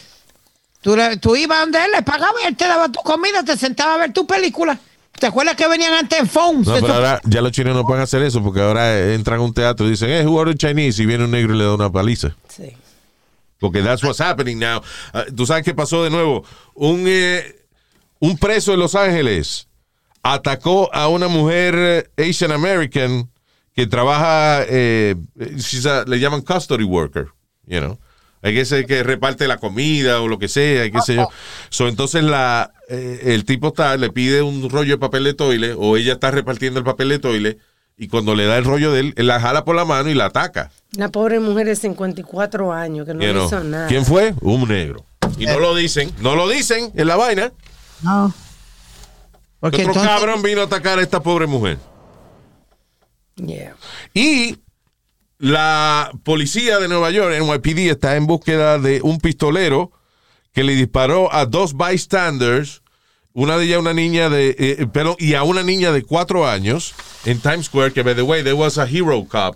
Tú, 0.82 0.96
tú 1.22 1.36
ibas 1.36 1.62
donde 1.62 1.80
él, 1.86 1.92
le 1.96 2.04
pagaba 2.04 2.34
y 2.44 2.48
él 2.48 2.56
te 2.56 2.66
daba 2.68 2.90
tu 2.90 3.00
comida, 3.02 3.42
te 3.44 3.58
sentaba 3.58 3.96
a 3.96 3.98
ver 3.98 4.14
tu 4.14 4.28
película. 4.28 4.78
¿Te 5.18 5.28
acuerdas 5.28 5.56
que 5.56 5.68
venían 5.68 5.94
antes 5.94 6.18
en 6.20 6.28
phones? 6.28 6.68
No, 6.68 6.76
Eso- 6.78 6.82
pero 6.86 6.94
ahora 6.96 7.22
ya 7.26 7.42
los 7.42 7.52
chinos 7.52 7.76
no 7.76 7.84
pueden 7.86 8.04
hacer 8.04 8.22
eso 8.24 8.42
porque 8.44 8.62
ahora 8.62 9.14
entran 9.14 9.40
a 9.40 9.44
un 9.44 9.54
teatro 9.54 9.86
y 9.88 9.92
dicen, 9.92 10.10
eh, 10.10 10.26
who 10.26 10.36
ordered 10.36 10.58
Chinese? 10.58 11.02
Y 11.04 11.06
viene 11.06 11.26
un 11.26 11.32
negro 11.32 11.54
y 11.54 11.58
le 11.58 11.66
da 11.66 11.74
una 11.76 11.92
paliza. 11.92 12.36
Sí. 12.48 12.72
Porque 13.60 13.82
that's 13.82 14.02
what's 14.04 14.22
happening 14.22 14.58
now. 14.60 14.82
Ah, 15.14 15.26
Tú 15.36 15.46
sabes 15.46 15.66
qué 15.66 15.74
pasó 15.74 16.04
de 16.04 16.10
nuevo. 16.10 16.46
Un, 16.74 17.04
eh, 17.06 17.56
un 18.20 18.38
preso 18.38 18.72
de 18.72 18.78
Los 18.78 18.96
Ángeles 18.96 19.68
atacó 20.24 20.90
a 20.94 21.10
una 21.10 21.28
mujer 21.28 21.76
eh, 22.18 22.30
Asian 22.30 22.52
American 22.54 23.30
que 23.76 23.88
trabaja, 23.88 24.64
eh, 24.68 25.16
she's 25.58 25.86
a- 25.86 26.06
le 26.06 26.20
llaman 26.20 26.42
custody 26.42 26.84
worker, 26.86 27.28
you 27.66 27.80
know. 27.80 27.98
Hay 28.42 28.54
que 28.54 28.64
ser 28.66 28.86
que 28.86 29.04
reparte 29.04 29.48
la 29.48 29.58
comida 29.58 30.22
o 30.22 30.28
lo 30.28 30.40
que 30.40 30.48
sea, 30.48 30.86
y 30.86 30.92
qué 30.92 31.02
sé 31.02 31.16
yo. 31.16 31.28
So, 31.70 31.88
entonces 31.90 32.24
la, 32.24 32.72
eh, 32.88 33.22
el 33.26 33.44
tipo 33.46 33.68
está, 33.70 33.98
le 33.98 34.10
pide 34.12 34.42
un 34.42 34.70
rollo 34.70 34.92
de 34.94 34.98
papel 34.98 35.26
de 35.26 35.34
toile 35.34 35.74
o 35.78 35.98
ella 35.98 36.14
está 36.14 36.32
repartiendo 36.32 36.80
el 36.80 36.86
papel 36.86 37.10
de 37.10 37.20
toile 37.20 37.58
y 37.98 38.08
cuando 38.08 38.36
le 38.36 38.46
da 38.46 38.58
el 38.58 38.64
rollo 38.64 38.94
de 38.94 39.02
él, 39.02 39.14
él 39.18 39.28
la 39.28 39.42
jala 39.42 39.66
por 39.66 39.76
la 39.76 39.84
mano 39.84 40.10
y 40.10 40.14
la 40.14 40.26
ataca. 40.28 40.72
Una 40.96 41.10
pobre 41.10 41.42
mujer 41.42 41.68
de 41.68 41.76
54 41.76 42.72
años 42.72 43.06
que 43.06 43.14
no 43.14 43.22
You 43.22 43.32
know. 43.34 43.46
hizo 43.48 43.62
nada. 43.64 43.88
¿Quién 43.88 44.06
fue? 44.06 44.34
Un 44.40 44.68
negro. 44.70 45.06
Y 45.38 45.46
no 45.46 45.60
lo 45.60 45.76
dicen, 45.76 46.10
no 46.22 46.36
lo 46.36 46.48
dicen 46.48 46.92
en 46.96 47.08
la 47.08 47.18
vaina. 47.18 47.52
No. 48.02 48.34
Porque 49.60 49.78
Otro 49.82 49.90
entonces- 49.90 50.10
cabrón 50.10 50.42
vino 50.42 50.62
a 50.62 50.64
atacar 50.64 50.98
a 50.98 51.02
esta 51.02 51.20
pobre 51.22 51.46
mujer. 51.46 51.78
Yeah. 53.36 53.76
Y 54.14 54.58
la 55.40 56.12
policía 56.24 56.80
de 56.80 56.88
Nueva 56.90 57.12
York, 57.12 57.34
NYPD, 57.40 57.90
está 57.90 58.16
en 58.18 58.28
búsqueda 58.28 58.78
de 58.78 59.02
un 59.02 59.20
pistolero 59.20 59.92
que 60.54 60.64
le 60.64 60.76
disparó 60.76 61.34
a 61.34 61.46
dos 61.46 61.76
bystanders, 61.76 62.82
una 63.34 63.58
de 63.58 63.66
ellas 63.66 63.80
una 63.80 63.94
niña 63.94 64.30
de, 64.30 64.56
eh, 64.60 64.88
pero, 64.92 65.16
y 65.18 65.36
a 65.36 65.44
una 65.44 65.64
niña 65.64 65.92
de 65.94 66.04
cuatro 66.04 66.48
años 66.48 66.94
en 67.26 67.40
Times 67.40 67.68
Square, 67.68 67.94
que 67.94 68.04
by 68.04 68.16
the 68.16 68.22
way, 68.22 68.44
there 68.44 68.54
was 68.54 68.78
a 68.78 68.86
hero 68.86 69.26
cop, 69.30 69.56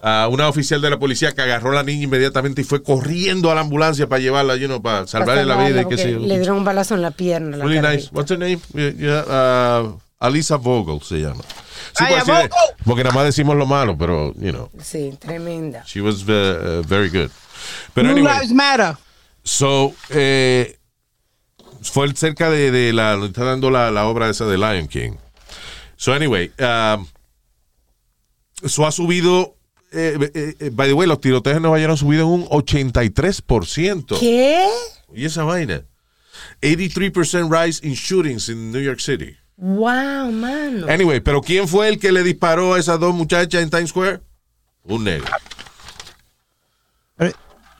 a 0.00 0.28
una 0.30 0.48
oficial 0.48 0.80
de 0.80 0.90
la 0.90 0.98
policía 0.98 1.32
que 1.32 1.42
agarró 1.42 1.72
a 1.72 1.74
la 1.74 1.82
niña 1.82 2.04
inmediatamente 2.04 2.60
y 2.60 2.64
fue 2.64 2.82
corriendo 2.82 3.50
a 3.50 3.56
la 3.56 3.62
ambulancia 3.62 4.06
para 4.06 4.20
llevarla, 4.20 4.54
you 4.54 4.66
know, 4.66 4.80
para 4.80 5.08
salvarle 5.08 5.44
la 5.44 5.66
vida 5.66 5.84
sé 5.96 6.12
yo. 6.12 6.20
Le 6.20 6.38
dieron 6.38 6.58
un 6.58 6.64
balazo 6.64 6.94
en 6.94 7.02
la 7.02 7.10
pierna. 7.10 7.56
Really 7.56 7.80
nice. 7.80 8.10
What's 8.12 8.30
her 8.30 8.38
name? 8.38 8.60
Yeah, 8.74 9.24
uh, 9.26 9.98
Alisa 10.20 10.56
Vogel 10.56 11.00
se 11.02 11.20
llama. 11.20 11.42
Sí, 11.92 12.04
Ay, 12.04 12.14
pues, 12.14 12.22
así 12.22 12.30
Vogel. 12.30 12.50
porque 12.84 13.04
nada 13.04 13.14
más 13.14 13.24
decimos 13.24 13.56
lo 13.56 13.66
malo, 13.66 13.96
pero, 13.98 14.32
you 14.34 14.50
know, 14.52 14.70
Sí, 14.82 15.16
tremenda. 15.20 15.82
she 15.86 16.00
was 16.00 16.22
uh, 16.24 16.82
very 16.86 17.08
good. 17.08 17.30
Pero 17.94 18.10
anyway, 18.10 18.32
Lives 18.32 18.52
Matter. 18.52 18.96
so, 19.42 19.94
eh, 20.10 20.78
fue 21.82 22.12
cerca 22.14 22.50
de, 22.50 22.70
de 22.70 22.92
la, 22.92 23.14
está 23.24 23.44
dando 23.44 23.70
la, 23.70 23.90
la 23.90 24.06
obra 24.06 24.28
esa 24.30 24.46
de 24.46 24.56
Lion 24.58 24.88
King. 24.88 25.12
So, 25.96 26.12
anyway, 26.12 26.50
um, 26.58 27.06
eso 28.62 28.86
ha 28.86 28.92
subido, 28.92 29.56
eh, 29.92 30.18
eh, 30.34 30.54
eh, 30.58 30.70
by 30.72 30.88
the 30.88 30.94
way, 30.94 31.06
los 31.06 31.20
tiroteos 31.20 31.56
en 31.56 31.62
Nueva 31.62 31.78
York 31.78 31.90
han 31.92 31.96
subido 31.96 32.22
en 32.22 32.28
un 32.42 32.48
83%. 32.48 34.18
¿Qué? 34.18 34.66
Y 35.14 35.24
esa 35.24 35.44
vaina. 35.44 35.84
83% 36.62 37.48
rise 37.50 37.86
in 37.86 37.94
shootings 37.94 38.48
in 38.48 38.72
New 38.72 38.80
York 38.82 38.98
City. 39.00 39.36
Wow, 39.56 40.32
mano. 40.32 40.86
Anyway, 40.88 41.20
pero 41.20 41.40
¿quién 41.40 41.68
fue 41.68 41.88
el 41.88 41.98
que 41.98 42.10
le 42.12 42.22
disparó 42.22 42.74
a 42.74 42.78
esas 42.80 42.98
dos 42.98 43.14
muchachas 43.14 43.62
en 43.62 43.70
Times 43.70 43.90
Square? 43.90 44.20
Un 44.84 45.04
negro. 45.04 45.26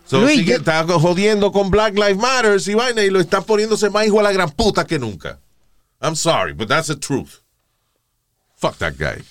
So, 0.06 0.20
Luis, 0.20 0.36
sigue- 0.36 0.52
yo- 0.52 0.56
está 0.58 0.84
jodiendo 0.84 1.50
con 1.50 1.70
Black 1.70 1.94
Lives 1.94 2.18
Matter 2.18 2.60
y 2.66 2.74
vaina 2.74 3.02
y 3.02 3.08
lo 3.10 3.20
está 3.20 3.40
poniéndose 3.40 3.88
más 3.88 4.06
hijo 4.06 4.20
a 4.20 4.22
la 4.22 4.32
gran 4.32 4.50
puta 4.50 4.86
que 4.86 4.98
nunca. 4.98 5.40
I'm 6.02 6.14
sorry, 6.14 6.52
but 6.52 6.68
that's 6.68 6.88
the 6.88 6.96
truth. 6.96 7.30
Fuck 8.56 8.76
that 8.78 8.94
guy. 8.98 9.24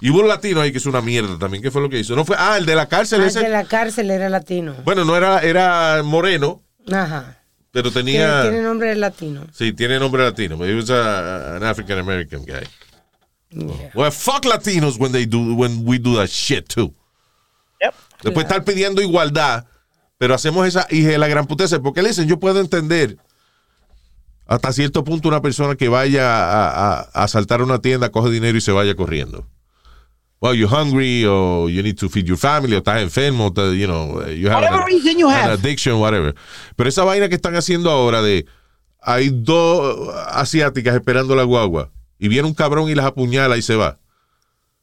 Y 0.00 0.10
hubo 0.10 0.20
un 0.20 0.28
latino 0.28 0.60
ahí 0.60 0.70
que 0.70 0.78
es 0.78 0.86
una 0.86 1.00
mierda 1.00 1.36
también. 1.36 1.62
¿Qué 1.62 1.72
fue 1.72 1.82
lo 1.82 1.90
que 1.90 1.98
hizo? 1.98 2.14
No 2.14 2.24
fue, 2.24 2.36
ah, 2.38 2.56
el 2.56 2.64
de 2.64 2.76
la 2.76 2.88
cárcel 2.88 3.22
Ah, 3.22 3.26
ese. 3.26 3.40
de 3.40 3.48
la 3.48 3.64
cárcel 3.64 4.10
era 4.12 4.28
latino. 4.28 4.74
Bueno, 4.84 5.04
no 5.04 5.16
era, 5.16 5.40
era 5.40 6.00
moreno, 6.04 6.62
Ajá. 6.90 7.38
Pero 7.72 7.90
tenía. 7.90 8.42
tiene 8.42 8.62
nombre 8.62 8.94
latino. 8.94 9.46
Sí, 9.52 9.72
tiene 9.72 9.98
nombre 9.98 10.22
latino. 10.22 10.56
But 10.56 10.68
he 10.68 10.74
was 10.74 10.90
a- 10.90 11.56
an 11.56 11.64
African 11.64 11.98
American 11.98 12.44
guy. 12.44 12.66
Yeah. 13.50 13.90
Well, 13.94 14.12
fuck 14.12 14.44
Latinos 14.44 14.98
when 14.98 15.12
they 15.12 15.26
do 15.26 15.54
when 15.54 15.82
we 15.84 15.98
do 15.98 16.16
that 16.16 16.28
shit 16.28 16.68
too. 16.68 16.94
Yep. 17.80 17.94
Después 18.22 18.44
estar 18.46 18.64
pidiendo 18.64 19.02
igualdad, 19.02 19.66
pero 20.16 20.34
hacemos 20.34 20.66
esa 20.66 20.86
hija 20.90 21.08
de 21.10 21.18
la 21.18 21.28
gran 21.28 21.46
puteza. 21.46 21.80
Porque 21.80 22.00
le 22.02 22.08
dicen, 22.10 22.28
yo 22.28 22.38
puedo 22.38 22.60
entender 22.60 23.16
hasta 24.46 24.72
cierto 24.72 25.02
punto 25.04 25.28
una 25.28 25.40
persona 25.42 25.74
que 25.76 25.88
vaya 25.88 26.26
a, 26.28 26.68
a- 26.68 27.00
a 27.12 27.24
asaltar 27.24 27.60
una 27.62 27.80
tienda, 27.80 28.10
coge 28.10 28.30
dinero 28.30 28.56
y 28.56 28.60
se 28.60 28.72
vaya 28.72 28.94
corriendo. 28.94 29.46
Well, 30.42 30.56
you're 30.56 30.68
hungry, 30.68 31.24
or 31.24 31.70
you 31.70 31.84
need 31.84 31.96
to 31.98 32.08
feed 32.08 32.26
your 32.26 32.36
family, 32.36 32.74
o 32.74 32.78
estás 32.78 33.00
enfermo, 33.00 33.52
o 33.56 33.72
you 33.72 33.86
know, 33.86 34.26
you 34.26 34.48
have 34.50 34.56
Whatever 34.60 34.80
an- 34.82 34.86
reason 34.86 35.16
you 35.16 35.28
an 35.28 35.34
have. 35.36 35.52
addiction, 35.52 35.94
whatever. 36.00 36.34
Pero 36.74 36.88
esa 36.88 37.04
vaina 37.04 37.28
que 37.28 37.36
están 37.36 37.54
haciendo 37.54 37.90
ahora 37.90 38.22
de 38.22 38.44
hay 39.00 39.30
dos 39.32 40.12
asiáticas 40.30 40.96
esperando 40.96 41.36
la 41.36 41.44
guagua 41.44 41.90
y 42.18 42.26
viene 42.26 42.48
un 42.48 42.54
cabrón 42.54 42.88
y 42.90 42.96
las 42.96 43.06
apuñala 43.06 43.56
y 43.56 43.62
se 43.62 43.76
va. 43.76 44.00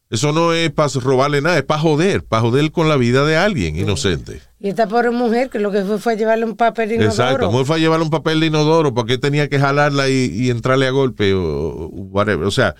Eso 0.08 0.32
no 0.32 0.54
es 0.54 0.70
para 0.72 0.88
robarle 0.94 1.42
nada, 1.42 1.58
es 1.58 1.62
para 1.62 1.78
joder, 1.80 2.24
para 2.24 2.40
joder 2.40 2.72
con 2.72 2.88
la 2.88 2.96
vida 2.96 3.26
de 3.26 3.36
alguien 3.36 3.76
inocente. 3.76 4.40
Y 4.58 4.70
esta 4.70 4.88
pobre 4.88 5.10
mujer 5.10 5.50
que 5.50 5.58
lo 5.58 5.70
que 5.70 5.82
fue 5.84 5.98
fue 5.98 6.16
llevarle 6.16 6.46
un 6.46 6.56
papel 6.56 6.88
de 6.88 6.94
inodoro. 6.96 7.12
Exacto. 7.12 7.50
Muy 7.52 7.64
fue 7.66 7.76
a 7.76 7.78
llevarle 7.78 8.04
un 8.06 8.10
papel 8.10 8.40
de 8.40 8.46
inodoro, 8.46 8.94
¿por 8.94 9.04
qué 9.06 9.18
tenía 9.18 9.48
que 9.50 9.58
jalarla 9.58 10.08
y, 10.08 10.24
y 10.32 10.48
entrarle 10.50 10.86
a 10.86 10.90
golpe 10.90 11.34
o, 11.34 11.42
o 11.44 11.86
whatever? 11.88 12.46
O 12.46 12.50
sea, 12.50 12.74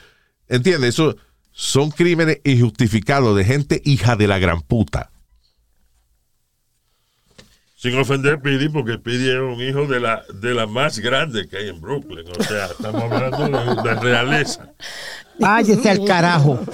¿entiendes? 0.49 0.95
Eso 0.95 1.14
son 1.53 1.91
crímenes 1.91 2.41
injustificados 2.45 3.37
de 3.37 3.45
gente 3.45 3.83
hija 3.85 4.17
de 4.17 4.27
la 4.29 4.39
gran 4.39 4.63
puta. 4.63 5.11
Sin 7.77 7.99
ofender 7.99 8.35
a 8.35 8.41
Pidi, 8.43 8.69
porque 8.69 8.99
Pidi 8.99 9.31
es 9.31 9.39
un 9.39 9.61
hijo 9.61 9.87
de 9.87 10.01
la, 10.01 10.23
de 10.35 10.53
la 10.53 10.67
más 10.67 10.99
grande 10.99 11.49
que 11.49 11.57
hay 11.57 11.71
en 11.71 11.81
Brooklyn. 11.81 12.27
O 12.39 12.43
sea, 12.43 12.67
estamos 12.67 13.03
hablando 13.05 13.83
de, 13.83 13.83
de 13.83 13.95
realeza. 14.01 14.71
Váyese 15.39 15.89
al 15.89 16.05
carajo. 16.05 16.61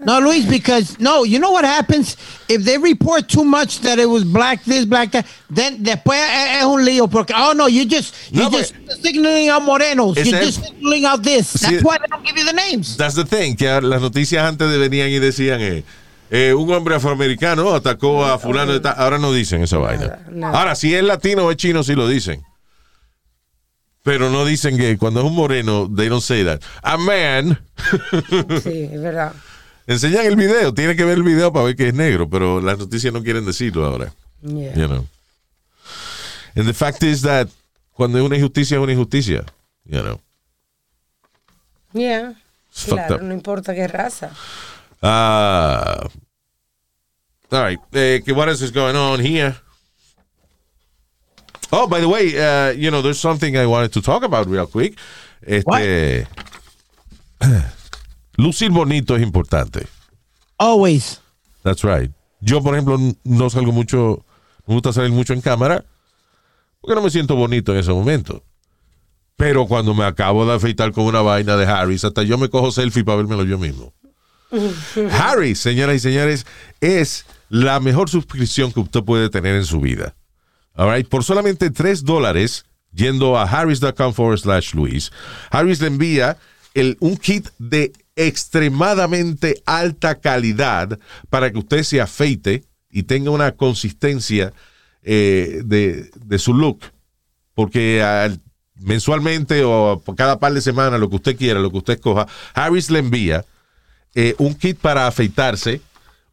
No, 0.00 0.20
Luis, 0.20 0.46
because 0.46 0.98
no, 1.00 1.24
you 1.24 1.40
know 1.40 1.50
what 1.50 1.64
happens 1.64 2.16
if 2.48 2.62
they 2.64 2.78
report 2.78 3.28
too 3.28 3.42
much 3.44 3.80
that 3.80 3.98
it 3.98 4.06
was 4.08 4.22
black 4.22 4.62
this, 4.64 4.84
black 4.84 5.10
that, 5.10 5.26
then 5.50 5.82
después 5.82 6.20
es 6.20 6.64
un 6.64 6.84
lío 6.84 7.08
porque 7.10 7.32
oh 7.34 7.52
no, 7.52 7.66
you 7.66 7.84
just 7.84 8.14
you 8.30 8.42
No, 8.44 8.50
just 8.50 8.74
signaling 9.02 9.48
out 9.48 9.62
morenos, 9.62 10.16
es- 10.16 10.28
just 10.30 10.62
signaling 10.64 11.04
out 11.04 11.22
this. 11.24 11.52
Sí. 11.52 11.70
That's 11.72 11.82
why 11.84 11.98
they 11.98 12.06
don't 12.08 12.24
give 12.24 12.36
you 12.38 12.44
the 12.44 12.52
names. 12.52 12.96
That's 12.96 13.16
the 13.16 13.24
thing, 13.24 13.56
que 13.56 13.66
las 13.80 14.00
noticias 14.00 14.44
antes 14.44 14.68
venían 14.78 15.08
y 15.10 15.18
decían, 15.18 15.60
eh, 15.60 15.82
eh, 16.30 16.54
un 16.54 16.70
hombre 16.72 16.94
afroamericano 16.94 17.74
atacó 17.74 18.24
a 18.24 18.38
fulano 18.38 18.72
de 18.74 18.80
tal. 18.80 18.94
Ahora 18.98 19.18
no 19.18 19.32
dicen 19.32 19.62
esa 19.62 19.78
vaina. 19.78 20.20
nada. 20.30 20.56
Ahora, 20.58 20.74
si 20.76 20.94
es 20.94 21.02
latino 21.02 21.46
o 21.46 21.50
es 21.50 21.56
chino, 21.56 21.82
sí 21.82 21.94
lo 21.96 22.06
dicen. 22.06 22.44
Pero 24.04 24.30
no 24.30 24.44
dicen 24.44 24.78
que 24.78 24.96
cuando 24.96 25.20
es 25.20 25.26
un 25.26 25.34
moreno, 25.34 25.90
they 25.94 26.08
don't 26.08 26.22
say 26.22 26.44
that. 26.44 26.60
A 26.82 26.96
man. 26.96 27.58
Sí, 28.62 28.88
es 28.92 29.02
verdad. 29.02 29.32
Enseñan 29.88 30.26
el 30.26 30.36
video, 30.36 30.74
tiene 30.74 30.94
que 30.94 31.02
ver 31.04 31.16
el 31.16 31.22
video 31.22 31.50
para 31.50 31.64
ver 31.64 31.74
que 31.74 31.88
es 31.88 31.94
negro, 31.94 32.28
pero 32.28 32.60
las 32.60 32.78
noticias 32.78 33.10
no 33.12 33.22
quieren 33.22 33.46
decirlo 33.46 33.86
ahora. 33.86 34.12
Yeah. 34.42 34.74
You 34.74 34.86
know. 34.86 35.06
And 36.54 36.66
the 36.66 36.74
fact 36.74 37.02
is 37.02 37.22
that 37.22 37.48
cuando 37.94 38.18
es 38.18 38.24
una 38.24 38.36
injusticia, 38.36 38.76
es 38.76 38.82
una 38.82 38.92
injusticia. 38.92 39.46
You 39.86 40.02
know. 40.02 40.20
Yeah. 41.94 42.34
It's 42.70 42.84
Claro, 42.84 43.14
up. 43.16 43.22
no 43.22 43.32
importa 43.32 43.74
qué 43.74 43.88
raza. 43.88 44.30
Uh, 45.02 46.06
all 47.50 47.62
right. 47.62 47.78
Uh, 47.94 48.34
what 48.34 48.48
else 48.50 48.60
is 48.60 48.70
going 48.70 48.94
on 48.94 49.20
here? 49.20 49.56
Oh, 51.72 51.86
by 51.86 52.00
the 52.00 52.08
way, 52.08 52.36
uh, 52.38 52.72
you 52.72 52.90
know, 52.90 53.00
there's 53.00 53.18
something 53.18 53.56
I 53.56 53.64
wanted 53.64 53.92
to 53.94 54.02
talk 54.02 54.22
about 54.22 54.46
real 54.48 54.66
quick. 54.66 54.98
Este, 55.46 56.26
lucir 58.38 58.70
bonito 58.70 59.16
es 59.16 59.22
importante. 59.22 59.86
Always. 60.56 61.20
That's 61.62 61.82
right. 61.82 62.10
Yo, 62.40 62.62
por 62.62 62.74
ejemplo, 62.74 62.98
no 63.24 63.50
salgo 63.50 63.72
mucho, 63.72 64.24
me 64.66 64.74
gusta 64.74 64.92
salir 64.92 65.10
mucho 65.10 65.34
en 65.34 65.42
cámara 65.42 65.84
porque 66.80 66.94
no 66.94 67.02
me 67.02 67.10
siento 67.10 67.34
bonito 67.34 67.72
en 67.72 67.78
ese 67.78 67.92
momento. 67.92 68.42
Pero 69.36 69.66
cuando 69.66 69.94
me 69.94 70.04
acabo 70.04 70.46
de 70.46 70.54
afeitar 70.54 70.92
con 70.92 71.04
una 71.04 71.20
vaina 71.20 71.56
de 71.56 71.66
Harris, 71.66 72.04
hasta 72.04 72.22
yo 72.22 72.38
me 72.38 72.48
cojo 72.48 72.70
selfie 72.70 73.04
para 73.04 73.18
vérmelo 73.18 73.44
yo 73.44 73.58
mismo. 73.58 73.92
Harris, 75.12 75.58
señoras 75.58 75.96
y 75.96 76.00
señores, 76.00 76.46
es 76.80 77.26
la 77.48 77.78
mejor 77.80 78.08
suscripción 78.08 78.72
que 78.72 78.80
usted 78.80 79.02
puede 79.02 79.30
tener 79.30 79.56
en 79.56 79.64
su 79.64 79.80
vida. 79.80 80.14
All 80.74 80.92
right, 80.94 81.08
Por 81.08 81.24
solamente 81.24 81.70
3 81.70 82.04
dólares, 82.04 82.64
yendo 82.92 83.36
a 83.36 83.42
harris.com 83.42 84.12
forward 84.12 84.38
slash 84.38 84.74
Luis, 84.74 85.10
Harris 85.50 85.80
le 85.80 85.88
envía 85.88 86.38
el, 86.74 86.96
un 87.00 87.16
kit 87.16 87.48
de 87.58 87.92
extremadamente 88.16 89.62
alta 89.66 90.16
calidad 90.16 90.98
para 91.30 91.50
que 91.52 91.58
usted 91.58 91.82
se 91.82 92.00
afeite 92.00 92.64
y 92.90 93.04
tenga 93.04 93.30
una 93.30 93.52
consistencia 93.52 94.52
eh, 95.02 95.62
de, 95.64 96.10
su 96.38 96.54
look. 96.54 96.80
Porque 97.54 98.02
al- 98.02 98.40
mensualmente 98.76 99.62
o 99.64 100.02
cada 100.16 100.38
par 100.38 100.52
de 100.54 100.60
semanas, 100.60 101.00
lo 101.00 101.08
que 101.08 101.16
usted 101.16 101.36
quiera, 101.36 101.60
lo 101.60 101.70
que 101.70 101.78
usted 101.78 101.94
escoja, 101.94 102.26
Harris 102.54 102.90
le 102.90 103.00
envía 103.00 103.44
eh, 104.14 104.34
un 104.38 104.54
kit 104.54 104.78
para 104.78 105.06
afeitarse, 105.06 105.80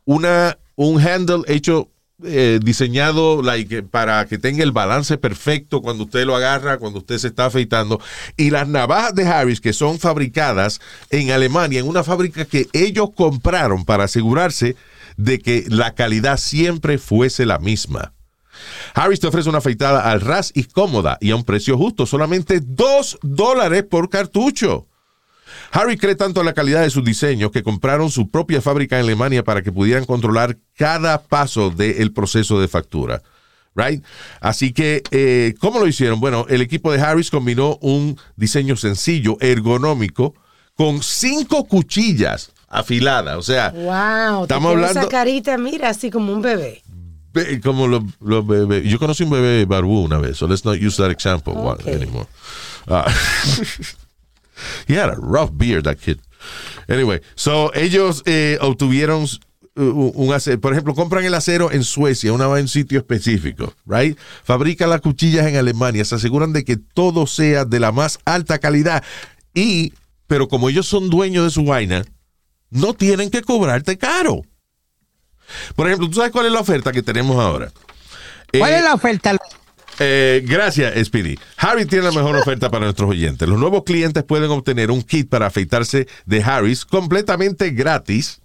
una, 0.05 0.57
un 0.75 0.99
handle 1.01 1.43
hecho, 1.47 1.89
eh, 2.24 2.59
diseñado 2.63 3.41
like, 3.41 3.84
para 3.84 4.26
que 4.26 4.38
tenga 4.38 4.63
el 4.63 4.72
balance 4.72 5.18
perfecto 5.18 5.82
cuando 5.82 6.05
usted 6.05 6.26
lo 6.26 6.36
agarra, 6.36 6.78
cuando 6.78 6.99
usted 6.99 7.18
se 7.18 7.28
está 7.28 7.45
afeitando, 7.45 7.99
y 8.38 8.51
las 8.51 8.68
navajas 8.68 9.16
de 9.16 9.28
Harris 9.28 9.59
que 9.59 9.74
son 9.74 9.99
fabricadas 9.99 10.80
en 11.09 11.32
Alemania, 11.32 11.80
en 11.80 11.88
una 11.88 12.03
fábrica 12.03 12.45
que 12.45 12.68
ellos 12.72 13.09
compraron 13.16 13.84
para 13.84 14.05
asegurarse 14.05 14.76
de 15.18 15.39
que 15.39 15.66
la 15.68 15.93
calidad 15.93 16.38
siempre 16.38 16.97
fuese 16.97 17.45
la 17.45 17.59
misma. 17.59 18.13
Harris 18.93 19.20
te 19.20 19.28
ofrece 19.28 19.49
una 19.49 19.57
afeitada 19.57 20.09
al 20.09 20.22
ras 20.22 20.51
y 20.55 20.63
cómoda 20.63 21.18
y 21.20 21.32
a 21.32 21.36
un 21.36 21.43
precio 21.43 21.78
justo, 21.78 22.05
solamente 22.05 22.61
2 22.63 23.20
dólares 23.24 23.84
por 23.84 24.09
cartucho. 24.09 24.88
Harry 25.72 25.97
cree 25.97 26.16
tanto 26.16 26.39
en 26.41 26.45
la 26.45 26.53
calidad 26.53 26.82
de 26.82 26.89
sus 26.89 27.03
diseños 27.03 27.51
que 27.51 27.64
compraron 27.64 28.10
su 28.12 28.30
propia 28.30 28.62
fábrica 28.62 28.97
en 28.97 29.03
Alemania 29.06 29.43
para 29.43 29.62
que 29.62 29.72
pudieran 29.72 30.06
controlar 30.06 30.58
cada 30.78 31.22
paso 31.24 31.70
del 31.70 32.12
proceso 32.14 32.60
de 32.60 32.68
factura. 32.68 33.22
Right? 33.76 34.03
Así 34.39 34.72
que, 34.72 35.03
eh, 35.12 35.53
¿cómo 35.60 35.80
lo 35.80 35.88
hicieron? 35.88 36.22
Bueno, 36.22 36.45
el 36.47 36.62
equipo 36.62 36.93
de 36.93 37.01
Harris 37.01 37.30
combinó 37.30 37.78
un 37.82 38.18
diseño 38.38 38.78
sencillo, 38.78 39.36
ergonómico, 39.41 40.34
con 40.76 41.03
cinco 41.03 41.66
cuchillas 41.66 42.51
afiladas. 42.70 43.38
O 43.38 43.41
sea, 43.41 43.72
Wow. 43.72 44.43
Estamos 44.43 44.47
te 44.47 44.76
hablando- 44.76 44.99
Esa 45.01 45.10
carita, 45.10 45.58
mira, 45.58 45.89
así 45.89 46.10
como 46.10 46.32
un 46.32 46.41
bebé. 46.41 46.82
Be- 47.34 47.60
como 47.60 47.86
los, 47.88 48.01
bebés. 48.47 48.86
Yo 48.86 48.97
conocí 48.97 49.24
un 49.24 49.32
bebé 49.32 49.66
barbú 49.66 50.06
una 50.06 50.20
vez, 50.20 50.38
so 50.38 50.47
let's 50.47 50.64
not 50.64 50.78
use 50.82 50.95
that 51.01 51.12
example 51.12 51.53
Okay. 51.53 51.95
anymore. 51.95 52.28
Ah. 52.88 53.06
he 54.88 54.95
had 54.95 55.10
a 55.10 55.16
rough 55.16 55.51
beard, 55.53 55.84
that 55.84 55.97
kid. 55.97 56.20
Anyway, 56.88 57.22
so 57.36 57.72
ellos 57.74 58.22
eh, 58.26 58.58
obtuvieron 58.62 59.24
uh, 59.76 59.82
un 60.16 60.34
acero, 60.34 60.60
por 60.62 60.74
ejemplo, 60.74 60.93
compran 60.93 61.26
el 61.26 61.34
acero 61.34 61.72
en 61.72 61.84
Suecia, 61.84 62.32
una 62.34 62.47
va 62.47 62.60
en 62.60 62.68
sitio 62.68 62.99
específico, 62.99 63.74
right? 63.86 64.18
Fabrican 64.43 64.89
las 64.89 65.01
cuchillas 65.01 65.47
en 65.47 65.56
Alemania, 65.56 66.06
se 66.06 66.16
aseguran 66.16 66.53
de 66.53 66.64
que 66.64 66.78
todo 66.78 67.26
sea 67.28 67.66
de 67.66 67.80
la 67.80 67.91
más 67.91 68.20
alta 68.26 68.60
calidad 68.60 69.03
y, 69.53 69.93
pero 70.28 70.47
como 70.47 70.70
ellos 70.70 70.86
son 70.88 71.10
dueños 71.10 71.43
de 71.45 71.49
su 71.51 71.64
vaina, 71.64 72.06
no 72.70 72.93
tienen 72.93 73.30
que 73.30 73.41
cobrarte 73.41 73.97
caro. 73.97 74.41
Por 75.76 75.88
ejemplo, 75.88 76.08
¿tú 76.08 76.16
sabes 76.16 76.32
cuál 76.32 76.47
es 76.47 76.51
la 76.51 76.60
oferta 76.60 76.91
que 76.91 77.03
tenemos 77.03 77.38
ahora? 77.38 77.72
¿Cuál 78.58 78.74
Eh, 78.74 78.78
es 78.78 78.84
la 78.84 78.93
oferta? 78.93 79.38
Eh, 80.00 80.43
gracias, 80.46 81.06
Speedy. 81.06 81.38
Harry 81.58 81.86
tiene 81.86 82.06
la 82.06 82.12
mejor 82.12 82.36
oferta 82.41 82.70
para 82.70 82.86
nuestros 82.86 83.10
oyentes. 83.10 83.48
Los 83.48 83.60
nuevos 83.60 83.84
clientes 83.84 84.24
pueden 84.24 84.52
obtener 84.52 84.91
un 84.91 85.02
kit 85.02 85.30
para 85.30 85.48
afeitarse 85.48 86.08
de 86.26 86.43
Harris 86.43 86.86
completamente 86.86 87.70
gratis, 87.72 88.41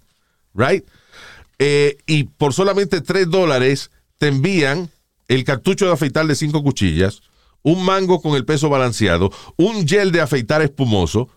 right? 0.53 0.85
Eh, 1.59 1.97
y 2.07 2.23
por 2.23 2.53
solamente 2.53 3.01
3 3.01 3.29
dólares 3.29 3.91
te 4.17 4.27
envían 4.27 4.89
el 5.27 5.43
cartucho 5.43 5.85
de 5.85 5.93
afeitar 5.93 6.25
de 6.25 6.35
5 6.35 6.63
cuchillas, 6.63 7.21
un 7.61 7.85
mango 7.85 8.21
con 8.21 8.35
el 8.35 8.45
peso 8.45 8.69
balanceado, 8.69 9.31
un 9.57 9.87
gel 9.87 10.11
de 10.11 10.21
afeitar 10.21 10.61
espumoso 10.61 11.29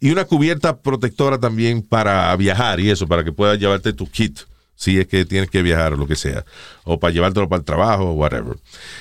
y 0.00 0.10
una 0.10 0.24
cubierta 0.24 0.80
protectora 0.80 1.38
también 1.38 1.82
para 1.82 2.34
viajar 2.36 2.78
y 2.80 2.90
eso, 2.90 3.06
para 3.06 3.24
que 3.24 3.32
puedas 3.32 3.58
llevarte 3.58 3.92
tu 3.92 4.08
kit 4.08 4.40
si 4.82 4.98
es 4.98 5.06
que 5.06 5.24
tienes 5.24 5.48
que 5.48 5.62
viajar 5.62 5.92
o 5.92 5.96
lo 5.96 6.06
que 6.08 6.16
sea, 6.16 6.44
o 6.82 6.98
para 6.98 7.12
llevártelo 7.12 7.48
para 7.48 7.60
el 7.60 7.64
trabajo 7.64 8.10
o 8.10 8.12
whatever. 8.14 8.56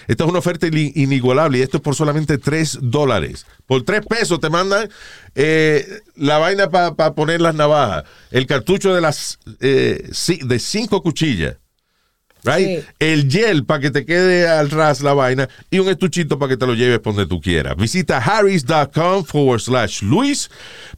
Esta 0.08 0.24
es 0.24 0.30
una 0.30 0.40
oferta 0.40 0.68
ini- 0.68 0.92
inigualable 0.96 1.58
y 1.58 1.62
esto 1.64 1.78
es 1.78 1.84
por 1.84 1.96
solamente 1.96 2.38
3 2.38 2.80
dólares. 2.84 3.46
Por 3.66 3.82
3 3.84 4.06
pesos 4.06 4.40
te 4.40 4.50
mandan 4.52 4.90
eh, 5.34 6.02
la 6.16 6.38
vaina 6.38 6.70
para 6.70 6.96
poner 7.16 7.42
las 7.42 7.56
navajas, 7.56 8.04
el 8.30 8.46
cartucho 8.46 8.94
de 8.94 9.02
las 9.02 9.40
eh, 9.60 10.10
de 10.44 10.60
5 10.60 11.02
cuchillas. 11.02 11.56
Right? 12.44 12.80
Sí. 12.82 12.86
El 12.98 13.30
gel 13.32 13.66
para 13.66 13.82
que 13.82 13.92
te 13.92 14.04
quede 14.04 14.48
al 14.48 14.72
ras 14.72 15.02
la 15.02 15.14
vaina 15.14 15.48
y 15.70 15.78
un 15.78 15.88
estuchito 15.90 16.40
para 16.40 16.50
que 16.50 16.58
te 16.58 16.66
lo 16.66 16.74
lleves 16.74 16.98
por 16.98 17.14
donde 17.14 17.30
tú 17.30 17.40
quieras. 17.40 17.76
Visita 17.78 18.18
harris.com 18.18 19.24
forward 19.26 19.60
slash 19.62 20.02
Luis 20.02 20.50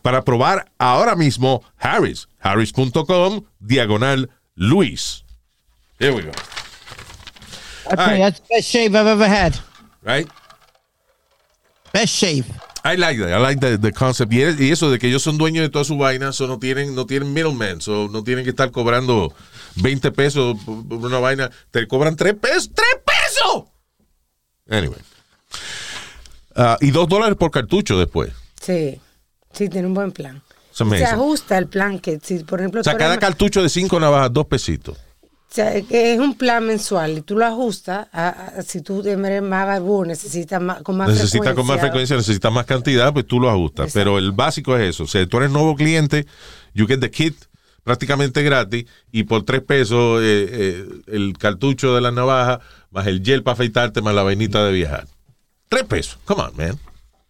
para 0.02 0.24
probar 0.24 0.72
ahora 0.78 1.18
mismo 1.18 1.62
Harris. 1.78 2.30
Harris.com 2.40 3.44
diagonal 3.60 4.30
Luis. 4.56 5.24
Here 5.99 6.14
we 6.14 6.22
go. 6.24 6.32
Okay, 7.86 7.95
right. 7.97 8.20
that's 8.20 8.39
the 8.39 8.45
best 8.49 8.70
shave 8.70 8.95
I've 8.95 9.08
ever 9.08 9.28
had. 9.28 9.58
Right? 10.04 10.28
Best 11.91 12.14
shave. 12.14 12.45
I 12.86 12.95
like 12.95 13.18
that. 13.20 13.32
I 13.34 13.38
like 13.38 13.60
the, 13.62 13.78
the 13.78 13.91
concept. 13.93 14.32
Y, 14.34 14.41
es- 14.41 14.60
y 14.60 14.72
eso 14.72 14.89
de 14.91 14.99
que 14.99 15.08
ellos 15.08 15.24
son 15.24 15.38
dueños 15.38 15.64
de 15.64 15.70
toda 15.70 15.86
su 15.86 15.97
vaina, 15.97 16.34
so 16.34 16.47
no 16.47 16.60
tienen, 16.60 16.95
no 16.95 17.06
tienen 17.06 17.32
middlemen, 17.34 17.80
so 17.82 18.10
no 18.12 18.24
tienen 18.24 18.43
que 18.43 18.49
estar 18.49 18.72
cobrando 18.72 19.34
20 19.78 20.12
pesos 20.12 20.58
por 20.66 20.86
por 20.88 20.97
una 20.99 21.20
vaina. 21.20 21.49
Te 21.72 21.88
cobran 21.88 22.16
3 22.16 22.34
pesos. 22.36 22.72
¡3 22.74 22.84
pesos! 23.06 23.64
Anyway. 24.70 24.99
Ah, 26.56 26.78
y 26.82 26.91
2 26.91 27.08
dólares 27.08 27.38
por 27.38 27.51
cartucho 27.51 27.97
después. 27.97 28.32
Sí, 28.62 28.99
sí, 29.54 29.70
tiene 29.70 29.88
un 29.88 29.93
buen 29.93 30.12
plan. 30.12 30.41
Amazing. 30.82 31.06
Se 31.08 31.14
ajusta 31.14 31.58
el 31.58 31.68
plan 31.68 32.00
que, 32.00 32.20
si 32.22 32.40
por 32.44 32.60
ejemplo, 32.60 32.82
O 32.82 32.84
sea, 32.84 32.98
cada 32.98 33.18
cartucho 33.18 33.62
de 33.62 33.70
5 33.70 34.00
navajas, 34.00 34.32
2 34.34 34.46
pesitos. 34.48 34.98
o 34.98 35.56
sea, 35.56 35.80
que 35.84 36.14
es 36.14 36.20
un 36.20 36.36
plan 36.36 36.66
mensual 36.66 37.20
y 37.20 37.22
tú 37.22 37.38
lo 37.38 37.46
ajustas 37.46 38.08
a, 38.12 38.30
a- 38.30 38.62
si 38.64 38.82
tú 38.82 39.02
eres 39.02 39.42
más 39.44 39.68
barbú, 39.68 40.04
necesitas 40.06 40.60
más, 40.62 40.82
con 40.82 40.98
más 40.98 41.10
Necesita 41.10 41.54
con 41.54 41.66
más 41.68 41.80
frecuencia, 41.80 42.16
necesita 42.18 42.50
más 42.50 42.66
cantidad, 42.66 43.14
pues 43.14 43.28
tú 43.28 43.40
lo 43.40 43.50
ajustas. 43.50 43.86
Exacto. 43.88 44.00
Pero 44.00 44.18
el 44.18 44.32
básico 44.32 44.76
es 44.78 44.90
eso. 44.90 45.04
O 45.04 45.08
sea, 45.08 45.26
tú 45.28 45.38
eres 45.38 45.52
nuevo 45.52 45.76
cliente, 45.76 46.26
you 46.74 46.88
get 46.88 47.00
the 47.00 47.12
kit 47.12 47.36
prácticamente 47.84 48.42
gratis 48.44 48.86
y 49.12 49.24
por 49.26 49.44
tres 49.44 49.62
pesos 49.62 50.22
eh, 50.24 50.48
eh, 50.50 50.88
el 51.08 51.38
cartucho 51.38 51.94
de 51.94 52.00
la 52.02 52.12
navaja 52.12 52.62
más 52.92 53.06
el 53.08 53.22
gel 53.24 53.44
para 53.44 53.54
afeitarte 53.56 54.02
más 54.02 54.16
la 54.16 54.24
vainita 54.24 54.64
de 54.66 54.72
viajar. 54.72 55.06
Tres 55.68 55.84
pesos. 55.84 56.18
Come 56.26 56.44
on, 56.44 56.56
man. 56.56 56.80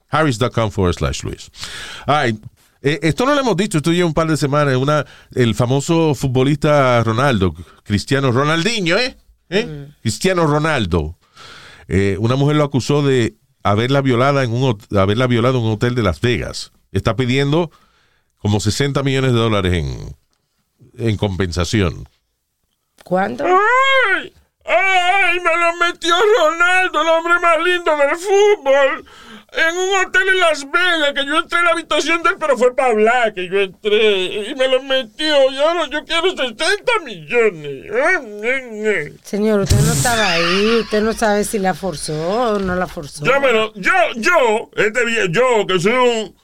Harris.com 0.09 0.69
forward 0.69 0.93
slash 0.95 1.23
Luis. 1.23 1.49
All 2.05 2.15
right. 2.23 2.37
Eh, 2.85 2.99
esto 3.01 3.25
no 3.25 3.33
lo 3.33 3.39
hemos 3.39 3.55
dicho, 3.55 3.77
esto 3.77 3.93
lleva 3.93 4.07
un 4.07 4.13
par 4.13 4.27
de 4.27 4.35
semanas. 4.35 4.75
Una, 4.75 5.05
el 5.33 5.55
famoso 5.55 6.13
futbolista 6.13 7.01
Ronaldo, 7.03 7.55
Cristiano 7.83 8.31
Ronaldinho, 8.31 8.97
¿eh? 8.97 9.17
¿Eh? 9.49 9.87
Cristiano 10.01 10.45
Ronaldo. 10.45 11.17
Eh, 11.87 12.17
una 12.19 12.35
mujer 12.35 12.57
lo 12.57 12.65
acusó 12.65 13.01
de 13.01 13.35
haberla 13.63 14.01
violada 14.01 14.43
en 14.43 14.51
un 14.51 14.77
haberla 14.97 15.27
violado 15.27 15.59
en 15.59 15.65
un 15.65 15.71
hotel 15.71 15.95
de 15.95 16.03
Las 16.03 16.19
Vegas. 16.19 16.73
Está 16.91 17.15
pidiendo 17.15 17.71
como 18.39 18.59
60 18.59 19.01
millones 19.01 19.31
de 19.31 19.39
dólares 19.39 19.73
en, 19.73 20.17
en 20.97 21.15
compensación. 21.15 22.09
¿Cuánto? 23.05 23.45
¡Ay! 23.45 24.33
¡Ay! 24.65 25.39
Me 25.39 25.57
lo 25.57 25.85
metió 25.85 26.15
Ronaldo, 26.39 27.01
el 27.01 27.07
hombre 27.07 27.33
más 27.39 27.57
lindo 27.63 27.91
del 27.97 28.17
fútbol. 28.17 29.05
En 29.55 29.77
un 29.77 30.07
hotel 30.07 30.29
en 30.29 30.39
Las 30.39 30.63
Vegas, 30.65 31.13
que 31.13 31.25
yo 31.27 31.37
entré 31.37 31.59
en 31.59 31.65
la 31.65 31.71
habitación 31.71 32.23
de 32.23 32.29
él, 32.29 32.35
pero 32.39 32.57
fue 32.57 32.75
para 32.75 32.89
hablar 32.89 33.33
que 33.35 33.47
yo 33.47 33.59
entré. 33.61 34.49
Y 34.49 34.55
me 34.55 34.67
lo 34.67 34.81
metió. 34.81 35.51
Y 35.51 35.57
ahora 35.57 35.87
yo 35.91 36.03
quiero 36.05 36.35
60 36.35 36.83
millones. 37.05 37.85
Señor, 39.23 39.61
usted 39.61 39.79
no 39.79 39.93
estaba 39.93 40.31
ahí, 40.31 40.79
usted 40.81 41.01
no 41.03 41.13
sabe 41.13 41.43
si 41.43 41.59
la 41.59 41.73
forzó 41.73 42.13
o 42.53 42.59
no 42.59 42.75
la 42.75 42.87
forzó. 42.87 43.25
Yo, 43.25 43.39
me 43.39 43.51
lo- 43.51 43.73
yo, 43.75 43.91
yo, 44.15 44.69
este 44.75 44.99
yo, 45.31 45.65
que 45.67 45.79
soy 45.79 45.93
un 45.93 46.35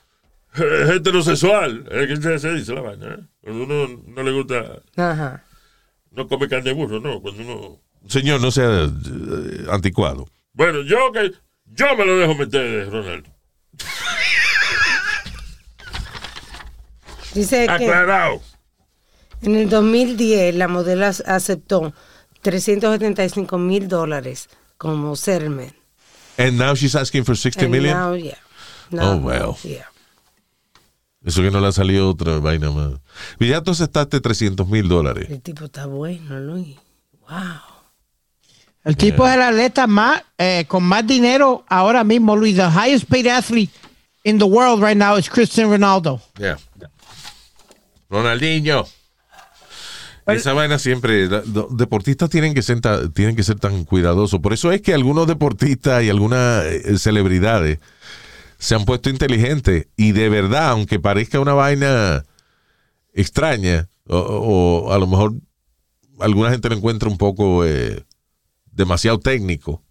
eh, 0.58 0.96
heterosexual, 0.96 1.86
es 1.92 2.08
que 2.08 2.16
se, 2.18 2.40
se 2.40 2.54
dice 2.54 2.74
la 2.74 2.82
vaina, 2.82 3.08
¿eh? 3.08 3.20
Cuando 3.42 3.64
uno 3.64 4.02
no 4.08 4.24
le 4.24 4.32
gusta, 4.32 4.82
Ajá. 4.98 5.44
no 6.12 6.28
come 6.28 6.48
carne 6.48 6.70
de 6.70 6.74
burro, 6.74 7.00
no, 7.00 7.22
cuando 7.22 7.42
uno... 7.42 7.80
Señor, 8.08 8.42
no 8.42 8.52
sea 8.52 8.86
eh, 8.86 9.66
anticuado. 9.72 10.28
Bueno, 10.54 10.82
yo 10.82 11.12
que, 11.12 11.32
yo 11.76 11.96
me 11.98 12.06
lo 12.06 12.18
dejo 12.18 12.36
meter, 12.36 12.90
Ronaldo. 12.92 13.30
Dice 17.34 17.66
que 17.66 17.72
Aclarado. 17.72 18.42
en 19.42 19.56
el 19.56 19.70
2010 19.70 20.56
la 20.56 20.68
modelo 20.68 21.06
ac- 21.06 21.24
aceptó 21.28 21.94
375 22.42 23.58
mil 23.58 23.88
dólares 23.88 24.50
como 24.78 25.16
settlement. 25.16 25.74
And 26.38 26.58
now 26.58 26.74
she's 26.74 26.96
asking 26.96 27.26
for 27.26 27.36
60 27.38 27.66
And 27.66 27.72
million. 27.72 27.98
now, 27.98 28.16
yeah. 28.16 28.38
Oh, 28.94 29.18
well. 29.18 29.56
yeah. 29.64 29.86
Eso 31.24 31.42
que 31.42 31.52
no 31.52 31.60
le 31.60 31.68
ha 31.68 31.72
salido 31.72 32.10
otra 32.10 32.40
vaina 32.40 32.72
más. 32.72 32.94
Y 33.40 33.50
ya 33.50 33.62
tú 33.62 33.72
aceptaste 33.72 34.22
300 34.22 34.68
mil 34.68 34.88
dólares. 34.88 35.28
El 35.30 35.42
tipo 35.42 35.66
está 35.66 35.86
bueno, 35.86 36.40
Luis. 36.40 36.78
Wow. 37.30 37.69
El 38.86 38.96
tipo 38.96 39.28
es 39.28 39.36
el 39.36 39.42
atleta 39.42 39.88
más, 39.88 40.24
eh, 40.38 40.66
con 40.68 40.84
más 40.84 41.06
dinero 41.06 41.64
ahora 41.68 42.04
mismo, 42.04 42.36
Luis. 42.36 42.56
The 42.56 42.70
highest 42.70 43.06
paid 43.10 43.28
athlete 43.28 43.72
in 44.24 44.38
the 44.40 44.46
world 44.46 44.82
right 44.82 44.98
now 44.98 45.18
is 45.18 45.30
Cristiano 45.30 45.72
Ronaldo. 45.72 46.22
Yeah. 46.40 46.58
Ronaldinho. 48.10 48.86
Esa 50.28 50.54
vaina 50.54 50.78
siempre, 50.78 51.28
los 51.28 51.76
deportistas 51.76 52.30
tienen 52.30 52.54
que, 52.54 52.62
ser 52.62 52.80
ta- 52.82 53.10
tienen 53.10 53.36
que 53.36 53.42
ser 53.44 53.60
tan 53.60 53.84
cuidadosos. 53.84 54.40
Por 54.40 54.54
eso 54.54 54.72
es 54.72 54.82
que 54.82 54.94
algunos 54.94 55.26
deportistas 55.28 56.04
y 56.04 56.10
algunas 56.10 56.66
eh, 56.66 56.98
celebridades 57.00 57.80
se 58.60 58.76
han 58.76 58.86
puesto 58.86 59.10
inteligentes 59.10 59.88
y 59.98 60.12
de 60.12 60.30
verdad, 60.30 60.70
aunque 60.70 61.00
parezca 61.00 61.40
una 61.40 61.54
vaina 61.54 62.26
extraña, 63.14 63.88
o, 64.08 64.18
o 64.88 64.94
a 64.94 65.00
lo 65.00 65.08
mejor 65.08 65.34
alguna 66.20 66.52
gente 66.52 66.70
lo 66.70 66.76
encuentra 66.76 67.10
un 67.10 67.18
poco 67.18 67.66
eh, 67.66 68.04
demasiado 68.80 69.20
técnico. 69.20 69.84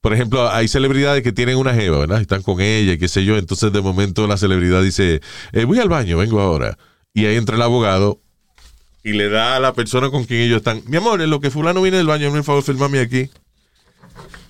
Por 0.00 0.12
ejemplo, 0.14 0.48
hay 0.48 0.68
celebridades 0.68 1.24
que 1.24 1.32
tienen 1.32 1.56
una 1.56 1.74
jeva, 1.74 1.98
¿verdad? 1.98 2.20
Están 2.20 2.42
con 2.42 2.60
ella 2.60 2.92
y 2.92 2.98
qué 2.98 3.08
sé 3.08 3.24
yo. 3.24 3.36
Entonces, 3.36 3.72
de 3.72 3.80
momento, 3.80 4.28
la 4.28 4.36
celebridad 4.36 4.80
dice, 4.82 5.20
eh, 5.52 5.64
voy 5.64 5.80
al 5.80 5.88
baño, 5.88 6.18
vengo 6.18 6.40
ahora. 6.40 6.78
Y 7.12 7.26
ahí 7.26 7.34
entra 7.36 7.56
el 7.56 7.62
abogado 7.62 8.20
y 9.02 9.12
le 9.14 9.28
da 9.28 9.56
a 9.56 9.60
la 9.60 9.72
persona 9.72 10.10
con 10.10 10.24
quien 10.24 10.42
ellos 10.42 10.58
están, 10.58 10.82
mi 10.86 10.98
amor, 10.98 11.20
en 11.22 11.30
lo 11.30 11.40
que 11.40 11.50
fulano 11.50 11.82
viene 11.82 11.96
del 11.96 12.06
baño, 12.06 12.30
por 12.30 12.44
favor, 12.44 12.62
firmame 12.62 13.00
aquí. 13.00 13.30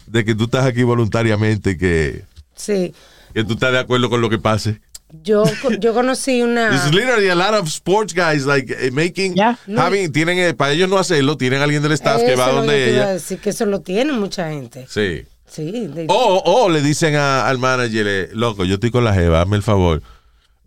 De 0.07 0.25
que 0.25 0.35
tú 0.35 0.45
estás 0.45 0.67
aquí 0.67 0.83
voluntariamente, 0.83 1.79
que, 1.79 2.25
Sí. 2.57 2.93
que 3.35 3.45
tú 3.45 3.55
estás 3.55 3.73
de 3.73 3.79
acuerdo 3.79 4.11
con 4.11 4.21
lo 4.21 4.29
que 4.29 4.39
pase. 4.39 4.81
Yo, 5.23 5.45
yo 5.81 5.95
conocí 5.95 6.43
una. 6.43 6.71
This 6.71 6.85
is 6.87 6.95
literally 6.95 7.29
a 7.31 7.35
lot 7.35 7.55
of 7.55 7.67
sports 7.69 8.13
guys 8.15 8.45
like 8.45 8.71
eh, 8.79 8.91
making, 8.91 9.35
Yeah. 9.35 9.59
having, 9.77 10.13
tienen, 10.13 10.39
eh, 10.39 10.55
para 10.55 10.73
ellos 10.73 10.89
no 10.89 10.99
hacerlo, 10.99 11.37
tienen 11.39 11.63
alguien 11.63 11.83
del 11.83 11.93
staff 11.93 12.21
que 12.21 12.37
va 12.37 12.47
es 12.49 12.53
lo 12.53 12.57
donde 12.59 12.75
que 12.75 12.91
ella. 12.91 13.09
decir, 13.15 13.39
que 13.39 13.51
eso 13.51 13.65
lo 13.67 13.81
tiene 13.81 14.13
mucha 14.13 14.51
gente. 14.51 14.87
Sí. 14.89 15.23
Sí. 15.51 15.91
O, 16.09 16.43
o 16.45 16.69
le 16.69 16.83
dicen 16.83 17.15
a- 17.17 17.49
al 17.49 17.57
manager, 17.59 18.07
eh, 18.07 18.29
loco, 18.35 18.67
yo 18.67 18.75
estoy 18.75 18.91
con 18.91 19.03
la 19.03 19.15
jeva, 19.15 19.41
hazme 19.41 19.57
el 19.57 19.63
favor. 19.63 20.03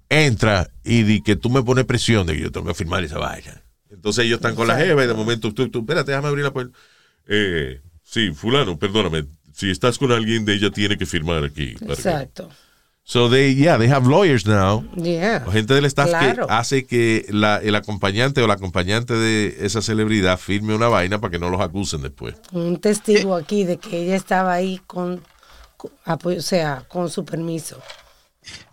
Entra 0.09 0.67
y 0.83 1.03
di 1.03 1.21
que 1.21 1.35
tú 1.35 1.49
me 1.49 1.61
pones 1.63 1.85
presión 1.85 2.25
de 2.27 2.33
que 2.35 2.41
yo 2.41 2.51
tengo 2.51 2.67
que 2.67 2.73
firmar 2.73 3.03
esa 3.03 3.17
vaina. 3.19 3.61
Entonces 3.91 4.25
ellos 4.25 4.37
están 4.37 4.55
con 4.55 4.67
la 4.67 4.75
jeva 4.77 5.03
y 5.03 5.07
de 5.07 5.13
momento 5.13 5.53
tú, 5.53 5.69
tú, 5.69 5.79
espérate, 5.81 6.11
déjame 6.11 6.27
abrir 6.29 6.43
la 6.43 6.51
puerta. 6.51 6.75
Eh, 7.27 7.79
sí, 8.03 8.31
fulano, 8.31 8.77
perdóname. 8.79 9.25
Si 9.53 9.69
estás 9.69 9.97
con 9.99 10.11
alguien 10.11 10.43
de 10.45 10.55
ella, 10.55 10.71
tiene 10.71 10.97
que 10.97 11.05
firmar 11.05 11.43
aquí. 11.43 11.75
que- 11.75 11.85
Exacto. 11.85 12.49
So 13.11 13.27
they, 13.27 13.53
yeah, 13.53 13.75
they 13.77 13.89
have 13.89 14.07
lawyers 14.07 14.45
now. 14.45 14.85
Yeah. 14.95 15.43
O 15.45 15.51
gente 15.51 15.73
del 15.73 15.83
staff 15.83 16.07
Claro. 16.07 16.47
que 16.47 16.53
hace 16.53 16.85
que 16.85 17.25
la- 17.27 17.57
el 17.57 17.75
acompañante 17.75 18.41
o 18.41 18.47
la 18.47 18.53
acompañante 18.53 19.13
de 19.13 19.57
esa 19.65 19.81
celebridad 19.81 20.39
firme 20.39 20.73
una 20.73 20.87
vaina 20.87 21.19
para 21.19 21.29
que 21.31 21.37
no 21.37 21.49
los 21.49 21.59
acusen 21.59 22.01
después. 22.03 22.35
Un 22.53 22.79
testigo 22.79 23.35
aquí 23.35 23.65
de 23.65 23.75
que 23.75 24.03
ella 24.05 24.15
estaba 24.15 24.53
ahí 24.53 24.79
con, 24.87 25.21
con- 25.75 25.91
apo- 26.05 26.37
o 26.37 26.41
sea, 26.41 26.85
con 26.87 27.09
su 27.09 27.25
permiso. 27.25 27.81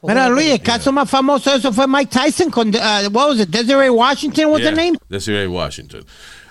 Mira, 0.05 0.28
Luis, 0.28 0.51
el 0.53 0.62
caso 0.62 0.93
más 0.93 1.11
famoso 1.11 1.51
de 1.51 1.57
eso 1.57 1.72
fue 1.72 1.89
Mike 1.89 2.12
Tyson 2.12 2.49
con, 2.49 2.68
uh, 2.68 3.09
what 3.11 3.30
was 3.30 3.41
it, 3.41 3.49
Desiree 3.49 3.91
Washington, 3.91 4.47
what's 4.51 4.61
Yeah, 4.62 4.70
her 4.70 4.76
name? 4.76 4.97
Desiree 5.09 5.49
Washington. 5.49 6.05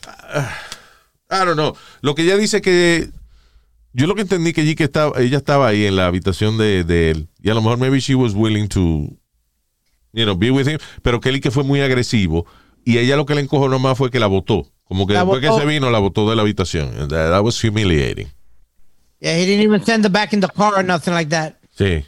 Ah, 0.06 0.54
I 1.32 1.46
don't 1.46 1.56
know. 1.56 1.74
Lo 2.02 2.14
que 2.16 2.24
ella 2.24 2.36
dice 2.36 2.60
que. 2.62 3.12
Yo 3.98 4.06
lo 4.06 4.14
que 4.14 4.22
entendí 4.22 4.54
que, 4.54 4.76
que 4.76 4.84
estaba, 4.84 5.20
ella 5.20 5.38
estaba 5.38 5.68
ahí 5.68 5.88
en 5.88 5.96
la 5.96 6.06
habitación 6.06 6.60
de, 6.60 6.84
de 6.84 7.10
él. 7.10 7.30
Y 7.42 7.50
a 7.50 7.56
lo 7.56 7.64
mejor 7.64 7.80
maybe 7.80 8.00
she 8.00 8.14
was 8.14 8.34
willing 8.36 8.68
to, 8.68 9.10
you 10.14 10.24
know, 10.24 10.38
be 10.38 10.52
with 10.52 10.68
him. 10.68 10.78
Pero 11.02 11.20
que 11.20 11.30
él 11.30 11.42
que 11.42 11.50
fue 11.50 11.64
muy 11.64 11.82
agresivo. 11.82 12.46
Y 12.86 13.00
ella 13.00 13.16
lo 13.16 13.26
que 13.26 13.34
le 13.34 13.42
encojó 13.42 13.68
nomás 13.70 13.98
fue 13.98 14.12
que 14.12 14.20
la 14.20 14.28
votó. 14.28 14.72
Como 14.84 15.08
que 15.08 15.14
La 15.16 15.22
después 15.26 15.42
que 15.42 15.52
se 15.52 15.66
vino, 15.66 15.90
la 15.90 15.98
botó 15.98 16.30
de 16.30 16.36
la 16.36 16.44
habitación. 16.44 16.90
And 17.00 17.10
That, 17.10 17.32
that 17.32 17.44
was 17.44 17.60
humiliating. 17.60 18.28
Yeah, 19.20 19.36
he 19.36 19.48
didn't 19.48 19.64
even 19.64 19.84
send 19.84 20.06
her 20.06 20.12
back 20.12 20.32
in 20.32 20.42
the 20.42 20.48
car 20.48 20.76
or 20.76 20.84
nothing 20.84 21.16
like 21.16 21.32
that. 21.32 21.56
Sí. 21.76 22.06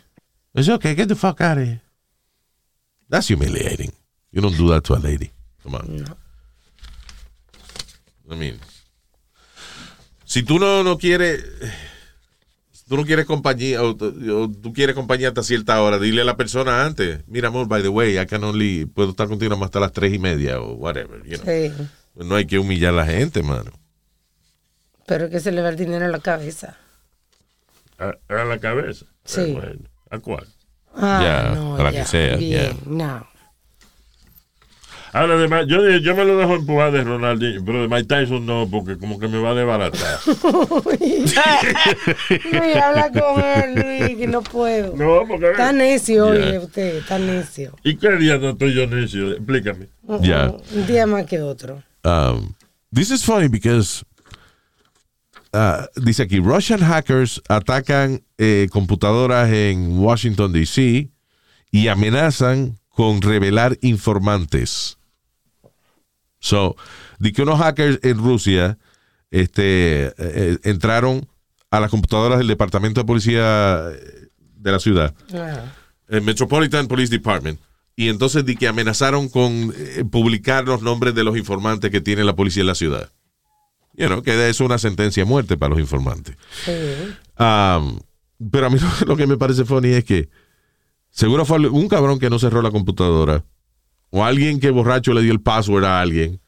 It's 0.53 0.69
okay, 0.69 0.93
get 0.93 1.07
the 1.07 1.15
fuck 1.15 1.41
out 1.41 1.57
of 1.57 1.65
here. 1.65 1.81
That's 3.09 3.27
humiliating. 3.27 3.91
You 4.31 4.41
don't 4.41 4.55
do 4.55 4.69
that 4.69 4.83
to 4.85 4.93
a 4.93 4.99
lady. 4.99 5.31
Come 5.63 5.73
on. 5.73 6.05
I 8.31 8.35
mean, 8.35 8.59
si 10.29 10.43
tú 10.43 10.59
no, 10.59 10.83
no 10.83 10.97
quieres, 10.99 11.43
si 12.71 12.85
tú 12.85 12.97
no 12.97 13.03
quieres 13.05 13.25
compañía, 13.25 13.81
o, 13.81 13.89
o 13.97 14.51
tú 14.51 14.71
quieres 14.73 14.95
compañía 14.95 15.29
hasta 15.29 15.41
cierta 15.41 15.81
hora, 15.81 15.97
dile 15.97 16.21
a 16.21 16.25
la 16.25 16.37
persona 16.37 16.85
antes, 16.85 17.21
mira 17.27 17.47
amor, 17.47 17.67
by 17.67 17.81
the 17.81 17.89
way, 17.89 18.19
I 18.19 18.25
can 18.27 18.43
only, 18.43 18.85
puedo 18.85 19.09
estar 19.09 19.27
contigo 19.27 19.57
hasta 19.63 19.79
las 19.79 19.91
tres 19.91 20.13
y 20.13 20.19
media 20.19 20.61
o 20.61 20.73
whatever, 20.75 21.23
you 21.25 21.37
know. 21.39 21.45
Sí. 21.45 21.73
No 22.15 22.35
hay 22.35 22.45
que 22.45 22.59
humillar 22.59 22.93
a 22.93 22.97
la 22.97 23.05
gente, 23.05 23.41
mano. 23.41 23.71
Pero 25.07 25.29
que 25.29 25.39
se 25.39 25.51
le 25.51 25.61
va 25.61 25.69
el 25.69 25.75
dinero 25.75 26.05
a 26.05 26.09
la 26.09 26.19
cabeza. 26.19 26.77
A, 27.97 28.13
a 28.29 28.45
la 28.45 28.59
cabeza. 28.59 29.05
Sí. 29.25 29.53
Bueno, 29.53 29.79
¿A 30.11 30.19
cuál? 30.19 30.47
Ah, 30.95 31.19
Ya, 31.23 31.55
no, 31.55 31.77
para 31.77 31.91
ya. 31.91 32.01
que 32.01 32.07
sea, 32.07 32.35
Bien, 32.35 32.77
ya. 32.77 32.85
no. 32.85 33.27
Ahora, 35.11 35.35
además, 35.35 35.65
yo, 35.67 35.87
yo 35.97 36.15
me 36.15 36.23
lo 36.25 36.37
dejo 36.37 36.55
empujar 36.55 36.91
de 36.91 37.03
Ronaldinho, 37.03 37.63
pero 37.65 37.81
de 37.81 37.87
Mike 37.87 38.03
Tyson 38.05 38.45
no, 38.45 38.67
porque 38.69 38.97
como 38.97 39.19
que 39.19 39.27
me 39.27 39.39
va 39.39 39.51
a 39.51 39.53
desbaratar. 39.55 40.19
Luis, 42.51 42.75
habla 42.75 43.11
con 43.11 43.43
él, 43.43 43.75
Luis, 43.75 44.17
que 44.17 44.27
no 44.27 44.41
puedo. 44.41 44.95
No, 44.95 45.27
porque... 45.27 45.51
Está 45.51 45.71
necio 45.71 46.33
Ya. 46.33 46.59
usted, 46.59 46.97
está 46.97 47.17
necio. 47.17 47.75
¿Y 47.83 47.95
qué 47.97 48.11
día 48.17 48.37
no 48.37 48.49
estoy 48.51 48.73
yo 48.73 48.87
necio? 48.87 49.31
Explícame. 49.33 49.87
Ya. 50.21 50.53
Un 50.73 50.87
día 50.87 51.05
más 51.05 51.25
que 51.25 51.41
otro. 51.41 51.81
Um, 52.03 52.53
this 52.93 53.11
is 53.11 53.23
funny 53.23 53.47
because 53.47 54.03
uh, 55.53 55.85
dice 55.95 56.23
aquí 56.23 56.39
Russian 56.39 56.79
hackers 56.79 57.41
atacan 57.49 58.21
eh, 58.37 58.67
computadoras 58.71 59.49
en 59.51 59.97
Washington 59.99 60.53
D.C. 60.53 61.09
y 61.71 61.87
amenazan 61.87 62.77
con 62.89 63.21
revelar 63.21 63.77
informantes. 63.81 64.97
So, 66.39 66.75
di 67.19 67.31
que 67.31 67.41
unos 67.41 67.59
hackers 67.59 67.99
en 68.03 68.17
Rusia 68.17 68.77
este, 69.31 70.07
eh, 70.07 70.13
eh, 70.17 70.57
entraron 70.63 71.27
a 71.69 71.79
las 71.79 71.91
computadoras 71.91 72.39
del 72.39 72.47
departamento 72.47 73.01
de 73.01 73.05
policía 73.05 73.89
eh, 73.91 74.29
de 74.55 74.71
la 74.71 74.79
ciudad 74.79 75.13
el 76.09 76.21
Metropolitan 76.21 76.87
Police 76.87 77.11
Department. 77.11 77.59
Y 77.95 78.09
entonces 78.09 78.45
di 78.45 78.55
que 78.55 78.67
amenazaron 78.67 79.29
con 79.29 79.73
eh, 79.75 80.03
publicar 80.09 80.65
los 80.65 80.81
nombres 80.81 81.13
de 81.15 81.23
los 81.23 81.37
informantes 81.37 81.91
que 81.91 82.01
tiene 82.01 82.23
la 82.23 82.35
policía 82.35 82.61
en 82.61 82.67
la 82.67 82.75
ciudad. 82.75 83.11
You 83.93 84.07
know, 84.07 84.21
que 84.21 84.49
es 84.49 84.59
una 84.61 84.77
sentencia 84.77 85.23
de 85.23 85.29
muerte 85.29 85.57
para 85.57 85.71
los 85.71 85.79
informantes. 85.79 86.37
Sí. 86.63 86.71
Um, 87.37 87.99
pero 88.51 88.67
a 88.67 88.69
mí 88.69 88.79
lo, 88.79 88.87
lo 89.07 89.17
que 89.17 89.27
me 89.27 89.37
parece 89.37 89.65
funny 89.65 89.89
es 89.89 90.05
que 90.05 90.29
seguro 91.09 91.45
fue 91.45 91.59
un 91.67 91.87
cabrón 91.89 92.19
que 92.19 92.29
no 92.29 92.39
cerró 92.39 92.61
la 92.61 92.71
computadora 92.71 93.43
o 94.11 94.23
alguien 94.25 94.59
que 94.59 94.69
borracho 94.71 95.13
le 95.13 95.21
dio 95.21 95.31
el 95.31 95.41
password 95.41 95.85
a 95.85 96.01
alguien. 96.01 96.39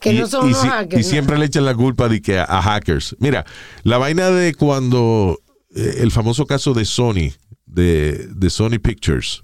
Que 0.00 0.12
Y- 0.12 0.18
no 0.20 0.26
son 0.26 0.46
y, 0.46 0.48
unos 0.50 0.60
si- 0.62 0.68
hackers. 0.68 1.00
y 1.06 1.08
siempre 1.08 1.38
le 1.38 1.46
echan 1.46 1.64
la 1.64 1.74
culpa 1.74 2.08
de 2.08 2.20
que 2.22 2.38
a, 2.38 2.44
a 2.44 2.62
hackers. 2.62 3.16
Mira, 3.18 3.44
la 3.82 3.98
vaina 3.98 4.30
de 4.30 4.54
cuando 4.54 5.38
eh, 5.74 5.96
el 5.98 6.10
famoso 6.12 6.46
caso 6.46 6.72
de 6.74 6.84
Sony, 6.84 7.32
de, 7.66 8.28
de 8.34 8.50
Sony 8.50 8.78
Pictures, 8.82 9.42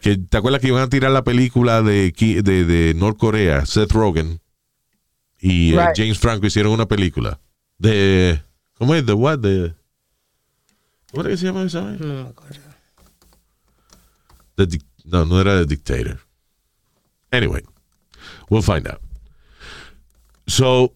que 0.00 0.16
te 0.16 0.36
acuerdas 0.36 0.60
que 0.60 0.68
iban 0.68 0.82
a 0.82 0.88
tirar 0.88 1.10
la 1.10 1.24
película 1.24 1.82
de, 1.82 2.12
de, 2.44 2.64
de 2.64 2.94
Norcorea, 2.94 3.66
Seth 3.66 3.90
Rogen 3.90 4.40
y 5.40 5.74
eh. 5.74 5.88
James 5.96 6.18
Franco 6.20 6.46
hicieron 6.46 6.72
una 6.72 6.86
película 6.86 7.40
de 7.78 8.40
¿cómo 8.78 8.94
es? 8.94 9.04
The 9.04 9.12
what? 9.12 9.40
De, 9.40 9.74
¿Cómo 11.10 11.22
era 11.22 11.30
que 11.30 11.36
se 11.36 11.46
llama 11.46 11.64
esa? 11.64 11.80
No 11.82 12.06
me 12.24 12.28
acuerdo. 12.30 12.60
The 14.56 14.78
no, 15.04 15.24
no 15.24 15.40
era 15.40 15.58
The 15.58 15.66
Dictator. 15.66 16.20
Anyway, 17.34 17.62
we'll 18.48 18.62
find 18.62 18.86
out. 18.86 19.00
So, 20.46 20.92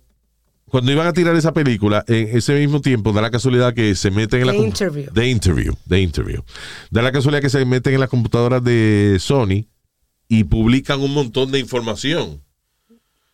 cuando 0.69 0.93
iban 0.93 1.07
a 1.07 1.13
tirar 1.13 1.35
esa 1.35 1.53
película, 1.53 2.05
en 2.07 2.37
ese 2.37 2.55
mismo 2.55 2.81
tiempo, 2.81 3.13
da 3.13 3.23
la 3.23 3.31
casualidad 3.31 3.75
que 3.75 3.95
se 3.95 4.11
meten 4.11 4.43
en 4.43 4.47
la 4.47 4.53
The 4.53 4.59
Interview. 4.59 5.13
The 5.13 5.29
Interview. 5.29 5.75
The 5.89 6.01
Interview. 6.01 6.43
Da 6.91 7.03
la 7.03 7.11
casualidad 7.11 7.43
que 7.43 7.51
se 7.51 7.65
meten 7.65 7.95
en 7.95 8.01
las 8.01 8.09
computadoras 8.09 8.63
de 8.63 9.17
Sony 9.19 9.67
y 10.29 10.45
publican 10.45 11.01
un 11.01 11.15
montón 11.15 11.51
de 11.51 11.59
información 11.59 12.43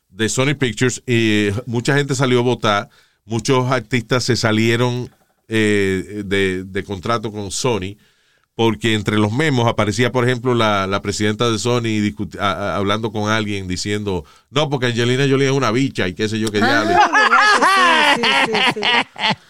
de 0.08 0.28
Sony 0.28 0.54
Pictures. 0.58 1.02
Y 1.06 1.48
mucha 1.66 1.96
gente 1.96 2.14
salió 2.14 2.38
a 2.38 2.42
votar. 2.42 2.88
Muchos 3.26 3.70
artistas 3.70 4.24
se 4.24 4.36
salieron 4.36 5.10
eh, 5.48 6.22
de, 6.24 6.64
de 6.64 6.84
contrato 6.84 7.32
con 7.32 7.50
Sony 7.50 7.96
porque 8.56 8.94
entre 8.94 9.18
los 9.18 9.32
memos 9.32 9.66
aparecía, 9.66 10.12
por 10.12 10.24
ejemplo, 10.24 10.54
la, 10.54 10.86
la 10.86 11.02
presidenta 11.02 11.50
de 11.50 11.58
Sony 11.58 11.88
a- 12.38 12.44
a- 12.52 12.76
hablando 12.76 13.10
con 13.10 13.28
alguien 13.30 13.66
diciendo, 13.66 14.24
no, 14.50 14.70
porque 14.70 14.86
Angelina 14.86 15.26
Jolie 15.28 15.46
es 15.46 15.52
una 15.52 15.70
bicha 15.72 16.06
y 16.06 16.14
qué 16.14 16.28
sé 16.28 16.38
yo 16.38 16.50
qué 16.50 16.58
diablo. 16.58 16.94
Ah, 17.66 18.16
¿verdad 18.16 18.46
que 18.46 18.72
sí? 18.72 18.80
Sí, 18.80 18.80
sí, 18.80 18.80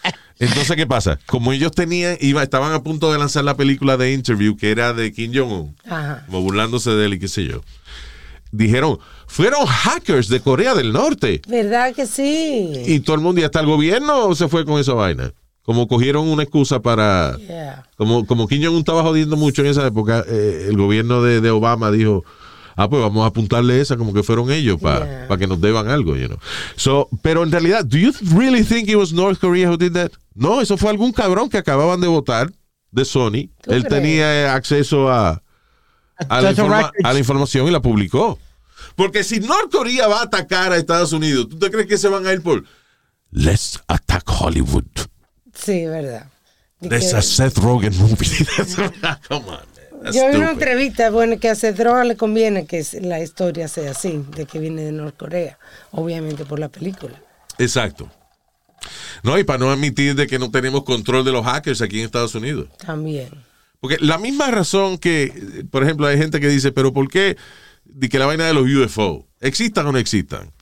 sí. 0.04 0.10
Entonces, 0.38 0.76
¿qué 0.76 0.86
pasa? 0.86 1.18
Como 1.26 1.52
ellos 1.52 1.72
tenían, 1.72 2.16
iba, 2.20 2.42
estaban 2.42 2.72
a 2.72 2.82
punto 2.82 3.12
de 3.12 3.18
lanzar 3.18 3.44
la 3.44 3.56
película 3.56 3.96
de 3.96 4.12
Interview, 4.12 4.56
que 4.56 4.70
era 4.70 4.92
de 4.92 5.12
Kim 5.12 5.32
Jong-un, 5.34 5.76
como 6.26 6.42
burlándose 6.42 6.90
de 6.90 7.06
él 7.06 7.14
y 7.14 7.18
qué 7.18 7.28
sé 7.28 7.44
yo. 7.44 7.60
Dijeron, 8.52 8.98
fueron 9.26 9.66
hackers 9.66 10.28
de 10.28 10.40
Corea 10.40 10.74
del 10.74 10.92
Norte. 10.92 11.40
¿Verdad 11.48 11.94
que 11.94 12.06
sí? 12.06 12.72
Y 12.86 13.00
todo 13.00 13.16
el 13.16 13.22
mundo, 13.22 13.40
y 13.40 13.44
hasta 13.44 13.60
el 13.60 13.66
gobierno 13.66 14.34
se 14.34 14.48
fue 14.48 14.64
con 14.64 14.80
esa 14.80 14.94
vaina. 14.94 15.32
Como 15.64 15.88
cogieron 15.88 16.28
una 16.28 16.42
excusa 16.42 16.80
para... 16.80 17.36
Yeah. 17.38 17.86
Como, 17.96 18.26
como 18.26 18.46
Kim 18.46 18.62
Jong-un 18.62 18.80
estaba 18.80 19.02
jodiendo 19.02 19.36
mucho 19.36 19.62
en 19.62 19.68
esa 19.68 19.86
época, 19.86 20.22
eh, 20.28 20.66
el 20.68 20.76
gobierno 20.76 21.22
de, 21.22 21.40
de 21.40 21.50
Obama 21.50 21.90
dijo, 21.90 22.22
ah, 22.76 22.88
pues 22.88 23.00
vamos 23.00 23.24
a 23.24 23.28
apuntarle 23.28 23.80
esa 23.80 23.96
como 23.96 24.12
que 24.12 24.22
fueron 24.22 24.50
ellos 24.50 24.78
para 24.80 25.26
Yeah. 25.26 25.36
que 25.38 25.46
nos 25.46 25.60
deban 25.60 25.88
algo, 25.88 26.16
you 26.16 26.26
know. 26.26 26.38
So, 26.76 27.08
pero 27.22 27.42
en 27.42 27.50
realidad, 27.50 27.84
do 27.84 27.96
you 27.96 28.12
really 28.36 28.62
think 28.62 28.88
it 28.88 28.96
was 28.96 29.12
North 29.12 29.38
Korea 29.40 29.70
who 29.70 29.76
did 29.78 29.92
that? 29.92 30.10
No, 30.34 30.60
eso 30.60 30.76
fue 30.76 30.90
algún 30.90 31.12
cabrón 31.12 31.48
que 31.48 31.56
acababan 31.58 32.00
de 32.00 32.08
votar 32.08 32.50
de 32.90 33.04
Sony. 33.06 33.48
¿Tú 33.62 33.72
Él 33.72 33.84
crees? 33.84 33.88
tenía 33.88 34.42
eh, 34.42 34.48
acceso 34.48 35.08
a, 35.10 35.42
a, 36.28 36.40
la 36.42 36.52
informa- 36.52 36.90
a 37.04 37.18
información 37.18 37.66
y 37.68 37.70
la 37.70 37.80
publicó. 37.80 38.38
Porque 38.96 39.24
si 39.24 39.40
North 39.40 39.72
Korea 39.72 40.08
va 40.08 40.20
a 40.20 40.24
atacar 40.24 40.72
a 40.72 40.76
Estados 40.76 41.12
Unidos, 41.14 41.48
¿tú 41.48 41.58
te 41.58 41.70
crees 41.70 41.86
que 41.86 41.96
se 41.96 42.08
van 42.08 42.26
a 42.26 42.32
ir 42.34 42.42
por 42.42 42.64
Let's 43.30 43.80
attack 43.88 44.24
Hollywood? 44.28 44.84
Sí, 45.54 45.84
verdad. 45.86 46.26
Y 46.80 46.88
There's 46.88 47.10
que- 47.12 47.16
a 47.16 47.22
Seth 47.22 47.58
Rogen 47.58 47.96
movie. 47.98 48.46
Come 49.28 49.46
on. 49.48 49.74
That's 50.02 50.16
Yo 50.16 50.28
vi 50.28 50.36
una 50.36 50.50
entrevista, 50.50 51.08
bueno, 51.10 51.38
que 51.38 51.48
a 51.48 51.54
Cedrón 51.54 52.06
le 52.08 52.16
conviene 52.16 52.66
que 52.66 52.84
la 53.00 53.20
historia 53.20 53.68
sea 53.68 53.92
así, 53.92 54.22
de 54.36 54.44
que 54.44 54.58
viene 54.58 54.82
de 54.82 54.92
Norcorea, 54.92 55.58
obviamente 55.92 56.44
por 56.44 56.58
la 56.58 56.68
película. 56.68 57.18
Exacto. 57.56 58.10
No, 59.22 59.38
y 59.38 59.44
para 59.44 59.60
no 59.60 59.70
admitir 59.70 60.14
de 60.14 60.26
que 60.26 60.38
no 60.38 60.50
tenemos 60.50 60.84
control 60.84 61.24
de 61.24 61.32
los 61.32 61.46
hackers 61.46 61.80
aquí 61.80 62.00
en 62.00 62.04
Estados 62.04 62.34
Unidos. 62.34 62.68
También. 62.84 63.30
Porque 63.80 63.96
la 63.98 64.18
misma 64.18 64.50
razón 64.50 64.98
que, 64.98 65.24
eh, 65.24 65.64
por 65.70 65.82
ejemplo, 65.82 66.06
hay 66.06 66.18
gente 66.18 66.38
que 66.38 66.48
dice, 66.48 66.70
pero 66.70 66.92
¿por 66.92 67.08
qué 67.08 67.38
de 67.84 68.08
que 68.10 68.18
la 68.18 68.26
vaina 68.26 68.46
de 68.46 68.52
los 68.52 68.66
UFO 68.66 69.26
existan 69.40 69.86
o 69.86 69.92
no 69.92 69.98
existan? 69.98 70.52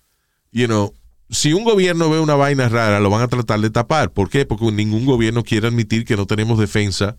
You 0.53 0.67
know, 0.67 0.95
si 1.33 1.55
un 1.55 1.65
gobierno 1.65 2.11
ve 2.11 2.21
una 2.21 2.35
vaina 2.35 2.69
rara, 2.69 3.01
lo 3.01 3.09
van 3.09 3.23
a 3.23 3.29
tratar 3.29 3.59
de 3.59 3.71
tapar. 3.71 4.13
¿Por 4.13 4.29
qué? 4.29 4.45
Porque 4.45 4.71
ningún 4.71 5.07
gobierno 5.07 5.43
quiere 5.43 5.67
admitir 5.67 6.05
que 6.05 6.15
no 6.15 6.27
tenemos 6.27 6.59
defensa 6.59 7.17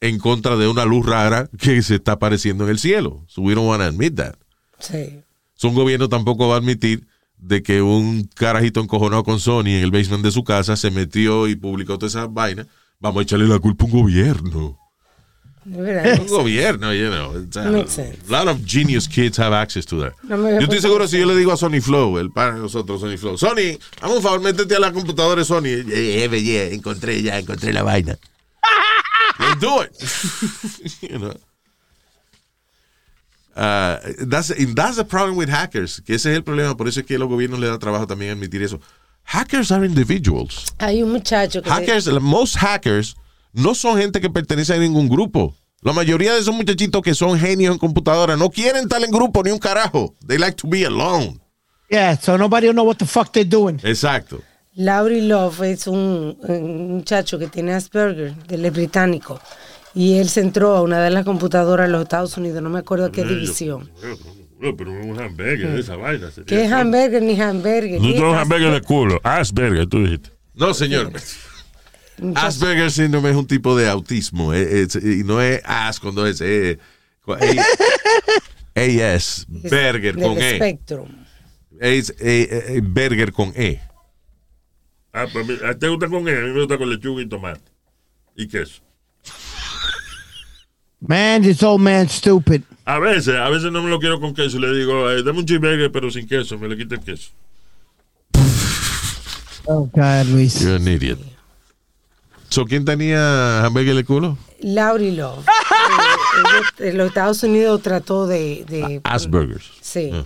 en 0.00 0.18
contra 0.18 0.56
de 0.56 0.66
una 0.66 0.84
luz 0.84 1.06
rara 1.06 1.48
que 1.58 1.80
se 1.80 1.94
está 1.94 2.12
apareciendo 2.12 2.64
en 2.64 2.70
el 2.70 2.78
cielo. 2.78 3.24
So 3.28 3.42
we 3.42 3.54
don't 3.54 3.68
want 3.68 3.82
to 3.82 3.88
admit 3.88 4.16
that. 4.16 4.34
Sí. 4.80 5.20
So, 5.54 5.68
un 5.68 5.76
gobierno 5.76 6.08
tampoco 6.08 6.48
va 6.48 6.56
a 6.56 6.58
admitir 6.58 7.06
de 7.38 7.62
que 7.62 7.82
un 7.82 8.24
carajito 8.34 8.80
encojonado 8.80 9.22
con 9.22 9.38
Sony 9.38 9.68
en 9.68 9.84
el 9.84 9.92
basement 9.92 10.24
de 10.24 10.32
su 10.32 10.42
casa 10.42 10.76
se 10.76 10.90
metió 10.90 11.46
y 11.46 11.54
publicó 11.54 11.98
toda 11.98 12.08
esa 12.08 12.26
vaina. 12.26 12.66
Vamos 12.98 13.20
a 13.20 13.22
echarle 13.22 13.46
la 13.46 13.60
culpa 13.60 13.84
a 13.84 13.86
un 13.86 13.92
gobierno. 13.92 14.78
Un 15.66 16.26
gobierno, 16.28 16.92
you 16.92 17.10
know. 17.10 17.32
A 17.56 18.30
lot 18.30 18.46
of 18.48 18.64
genius 18.64 19.08
kids 19.08 19.36
have 19.38 19.52
access 19.52 19.84
to 19.86 20.00
that. 20.00 20.12
No 20.22 20.36
yo 20.36 20.60
estoy 20.60 20.80
seguro 20.80 21.08
si 21.08 21.18
yo 21.18 21.26
le 21.26 21.34
digo 21.34 21.52
a 21.52 21.56
Sony 21.56 21.80
Flow, 21.80 22.18
el 22.18 22.30
pan 22.30 22.54
de 22.54 22.60
nosotros, 22.60 23.00
Sony 23.00 23.16
Flow, 23.16 23.36
Sony, 23.36 23.76
hazme 24.00 24.16
un 24.16 24.22
favor, 24.22 24.40
métete 24.40 24.76
a 24.76 24.78
la 24.78 24.92
computadora 24.92 25.40
de 25.40 25.44
Sony. 25.44 25.66
Eh, 25.66 26.24
eh, 26.24 26.42
yeah, 26.42 26.66
encontré 26.72 27.20
ya, 27.20 27.38
encontré 27.38 27.72
la 27.72 27.82
vaina. 27.82 28.16
Let's 29.40 29.60
do 29.60 29.82
it. 29.82 31.02
you 31.10 31.18
know. 31.18 31.34
Uh, 33.56 33.98
that's, 34.20 34.50
and 34.50 34.76
that's 34.76 34.96
the 34.96 35.04
problem 35.04 35.36
with 35.36 35.48
hackers, 35.48 36.00
que 36.00 36.14
ese 36.14 36.26
es 36.26 36.36
el 36.36 36.42
problema, 36.44 36.76
por 36.76 36.86
eso 36.86 37.00
es 37.00 37.06
que 37.06 37.18
los 37.18 37.28
gobiernos 37.28 37.58
le 37.58 37.66
da 37.66 37.78
trabajo 37.78 38.06
también 38.06 38.30
admitir 38.30 38.62
eso. 38.62 38.80
Hackers 39.24 39.72
are 39.72 39.84
individuals. 39.84 40.72
Hay 40.78 41.02
un 41.02 41.10
muchacho 41.10 41.60
que... 41.60 41.68
Hackers, 41.68 42.06
most 42.20 42.56
hackers 42.56 43.16
no 43.56 43.74
son 43.74 43.98
gente 43.98 44.20
que 44.20 44.30
pertenece 44.30 44.74
a 44.74 44.78
ningún 44.78 45.08
grupo. 45.08 45.54
La 45.80 45.92
mayoría 45.92 46.34
de 46.34 46.40
esos 46.40 46.54
muchachitos 46.54 47.00
que 47.02 47.14
son 47.14 47.38
genios 47.38 47.72
en 47.72 47.78
computadora 47.78 48.36
no 48.36 48.50
quieren 48.50 48.82
estar 48.82 49.02
en 49.02 49.10
grupo 49.10 49.42
ni 49.42 49.50
un 49.50 49.58
carajo. 49.58 50.14
They 50.26 50.38
like 50.38 50.56
to 50.56 50.68
be 50.68 50.84
alone. 50.84 51.40
Yeah, 51.90 52.18
so 52.18 52.36
nobody 52.36 52.66
will 52.66 52.74
know 52.74 52.84
what 52.84 52.96
the 52.96 53.06
fuck 53.06 53.32
they're 53.32 53.48
doing. 53.48 53.80
Exacto. 53.82 54.42
Laurie 54.74 55.22
Love 55.22 55.62
es 55.62 55.86
un, 55.86 56.36
un 56.42 56.90
muchacho 56.96 57.38
que 57.38 57.46
tiene 57.46 57.72
Asperger, 57.72 58.34
él 58.48 58.64
es 58.64 58.72
británico. 58.72 59.40
Y 59.94 60.18
él 60.18 60.28
se 60.28 60.42
entró 60.42 60.76
a 60.76 60.82
una 60.82 61.00
de 61.00 61.08
las 61.08 61.24
computadoras 61.24 61.86
de 61.86 61.92
los 61.92 62.02
Estados 62.02 62.36
Unidos, 62.36 62.62
no 62.62 62.68
me 62.68 62.80
acuerdo 62.80 63.10
qué 63.10 63.24
división. 63.24 63.90
Pero 64.60 64.90
un 64.90 65.18
hamburger 65.18 65.72
de 65.72 65.80
esa 65.80 65.96
vaina. 65.96 66.28
¿Qué 66.46 66.64
es 66.64 66.72
hamburger 66.72 67.22
ni 67.22 67.40
hamburger? 67.40 68.00
No 68.00 68.08
¿Qué 68.08 68.16
es 68.16 68.20
un 68.22 68.34
es 68.34 68.36
hamburger 68.36 68.72
de 68.72 68.80
culo. 68.82 69.20
Asperger, 69.22 69.86
tú 69.86 70.00
dijiste. 70.00 70.30
No, 70.54 70.74
señor. 70.74 71.12
Asperger 72.34 72.90
síndrome 72.90 73.30
es 73.30 73.36
un 73.36 73.46
tipo 73.46 73.76
de 73.76 73.88
autismo. 73.88 74.52
eh, 74.54 74.82
es- 74.82 74.94
y 74.96 75.22
no 75.24 75.40
es 75.40 75.60
as 75.64 76.00
cuando 76.00 76.26
es 76.26 76.40
eh, 76.40 76.78
A- 77.28 79.14
AS, 79.14 79.46
Berger 79.48 80.14
con 80.14 80.38
E. 80.38 80.56
Spectrum. 80.56 81.08
Es 81.80 82.10
eh, 82.20 82.48
eh, 82.76 82.80
Berger 82.82 83.32
con 83.32 83.52
E. 83.56 83.80
Ah, 85.12 85.26
pues 85.32 85.62
a 85.62 85.72
ti 85.72 85.78
te 85.80 85.88
gusta 85.88 86.08
con 86.08 86.28
él, 86.28 86.36
a 86.38 86.46
mí 86.46 86.52
me 86.52 86.60
gusta 86.60 86.76
con 86.78 86.90
lechuga 86.90 87.22
y 87.22 87.26
tomate. 87.26 87.70
Y 88.36 88.46
queso. 88.48 88.82
Man, 91.00 91.42
this 91.42 91.62
old 91.62 91.80
man's 91.80 92.12
stupid. 92.12 92.62
A 92.84 92.98
veces, 92.98 93.34
a 93.34 93.48
veces 93.50 93.70
no 93.72 93.82
me 93.82 93.90
lo 93.90 93.98
quiero 93.98 94.20
con 94.20 94.34
queso. 94.34 94.58
Le 94.58 94.72
digo, 94.76 95.10
eh, 95.10 95.22
dame 95.22 95.40
un 95.40 95.46
cheeseburger, 95.46 95.90
pero 95.90 96.10
sin 96.10 96.26
queso. 96.26 96.58
Me 96.58 96.68
le 96.68 96.76
quita 96.76 96.94
el 96.96 97.00
queso. 97.02 97.30
Oh, 99.66 99.90
God, 99.92 100.26
Luis. 100.26 100.60
You're 100.62 100.76
an 100.76 100.86
idiot. 100.86 101.18
So, 102.48 102.64
¿quién 102.64 102.84
tenía 102.84 103.64
hamburger 103.64 103.92
en 103.92 103.98
el 103.98 104.04
culo? 104.04 104.38
Laurie 104.60 105.12
Love. 105.12 105.44
Eh, 106.78 106.90
en 106.90 106.98
los 106.98 107.08
Estados 107.08 107.42
Unidos 107.42 107.80
trató 107.80 108.26
de... 108.26 108.64
de 108.68 109.00
Asperger's. 109.04 109.70
Sí. 109.80 110.10
Ah. 110.12 110.24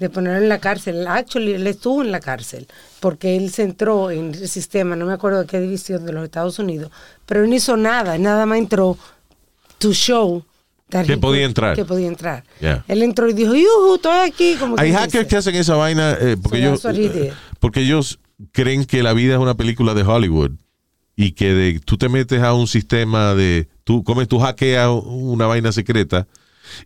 De 0.00 0.10
ponerlo 0.10 0.40
en 0.42 0.48
la 0.48 0.58
cárcel. 0.58 1.06
Actually, 1.06 1.52
él 1.52 1.66
estuvo 1.68 2.02
en 2.02 2.10
la 2.10 2.18
cárcel 2.18 2.66
porque 2.98 3.36
él 3.36 3.50
se 3.50 3.62
entró 3.62 4.10
en 4.10 4.34
el 4.34 4.48
sistema, 4.48 4.96
no 4.96 5.06
me 5.06 5.12
acuerdo 5.12 5.40
de 5.40 5.46
qué 5.46 5.60
división 5.60 6.04
de 6.04 6.12
los 6.12 6.24
Estados 6.24 6.58
Unidos, 6.58 6.90
pero 7.26 7.44
él 7.44 7.50
no 7.50 7.54
hizo 7.54 7.76
nada, 7.76 8.18
nada 8.18 8.44
más 8.46 8.58
entró 8.58 8.98
to 9.78 9.92
show 9.92 10.44
Que 10.88 11.16
podía 11.16 11.44
entrar. 11.44 11.76
Que 11.76 11.84
podía 11.84 12.08
entrar. 12.08 12.44
Yeah. 12.60 12.84
Él 12.88 13.02
entró 13.02 13.28
y 13.28 13.32
dijo, 13.32 13.54
yuhu, 13.54 13.96
estoy 13.96 14.28
aquí. 14.28 14.56
Como 14.58 14.76
Hay 14.78 14.92
hackers 14.92 15.12
dice. 15.12 15.26
que 15.28 15.36
hacen 15.36 15.54
esa 15.54 15.76
vaina 15.76 16.16
eh, 16.20 16.36
porque, 16.42 16.76
So 16.76 16.90
ellos, 16.90 17.14
eh, 17.14 17.32
porque 17.60 17.80
ellos 17.80 18.18
creen 18.50 18.84
que 18.84 19.02
la 19.02 19.12
vida 19.12 19.34
es 19.34 19.40
una 19.40 19.54
película 19.54 19.94
de 19.94 20.02
Hollywood 20.02 20.52
y 21.22 21.32
que 21.32 21.54
de, 21.54 21.80
tú 21.80 21.96
te 21.96 22.08
metes 22.08 22.42
a 22.42 22.52
un 22.52 22.66
sistema 22.66 23.34
de, 23.34 23.68
tú 23.84 24.02
comes, 24.02 24.26
tú 24.26 24.40
hackeas 24.40 24.88
una 25.04 25.46
vaina 25.46 25.70
secreta 25.70 26.26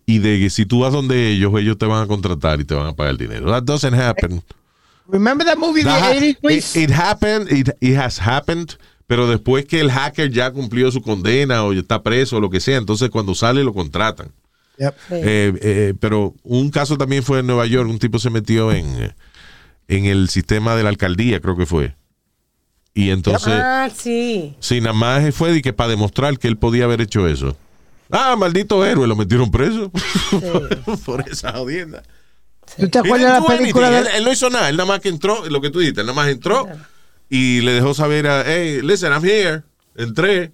y 0.05 0.19
de 0.19 0.39
que 0.39 0.51
si 0.51 0.67
tú 0.67 0.81
vas 0.81 0.93
donde 0.93 1.31
ellos, 1.31 1.53
ellos 1.59 1.79
te 1.79 1.87
van 1.87 2.03
a 2.03 2.07
contratar 2.07 2.61
y 2.61 2.65
te 2.65 2.75
van 2.75 2.89
a 2.89 2.93
pagar 2.93 3.13
el 3.13 3.19
dinero. 3.19 3.51
That 3.51 3.63
doesn't 3.63 3.95
happen. 3.95 4.43
Remember 5.09 5.47
that 5.47 5.57
movie, 5.57 5.85
That 5.85 6.13
The 6.13 6.19
80s, 6.19 6.39
Luis? 6.43 6.77
it, 6.77 6.91
it 6.91 6.95
happened, 6.95 7.51
it, 7.51 7.71
it 7.81 7.97
has 7.97 8.21
happened, 8.21 8.77
pero 9.07 9.27
después 9.27 9.65
que 9.65 9.81
el 9.81 9.91
hacker 9.91 10.31
ya 10.31 10.51
cumplió 10.51 10.91
su 10.91 11.01
condena 11.01 11.65
o 11.65 11.73
ya 11.73 11.81
está 11.81 12.03
preso 12.03 12.37
o 12.37 12.41
lo 12.41 12.51
que 12.51 12.61
sea, 12.61 12.77
entonces 12.77 13.09
cuando 13.09 13.35
sale 13.35 13.65
lo 13.65 13.73
contratan. 13.73 14.33
Yep. 14.79 14.95
Eh, 15.13 15.53
eh, 15.63 15.95
pero 15.99 16.35
un 16.43 16.71
caso 16.71 16.99
también 16.99 17.23
fue 17.23 17.39
en 17.39 17.47
Nueva 17.47 17.65
York, 17.65 17.89
un 17.89 17.99
tipo 17.99 18.19
se 18.19 18.29
metió 18.29 18.71
en, 18.71 19.15
en 19.89 20.05
el 20.05 20.29
sistema 20.29 20.77
de 20.77 20.83
la 20.83 20.91
alcaldía, 20.91 21.41
creo 21.41 21.57
que 21.57 21.65
fue. 21.65 21.95
Y 22.97 23.11
entonces, 23.11 23.53
ah, 23.53 23.91
sí. 23.95 24.57
sí, 24.59 24.81
nada 24.81 24.95
más 24.95 25.35
fue 25.35 25.53
de 25.53 25.61
que 25.61 25.75
para 25.75 25.91
demostrar 25.91 26.39
que 26.39 26.49
él 26.49 26.57
podía 26.57 26.85
haber 26.85 27.03
hecho 27.03 27.29
eso. 27.29 27.55
Ah, 28.11 28.37
maldito 28.37 28.87
héroe, 28.87 29.07
lo 29.07 29.15
metieron 29.15 29.51
preso 29.51 29.93
por 31.05 31.29
esa 31.31 31.53
jodienda. 31.53 32.03
¿Tú 32.79 32.89
te 32.89 32.99
acuerdas 32.99 33.35
de 33.35 33.41
la 33.41 33.59
película 33.59 33.91
de... 33.91 33.99
él, 33.99 34.07
él 34.17 34.25
no 34.25 34.33
hizo 34.33 34.49
nada, 34.49 34.71
él 34.71 34.79
nada 34.79 34.89
más 34.89 35.01
que 35.01 35.11
entró, 35.11 35.45
lo 35.47 35.61
que 35.61 35.69
tú 35.69 35.81
dijiste, 35.81 36.01
él 36.01 36.07
nada 36.07 36.17
más 36.17 36.29
entró 36.29 36.67
y 37.29 37.61
le 37.61 37.73
dejó 37.73 37.93
saber 37.93 38.29
a, 38.29 38.45
hey, 38.47 38.81
listen, 38.83 39.13
I'm 39.13 39.23
here, 39.23 39.63
entré. 39.95 40.53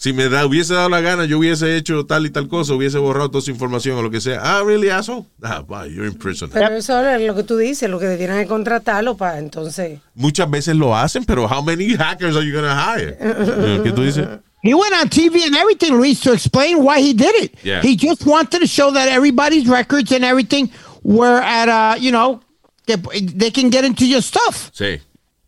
Si 0.00 0.14
me 0.14 0.30
da, 0.30 0.46
hubiese 0.46 0.72
dado 0.72 0.88
la 0.88 1.02
gana, 1.02 1.26
yo 1.26 1.38
hubiese 1.38 1.76
hecho 1.76 2.06
tal 2.06 2.24
y 2.24 2.30
tal 2.30 2.48
cosa, 2.48 2.72
hubiese 2.72 2.96
borrado 2.96 3.28
toda 3.28 3.40
esa 3.42 3.50
información 3.50 3.98
o 3.98 4.02
lo 4.02 4.10
que 4.10 4.22
sea. 4.22 4.40
Ah, 4.42 4.62
really, 4.64 4.88
asshole? 4.88 5.26
Ah, 5.42 5.60
bye, 5.60 5.92
you're 5.94 6.06
in 6.06 6.14
prison. 6.14 6.48
Pero 6.50 6.74
eso 6.74 7.06
es 7.06 7.20
lo 7.20 7.34
que 7.34 7.42
tú 7.42 7.58
dices, 7.58 7.90
lo 7.90 7.98
que 7.98 8.06
debieran 8.06 8.38
de 8.38 8.46
contratarlo 8.46 9.18
para 9.18 9.38
entonces. 9.38 10.00
Muchas 10.14 10.50
veces 10.50 10.74
lo 10.74 10.96
hacen, 10.96 11.26
pero 11.26 11.46
how 11.46 11.62
many 11.62 11.94
hackers 11.94 12.34
are 12.34 12.42
you 12.42 12.50
going 12.50 12.64
to 12.64 12.74
hire? 12.74 13.18
Eh, 13.20 13.80
¿Qué 13.84 13.92
tú 13.92 14.02
dices? 14.02 14.26
He 14.62 14.72
went 14.72 14.94
on 14.94 15.10
TV 15.10 15.44
and 15.44 15.54
everything, 15.54 15.92
Luis, 15.92 16.18
to 16.20 16.32
explain 16.32 16.82
why 16.82 17.00
he 17.00 17.12
did 17.12 17.34
it. 17.34 17.58
Yeah. 17.62 17.82
He 17.82 17.94
just 17.94 18.24
wanted 18.24 18.60
to 18.60 18.66
show 18.66 18.90
that 18.92 19.06
everybody's 19.08 19.68
records 19.68 20.10
and 20.12 20.24
everything 20.24 20.70
were 21.02 21.42
at, 21.42 21.68
uh, 21.68 21.96
you 22.00 22.10
know, 22.10 22.40
que 22.86 22.96
they 23.20 23.50
can 23.50 23.68
get 23.68 23.84
into 23.84 24.06
your 24.06 24.22
stuff 24.22 24.70
Sí. 24.72 24.98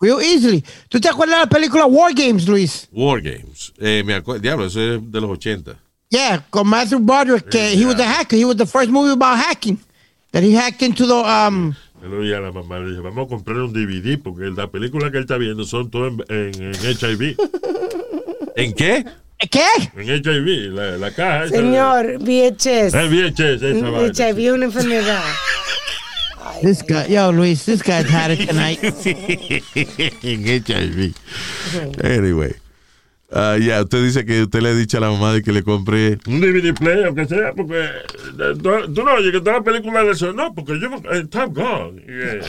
Real 0.03 0.20
easily. 0.20 0.62
¿Tú 0.88 1.00
te 1.00 1.09
acuerdas 1.09 1.36
de 1.38 1.44
la 1.44 1.48
película 1.48 1.86
War 1.86 2.12
Games, 2.12 2.46
Luis? 2.46 2.88
War 2.92 3.22
Games. 3.22 3.72
Eh, 3.78 4.03
me 4.05 4.14
acuerdo, 4.14 4.42
diablo, 4.42 4.66
eso 4.66 4.80
es 4.80 5.00
de 5.11 5.20
los 5.20 5.30
80. 5.30 5.76
Yeah, 6.11 6.44
con 6.50 6.66
Matthew 6.68 6.98
Broderick. 6.98 7.48
que 7.48 7.72
he 7.72 7.86
was 7.86 7.98
a 7.98 8.05
hacker. 8.07 8.38
He 8.38 8.44
was 8.44 8.57
the 8.57 8.66
first 8.66 8.90
movie 8.90 9.12
about 9.12 9.38
hacking. 9.38 9.78
That 10.32 10.42
he 10.42 10.53
hacked 10.53 10.82
into 10.82 11.07
the, 11.07 11.14
um, 11.14 11.74
a 12.03 12.07
la 12.07 12.53
mamá, 12.53 12.80
le 12.80 12.90
dije, 12.90 13.00
vamos 13.00 13.26
a 13.26 13.28
comprar 13.28 13.59
un 13.59 13.72
DVD 13.72 14.18
porque 14.18 14.50
la 14.50 14.66
película 14.66 15.11
que 15.11 15.18
él 15.18 15.22
está 15.24 15.38
viendo 15.38 15.64
son 15.64 15.90
todas 15.90 16.12
en, 16.28 16.50
en, 16.55 16.74
en 16.74 16.74
HIV. 16.74 17.36
¿En 18.57 18.72
qué? 18.74 19.05
¿qué? 19.50 19.64
En 19.96 20.09
HIV, 20.09 20.72
la, 20.72 20.96
la 20.98 21.11
caja. 21.12 21.44
esa 21.44 21.57
Señor, 21.57 22.18
VHS. 22.18 22.94
Eh, 22.94 23.09
VHS, 23.09 23.62
esa 23.62 23.90
vaina. 23.90 24.12
HIV 24.12 24.38
es 24.38 24.53
una 24.53 24.64
enfermedad. 24.66 25.22
This 26.62 26.82
guy, 26.82 27.07
yo, 27.09 27.30
Luis, 27.32 27.64
this 27.64 27.82
guy's 27.82 28.09
had 28.09 28.30
it 28.32 28.47
tonight. 28.47 28.78
en 30.24 30.45
HIV. 30.47 31.14
Anyway. 32.05 32.55
Ah, 33.34 33.57
ya, 33.59 33.80
usted 33.82 34.05
dice 34.05 34.24
que 34.26 34.43
usted 34.43 34.61
le 34.61 34.68
ha 34.68 34.74
dicho 34.74 34.99
a 34.99 35.01
la 35.01 35.11
mamá 35.11 35.32
de 35.32 35.43
que 35.43 35.53
le 35.53 35.62
compré. 35.62 36.18
Un 36.26 36.40
DVD 36.40 36.74
player, 36.74 37.07
aunque 37.07 37.26
sea, 37.26 37.53
porque 37.57 37.80
eh, 37.82 38.55
tú, 38.62 38.93
tú 38.95 39.03
no 39.03 39.12
oyes 39.14 39.32
que 39.32 39.40
toda 39.40 39.55
la 39.55 39.62
película 39.62 40.05
de 40.05 40.11
eso, 40.12 40.32
no, 40.34 40.53
porque 40.55 40.78
yo, 40.78 40.88
eh, 41.11 41.24
Top 41.30 41.55
Gun. 41.55 42.03
eh, 42.07 42.40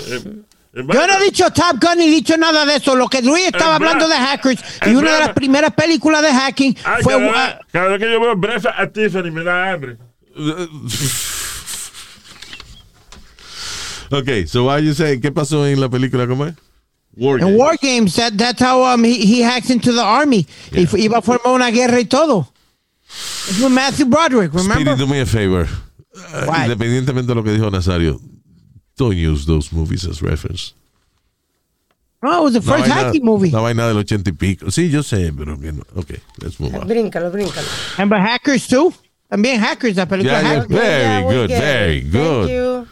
Yo 0.73 0.83
no 1.07 1.19
he 1.19 1.23
dicho 1.23 1.45
Top 1.51 1.77
Gun 1.81 1.99
ni 1.99 2.09
dicho 2.09 2.35
nada 2.35 2.65
de 2.65 2.75
eso. 2.75 2.95
Lo 2.97 3.07
que 3.07 3.21
Luis 3.21 3.45
estaba 3.45 3.75
Es 3.75 3.81
hablando 3.81 4.09
de 4.09 4.15
hackers 4.15 4.61
y 4.85 4.89
una 4.95 5.13
de 5.13 5.19
las 5.19 5.29
primeras 5.33 5.71
películas 5.73 6.21
de 6.21 6.33
hacking 6.33 6.75
Ay, 6.83 7.01
fue. 7.03 7.13
cada, 7.13 7.27
uh, 7.29 7.31
vez, 7.31 7.55
cada 7.71 7.87
vez 7.87 7.99
que 7.99 8.11
yo 8.11 8.19
veo 8.19 8.35
Breakfast 8.35 8.75
at 8.77 8.89
Tiffany 8.91 9.31
me 9.31 9.43
da 9.45 9.71
hambre. 9.71 9.97
Ok, 14.13 14.45
so 14.47 14.65
why 14.65 14.79
you 14.79 14.93
say, 14.93 15.19
¿qué 15.19 15.31
pasó 15.31 15.65
en 15.67 15.79
la 15.79 15.89
película? 15.89 16.27
¿Cómo 16.27 16.45
es? 16.45 16.53
War 17.15 17.39
in 17.39 17.45
Games. 17.45 17.57
War 17.59 17.77
Games, 17.81 18.15
that, 18.15 18.33
that's 18.37 18.61
how 18.61 18.83
um, 18.83 19.03
he, 19.03 19.25
he 19.25 19.41
hacks 19.41 19.69
into 19.69 19.91
the 19.91 20.01
army. 20.03 20.45
Y 20.71 20.85
fu- 20.85 20.97
iba 20.97 21.17
a 21.17 21.21
formar 21.21 21.53
una 21.55 21.71
guerra 21.71 21.99
y 21.99 22.05
todo. 22.05 22.47
Es 23.49 23.59
with 23.59 23.71
Matthew 23.71 24.05
Broderick, 24.05 24.51
Speedy, 24.51 24.67
remember? 24.69 24.95
do 24.97 25.07
me 25.07 25.19
a 25.21 25.25
favor. 25.25 25.67
Uh, 26.15 26.45
What? 26.45 26.63
independientemente 26.65 27.27
de 27.27 27.35
lo 27.35 27.43
que 27.43 27.51
dijo 27.51 27.69
Nazario, 27.71 28.19
don't 28.97 29.15
use 29.15 29.45
those 29.45 29.71
movies 29.71 30.05
as 30.05 30.21
reference. 30.21 30.73
No, 32.21 32.39
it 32.41 32.43
was 32.43 32.53
the 32.53 32.61
first 32.61 32.85
vaina- 32.87 32.93
hacking 33.07 33.25
movie. 33.25 33.49
Una 33.49 33.61
vaina 33.61 33.87
del 33.87 33.97
ochenta 33.97 34.29
y 34.29 34.33
pico. 34.33 34.71
Sí, 34.71 34.89
yo 34.89 35.01
sé, 35.03 35.33
pero 35.37 35.59
que 35.59 35.71
no. 35.71 35.83
Ok, 35.95 36.11
let's 36.41 36.59
move 36.59 36.73
on. 36.75 36.87
Bríncalo, 36.87 37.31
bríncalo. 37.31 37.67
Remember 37.97 38.19
Hackers 38.19 38.67
too? 38.67 38.93
También 39.29 39.59
Hackers, 39.59 39.95
la 39.97 40.07
película 40.07 40.41
Yeah, 40.41 40.41
yeah. 40.41 40.59
Hackers. 40.61 40.67
Very 40.79 41.03
Yeah, 41.03 41.25
we 41.27 41.33
good, 41.35 41.49
very 41.49 42.01
good. 42.01 42.47
Thank 42.47 42.51
you. 42.51 42.87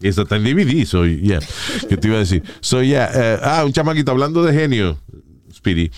Y 0.00 0.08
esta 0.08 0.22
está 0.22 0.36
en 0.36 0.44
DVD, 0.44 0.84
so 0.86 1.04
yeah. 1.06 1.40
¿Qué 1.88 1.96
te 1.96 2.08
iba 2.08 2.16
a 2.16 2.20
decir? 2.20 2.42
So 2.60 2.82
yeah, 2.82 3.40
ah, 3.42 3.64
un 3.64 3.72
chamaquito 3.72 4.12
hablando 4.12 4.44
de 4.44 4.52
genio, 4.52 4.98
Speedy. 5.52 5.88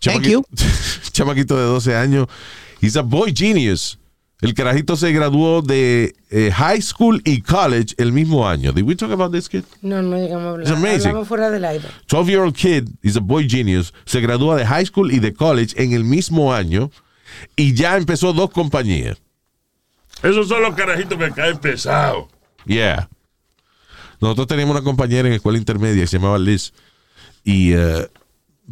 Thank 0.00 0.24
Chamaquito- 0.24 0.44
chamaquito 1.12 1.56
de 1.56 1.64
12 1.64 1.94
años. 1.96 2.26
He's 2.80 2.96
a 2.96 3.02
boy 3.02 3.32
genius. 3.36 3.98
El 4.40 4.54
carajito 4.54 4.96
se 4.96 5.12
graduó 5.12 5.60
de 5.60 6.14
eh, 6.30 6.50
high 6.50 6.80
school 6.80 7.20
y 7.26 7.42
college 7.42 7.94
el 7.98 8.10
mismo 8.12 8.48
año. 8.48 8.72
Did 8.72 8.84
we 8.84 8.96
talk 8.96 9.10
about 9.10 9.32
this 9.32 9.46
kid? 9.50 9.64
No, 9.82 10.00
no 10.00 10.16
llegamos 10.16 10.46
a 10.46 10.50
hablar. 10.52 10.66
It's 10.66 10.70
amazing. 10.74 11.08
Hablamos 11.08 11.28
fuera 11.28 11.50
del 11.50 11.64
aire. 11.66 11.86
12 12.08 12.30
year 12.30 12.40
old 12.40 12.56
kid 12.56 12.88
is 13.02 13.16
a 13.16 13.20
boy 13.20 13.46
genius. 13.46 13.92
Se 14.06 14.18
gradúa 14.22 14.56
de 14.56 14.64
high 14.64 14.86
school 14.86 15.12
y 15.12 15.18
de 15.18 15.34
college 15.34 15.74
en 15.76 15.92
el 15.92 16.04
mismo 16.04 16.54
año 16.54 16.90
y 17.54 17.74
ya 17.74 17.98
empezó 17.98 18.32
dos 18.32 18.48
compañías. 18.50 19.18
Esos 20.22 20.48
son 20.48 20.62
los 20.62 20.74
carajitos 20.74 21.18
que 21.18 21.30
caen 21.32 21.58
pesados. 21.58 22.24
Yeah. 22.64 23.10
Nosotros 24.20 24.46
teníamos 24.46 24.74
una 24.76 24.84
compañera 24.84 25.28
en 25.28 25.34
escuela 25.34 25.58
intermedia 25.58 26.02
que 26.02 26.06
se 26.06 26.18
llamaba 26.18 26.38
Liz. 26.38 26.72
Y, 27.44 27.72
eh, 27.72 28.08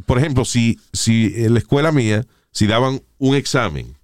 por 0.06 0.18
ejemplo, 0.18 0.44
si, 0.44 0.78
si 0.92 1.32
en 1.36 1.54
la 1.54 1.58
escuela 1.60 1.90
mía, 1.92 2.24
si 2.52 2.66
daban 2.66 3.02
un 3.18 3.34
examen 3.34 3.94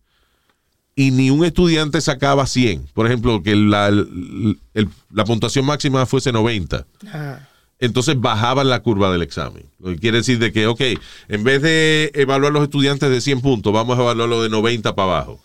y 0.96 1.10
ni 1.10 1.30
un 1.30 1.44
estudiante 1.44 2.00
sacaba 2.00 2.46
100, 2.46 2.88
por 2.94 3.06
ejemplo, 3.06 3.42
que 3.42 3.54
la, 3.56 3.88
el- 3.88 4.58
el- 4.74 4.88
la 5.12 5.24
puntuación 5.24 5.64
máxima 5.66 6.06
fuese 6.06 6.30
90, 6.32 6.86
Ajá. 7.08 7.48
entonces 7.80 8.18
bajaban 8.20 8.68
la 8.70 8.80
curva 8.80 9.10
del 9.12 9.22
examen. 9.22 9.64
Lo 9.80 9.90
que 9.90 9.98
quiere 9.98 10.18
decir 10.18 10.38
de 10.38 10.52
que, 10.52 10.66
ok, 10.66 10.80
en 11.28 11.44
vez 11.44 11.60
de 11.62 12.10
evaluar 12.14 12.52
los 12.52 12.62
estudiantes 12.62 13.10
de 13.10 13.20
100 13.20 13.40
puntos, 13.40 13.72
vamos 13.72 13.98
a 13.98 14.02
evaluarlo 14.02 14.42
de 14.42 14.48
90 14.48 14.94
para 14.94 15.08
abajo. 15.16 15.40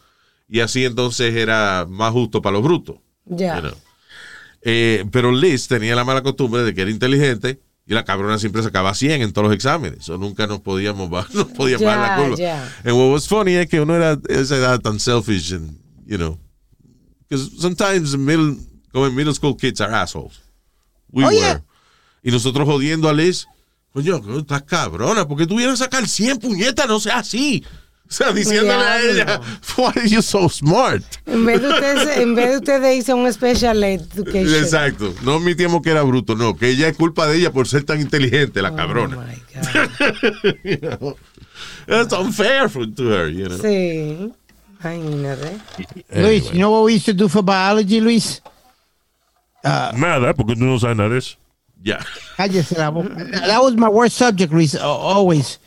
Y 0.48 0.62
así 0.62 0.86
entonces 0.86 1.36
era 1.36 1.86
más 1.90 2.12
justo 2.14 2.42
para 2.42 2.54
los 2.54 2.64
brutos. 2.64 2.98
Ya. 3.26 3.56
you 3.56 3.62
know. 3.62 3.74
Eh, 4.62 5.06
pero 5.12 5.32
Liz 5.32 5.68
tenía 5.68 5.96
la 5.96 6.04
mala 6.04 6.22
costumbre 6.22 6.64
de 6.64 6.74
que 6.74 6.82
era 6.82 6.92
inteligente 6.92 7.62
Y 7.88 7.94
la 7.94 8.04
cabrona 8.04 8.38
siempre 8.38 8.62
sacaba 8.62 8.94
100 8.94 9.22
en 9.22 9.32
todos 9.34 9.48
los 9.48 9.56
exámenes. 9.56 10.00
Eso 10.02 10.18
nunca 10.18 10.46
nos 10.48 10.60
podíamos 10.62 11.10
bajar, 11.10 11.34
nos 11.36 11.48
podíamos 11.48 11.86
bajar 11.86 12.10
la 12.20 12.24
curva. 12.24 12.38
ya. 12.38 12.64
And 12.84 12.94
what 12.98 13.12
was 13.12 13.28
funny 13.28 13.54
es 13.56 13.68
que 13.68 13.80
uno 13.82 13.96
era 13.96 14.20
esa 14.30 14.58
edad 14.58 14.80
tan 14.82 15.00
selfish 15.00 15.54
and, 15.54 15.72
you 16.06 16.18
know, 16.18 16.38
because 17.28 17.50
sometimes 17.60 18.16
middle, 18.18 18.58
going 18.94 19.16
middle 19.16 19.34
school 19.34 19.56
kids 19.56 19.82
are 19.82 19.92
assholes. 19.94 20.40
We 21.12 21.24
Oh, 21.24 21.28
were. 21.30 21.36
yeah. 21.38 21.64
Y 22.22 22.30
nosotros 22.32 22.68
jodiendo 22.68 23.08
a 23.10 23.14
Liz, 23.14 23.48
coño, 23.92 24.22
estás 24.38 24.62
cabrona, 24.64 25.28
porque 25.28 25.48
tú 25.48 25.56
vienes 25.56 25.82
a 25.82 25.86
sacar 25.86 26.08
100 26.08 26.38
puñetas, 26.38 26.88
no 26.88 27.00
sea 27.00 27.20
así. 27.20 27.64
O 28.10 28.12
sea, 28.12 28.32
diciéndole 28.32 28.74
a 28.74 29.02
ella, 29.02 29.42
why 29.78 29.92
are 29.96 30.08
you 30.10 30.22
so 30.24 30.50
smart? 30.50 31.04
En 31.28 31.46
vez 31.46 31.62
de 31.62 31.70
ustedes, 31.70 32.18
en 32.18 32.34
vez 32.34 32.50
de 32.50 32.58
ustedes 32.58 32.98
hice 32.98 33.14
un 33.14 33.32
special 33.32 33.84
education. 33.84 34.64
Exacto. 34.64 35.14
No 35.22 35.36
admitimos 35.36 35.82
que 35.84 35.92
era 35.92 36.02
bruto, 36.02 36.36
no, 36.36 36.56
que 36.56 36.70
ella 36.70 36.88
es 36.88 36.98
culpa 36.98 37.28
de 37.28 37.38
ella 37.38 37.52
por 37.52 37.68
ser 37.68 37.84
tan 37.84 38.02
inteligente, 38.02 38.62
la 38.64 38.72
Oh, 38.72 38.76
cabrona. 38.76 39.16
my 39.18 39.36
God. 39.54 40.56
You 40.64 40.78
know? 40.98 41.18
That's 41.86 42.12
unfair 42.14 42.68
to 42.70 43.04
her, 43.10 43.30
you 43.30 43.48
know. 43.48 43.58
Sí. 43.60 44.34
Imagínate. 44.82 45.60
Luis, 46.16 46.46
you 46.52 46.60
know 46.60 46.72
what 46.72 46.86
we 46.86 46.94
used 46.96 47.06
to 47.06 47.14
do 47.14 47.28
for 47.30 47.44
biology, 47.44 48.00
Luis? 48.02 48.42
Nada, 49.64 50.34
porque 50.34 50.56
tú 50.56 50.64
no 50.66 50.80
sabes 50.80 50.98
nada 50.98 51.10
de 51.10 51.18
eso. 51.20 51.38
Ya. 51.84 52.00
Cállese 52.38 52.76
la 52.78 52.90
boca. 52.90 53.10
That 53.46 53.62
was 53.62 53.76
my 53.76 53.88
worst 53.90 54.18
subject, 54.18 54.52
Luis, 54.52 54.74
uh, 54.74 54.80
always. 54.82 55.60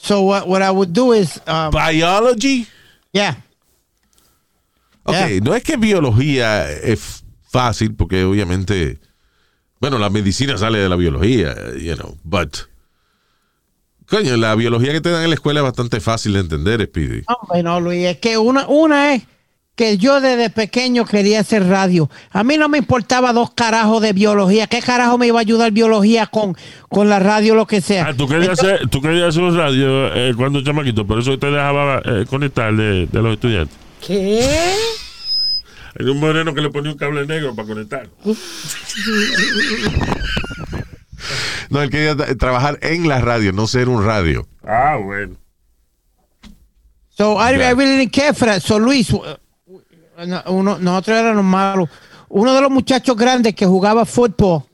So 0.00 0.22
what, 0.22 0.46
what 0.46 0.62
I 0.62 0.70
would 0.70 0.92
do 0.92 1.12
is, 1.12 1.40
um, 1.46 1.70
Biology. 1.70 2.66
yeah. 3.12 3.36
Ok, 5.04 5.14
Yeah. 5.14 5.40
no 5.42 5.54
es 5.54 5.62
que 5.62 5.76
biología 5.76 6.70
es 6.70 7.24
fácil, 7.50 7.94
porque 7.94 8.24
obviamente, 8.24 8.98
bueno, 9.80 9.98
la 9.98 10.10
medicina 10.10 10.56
sale 10.58 10.78
de 10.78 10.88
la 10.88 10.96
biología, 10.96 11.54
you 11.76 11.94
know, 11.96 12.16
but, 12.24 12.56
coño, 14.06 14.36
la 14.36 14.54
biología 14.54 14.92
que 14.92 15.00
te 15.00 15.10
dan 15.10 15.22
en 15.24 15.30
la 15.30 15.34
escuela 15.34 15.60
es 15.60 15.64
bastante 15.64 16.00
fácil 16.00 16.34
de 16.34 16.40
entender, 16.40 16.84
Speedy. 16.84 17.24
No, 17.64 17.80
Luis, 17.80 18.04
es 18.06 18.18
que 18.18 18.36
una, 18.38 18.66
una 18.68 19.14
es 19.14 19.22
que 19.78 19.96
yo 19.96 20.20
desde 20.20 20.50
pequeño 20.50 21.04
quería 21.06 21.38
hacer 21.40 21.64
radio. 21.68 22.10
A 22.32 22.42
mí 22.42 22.56
no 22.58 22.68
me 22.68 22.78
importaba 22.78 23.32
dos 23.32 23.52
carajos 23.54 24.02
de 24.02 24.12
biología. 24.12 24.66
¿Qué 24.66 24.82
carajo 24.82 25.16
me 25.18 25.28
iba 25.28 25.38
a 25.38 25.42
ayudar 25.42 25.70
biología 25.70 26.26
con, 26.26 26.56
con 26.88 27.08
la 27.08 27.20
radio, 27.20 27.54
lo 27.54 27.64
que 27.66 27.80
sea? 27.80 28.08
Ah, 28.08 28.14
tú 28.14 28.26
querías 28.26 28.50
hacer, 28.58 28.88
tú 28.90 29.00
querías 29.00 29.28
hacer 29.28 29.42
un 29.44 29.56
radio 29.56 30.12
eh, 30.14 30.34
cuando 30.36 30.60
chamaquito, 30.64 31.06
por 31.06 31.20
eso 31.20 31.38
te 31.38 31.46
dejaba 31.46 32.02
eh, 32.04 32.26
conectar 32.28 32.74
de, 32.74 33.06
de 33.06 33.22
los 33.22 33.34
estudiantes. 33.34 33.76
¿Qué? 34.04 34.44
Hay 36.00 36.06
un 36.06 36.18
moreno 36.18 36.52
que 36.54 36.60
le 36.60 36.70
ponía 36.70 36.90
un 36.90 36.98
cable 36.98 37.24
negro 37.26 37.54
para 37.54 37.68
conectar. 37.68 38.08
No, 41.70 41.82
él 41.82 41.90
quería 41.90 42.14
tra- 42.14 42.36
trabajar 42.38 42.78
en 42.80 43.08
la 43.08 43.20
radio, 43.20 43.52
no 43.52 43.66
ser 43.66 43.88
un 43.88 44.04
radio. 44.04 44.46
Ah, 44.66 44.96
bueno. 45.02 45.36
So 47.10 47.36
I, 47.38 47.56
Yeah. 47.56 47.70
I 47.70 47.74
really 47.74 47.96
didn't 47.98 48.12
care 48.12 48.32
for 48.32 48.46
that. 48.46 48.60
So 48.62 48.78
Luis, 48.78 49.12
uno, 50.46 50.78
nosotros 50.78 51.16
éramos 51.16 51.44
malos. 51.44 51.88
Uno 52.28 52.54
de 52.54 52.60
los 52.60 52.70
muchachos 52.70 53.16
grandes 53.16 53.54
que 53.54 53.66
jugaba 53.66 54.04
fútbol, 54.04 54.64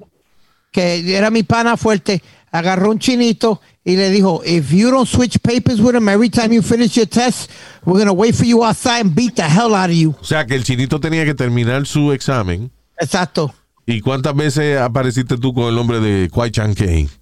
que 0.73 1.17
era 1.17 1.31
mi 1.31 1.43
pana 1.43 1.77
fuerte, 1.77 2.23
agarró 2.51 2.91
un 2.91 2.99
chinito 2.99 3.61
y 3.85 3.97
le 3.97 4.11
dijo, 4.11 4.43
if 4.45 4.71
you 4.73 4.91
don't 4.91 5.09
switch 5.09 5.39
papers 5.41 5.81
with 5.81 5.95
him 5.95 6.09
every 6.09 6.31
time 6.31 6.53
you 6.53 6.63
finish 6.63 6.97
your 6.97 7.07
test, 7.07 7.51
we're 7.85 7.95
going 7.99 8.07
to 8.07 8.13
wait 8.13 8.35
for 8.35 8.45
you 8.47 8.65
outside 8.65 9.03
and 9.03 9.15
beat 9.15 9.37
the 9.37 9.43
hell 9.43 9.75
out 9.75 9.91
of 9.91 9.97
you. 9.97 10.15
O 10.21 10.25
sea, 10.25 10.47
que 10.47 10.55
el 10.57 10.65
chinito 10.65 10.99
tenía 10.99 11.25
que 11.25 11.35
terminar 11.35 11.87
su 11.87 12.13
examen. 12.13 12.71
Exacto. 12.99 13.55
¿Y 13.87 14.01
cuántas 14.01 14.35
veces 14.35 14.81
apareciste 14.81 15.37
tú 15.37 15.53
con 15.53 15.65
el 15.65 15.75
nombre 15.75 16.01
de 16.01 16.31
Kwai 16.31 16.51
Chan 16.51 16.75
Kane? 16.75 17.09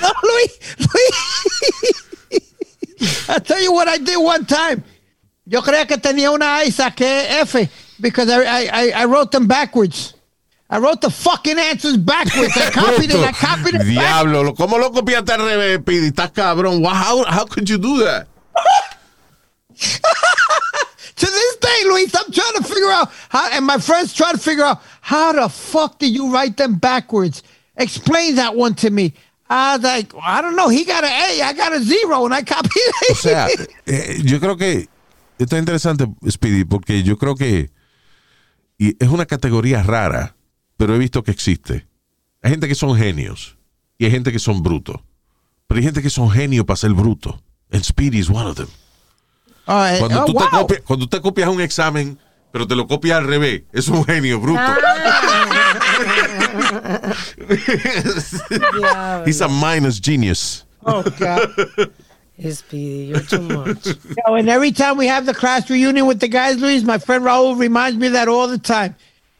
No, 0.00 0.08
Luis, 0.22 0.58
Luis. 0.78 1.14
I'll 3.28 3.40
tell 3.40 3.62
you 3.62 3.72
what 3.74 3.88
I 3.88 3.98
did 3.98 4.16
one 4.16 4.46
time. 4.46 4.82
Yo 5.46 5.62
creía 5.62 5.86
que 5.86 5.96
tenía 5.96 6.30
una 6.32 6.62
I 6.64 6.70
saqué 6.70 7.40
F 7.42 7.68
because 8.00 8.28
I, 8.28 8.42
I, 8.42 8.68
I, 8.72 9.02
I 9.02 9.04
wrote 9.06 9.30
them 9.30 9.46
backwards. 9.46 10.14
I 10.68 10.78
wrote 10.78 11.00
the 11.00 11.10
fucking 11.10 11.56
answers 11.58 11.96
backwards. 11.96 12.56
I 12.56 12.70
copied 12.72 13.10
it. 13.10 13.16
I 13.16 13.30
copied 13.32 13.74
it. 13.80 13.84
Diablo, 13.84 14.42
lo- 14.42 14.54
¿cómo 14.54 14.78
lo 14.78 14.90
copiaste 14.90 15.32
al 15.32 15.40
revés, 15.40 15.78
Speedy? 15.82 16.08
Estás 16.08 16.32
cabrón. 16.32 16.84
How, 16.84 17.24
how 17.24 17.44
could 17.44 17.68
you 17.70 17.78
do 17.78 17.98
that? 18.04 18.26
To 21.16 21.24
this 21.24 21.56
day, 21.56 21.82
Luis, 21.86 22.14
I'm 22.14 22.30
trying 22.30 22.54
to 22.56 22.62
figure 22.62 22.90
out 22.90 23.10
how, 23.30 23.48
and 23.52 23.64
my 23.64 23.78
friends 23.78 24.12
trying 24.12 24.34
to 24.34 24.38
figure 24.38 24.64
out 24.64 24.82
how 25.00 25.32
the 25.32 25.48
fuck 25.48 25.98
did 25.98 26.14
you 26.14 26.30
write 26.30 26.58
them 26.58 26.74
backwards? 26.74 27.42
Explain 27.78 28.34
that 28.34 28.54
one 28.54 28.74
to 28.74 28.90
me. 28.90 29.14
I 29.48 29.76
was 29.76 29.84
like, 29.84 30.12
I 30.22 30.42
don't 30.42 30.56
know. 30.56 30.68
He 30.68 30.84
got 30.84 31.04
an 31.04 31.10
A, 31.10 31.40
I 31.42 31.52
got 31.54 31.72
a 31.72 31.80
zero, 31.80 32.26
and 32.26 32.34
I 32.34 32.42
copied 32.42 32.70
it. 32.74 33.10
O 33.12 33.14
sea, 33.14 33.48
eh, 33.86 34.18
yo 34.24 34.38
creo 34.40 34.58
que 34.58 34.88
esto 35.38 35.56
es 35.56 35.60
interesante, 35.60 36.06
Speedy, 36.28 36.64
porque 36.64 37.02
yo 37.02 37.18
creo 37.18 37.34
que 37.34 37.70
y 38.78 38.96
es 39.02 39.08
una 39.08 39.26
categoría 39.26 39.82
rara, 39.82 40.36
pero 40.76 40.94
he 40.94 40.98
visto 40.98 41.22
que 41.22 41.30
existe. 41.30 41.86
Hay 42.42 42.50
gente 42.50 42.68
que 42.68 42.74
son 42.74 42.96
genios 42.96 43.56
y 43.98 44.04
hay 44.04 44.10
gente 44.10 44.32
que 44.32 44.38
son 44.38 44.62
brutos. 44.62 45.00
Pero 45.66 45.78
hay 45.78 45.84
gente 45.84 46.02
que 46.02 46.10
son 46.10 46.30
genios 46.30 46.64
para 46.66 46.76
ser 46.76 46.92
bruto. 46.92 47.42
And 47.72 47.82
Speedy 47.82 48.18
is 48.18 48.28
one 48.28 48.46
of 48.48 48.56
them. 48.56 48.68
All 49.66 49.90
right. 49.90 49.98
Cuando, 49.98 50.22
Oh, 50.22 50.24
tú 50.26 50.34
te 50.34 50.44
copias, 50.50 50.80
cuando 50.82 51.06
tú 51.06 51.16
te 51.16 51.20
copias 51.22 51.48
un 51.48 51.60
examen, 51.60 52.18
pero 52.52 52.66
te 52.66 52.76
lo 52.76 52.86
copias 52.86 53.18
al 53.18 53.26
revés, 53.26 53.62
es 53.72 53.88
un 53.88 54.04
genio 54.04 54.38
bruto. 54.40 54.60
Diablo. 54.60 54.86
He's 59.26 59.40
a 59.40 59.48
minus 59.48 60.00
genius. 60.00 60.64
Oh, 60.84 61.02
God. 61.18 61.90
Speedy, 62.38 63.06
you're 63.06 63.20
too 63.20 63.40
much. 63.40 63.86
Yeah, 64.16 64.34
and 64.34 64.48
every 64.48 64.70
time 64.72 64.96
we 64.98 65.06
have 65.06 65.24
the 65.26 65.32
class 65.34 65.70
reunion 65.70 66.06
with 66.06 66.20
the 66.20 66.28
guys, 66.28 66.58
Luis, 66.58 66.82
my 66.82 66.98
friend 66.98 67.24
Raul 67.24 67.58
reminds 67.58 67.98
me 67.98 68.08
of 68.08 68.12
that 68.12 68.28
all 68.28 68.46
the 68.48 68.58
time. 68.58 68.94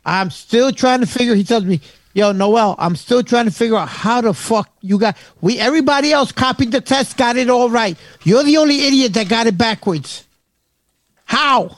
I'm 0.04 0.30
still 0.30 0.72
trying 0.72 1.00
to 1.00 1.06
figure. 1.06 1.34
He 1.34 1.44
tells 1.44 1.64
me, 1.64 1.80
"Yo, 2.14 2.32
Noel, 2.32 2.74
I'm 2.78 2.96
still 2.96 3.22
trying 3.22 3.44
to 3.46 3.50
figure 3.50 3.76
out 3.76 3.88
how 3.88 4.20
the 4.22 4.32
fuck 4.32 4.70
you 4.80 4.98
got. 4.98 5.16
We 5.42 5.58
everybody 5.58 6.12
else 6.12 6.32
copied 6.32 6.72
the 6.72 6.80
test, 6.80 7.16
got 7.16 7.36
it 7.36 7.50
all 7.50 7.68
right. 7.68 7.98
You're 8.24 8.44
the 8.44 8.56
only 8.56 8.86
idiot 8.86 9.12
that 9.14 9.28
got 9.28 9.46
it 9.46 9.58
backwards. 9.58 10.24
How? 11.24 11.76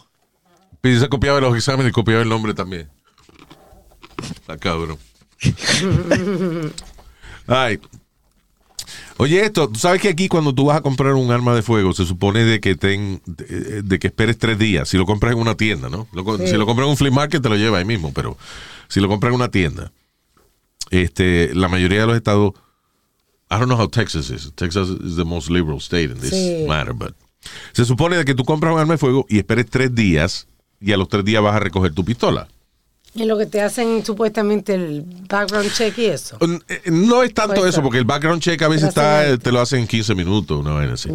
Speedy 0.79 1.01
se 1.01 1.09
copiaba 1.09 1.41
los 1.41 1.55
exámenes 1.57 1.89
y 1.91 1.93
copiaba 1.93 2.23
el 2.23 2.29
nombre 2.29 2.55
también. 2.55 2.89
Está 4.19 4.57
cabrón. 4.59 4.99
Ay. 7.49 7.81
Oye, 9.19 9.45
esto, 9.45 9.69
tú 9.69 9.79
sabes 9.79 10.01
que 10.01 10.09
aquí 10.09 10.29
cuando 10.29 10.55
tú 10.55 10.67
vas 10.67 10.77
a 10.79 10.81
comprar 10.81 11.15
un 11.15 11.31
arma 11.33 11.55
de 11.55 11.63
fuego, 11.63 11.93
se 11.93 12.07
supone 12.07 12.45
de 12.45 12.61
que 12.61 12.77
ten, 12.77 13.21
de, 13.27 13.83
de 13.83 13.99
que 13.99 14.07
esperes 14.07 14.39
tres 14.39 14.59
días. 14.59 14.89
Si 14.89 14.97
lo 14.97 15.07
compras 15.07 15.33
en 15.33 15.41
una 15.41 15.57
tienda, 15.57 15.89
¿no? 15.89 16.07
Lo 16.13 16.23
Si 16.39 16.53
lo 16.57 16.67
compras 16.67 16.87
en 16.87 16.91
un 16.91 16.97
flea 16.97 17.11
market, 17.11 17.43
te 17.43 17.49
lo 17.49 17.57
lleva 17.57 17.79
ahí 17.79 17.85
mismo, 17.85 18.13
pero 18.15 18.37
si 18.89 19.01
lo 19.01 19.09
compras 19.09 19.31
en 19.31 19.35
una 19.37 19.51
tienda, 19.51 19.91
este, 20.91 21.53
la 21.55 21.69
mayoría 21.69 22.01
de 22.03 22.07
los 22.07 22.17
estados, 22.17 22.53
I 23.51 23.55
don't 23.59 23.67
know 23.67 23.77
how 23.79 23.89
Texas 23.89 24.31
is. 24.31 24.53
Texas 24.55 24.89
is 24.89 25.17
the 25.17 25.25
most 25.25 25.51
liberal 25.51 25.79
state 25.79 26.13
in 26.13 26.21
this 26.21 26.31
Sí. 26.31 26.65
matter, 26.69 26.93
but 26.95 27.15
se 27.73 27.85
supone 27.85 28.17
de 28.17 28.25
que 28.25 28.35
tú 28.35 28.45
compras 28.45 28.73
un 28.73 28.79
arma 28.81 28.95
de 28.95 28.99
fuego 28.99 29.27
y 29.29 29.39
esperes 29.39 29.67
tres 29.71 29.95
días 29.95 30.47
y 30.81 30.93
a 30.93 30.97
los 30.97 31.09
tres 31.09 31.25
días 31.25 31.43
vas 31.43 31.55
a 31.57 31.61
recoger 31.61 31.93
tu 31.93 32.05
pistola. 32.05 32.47
Y 33.15 33.25
lo 33.25 33.37
que 33.39 33.47
te 33.47 33.61
hacen 33.63 34.05
supuestamente 34.05 34.75
el 34.75 35.03
background 35.29 35.73
check 35.73 35.97
y 35.99 36.07
eso. 36.07 36.37
N- 36.41 36.61
eh, 36.69 36.83
No 36.87 37.23
es 37.23 37.35
tanto 37.35 37.67
eso, 37.67 37.83
porque 37.83 37.99
el 37.99 38.05
background 38.05 38.41
check 38.43 38.61
a 38.63 38.69
veces 38.69 38.89
está, 38.91 39.27
eh, 39.29 39.39
te 39.39 39.51
lo 39.51 39.61
hacen 39.61 39.81
en 39.81 39.87
15 39.89 40.15
minutos, 40.15 40.61
una 40.61 40.73
vaina 40.73 40.95
así. 40.95 41.09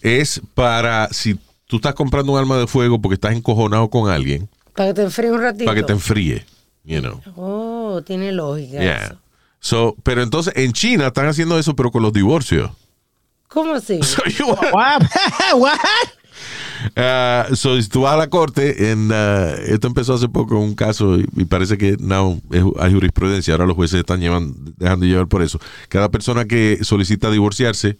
Es 0.00 0.40
para 0.54 1.08
si 1.10 1.38
tú 1.66 1.76
estás 1.76 1.94
comprando 1.94 2.32
un 2.32 2.38
arma 2.38 2.56
de 2.58 2.66
fuego 2.66 3.00
porque 3.00 3.14
estás 3.14 3.34
encojonado 3.34 3.88
con 3.88 4.10
alguien, 4.10 4.48
Para 4.74 4.90
que 4.90 4.94
te 4.94 5.02
enfríe 5.02 5.30
un 5.32 5.40
ratito. 5.40 5.64
para 5.64 5.76
que 5.76 5.82
te 5.82 5.92
enfríe, 5.92 6.44
you 6.84 7.00
know. 7.00 7.20
Oh, 7.36 8.02
tiene 8.02 8.32
lógica 8.32 8.78
Yeah. 8.80 9.04
eso. 9.06 9.16
So, 9.60 9.96
pero 10.02 10.22
entonces 10.22 10.52
en 10.56 10.72
China 10.72 11.08
están 11.08 11.26
haciendo 11.26 11.58
eso, 11.58 11.74
pero 11.74 11.90
con 11.90 12.02
los 12.02 12.12
divorcios. 12.12 12.70
¿Cómo 13.48 13.72
así? 13.74 13.98
So, 14.02 14.22
you- 14.24 14.46
What? 14.72 15.02
what? 15.56 15.78
Ah, 16.96 17.46
so, 17.54 17.80
si 17.80 17.88
tú 17.88 18.02
vas 18.02 18.14
a 18.14 18.16
la 18.16 18.28
corte, 18.30 18.90
en, 18.90 19.10
ah, 19.12 19.52
esto 19.66 19.86
empezó 19.86 20.14
hace 20.14 20.28
poco 20.28 20.58
un 20.58 20.74
caso 20.74 21.18
y, 21.18 21.26
y 21.36 21.44
parece 21.44 21.78
que 21.78 21.96
now 21.98 22.40
es- 22.50 22.62
hay 22.78 22.92
jurisprudencia. 22.92 23.54
Ahora 23.54 23.66
los 23.66 23.76
jueces 23.76 24.00
están 24.00 24.20
llevan, 24.20 24.54
dejando 24.76 25.06
llevar 25.06 25.26
por 25.28 25.42
eso. 25.42 25.58
Cada 25.88 26.10
persona 26.10 26.44
que 26.44 26.78
solicita 26.82 27.30
divorciarse 27.30 27.98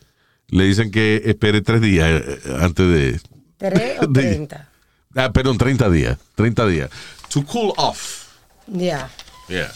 le 0.48 0.64
dicen 0.64 0.90
que 0.90 1.22
espere 1.26 1.60
tres 1.62 1.80
días 1.80 2.08
eh, 2.24 2.38
antes 2.60 2.88
de. 2.88 3.20
¿Tres 3.58 3.98
o 4.02 4.10
treinta? 4.10 4.68
Ah, 5.14 5.32
perdón, 5.32 5.58
30 5.58 5.90
días. 5.90 6.18
30 6.36 6.66
días. 6.66 6.90
To 7.32 7.44
cool 7.44 7.72
off. 7.76 8.28
Ya. 8.66 9.10
Yeah. 9.48 9.70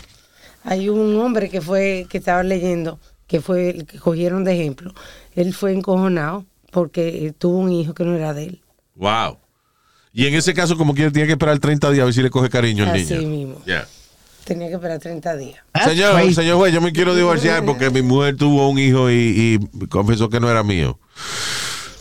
Hay 0.63 0.89
un 0.89 1.17
hombre 1.21 1.51
que 1.51 1.61
fue, 1.61 2.07
que 2.09 2.19
estaba 2.19 2.43
leyendo, 2.43 2.99
que 3.27 3.41
fue 3.41 3.71
el 3.71 3.87
que 3.87 3.99
cogieron 3.99 4.45
de 4.45 4.53
ejemplo. 4.61 4.95
Él 5.35 5.53
fue 5.53 5.73
encojonado 5.73 6.47
porque 6.71 7.27
eh, 7.27 7.33
tuvo 7.37 7.59
un 7.59 7.71
hijo 7.73 7.93
que 7.95 8.05
no 8.05 8.15
era 8.15 8.33
de 8.33 8.45
él. 8.45 8.61
Wow. 8.95 9.39
Y 10.13 10.27
en 10.27 10.35
ese 10.35 10.55
caso, 10.55 10.77
como 10.77 10.95
quiera, 10.95 11.11
tiene 11.11 11.27
que 11.27 11.33
esperar 11.33 11.59
30 11.59 11.91
días 11.91 12.03
a 12.03 12.05
ver 12.07 12.15
si 12.15 12.23
le 12.23 12.31
coge 12.31 12.49
cariño 12.49 12.85
al 12.85 12.91
Así 12.91 13.15
niño. 13.17 13.29
mismo. 13.29 13.65
Yeah. 13.65 13.87
Tenía 14.45 14.69
que 14.69 14.75
esperar 14.75 14.99
30 15.01 15.37
días. 15.37 15.59
That's 15.73 15.91
Señor, 15.91 16.15
crazy. 16.15 16.35
señor 16.35 16.59
juez, 16.59 16.73
yo 16.75 16.81
me 16.81 16.93
quiero 16.93 17.15
divorciar 17.15 17.65
porque 17.65 17.91
mi 17.91 18.03
mujer 18.03 18.37
tuvo 18.37 18.69
un 18.69 18.79
hijo 18.79 19.11
y, 19.11 19.59
y 19.83 19.87
confesó 19.87 20.29
que 20.29 20.39
no 20.39 20.51
era 20.51 20.63
mío. 20.63 20.99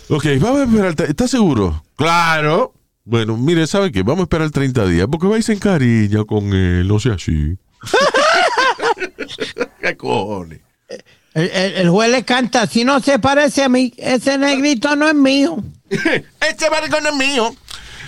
Ok, 0.09 0.25
vamos 0.39 0.59
a 0.59 0.63
esperar. 0.65 0.95
¿Estás 1.09 1.31
seguro? 1.31 1.83
Claro. 1.95 2.73
Bueno, 3.05 3.37
mire, 3.37 3.65
¿sabe 3.65 3.91
qué? 3.91 4.03
Vamos 4.03 4.19
a 4.19 4.23
esperar 4.23 4.51
30 4.51 4.85
días 4.87 5.07
porque 5.09 5.27
vais 5.27 5.47
en 5.49 5.59
cariño 5.59 6.25
con 6.25 6.53
él, 6.53 6.87
no 6.87 6.99
sea 6.99 7.13
así. 7.13 7.57
¿Qué 9.81 9.97
cojones? 9.97 10.59
El, 11.33 11.49
el- 11.49 11.73
el 11.73 11.89
juez 11.89 12.11
le 12.11 12.23
canta, 12.23 12.67
si 12.67 12.83
no 12.83 12.99
se 12.99 13.17
parece 13.19 13.63
a 13.63 13.69
mí, 13.69 13.93
ese 13.97 14.37
negrito 14.37 14.95
no 14.95 15.07
es 15.07 15.15
mío. 15.15 15.57
este 15.89 16.69
barco 16.69 16.97
no 17.01 17.09
es 17.09 17.15
mío. 17.15 17.55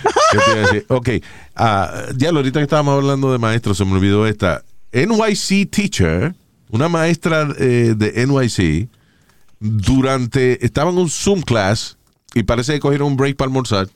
Ok, 0.88 1.08
ah, 1.56 2.04
ya 2.16 2.30
lo 2.30 2.38
ahorita 2.38 2.60
que 2.60 2.64
estábamos 2.64 2.94
hablando 2.94 3.32
de 3.32 3.38
maestros, 3.38 3.76
se 3.78 3.84
me 3.84 3.92
olvidó 3.94 4.26
esta. 4.26 4.62
NYC 4.92 5.68
teacher, 5.70 6.34
una 6.70 6.88
maestra 6.88 7.48
eh, 7.58 7.94
de 7.96 8.26
NYC, 8.26 8.88
durante, 9.58 10.64
estaba 10.64 10.90
en 10.90 10.98
un 10.98 11.10
Zoom 11.10 11.42
class 11.42 11.96
y 12.34 12.42
parece 12.44 12.74
que 12.74 12.80
cogieron 12.80 13.08
un 13.08 13.16
break 13.16 13.36
para 13.36 13.46
almorzar. 13.48 13.88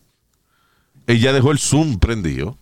Ella 1.07 1.33
dejó 1.33 1.53
el 1.53 1.59
Zoom 1.59 1.99
prendido 1.99 2.57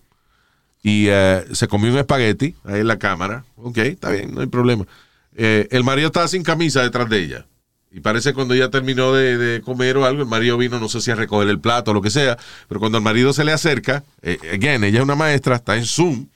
y 0.82 1.06
eh, 1.08 1.44
se 1.52 1.68
comió 1.68 1.90
un 1.92 1.98
espagueti 1.98 2.54
ahí 2.64 2.80
en 2.80 2.86
la 2.86 2.98
cámara. 2.98 3.44
Ok, 3.56 3.78
está 3.78 4.10
bien, 4.10 4.34
no 4.34 4.40
hay 4.40 4.46
problema. 4.46 4.84
Eh, 5.40 5.68
el 5.70 5.84
marido 5.84 6.08
estaba 6.08 6.26
sin 6.28 6.42
camisa 6.42 6.82
detrás 6.82 7.08
de 7.08 7.18
ella. 7.22 7.46
Y 7.90 8.00
parece 8.00 8.30
que 8.30 8.34
cuando 8.34 8.52
ella 8.54 8.68
terminó 8.70 9.14
de, 9.14 9.38
de 9.38 9.60
comer 9.62 9.96
o 9.96 10.04
algo, 10.04 10.20
el 10.22 10.28
marido 10.28 10.58
vino, 10.58 10.78
no 10.78 10.88
sé 10.90 11.00
si 11.00 11.10
a 11.10 11.14
recoger 11.14 11.48
el 11.48 11.58
plato 11.60 11.92
o 11.92 11.94
lo 11.94 12.02
que 12.02 12.10
sea, 12.10 12.36
pero 12.68 12.80
cuando 12.80 12.98
el 12.98 13.04
marido 13.04 13.32
se 13.32 13.44
le 13.44 13.52
acerca, 13.52 14.04
eh, 14.20 14.36
again, 14.52 14.84
ella 14.84 14.98
es 14.98 15.04
una 15.04 15.14
maestra, 15.14 15.56
está 15.56 15.76
en 15.76 15.86
Zoom, 15.86 16.26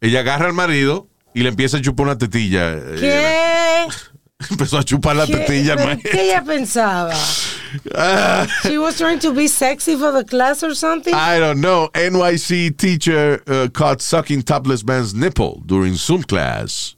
ella 0.00 0.20
agarra 0.20 0.46
al 0.46 0.52
marido 0.52 1.06
y 1.34 1.42
le 1.42 1.50
empieza 1.50 1.76
a 1.76 1.80
chupar 1.80 2.06
una 2.06 2.18
tetilla. 2.18 2.72
Eh, 2.72 2.96
¿Qué? 2.98 3.86
Empezó 4.50 4.78
a 4.78 4.82
chupar 4.82 5.14
la 5.14 5.26
¿Qué? 5.26 5.36
tetilla 5.36 5.72
al 5.74 5.78
¿Pero 5.78 5.88
maestro. 5.90 6.10
¿Qué 6.10 6.22
ella 6.24 6.42
pensaba? 6.44 7.14
Ah, 7.94 8.46
She 8.64 8.78
was 8.78 8.96
trying 8.96 9.20
to 9.20 9.32
be 9.32 9.46
sexy 9.48 9.96
for 9.96 10.12
the 10.12 10.24
class 10.24 10.62
or 10.64 10.74
something? 10.74 11.14
I 11.14 11.38
don't 11.38 11.60
know. 11.60 11.88
NYC 11.94 12.76
teacher 12.76 13.42
uh, 13.46 13.68
caught 13.72 14.00
sucking 14.00 14.42
topless 14.42 14.82
man's 14.84 15.14
nipple 15.14 15.62
during 15.66 15.94
Zoom 15.94 16.22
class. 16.24 16.95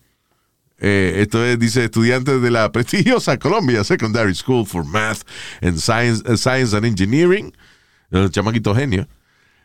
Eh, 0.80 1.16
esto 1.22 1.44
es, 1.44 1.58
dice, 1.58 1.84
estudiantes 1.84 2.40
de 2.40 2.50
la 2.50 2.70
prestigiosa 2.72 3.36
Columbia 3.38 3.82
Secondary 3.84 4.34
School 4.34 4.64
for 4.66 4.84
Math 4.84 5.22
and 5.60 5.78
Science, 5.78 6.22
uh, 6.30 6.36
Science 6.36 6.76
and 6.76 6.86
Engineering, 6.86 7.52
el 8.10 8.30
chamaquito 8.30 8.74
genio, 8.74 9.08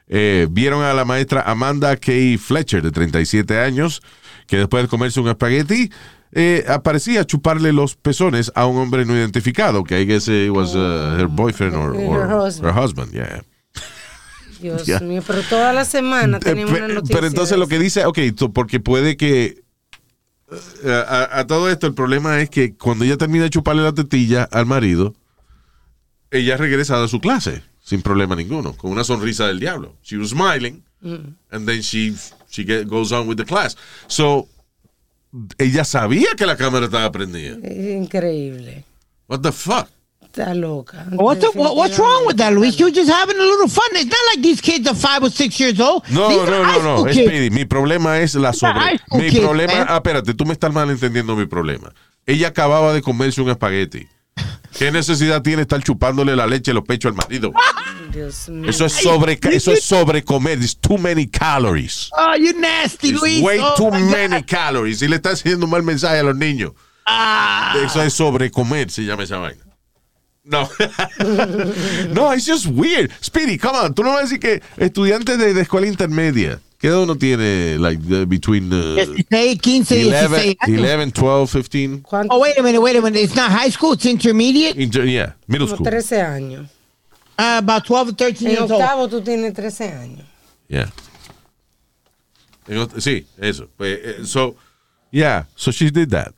eh, 0.07 0.47
vieron 0.49 0.83
a 0.83 0.93
la 0.93 1.05
maestra 1.05 1.41
Amanda 1.45 1.95
K. 1.97 2.11
Fletcher, 2.39 2.81
de 2.81 2.91
37 2.91 3.59
años, 3.59 4.01
que 4.47 4.57
después 4.57 4.83
de 4.83 4.89
comerse 4.89 5.19
un 5.19 5.29
espagueti, 5.29 5.91
eh, 6.35 6.65
aparecía 6.67 7.23
chuparle 7.25 7.71
los 7.73 7.95
pezones 7.95 8.51
a 8.55 8.65
un 8.65 8.77
hombre 8.79 9.05
no 9.05 9.15
identificado, 9.15 9.83
que 9.83 10.01
I 10.01 10.05
guess 10.07 10.27
it 10.27 10.49
was 10.49 10.73
uh, 10.75 11.15
her 11.19 11.27
boyfriend 11.27 11.75
or, 11.75 11.95
Her 11.95 12.07
or 12.07 12.45
husband. 12.47 12.65
her 12.65 12.73
husband, 12.83 13.11
yeah. 13.13 13.43
Dios 14.59 14.87
mío, 15.01 15.21
pero 15.25 15.41
toda 15.43 15.73
la 15.73 15.85
semana 15.85 16.37
Eh, 16.37 16.39
tenemos 16.41 16.71
una 16.75 16.87
noticia. 16.87 17.15
pero 17.15 17.27
entonces 17.27 17.57
lo 17.57 17.67
que 17.67 17.77
dice, 17.79 18.05
ok, 18.05 18.17
porque 18.53 18.79
puede 18.79 19.15
que 19.15 19.43
eh, 19.45 19.62
a, 20.85 21.39
a 21.39 21.47
todo 21.47 21.69
esto 21.69 21.87
el 21.87 21.93
problema 21.93 22.39
es 22.41 22.49
que 22.49 22.75
cuando 22.75 23.05
ella 23.05 23.17
termina 23.17 23.45
de 23.45 23.49
chuparle 23.49 23.81
la 23.83 23.93
tetilla 23.93 24.43
al 24.51 24.65
marido, 24.65 25.13
ella 26.31 26.57
regresa 26.57 27.01
a 27.03 27.07
su 27.07 27.19
clase 27.19 27.63
sin 27.83 28.01
problema 28.01 28.35
ninguno, 28.35 28.73
con 28.77 28.91
una 28.91 29.03
sonrisa 29.03 29.47
del 29.47 29.59
diablo. 29.59 29.95
She 30.03 30.17
was 30.17 30.29
smiling 30.29 30.83
and 31.51 31.67
then 31.67 31.81
she 31.81 32.13
she 32.49 32.63
get- 32.63 32.87
goes 32.87 33.11
on 33.11 33.27
with 33.27 33.35
the 33.37 33.45
class. 33.45 33.75
So 34.07 34.47
ella 35.57 35.83
sabía 35.83 36.35
que 36.37 36.45
la 36.45 36.55
cámara 36.55 36.85
estaba 36.85 37.11
prendida. 37.11 37.55
Increíble. 37.67 38.85
What 39.27 39.41
the 39.41 39.51
fuck? 39.51 39.87
Está 40.35 40.55
loca. 40.55 41.05
What's, 41.11 41.41
the- 41.41 41.51
what- 41.53 41.75
what's 41.75 41.99
wrong 41.99 42.25
with 42.25 42.37
that, 42.37 42.51
Luis? 42.53 42.79
You're 42.79 42.89
just 42.91 43.07
having 43.11 43.37
a 43.37 43.43
little 43.43 43.67
fun. 43.67 43.85
It's 43.93 44.05
not 44.09 44.17
like 44.33 44.41
these 44.41 44.61
kids 44.61 44.87
are 44.87 44.95
five 44.95 45.21
or 45.21 45.29
six 45.29 45.59
years 45.59 45.79
old. 45.79 46.03
No, 46.09 46.27
These 46.27 46.49
no, 46.49 46.63
no, 46.63 47.03
no. 47.05 47.11
Speedy, 47.13 47.51
mi 47.51 47.65
problema 47.65 48.19
es 48.19 48.33
la 48.33 48.51
sobre. 48.51 48.99
Mi 49.11 49.29
kids, 49.29 49.41
problema, 49.45 49.73
man. 49.75 49.85
ah, 49.89 49.97
espérate, 49.97 50.33
tú 50.33 50.43
me 50.45 50.53
estás 50.53 50.73
malentendiendo 50.73 51.35
mi 51.35 51.45
problema. 51.45 51.93
Ella 52.25 52.47
acababa 52.47 52.93
de 52.93 53.03
comerse 53.03 53.41
un 53.41 53.49
espagueti. 53.51 54.07
¿Qué 54.75 54.91
necesidad 54.91 55.43
tiene 55.43 55.61
estar 55.61 55.83
chupándole 55.83 56.35
la 56.35 56.47
leche 56.47 56.71
a 56.71 56.73
los 56.73 56.83
pechos 56.83 57.11
al 57.11 57.15
marido? 57.15 57.51
Dios 58.11 58.49
mío. 58.49 58.71
Eso 58.71 58.85
es 58.87 58.93
sobre, 58.93 59.39
eso 59.51 59.71
es 59.71 59.83
sobre 59.83 60.23
comer. 60.23 60.57
It's 60.57 60.75
too 60.75 60.97
many 60.97 61.27
calories. 61.27 62.09
Oh, 62.17 62.35
you 62.35 62.59
nasty, 62.59 63.09
It's 63.09 63.21
Luis. 63.21 63.43
way 63.43 63.59
Oh, 63.61 63.75
too 63.77 63.91
my 63.91 63.99
God. 64.01 64.09
many 64.11 64.41
calories. 64.43 65.03
Y 65.03 65.07
le 65.07 65.17
está 65.17 65.29
haciendo 65.29 65.65
un 65.67 65.69
mal 65.71 65.83
mensaje 65.83 66.17
a 66.17 66.23
los 66.23 66.35
niños. 66.35 66.71
Ah. 67.05 67.75
Eso 67.85 68.01
es 68.01 68.13
sobre 68.15 68.49
comer, 68.49 68.89
se 68.89 69.03
llama 69.03 69.21
esa 69.23 69.37
vaina. 69.37 69.61
No. 70.45 70.67
no, 72.13 72.31
it's 72.31 72.45
just 72.45 72.67
weird. 72.67 73.11
Speedy, 73.21 73.57
come 73.57 73.75
on. 73.75 73.93
Tú 73.93 74.03
no 74.03 74.11
vas 74.11 74.19
a 74.19 74.23
decir 74.23 74.39
que 74.39 74.61
estudiantes 74.77 75.37
de, 75.37 75.53
de 75.53 75.61
escuela 75.61 75.87
intermedia, 75.87 76.59
¿qué 76.79 76.87
edad 76.89 77.03
uno 77.03 77.15
tiene? 77.15 77.77
Like, 77.79 78.01
the- 78.03 78.25
between 78.25 78.71
uh, 78.73 78.95
16, 78.95 79.57
15, 79.59 79.95
11, 80.05 80.27
16 80.27 80.57
años. 80.59 80.79
11, 80.79 81.11
12, 81.21 81.63
15. 81.69 82.01
¿Cuánto? 82.03 82.35
Oh, 82.35 82.39
wait 82.39 82.57
a 82.59 82.61
minute, 82.61 82.79
wait 82.79 82.97
a 82.97 83.01
minute. 83.01 83.21
It's 83.23 83.35
not 83.35 83.51
high 83.51 83.69
school, 83.71 83.93
it's 83.93 84.05
intermediate. 84.05 84.75
Inter- 84.77 85.05
yeah, 85.05 85.33
middle 85.47 85.67
school. 85.67 85.85
13 85.85 86.19
años. 86.25 86.69
Uh, 87.39 87.59
about 87.59 87.85
12 87.85 88.09
or 88.09 88.13
13 88.13 88.45
En 88.47 88.51
years 88.51 88.61
old. 88.69 88.81
octavo 88.81 89.07
tú 89.07 89.21
tienes 89.23 89.53
13 89.53 89.91
años. 89.93 90.25
Yeah. 90.67 90.91
Sí, 92.99 93.25
eso. 93.39 93.67
Pues, 93.77 93.99
eh, 94.03 94.25
so, 94.25 94.55
yeah, 95.11 95.45
so 95.55 95.71
she 95.71 95.89
did 95.89 96.09
that. 96.09 96.33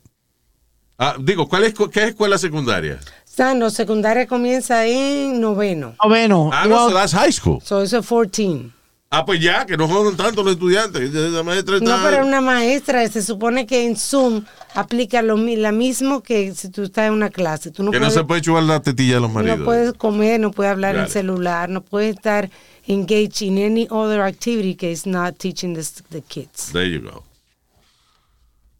Ah, 0.98 1.16
digo, 1.20 1.48
¿cuál 1.48 1.64
es, 1.64 1.74
¿qué 1.92 2.02
es 2.04 2.08
escuela 2.10 2.38
secundaria? 2.38 2.98
O 3.36 3.42
sea, 3.44 3.52
no, 3.52 3.68
secundaria 3.68 4.26
comienza 4.26 4.86
en 4.86 5.38
noveno. 5.42 5.94
Noveno. 6.02 6.48
Ah, 6.54 6.64
no, 6.66 6.74
Well, 6.74 6.88
so 6.88 6.94
that's 6.94 7.12
high 7.12 7.30
school. 7.30 7.60
So, 7.62 7.82
eso 7.82 7.98
es 7.98 8.06
14. 8.06 8.70
Ah, 9.10 9.26
pues 9.26 9.42
ya, 9.42 9.66
que 9.66 9.76
no 9.76 9.86
jodan 9.86 10.16
tanto 10.16 10.42
los 10.42 10.54
estudiantes. 10.54 11.12
La 11.12 11.42
maestra 11.42 11.78
No, 11.80 11.84
está- 11.96 12.02
pero 12.08 12.24
una 12.24 12.40
maestra 12.40 13.06
se 13.08 13.20
supone 13.20 13.66
que 13.66 13.84
en 13.84 13.94
Zoom 13.94 14.42
aplica 14.72 15.20
lo 15.20 15.36
la 15.36 15.70
mismo 15.70 16.22
que 16.22 16.54
si 16.54 16.70
tú 16.70 16.84
estás 16.84 17.08
en 17.08 17.12
una 17.12 17.28
clase. 17.28 17.70
Tú 17.70 17.82
no 17.82 17.90
que 17.90 17.98
no 17.98 18.04
puedes, 18.06 18.14
se 18.14 18.24
puede 18.24 18.40
chupar 18.40 18.62
la 18.62 18.80
tetilla 18.80 19.16
de 19.16 19.20
los 19.20 19.30
maridos. 19.30 19.58
no 19.58 19.64
puedes 19.66 19.92
comer, 19.92 20.40
no 20.40 20.50
puedes 20.50 20.72
hablar 20.72 20.96
en 20.96 21.06
celular, 21.10 21.68
no 21.68 21.82
puedes 21.82 22.16
estar 22.16 22.48
engaged 22.86 23.42
in 23.42 23.58
any 23.58 23.86
other 23.90 24.22
activity 24.22 24.74
que 24.74 24.90
is 24.90 25.06
not 25.06 25.36
teaching 25.36 25.74
the, 25.74 25.86
the 26.08 26.22
kids. 26.22 26.70
There 26.72 26.88
you 26.88 27.02
go. 27.02 27.22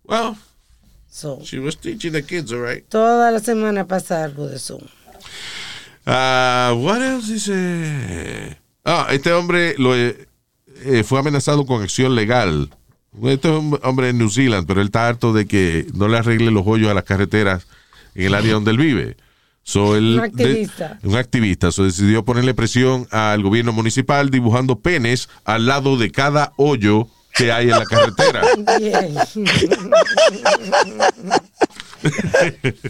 Well, 0.04 0.38
So, 1.16 1.40
she 1.42 1.58
was 1.58 1.76
teaching 1.78 2.12
the 2.12 2.22
kids, 2.22 2.52
all 2.52 2.60
right. 2.60 2.84
toda 2.90 3.30
la 3.30 3.38
semana 3.40 3.86
pasa 3.86 4.22
algo 4.22 4.46
de 4.48 4.58
Zoom. 4.58 4.82
Ah, 6.04 6.74
what 6.76 7.00
else 7.00 7.32
dice? 7.32 8.58
Ah, 8.84 9.06
este 9.10 9.32
hombre 9.32 9.74
lo, 9.78 9.96
eh, 9.96 10.28
eh, 10.84 11.02
fue 11.04 11.18
amenazado 11.18 11.64
con 11.64 11.82
acción 11.82 12.14
legal. 12.14 12.68
Este 13.24 13.48
es 13.48 13.54
un 13.58 13.78
hombre 13.82 14.10
en 14.10 14.18
New 14.18 14.28
Zealand, 14.28 14.66
pero 14.66 14.82
él 14.82 14.88
está 14.88 15.08
harto 15.08 15.32
de 15.32 15.46
que 15.46 15.86
no 15.94 16.06
le 16.06 16.18
arregle 16.18 16.50
los 16.50 16.64
hoyos 16.66 16.90
a 16.90 16.94
las 16.94 17.04
carreteras 17.04 17.66
en 18.14 18.26
el 18.26 18.34
área 18.34 18.52
donde 18.52 18.72
él 18.72 18.76
vive. 18.76 19.16
So, 19.62 19.96
él 19.96 20.16
Un 20.18 20.20
activista. 20.20 20.98
de- 21.02 21.08
un 21.08 21.16
activista. 21.16 21.72
So, 21.72 21.84
decidió 21.84 22.26
ponerle 22.26 22.52
presión 22.52 23.08
al 23.10 23.42
gobierno 23.42 23.72
municipal 23.72 24.28
dibujando 24.30 24.80
penes 24.80 25.30
al 25.46 25.64
lado 25.64 25.96
de 25.96 26.10
cada 26.12 26.52
hoyo 26.58 27.08
que 27.36 27.52
hay 27.52 27.70
en 27.70 27.78
la 27.78 27.84
carretera. 27.84 28.42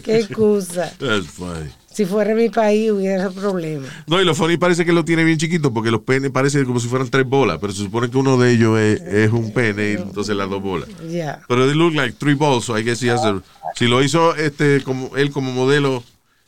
Qué 0.03 0.17
excusa. 0.19 0.91
That's 0.97 1.27
funny. 1.27 1.69
Si 1.91 2.05
fuera 2.05 2.35
mi 2.35 2.49
país 2.49 2.91
hubiera 2.91 3.31
problema. 3.31 3.87
No, 4.05 4.21
y 4.21 4.25
lo 4.25 4.35
funny 4.35 4.57
parece 4.57 4.85
que 4.85 4.93
lo 4.93 5.03
tiene 5.03 5.23
bien 5.23 5.39
chiquito 5.39 5.73
porque 5.73 5.89
los 5.89 6.01
penes 6.01 6.29
parecen 6.29 6.63
como 6.65 6.79
si 6.79 6.87
fueran 6.87 7.09
tres 7.09 7.25
bolas, 7.25 7.57
pero 7.59 7.73
se 7.73 7.81
supone 7.81 8.11
que 8.11 8.17
uno 8.17 8.37
de 8.37 8.51
ellos 8.51 8.77
es, 8.77 9.01
es 9.01 9.31
un 9.31 9.51
pene 9.51 9.93
y 9.93 9.93
entonces 9.93 10.35
las 10.35 10.47
dos 10.47 10.61
bolas. 10.61 10.87
Ya. 11.09 11.41
Pero 11.47 11.65
they 11.65 11.75
look 11.75 11.95
like 11.95 12.17
three 12.19 12.35
balls, 12.35 12.65
so 12.65 12.77
I 12.77 12.83
guess 12.83 13.01
he 13.01 13.09
has 13.09 13.21
a, 13.21 13.41
si 13.75 13.87
lo 13.87 14.03
hizo 14.03 14.35
este 14.35 14.83
como 14.83 15.17
él 15.17 15.31
como 15.31 15.51
modelo, 15.51 16.03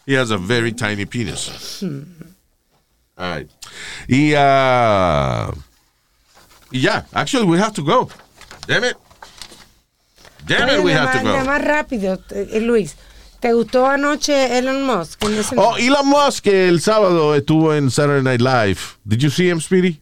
he 0.05 0.17
has 0.17 0.29
a 0.29 0.37
very 0.37 0.71
tiny 0.71 1.07
penis. 1.07 1.81
All 3.15 3.35
right. 3.35 3.49
Y 4.07 4.33
ah, 4.37 5.51
y 6.71 6.79
ya, 6.81 7.05
actually 7.13 7.45
we 7.45 7.57
have 7.59 7.73
to 7.73 7.83
go. 7.83 8.09
Damn 8.67 8.83
it. 8.83 8.95
Damn 10.45 10.69
it, 10.69 10.83
we 10.83 10.91
have 10.93 11.11
to 11.19 11.23
go. 11.23 11.33
más 11.45 11.61
rápido, 11.63 12.19
eh, 12.31 12.59
Luis. 12.61 12.95
¿Te 13.39 13.53
gustó 13.53 13.85
anoche 13.87 14.57
Elon 14.57 14.83
Musk? 14.85 15.23
en 15.23 15.33
ese- 15.37 15.55
Oh, 15.57 15.75
Elon 15.77 16.07
Musk 16.07 16.47
el 16.47 16.81
sábado 16.81 17.35
estuvo 17.35 17.73
en 17.73 17.89
Saturday 17.89 18.21
Night 18.21 18.41
Live. 18.41 18.79
Did 19.05 19.19
you 19.21 19.29
see 19.29 19.47
him, 19.49 19.59
Speedy? 19.61 19.99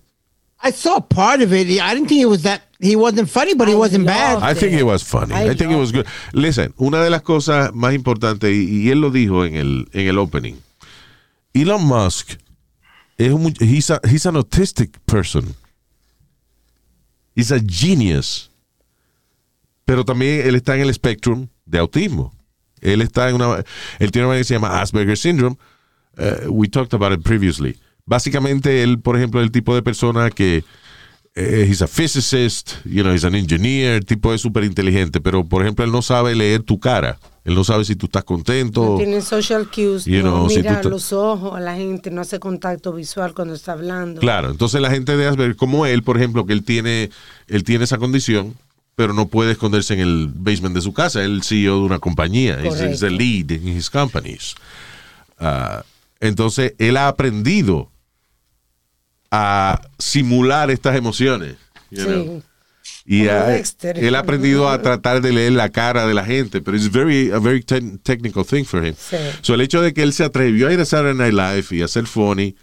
I 0.63 0.71
saw 0.71 0.99
part 0.99 1.41
of 1.41 1.53
it. 1.53 1.67
I 1.67 1.93
didn't 1.93 2.07
think 2.07 2.21
it 2.21 2.25
was 2.27 2.41
that. 2.43 2.61
He 2.79 2.95
wasn't 2.95 3.29
funny, 3.29 3.53
but 3.53 3.67
he 3.67 3.75
wasn't 3.75 4.05
bad. 4.05 4.41
I 4.41 4.53
think 4.55 4.73
it 4.73 4.83
was 4.83 5.03
funny. 5.03 5.33
I, 5.33 5.49
I 5.51 5.55
think 5.55 5.71
it 5.71 5.77
was 5.77 5.91
good. 5.91 6.05
Listen, 6.33 6.73
una 6.79 7.03
de 7.03 7.09
las 7.11 7.21
cosas 7.21 7.71
más 7.73 7.93
importantes, 7.93 8.51
y, 8.51 8.85
y 8.85 8.89
él 8.89 9.01
lo 9.01 9.09
dijo 9.11 9.45
en 9.45 9.55
el, 9.55 9.87
en 9.93 10.07
el 10.07 10.17
opening, 10.17 10.55
Elon 11.53 11.83
Musk 11.83 12.37
es 13.17 13.31
un, 13.31 13.53
he's, 13.59 13.89
a- 13.91 13.99
he's 14.03 14.25
an 14.25 14.35
autistic 14.35 14.91
person. 15.05 15.55
He's 17.37 17.51
a 17.51 17.59
genius. 17.59 18.49
pero 19.87 20.03
también 20.03 20.45
él 20.45 20.55
está 20.55 20.75
en 20.75 20.81
el 20.81 20.93
spectrum 20.93 21.47
de 21.65 21.79
autismo. 21.79 22.35
Él 22.81 23.01
está 23.01 23.29
en 23.29 23.35
una, 23.35 23.63
él 23.99 24.11
tiene 24.11 24.27
una 24.27 24.35
que 24.35 24.43
se 24.43 24.53
llama 24.53 24.81
Asperger 24.81 25.17
syndrome. 25.17 25.55
Uh, 26.17 26.51
we 26.51 26.67
talked 26.67 26.93
about 26.93 27.17
it 27.17 27.23
previously. 27.23 27.79
Básicamente 28.05 28.83
él, 28.83 28.99
por 28.99 29.15
ejemplo, 29.15 29.39
es 29.39 29.45
el 29.45 29.51
tipo 29.51 29.73
de 29.73 29.81
persona 29.81 30.29
que 30.29 30.57
eh, 30.57 30.63
he's 31.37 31.81
a 31.81 31.87
physicist, 31.87 32.83
you 32.85 33.03
know, 33.03 33.13
he's 33.13 33.23
an 33.23 33.35
engineer, 33.35 33.93
el 33.95 34.05
tipo 34.05 34.33
es 34.33 34.41
súper 34.41 34.63
inteligente, 34.63 35.21
pero 35.21 35.45
por 35.45 35.61
ejemplo 35.61 35.85
él 35.85 35.91
no 35.91 36.01
sabe 36.01 36.35
leer 36.35 36.63
tu 36.63 36.79
cara. 36.79 37.19
Él 37.45 37.55
no 37.55 37.63
sabe 37.63 37.85
si 37.85 37.95
tú 37.95 38.07
estás 38.07 38.25
contento. 38.25 38.83
No 38.83 38.97
tiene 38.97 39.21
social 39.21 39.69
cues, 39.73 40.03
You 40.03 40.21
no 40.21 40.31
know, 40.31 40.49
si 40.49 40.57
mira 40.57 40.81
tú 40.81 40.89
los 40.89 41.13
ojos 41.13 41.55
a 41.55 41.61
la 41.61 41.75
gente, 41.75 42.11
no 42.11 42.19
hace 42.19 42.39
contacto 42.39 42.91
visual 42.91 43.33
cuando 43.33 43.53
está 43.53 43.71
hablando. 43.71 44.19
Claro, 44.19 44.51
entonces 44.51 44.81
la 44.81 44.89
gente 44.89 45.15
de 45.15 45.27
Asperger, 45.27 45.55
como 45.55 45.85
él, 45.85 46.03
por 46.03 46.17
ejemplo, 46.17 46.45
que 46.45 46.51
él 46.51 46.63
tiene, 46.63 47.09
él 47.47 47.63
tiene 47.63 47.85
esa 47.85 47.99
condición, 47.99 48.55
pero 48.95 49.13
no 49.13 49.27
puede 49.27 49.53
esconderse 49.53 49.93
en 49.93 50.01
el 50.01 50.29
basement 50.33 50.75
de 50.75 50.81
su 50.81 50.91
casa. 50.91 51.23
Él 51.23 51.39
es 51.39 51.47
CEO 51.47 51.75
de 51.75 51.85
una 51.85 51.99
compañía, 51.99 52.59
es 52.61 52.99
the 52.99 53.09
lead 53.09 53.51
in 53.51 53.69
his 53.69 53.89
companies. 53.89 54.55
Ah, 55.39 55.85
entonces 56.19 56.73
él 56.79 56.97
ha 56.97 57.07
aprendido 57.07 57.89
a 59.31 59.79
simular 59.99 60.69
estas 60.71 60.95
emociones. 60.95 61.55
you 61.91 62.03
know. 62.05 62.41
Sí. 62.41 62.43
Y 63.09 63.21
Dexter. 63.23 63.97
él 64.03 64.15
ha 64.15 64.19
aprendido 64.19 64.69
a 64.69 64.81
tratar 64.81 65.21
de 65.21 65.31
leer 65.31 65.53
la 65.53 65.69
cara 65.69 66.05
de 66.07 66.13
la 66.13 66.25
gente, 66.25 66.59
pero 66.61 66.75
es 66.75 66.91
very, 66.91 67.31
a 67.31 67.39
very 67.39 67.61
te- 67.61 67.81
technical 68.03 68.45
thing 68.45 68.65
for 68.65 68.85
him. 68.85 68.95
Sí. 68.97 69.15
So, 69.41 69.53
el 69.53 69.61
hecho 69.61 69.81
de 69.81 69.93
que 69.93 70.03
él 70.03 70.11
se 70.13 70.25
atrevió 70.25 70.67
a 70.67 70.73
ir 70.73 70.79
a 70.81 70.85
Saturday 70.85 71.15
Night 71.15 71.33
Live 71.33 71.77
y 71.79 71.81
a 71.83 71.87
ser 71.87 72.05
funny, 72.05 72.55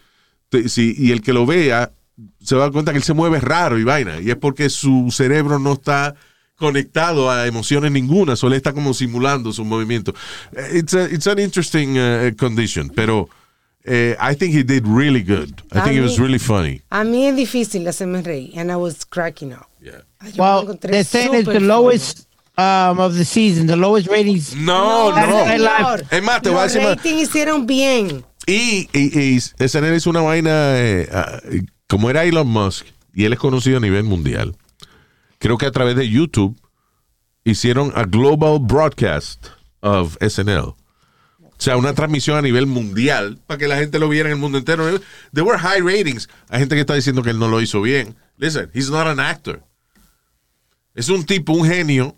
te- 0.51 0.69
si- 0.69 0.95
y 0.99 1.13
el 1.13 1.23
que 1.23 1.33
lo 1.33 1.47
vea 1.47 1.93
se 2.43 2.55
va 2.55 2.63
a 2.63 2.65
dar 2.67 2.73
cuenta 2.73 2.93
que 2.93 2.99
él 2.99 3.05
se 3.05 3.15
mueve 3.15 3.41
raro 3.41 3.79
y 3.79 3.85
vaina, 3.85 4.21
y 4.21 4.31
es 4.31 4.37
porque 4.37 4.69
su 4.71 5.09
cerebro 5.11 5.59
no 5.59 5.73
está 5.73 6.15
conectado 6.57 7.31
a 7.31 7.47
emociones 7.47 7.91
ninguna, 7.91 8.37
solo 8.37 8.55
está 8.55 8.73
como 8.73 8.95
simulando 8.95 9.53
su 9.53 9.65
movimiento. 9.65 10.15
Eh, 10.53 10.79
It's, 10.79 10.95
a- 10.95 11.09
it's 11.11 11.27
an 11.27 11.39
interesting 11.39 11.97
uh, 11.99 12.35
condition, 12.37 12.89
pero 12.91 13.29
eh, 13.85 14.17
I 14.21 14.35
think 14.35 14.55
he 14.55 14.63
did 14.63 14.87
really 14.87 15.23
good. 15.23 15.63
I 15.73 15.79
A 15.79 15.83
think 15.85 15.97
it 15.97 16.03
was 16.03 16.19
mí- 16.19 16.23
really 16.25 16.39
funny. 16.39 16.83
A 16.91 17.05
mí 17.05 17.27
es 17.27 17.37
difícil 17.37 17.87
hacerme 17.87 18.23
reír, 18.23 18.57
and 18.57 18.71
I 18.71 18.77
was 18.77 19.05
cracking 19.05 19.53
up. 19.53 19.69
Yeah. 19.81 20.03
Yo 20.33 20.43
Well, 20.43 20.79
they're 20.81 21.05
saying 21.05 21.35
it's 21.35 21.49
the 21.49 21.61
lowest 21.61 22.27
um, 22.57 22.99
of 22.99 23.15
the 23.15 23.25
season, 23.25 23.67
the 23.67 23.77
lowest 23.77 24.09
ratings. 24.09 24.55
No, 24.57 25.11
no. 25.11 25.45
señor. 25.45 26.05
Es 26.11 26.23
más, 26.23 26.41
te 26.43 26.49
voy 26.51 26.61
a 26.61 26.63
decir 26.63 26.81
más. 26.83 26.97
ratings 26.97 27.23
hicieron 27.29 27.67
bien. 27.67 28.25
Y, 28.47 28.89
y, 28.93 29.19
y 29.19 29.41
SNL 29.41 29.95
hizo 29.97 30.11
una 30.11 30.21
vaina, 30.23 30.79
eh, 30.79 31.09
ah, 31.13 31.41
como 31.89 32.09
era 32.11 32.25
Elon 32.25 32.47
Musk, 32.47 32.87
y 33.15 33.25
él 33.25 33.33
es 33.33 33.39
conocido 33.39 33.79
a 33.79 33.81
nivel 33.81 34.05
mundial, 34.05 34.57
creo 35.39 35.57
que 35.59 35.67
a 35.67 35.71
través 35.71 35.97
de 35.97 36.09
YouTube 36.09 36.57
hicieron 37.45 37.93
a 37.95 38.05
global 38.05 38.59
broadcast 38.61 39.47
of 39.81 40.17
SNL. 40.21 40.75
O 41.57 41.63
sea, 41.65 41.77
una 41.77 41.95
transmisión 41.95 42.37
a 42.37 42.43
nivel 42.43 42.67
mundial 42.67 43.39
para 43.47 43.59
que 43.59 43.69
la 43.69 43.77
gente 43.77 43.99
lo 43.99 44.09
viera 44.09 44.29
en 44.29 44.35
el 44.35 44.41
mundo 44.41 44.59
entero. 44.59 44.85
There 45.33 45.47
were 45.47 45.59
high 45.59 45.81
ratings. 45.81 46.29
Hay 46.49 46.61
gente 46.61 46.75
que 46.75 46.81
está 46.81 46.95
diciendo 46.95 47.23
que 47.23 47.31
él 47.31 47.39
no 47.39 47.49
lo 47.49 47.61
hizo 47.61 47.81
bien. 47.81 48.17
Listen, 48.37 48.71
he's 48.75 48.91
not 48.91 49.07
an 49.07 49.21
actor. 49.21 49.63
Es 50.95 51.09
un 51.09 51.25
tipo, 51.25 51.53
un 51.53 51.67
genio. 51.67 52.17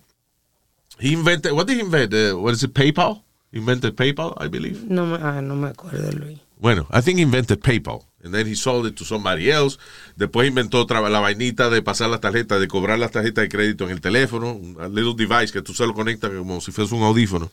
He 0.98 1.12
invented, 1.12 1.52
what 1.52 1.66
did 1.66 1.76
he 1.76 1.80
invent? 1.80 2.12
Uh, 2.12 2.38
what 2.38 2.54
is 2.54 2.62
it, 2.62 2.72
PayPal? 2.72 3.22
He 3.52 3.58
invented 3.58 3.94
PayPal, 3.96 4.34
I 4.38 4.48
believe. 4.48 4.84
No 4.88 5.06
me, 5.06 5.18
ah, 5.20 5.40
no 5.40 5.54
me 5.54 5.68
acuerdo, 5.68 6.10
Luis. 6.12 6.38
Bueno, 6.58 6.86
I 6.90 7.02
think 7.02 7.18
he 7.18 7.22
invented 7.22 7.60
PayPal. 7.60 8.04
And 8.24 8.34
then 8.34 8.46
he 8.46 8.54
sold 8.54 8.86
it 8.86 8.96
to 8.96 9.04
somebody 9.04 9.50
else. 9.50 9.78
Después 10.16 10.48
inventó 10.48 10.80
otra, 10.80 11.00
la 11.08 11.20
vainita 11.20 11.70
de 11.70 11.80
pasar 11.82 12.10
las 12.10 12.20
tarjetas, 12.20 12.58
de 12.58 12.66
cobrar 12.66 12.98
las 12.98 13.12
tarjetas 13.12 13.42
de 13.42 13.48
crédito 13.48 13.84
en 13.84 13.90
el 13.90 14.00
teléfono. 14.00 14.52
Un 14.52 14.76
a 14.80 14.88
little 14.88 15.14
device 15.14 15.52
que 15.52 15.62
tú 15.62 15.74
se 15.74 15.86
lo 15.86 15.94
conectas 15.94 16.30
como 16.30 16.60
si 16.60 16.72
fuese 16.72 16.94
un 16.94 17.02
audífono. 17.02 17.50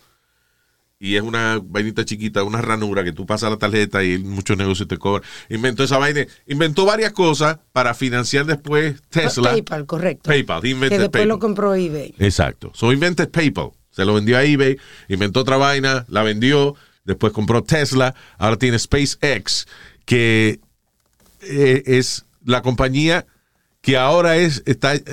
Y 1.04 1.18
es 1.18 1.22
una 1.22 1.60
vainita 1.62 2.06
chiquita, 2.06 2.44
una 2.44 2.62
ranura 2.62 3.04
que 3.04 3.12
tú 3.12 3.26
pasas 3.26 3.52
la 3.52 3.58
tarjeta 3.58 4.06
y 4.06 4.20
muchos 4.20 4.56
negocios 4.56 4.88
te 4.88 4.98
cobran. 4.98 5.22
Inventó 5.50 5.84
esa 5.84 5.98
vaina. 5.98 6.26
Inventó 6.48 6.86
varias 6.86 7.12
cosas 7.12 7.60
para 7.74 7.94
financiar 7.94 8.46
después 8.46 9.02
Tesla. 9.10 9.52
PayPal, 9.52 9.86
correcto. 9.86 10.30
PayPal. 10.30 10.66
He 10.66 10.90
Que 10.90 11.00
después 11.00 11.26
lo 11.26 11.40
compró 11.40 11.76
eBay. 11.76 12.16
Exacto. 12.20 12.72
So 12.74 12.94
invented 12.94 13.28
PayPal. 13.28 13.72
Se 13.92 14.06
lo 14.06 14.14
vendió 14.14 14.38
a 14.38 14.46
eBay, 14.46 14.78
inventó 15.10 15.42
otra 15.42 15.58
vaina, 15.58 16.06
la 16.08 16.24
vendió, 16.24 16.76
después 17.04 17.34
compró 17.34 17.64
Tesla, 17.64 18.16
ahora 18.38 18.56
tiene 18.56 18.80
SpaceX, 18.80 19.68
que 20.06 20.62
eh, 21.42 21.84
es 21.86 22.26
la 22.46 22.62
compañía 22.62 23.26
que 23.82 23.98
ahora 23.98 24.38
es 24.38 24.64
está 24.66 24.96
eh, 24.96 25.04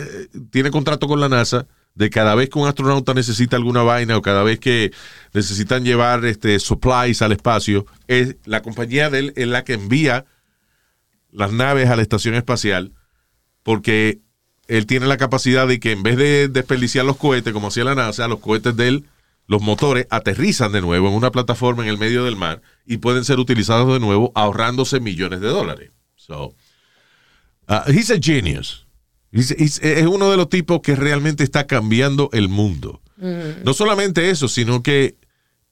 tiene 0.51 0.71
contrato 0.71 1.09
con 1.09 1.19
la 1.19 1.29
NASA 1.29 1.67
de 1.95 2.11
cada 2.11 2.35
vez 2.35 2.49
que 2.49 2.59
un 2.59 2.69
astronauta 2.69 3.15
necesita 3.15 3.57
alguna 3.57 3.83
vaina 3.83 4.17
o 4.17 4.23
cada 4.23 4.43
vez 4.43 4.59
que 4.59 4.93
necesitan 5.33 5.85
llevar 5.85 6.25
este 6.25 6.59
supplies 6.59 7.23
al 7.23 7.33
espacio, 7.33 7.87
es 8.07 8.37
la 8.45 8.63
compañía 8.63 9.11
de 9.11 9.19
él 9.19 9.33
es 9.37 9.49
la 9.49 9.65
que 9.65 9.75
envía 9.75 10.25
las 11.31 11.53
naves 11.53 11.89
a 11.89 11.97
la 11.97 12.03
estación 12.03 12.35
espacial 12.35 12.93
porque 13.63 14.21
él 14.69 14.87
tiene 14.87 15.07
la 15.07 15.17
capacidad 15.17 15.67
de 15.67 15.81
que 15.81 15.93
en 15.93 16.03
vez 16.03 16.17
de 16.17 16.49
desperdiciar 16.49 17.05
los 17.05 17.17
cohetes 17.17 17.53
como 17.53 17.69
hacía 17.69 17.85
la 17.85 17.95
NASA, 17.95 18.29
los 18.29 18.39
cohetes 18.39 18.77
de 18.77 18.89
él, 18.89 19.07
los 19.47 19.61
motores 19.61 20.07
aterrizan 20.11 20.71
de 20.71 20.81
nuevo 20.81 21.09
en 21.09 21.15
una 21.15 21.33
plataforma 21.33 21.83
en 21.83 21.89
el 21.89 21.99
medio 21.99 22.25
del 22.25 22.37
mar 22.37 22.63
y 22.87 22.99
pueden 22.99 23.25
ser 23.25 23.41
utilizados 23.41 23.93
de 23.93 23.99
nuevo 23.99 24.31
ahorrándose 24.37 25.01
millones 25.01 25.41
de 25.41 25.49
dólares. 25.49 25.91
So, 26.15 26.55
uh, 27.69 27.83
he's 27.89 28.11
a 28.11 28.19
genius. 28.21 28.87
Es 29.33 29.81
uno 30.07 30.31
de 30.31 30.37
los 30.37 30.49
tipos 30.49 30.81
que 30.81 30.97
realmente 30.97 31.45
está 31.45 31.67
cambiando 31.67 32.31
el 32.33 32.49
mundo. 32.49 33.01
No 33.65 33.75
solamente 33.75 34.31
eso, 34.31 34.49
sino 34.49 34.83
que, 34.83 35.17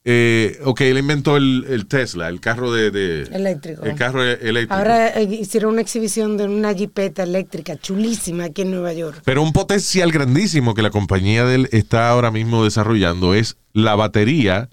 eh, 0.05 0.59
ok, 0.65 0.83
él 0.83 0.99
inventó 0.99 1.37
el, 1.37 1.65
el 1.69 1.87
Tesla, 1.87 2.29
el 2.29 2.41
carro 2.41 2.73
de, 2.73 2.91
de- 2.91 3.23
Eléctrico. 3.35 3.85
El 3.85 3.95
carro 3.95 4.23
e- 4.25 4.39
eléctrico. 4.49 4.75
Ahora 4.75 5.09
eh, 5.19 5.25
hicieron 5.25 5.73
una 5.73 5.81
exhibición 5.81 6.37
de 6.37 6.45
una 6.45 6.75
jipeta 6.75 7.23
eléctrica 7.25 7.77
chulísima 7.77 8.45
aquí 8.45 8.63
en 8.63 8.71
Nueva 8.71 8.93
York. 8.93 9.23
Pero 9.25 9.43
un 9.43 9.53
potencial 9.53 10.13
grandísimo 10.13 10.75
que 10.75 10.83
la 10.83 10.91
compañía 10.91 11.45
de 11.45 11.55
él 11.57 11.69
está 11.73 12.11
ahora 12.11 12.31
mismo 12.31 12.65
desarrollando 12.65 13.35
es 13.35 13.57
la 13.73 13.97
batería. 13.97 14.69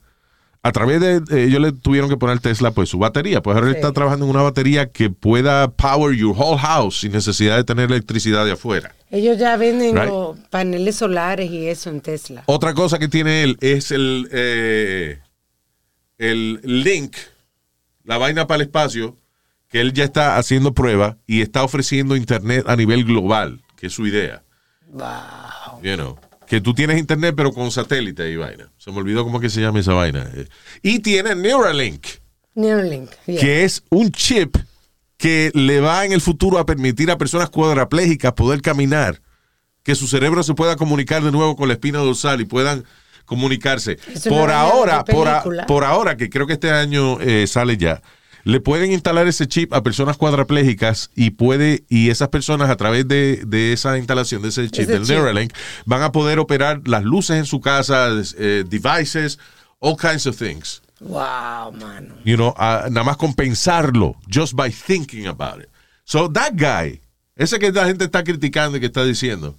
A 0.66 0.72
través 0.72 1.00
de 1.00 1.18
eh, 1.18 1.44
ellos 1.44 1.62
le 1.62 1.74
tuvieron 1.74 2.10
que 2.10 2.18
poner 2.18 2.40
Tesla 2.40 2.72
pues 2.72 2.90
su 2.90 2.98
batería. 2.98 3.44
Pues 3.44 3.56
ahora 3.56 3.70
él 3.70 3.76
está 3.76 3.92
trabajando 3.92 4.26
en 4.26 4.32
una 4.32 4.42
batería 4.42 4.88
que 4.88 5.12
pueda 5.12 5.68
power 5.70 6.16
your 6.16 6.36
whole 6.36 6.58
house 6.58 7.02
sin 7.02 7.12
necesidad 7.12 7.56
de 7.58 7.64
tener 7.64 7.92
electricidad 7.92 8.44
de 8.46 8.54
afuera. 8.54 8.96
Ellos 9.12 9.38
ya 9.38 9.58
venden 9.58 9.96
Right. 9.96 10.08
los 10.10 10.40
paneles 10.50 10.96
solares 10.96 11.52
y 11.52 11.68
eso 11.68 11.92
en 11.92 12.02
Tesla. 12.02 12.42
Otra 12.48 12.74
cosa 12.74 12.98
que 12.98 13.08
tiene 13.08 13.44
él 13.44 13.58
es 13.62 13.92
el, 13.92 14.28
eh, 14.32 15.20
el 16.18 16.60
link, 16.64 17.16
la 18.04 18.18
vaina 18.18 18.48
para 18.48 18.56
el 18.56 18.62
espacio, 18.64 19.18
que 19.70 19.82
él 19.82 19.94
ya 19.94 20.04
está 20.04 20.38
haciendo 20.38 20.74
prueba 20.74 21.18
y 21.28 21.42
está 21.44 21.64
ofreciendo 21.64 22.16
internet 22.16 22.66
a 22.68 22.76
nivel 22.76 23.06
global, 23.06 23.62
que 23.78 23.86
es 23.86 23.94
su 23.94 24.08
idea. 24.08 24.42
Wow. 24.90 25.82
You 25.84 25.94
know, 25.96 26.18
que 26.48 26.62
tú 26.62 26.74
tienes 26.74 26.98
internet 27.00 27.34
pero 27.36 27.52
con 27.52 27.72
satélite 27.72 28.30
y 28.32 28.36
vaina. 28.36 28.72
Se 28.78 28.92
me 28.92 28.98
olvidó 29.00 29.24
cómo 29.24 29.40
que 29.40 29.50
se 29.50 29.62
llama 29.62 29.80
esa 29.80 29.94
vaina. 29.94 30.30
Y 30.82 31.00
tiene 31.00 31.36
Neuralink, 31.36 32.06
Neuralink. 32.54 33.10
yeah. 33.26 33.40
que 33.40 33.64
es 33.64 33.84
un 33.90 34.12
chip 34.12 34.56
que 35.18 35.52
le 35.54 35.80
va 35.80 36.06
en 36.06 36.12
el 36.14 36.22
futuro 36.22 36.60
a 36.60 36.66
permitir 36.66 37.10
a 37.10 37.18
personas 37.18 37.50
cuadraplégicas 37.50 38.34
poder 38.34 38.62
caminar, 38.62 39.22
que 39.84 39.96
su 39.96 40.08
cerebro 40.08 40.44
se 40.44 40.54
pueda 40.54 40.76
comunicar 40.76 41.24
de 41.24 41.32
nuevo 41.32 41.56
con 41.56 41.68
la 41.70 41.76
espina 41.76 42.00
dorsal 42.00 42.42
y 42.42 42.46
puedan 42.46 42.84
comunicarse. 43.26 43.98
Es 44.14 44.28
Por 44.28 44.52
ahora, 44.52 45.00
a- 45.00 45.66
por 45.66 45.84
ahora, 45.84 46.16
que 46.18 46.30
creo 46.30 46.46
que 46.48 46.54
este 46.54 46.70
año 46.72 47.20
eh, 47.22 47.48
sale 47.48 47.78
ya, 47.78 48.02
le 48.46 48.60
pueden 48.62 48.92
instalar 48.94 49.28
ese 49.28 49.48
chip 49.48 49.74
a 49.74 49.84
personas 49.84 50.16
cuadraplégicas 50.18 51.10
y 51.16 51.32
puede 51.32 51.84
y 51.90 52.10
esas 52.12 52.30
personas 52.30 52.70
a 52.70 52.78
través 52.78 53.08
de, 53.08 53.44
de 53.46 53.74
esa 53.74 53.98
instalación 53.98 54.42
de 54.44 54.50
ese 54.50 54.70
chip 54.70 54.88
del 54.88 55.02
chip. 55.04 55.10
Neuralink 55.16 55.52
van 55.86 56.04
a 56.04 56.12
poder 56.14 56.40
operar 56.40 56.82
las 56.88 57.04
luces 57.04 57.38
en 57.38 57.46
su 57.46 57.60
casa, 57.60 58.10
eh, 58.38 58.64
devices, 58.68 59.38
all 59.80 59.98
kinds 59.98 60.26
of 60.28 60.38
things. 60.38 60.82
Wow, 61.02 61.74
mano. 61.74 62.16
You 62.24 62.36
know, 62.38 62.54
a- 62.58 62.88
nada 62.90 63.04
más 63.04 63.18
compensarlo 63.18 64.16
just 64.30 64.54
by 64.56 64.72
thinking 64.72 65.28
about 65.28 65.60
it. 65.62 65.70
So 66.06 66.30
that 66.32 66.54
guy, 66.54 67.02
ese 67.36 67.58
que 67.60 67.72
la 67.72 67.86
gente 67.88 68.06
está 68.06 68.24
criticando 68.24 68.78
y 68.78 68.80
que 68.80 68.86
está 68.86 69.04
diciendo, 69.04 69.58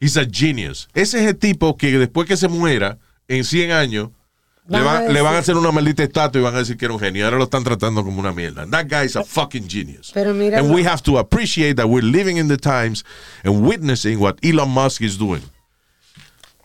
he's 0.00 0.16
a 0.16 0.24
genius. 0.24 0.88
Ese 0.94 1.20
es 1.20 1.26
el 1.28 1.36
tipo 1.36 1.76
que 1.76 1.98
después 1.98 2.26
que 2.26 2.36
se 2.36 2.48
muera 2.48 2.98
en 3.28 3.44
100 3.44 3.72
años 3.72 4.08
le, 4.68 4.80
Van 4.80 5.04
a 5.04 5.08
le 5.08 5.20
van 5.20 5.34
a 5.34 5.38
hacer 5.38 5.56
una 5.56 5.72
maldita 5.72 6.04
estatua 6.04 6.40
y 6.40 6.44
van 6.44 6.54
a 6.54 6.58
decir 6.58 6.76
que 6.76 6.84
era 6.84 6.94
un 6.94 7.00
genio. 7.00 7.24
Ahora 7.24 7.38
lo 7.38 7.44
están 7.44 7.64
tratando 7.64 8.04
como 8.04 8.20
una 8.20 8.32
mierda. 8.32 8.64
That 8.70 8.86
guy 8.88 9.06
is 9.06 9.16
a 9.16 9.24
fucking 9.24 9.68
genius. 9.68 10.12
Pero 10.14 10.32
mira 10.32 10.58
and 10.58 10.72
we 10.72 10.84
have 10.84 11.02
to 11.02 11.18
appreciate 11.18 11.74
that 11.76 11.88
we're 11.88 12.04
living 12.04 12.36
in 12.36 12.48
the 12.48 12.56
times 12.56 13.04
and 13.44 13.66
witnessing 13.66 14.20
what 14.20 14.38
Elon 14.44 14.70
Musk 14.70 15.02
is 15.02 15.18
doing. 15.18 15.42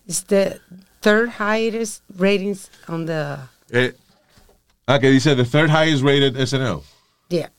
It's 0.07 0.22
the 0.22 0.60
third 1.02 1.30
highest 1.30 2.03
ratings 2.18 2.69
on 2.88 3.06
the. 3.06 3.40
Eh, 3.74 3.91
ah, 4.88 4.99
que 4.99 5.10
dice 5.10 5.36
the 5.36 5.45
third 5.45 5.69
highest 5.69 6.03
rated 6.03 6.36
SNL. 6.36 6.84
Yeah. 7.30 7.49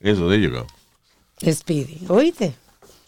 Eso, 0.00 0.28
there 0.28 0.38
you 0.38 0.50
go. 0.50 0.66
Speedy. 1.52 2.06
¿Oíste? 2.08 2.54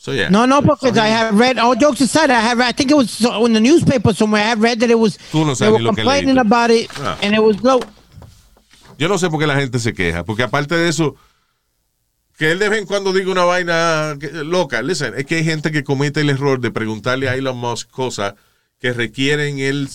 So, 0.04 0.12
yeah. 0.12 0.28
No, 0.28 0.44
no, 0.44 0.60
because 0.60 0.98
I 0.98 1.06
have 1.06 1.34
read. 1.38 1.58
All 1.58 1.74
jokes 1.74 2.02
aside, 2.02 2.30
I 2.30 2.38
have. 2.38 2.60
I 2.60 2.72
think 2.72 2.90
it 2.90 2.94
was 2.94 3.22
in 3.22 3.54
the 3.54 3.60
newspaper 3.60 4.12
somewhere. 4.12 4.42
I 4.44 4.48
have 4.50 4.60
read 4.60 4.78
that 4.80 4.90
it 4.90 4.98
was. 4.98 5.16
Tú 5.32 5.46
no 5.46 5.54
sabes 5.54 5.58
they 5.58 5.70
were 5.70 5.82
complaining 5.94 6.36
about 6.36 6.70
it, 6.70 6.90
Ah. 7.00 7.16
and 7.22 7.34
it 7.34 7.42
was 7.42 7.62
low. 7.62 7.80
Yo 8.98 9.08
no 9.08 9.16
sé 9.16 9.30
por 9.30 9.40
qué 9.40 9.46
la 9.46 9.54
gente 9.56 9.78
se 9.78 9.94
queja, 9.94 10.22
porque 10.22 10.42
aparte 10.42 10.76
de 10.76 10.90
eso, 10.90 11.16
que 12.36 12.50
él 12.52 12.58
de 12.58 12.68
vez 12.68 12.80
en 12.80 12.86
cuando 12.86 13.14
diga 13.14 13.32
una 13.32 13.44
vaina 13.44 14.14
loca. 14.44 14.82
Listen, 14.82 15.14
es 15.16 15.24
que 15.24 15.36
hay 15.36 15.44
gente 15.44 15.72
que 15.72 15.84
comete 15.84 16.20
el 16.20 16.28
error 16.28 16.60
de 16.60 16.70
preguntarle 16.70 17.30
a 17.30 17.34
Elon 17.34 17.56
Musk 17.56 17.88
cosas 17.90 18.34
que 18.80 18.92
requieren 18.92 19.58
él 19.58 19.88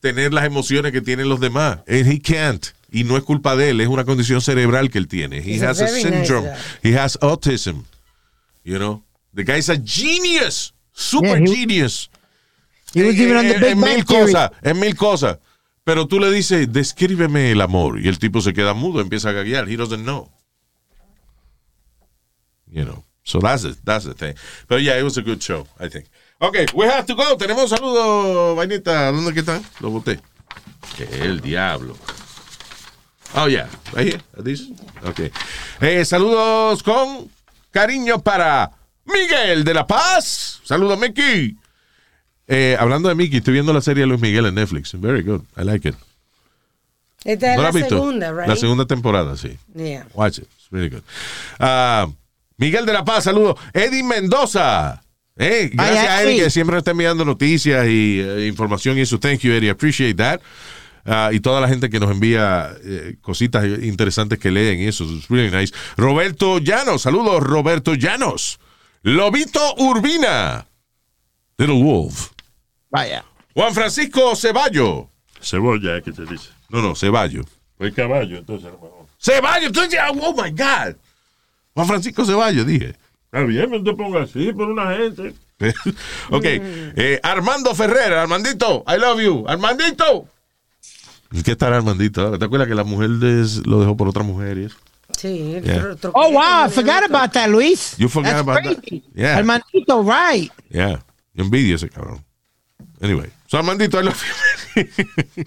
tener 0.00 0.34
las 0.34 0.44
emociones 0.44 0.90
que 0.90 1.02
tienen 1.02 1.28
los 1.28 1.38
demás. 1.38 1.78
And 1.86 2.08
he 2.10 2.18
can't. 2.20 2.66
Y 2.90 3.04
no 3.04 3.16
es 3.16 3.22
culpa 3.22 3.54
de 3.54 3.70
él, 3.70 3.80
es 3.80 3.86
una 3.86 4.04
condición 4.04 4.40
cerebral 4.40 4.90
que 4.90 4.98
él 4.98 5.06
tiene. 5.06 5.38
He 5.38 5.54
He's 5.54 5.62
has 5.62 5.80
a, 5.80 5.84
nice 5.84 6.02
syndrome. 6.02 6.48
he 6.82 6.98
has 6.98 7.16
autism. 7.22 7.84
You 8.64 8.78
know? 8.78 9.04
The 9.34 9.44
guy's 9.44 9.68
a 9.68 9.76
genius. 9.76 10.72
Super 10.92 11.38
Yeah, 11.38 11.38
he- 11.40 11.54
genius. 11.54 12.10
He 12.92 13.02
was 13.04 13.14
even 13.14 13.36
on 13.36 13.46
the 13.46 13.54
En- 13.54 13.60
Big 13.60 13.70
en 13.72 13.80
mil 13.80 14.04
cosas, 14.04 14.50
en 14.62 14.80
mil 14.80 14.96
cosas. 14.96 15.38
Pero 15.84 16.06
tú 16.06 16.18
le 16.20 16.30
dices, 16.30 16.70
descríbeme 16.72 17.52
el 17.52 17.60
amor. 17.60 18.00
Y 18.00 18.08
el 18.08 18.18
tipo 18.18 18.40
se 18.40 18.52
queda 18.52 18.74
mudo, 18.74 19.00
empieza 19.00 19.30
a 19.30 19.32
gaguear. 19.32 19.68
He 19.68 19.76
doesn't 19.76 20.02
know. 20.02 20.28
You 22.70 22.84
know. 22.84 23.04
So 23.24 23.38
that's 23.38 23.64
it. 23.64 23.78
That's 23.84 24.04
the 24.04 24.14
thing. 24.14 24.34
But 24.68 24.82
yeah, 24.82 24.98
it 24.98 25.02
was 25.04 25.16
a 25.18 25.22
good 25.22 25.40
show, 25.42 25.66
I 25.78 25.88
think. 25.88 26.06
Okay, 26.42 26.66
we 26.74 26.86
have 26.86 27.06
to 27.06 27.14
go. 27.14 27.36
Tenemos 27.36 27.68
saludos, 27.70 28.56
vainita. 28.56 29.12
¿Dónde 29.12 29.32
que 29.32 29.40
están? 29.42 29.62
Lo 29.80 29.90
boté. 29.90 30.20
Que 30.96 31.04
el 31.22 31.40
diablo. 31.40 31.96
Oh, 33.34 33.46
yeah. 33.46 33.68
Right 33.92 34.08
here. 34.14 34.20
Okay. 35.04 35.30
Eh, 35.80 36.04
saludos 36.04 36.82
con 36.82 37.30
cariño 37.70 38.20
para 38.22 38.72
Miguel 39.10 39.64
de 39.64 39.74
la 39.74 39.86
Paz. 39.86 40.60
Saludos, 40.64 40.98
Mickey. 40.98 41.56
Eh, 42.46 42.76
hablando 42.78 43.08
de 43.08 43.14
Mickey, 43.14 43.38
estoy 43.38 43.54
viendo 43.54 43.72
la 43.72 43.80
serie 43.80 44.02
de 44.02 44.06
Luis 44.08 44.20
Miguel 44.20 44.46
en 44.46 44.54
Netflix. 44.54 44.92
Very 45.00 45.22
good. 45.22 45.42
I 45.56 45.64
like 45.64 45.88
it. 45.88 45.94
Esta 47.24 47.52
es 47.52 47.56
¿No 47.56 47.62
la 47.62 47.72
segunda, 47.72 48.32
right? 48.32 48.48
La 48.48 48.56
segunda 48.56 48.86
temporada, 48.86 49.36
sí. 49.36 49.56
Yeah. 49.74 50.06
Watch 50.14 50.38
it. 50.38 50.44
It's 50.44 50.70
really 50.70 50.88
good. 50.88 51.02
Ah, 51.58 52.08
Miguel 52.56 52.86
de 52.86 52.92
la 52.92 53.04
Paz, 53.04 53.24
saludos. 53.24 53.56
Eddie 53.72 54.02
Mendoza. 54.02 55.02
Eh, 55.36 55.70
gracias 55.72 56.08
a 56.08 56.22
Eddie 56.22 56.42
que 56.44 56.50
siempre 56.50 56.78
está 56.78 56.90
enviando 56.90 57.24
noticias 57.24 57.86
y 57.86 58.20
eh, 58.20 58.46
información 58.46 58.98
y 58.98 59.02
eso. 59.02 59.18
Thank 59.20 59.40
you, 59.40 59.52
Eddie. 59.52 59.70
Appreciate 59.70 60.14
that. 60.14 60.40
Ah, 61.04 61.30
y 61.32 61.40
toda 61.40 61.60
la 61.60 61.68
gente 61.68 61.88
que 61.88 61.98
nos 62.00 62.10
envía 62.10 62.72
eh, 62.84 63.16
cositas 63.20 63.64
interesantes 63.64 64.38
que 64.38 64.50
leen 64.50 64.80
y 64.80 64.86
eso. 64.86 65.04
It's 65.04 65.28
really 65.28 65.50
nice. 65.50 65.72
Roberto 65.96 66.58
Llanos. 66.58 67.02
Saludos, 67.02 67.42
Roberto 67.42 67.94
Llanos. 67.94 68.58
Lobito 69.02 69.74
Urbina. 69.78 70.66
Little 71.58 71.82
Wolf. 71.82 72.30
Vaya. 72.90 73.24
Juan 73.54 73.74
Francisco 73.74 74.34
Ceballo. 74.36 75.08
Cebolla, 75.40 76.00
¿qué 76.02 76.12
se 76.12 76.24
dice? 76.26 76.50
No, 76.68 76.82
no, 76.82 76.94
Ceballo. 76.94 77.42
Fue 77.78 77.92
caballo, 77.92 78.38
entonces, 78.38 78.66
hermano. 78.68 79.06
Ceballo, 79.18 79.66
entonces, 79.68 79.98
oh 80.20 80.32
my 80.34 80.50
God. 80.50 80.96
Juan 81.74 81.86
Francisco 81.86 82.24
Ceballo, 82.24 82.64
dije. 82.64 82.94
Está 83.24 83.42
bien, 83.44 83.70
no 83.70 83.82
te 83.82 83.92
pongas 83.94 84.28
así 84.30 84.52
por 84.52 84.68
una 84.68 84.94
gente. 84.96 85.34
ok. 86.30 86.44
eh, 86.44 87.20
Armando 87.22 87.74
Ferrer, 87.74 88.12
Armandito, 88.14 88.84
I 88.86 88.98
love 88.98 89.20
you. 89.20 89.44
Armandito. 89.46 90.26
¿Y 91.32 91.42
qué 91.42 91.54
tal 91.56 91.72
Armandito? 91.74 92.38
¿Te 92.38 92.44
acuerdas 92.44 92.68
que 92.68 92.74
la 92.74 92.84
mujer 92.84 93.10
lo 93.10 93.80
dejó 93.80 93.96
por 93.96 94.08
otra 94.08 94.22
mujer 94.24 94.58
y 94.58 94.64
eso? 94.64 94.76
Sí. 95.20 95.60
Yeah. 95.62 95.96
Oh 96.14 96.30
wow, 96.30 96.64
I 96.64 96.68
forgot 96.70 97.04
about 97.04 97.34
that, 97.34 97.50
Luis. 97.50 97.94
You 97.98 98.08
forgot 98.08 98.30
That's 98.30 98.40
about 98.40 98.64
that? 98.64 98.80
crazy. 98.80 99.04
Yeah. 99.14 99.38
Armandito, 99.38 100.02
right? 100.02 100.50
Yeah. 100.70 101.00
Ese 101.36 101.90
cabrón. 101.90 102.24
Anyway. 103.02 103.30
So 103.46 103.58
Armandito, 103.58 103.98
I 103.98 104.02
love 104.02 104.22
you. 104.76 105.44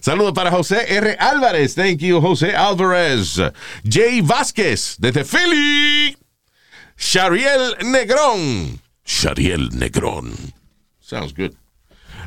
Saludos 0.00 0.34
para 0.34 0.50
José 0.50 0.84
R. 0.90 1.16
Álvarez. 1.18 1.74
Thank 1.74 2.00
you, 2.02 2.20
José 2.20 2.54
Álvarez. 2.54 3.40
Jay 3.88 4.20
Vázquez, 4.20 4.96
desde 4.98 5.24
Philly. 5.24 6.14
Shariel 6.98 7.76
Negrón. 7.84 8.80
Shariel 9.02 9.70
Negrón. 9.70 10.52
Sounds 11.00 11.32
good. 11.32 11.54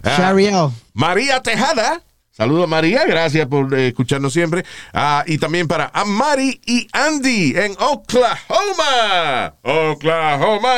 Ah, 0.03 0.17
Shariel. 0.17 0.71
María 0.95 1.39
Tejada. 1.43 2.01
Saludos 2.39 2.69
María, 2.69 3.05
gracias 3.05 3.45
por 3.47 3.73
eh, 3.73 3.89
escucharnos 3.89 4.31
siempre. 4.31 4.63
Ah, 4.93 5.25
y 5.27 5.37
también 5.37 5.67
para 5.67 5.91
Amari 5.93 6.61
y 6.65 6.87
Andy 6.93 7.53
en 7.57 7.73
Oklahoma. 7.73 9.55
Oklahoma. 9.61 10.69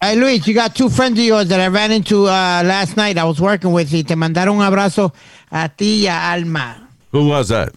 Hey 0.00 0.16
Luis, 0.16 0.46
you 0.46 0.54
got 0.54 0.74
two 0.74 0.88
friends 0.88 1.18
of 1.18 1.26
yours 1.26 1.48
that 1.48 1.60
I 1.60 1.68
ran 1.68 1.92
into 1.92 2.22
uh, 2.22 2.62
last 2.64 2.96
night. 2.96 3.18
I 3.18 3.24
was 3.24 3.38
working 3.38 3.74
with 3.74 3.92
y 3.92 4.02
te 4.02 4.16
mandaron 4.16 4.56
un 4.56 4.62
abrazo 4.62 5.12
a 5.50 5.68
ti 5.68 6.04
y 6.04 6.06
a 6.06 6.32
Alma. 6.32 6.88
Who 7.10 7.28
was 7.28 7.48
that? 7.48 7.74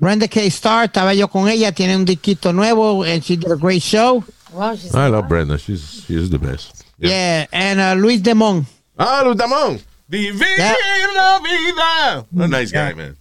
Brenda 0.00 0.28
K. 0.28 0.46
Star, 0.46 0.88
estaba 0.88 1.14
yo 1.14 1.28
con 1.28 1.46
ella, 1.46 1.72
tiene 1.72 1.94
un 1.94 2.06
disquito 2.06 2.54
nuevo, 2.54 3.04
and 3.04 3.22
she 3.22 3.36
did 3.36 3.52
a 3.52 3.56
great 3.56 3.82
show. 3.82 4.24
Wow, 4.54 4.76
she's 4.76 4.94
I 4.94 5.08
love 5.08 5.28
Brenda. 5.28 5.58
She's 5.58 6.04
she's 6.06 6.30
the 6.30 6.38
best. 6.38 6.86
Yeah, 6.96 7.44
and 7.52 7.78
uh, 7.78 7.92
Luis 7.92 8.22
Demon. 8.22 8.64
Ah, 8.98 9.22
Luz 9.24 9.36
Damón. 9.36 9.78
Vivir 10.10 10.58
la 11.14 11.38
vida. 11.38 12.26
A 12.44 12.48
nice 12.48 12.72
guy, 12.72 12.94
man. 12.94 13.16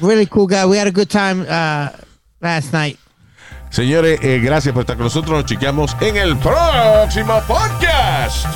Really 0.00 0.24
cool 0.24 0.46
guy. 0.46 0.64
We 0.64 0.78
had 0.78 0.86
a 0.86 0.90
good 0.90 1.10
time 1.10 1.42
uh, 1.42 1.90
last 2.40 2.72
night. 2.72 2.98
Señores, 3.70 4.18
eh, 4.22 4.40
gracias 4.42 4.72
por 4.72 4.82
estar 4.82 4.96
con 4.96 5.04
nosotros. 5.04 5.36
Nos 5.36 5.44
chequeamos 5.44 5.94
en 6.00 6.16
el 6.16 6.38
próximo 6.38 7.42
podcast. 7.46 8.46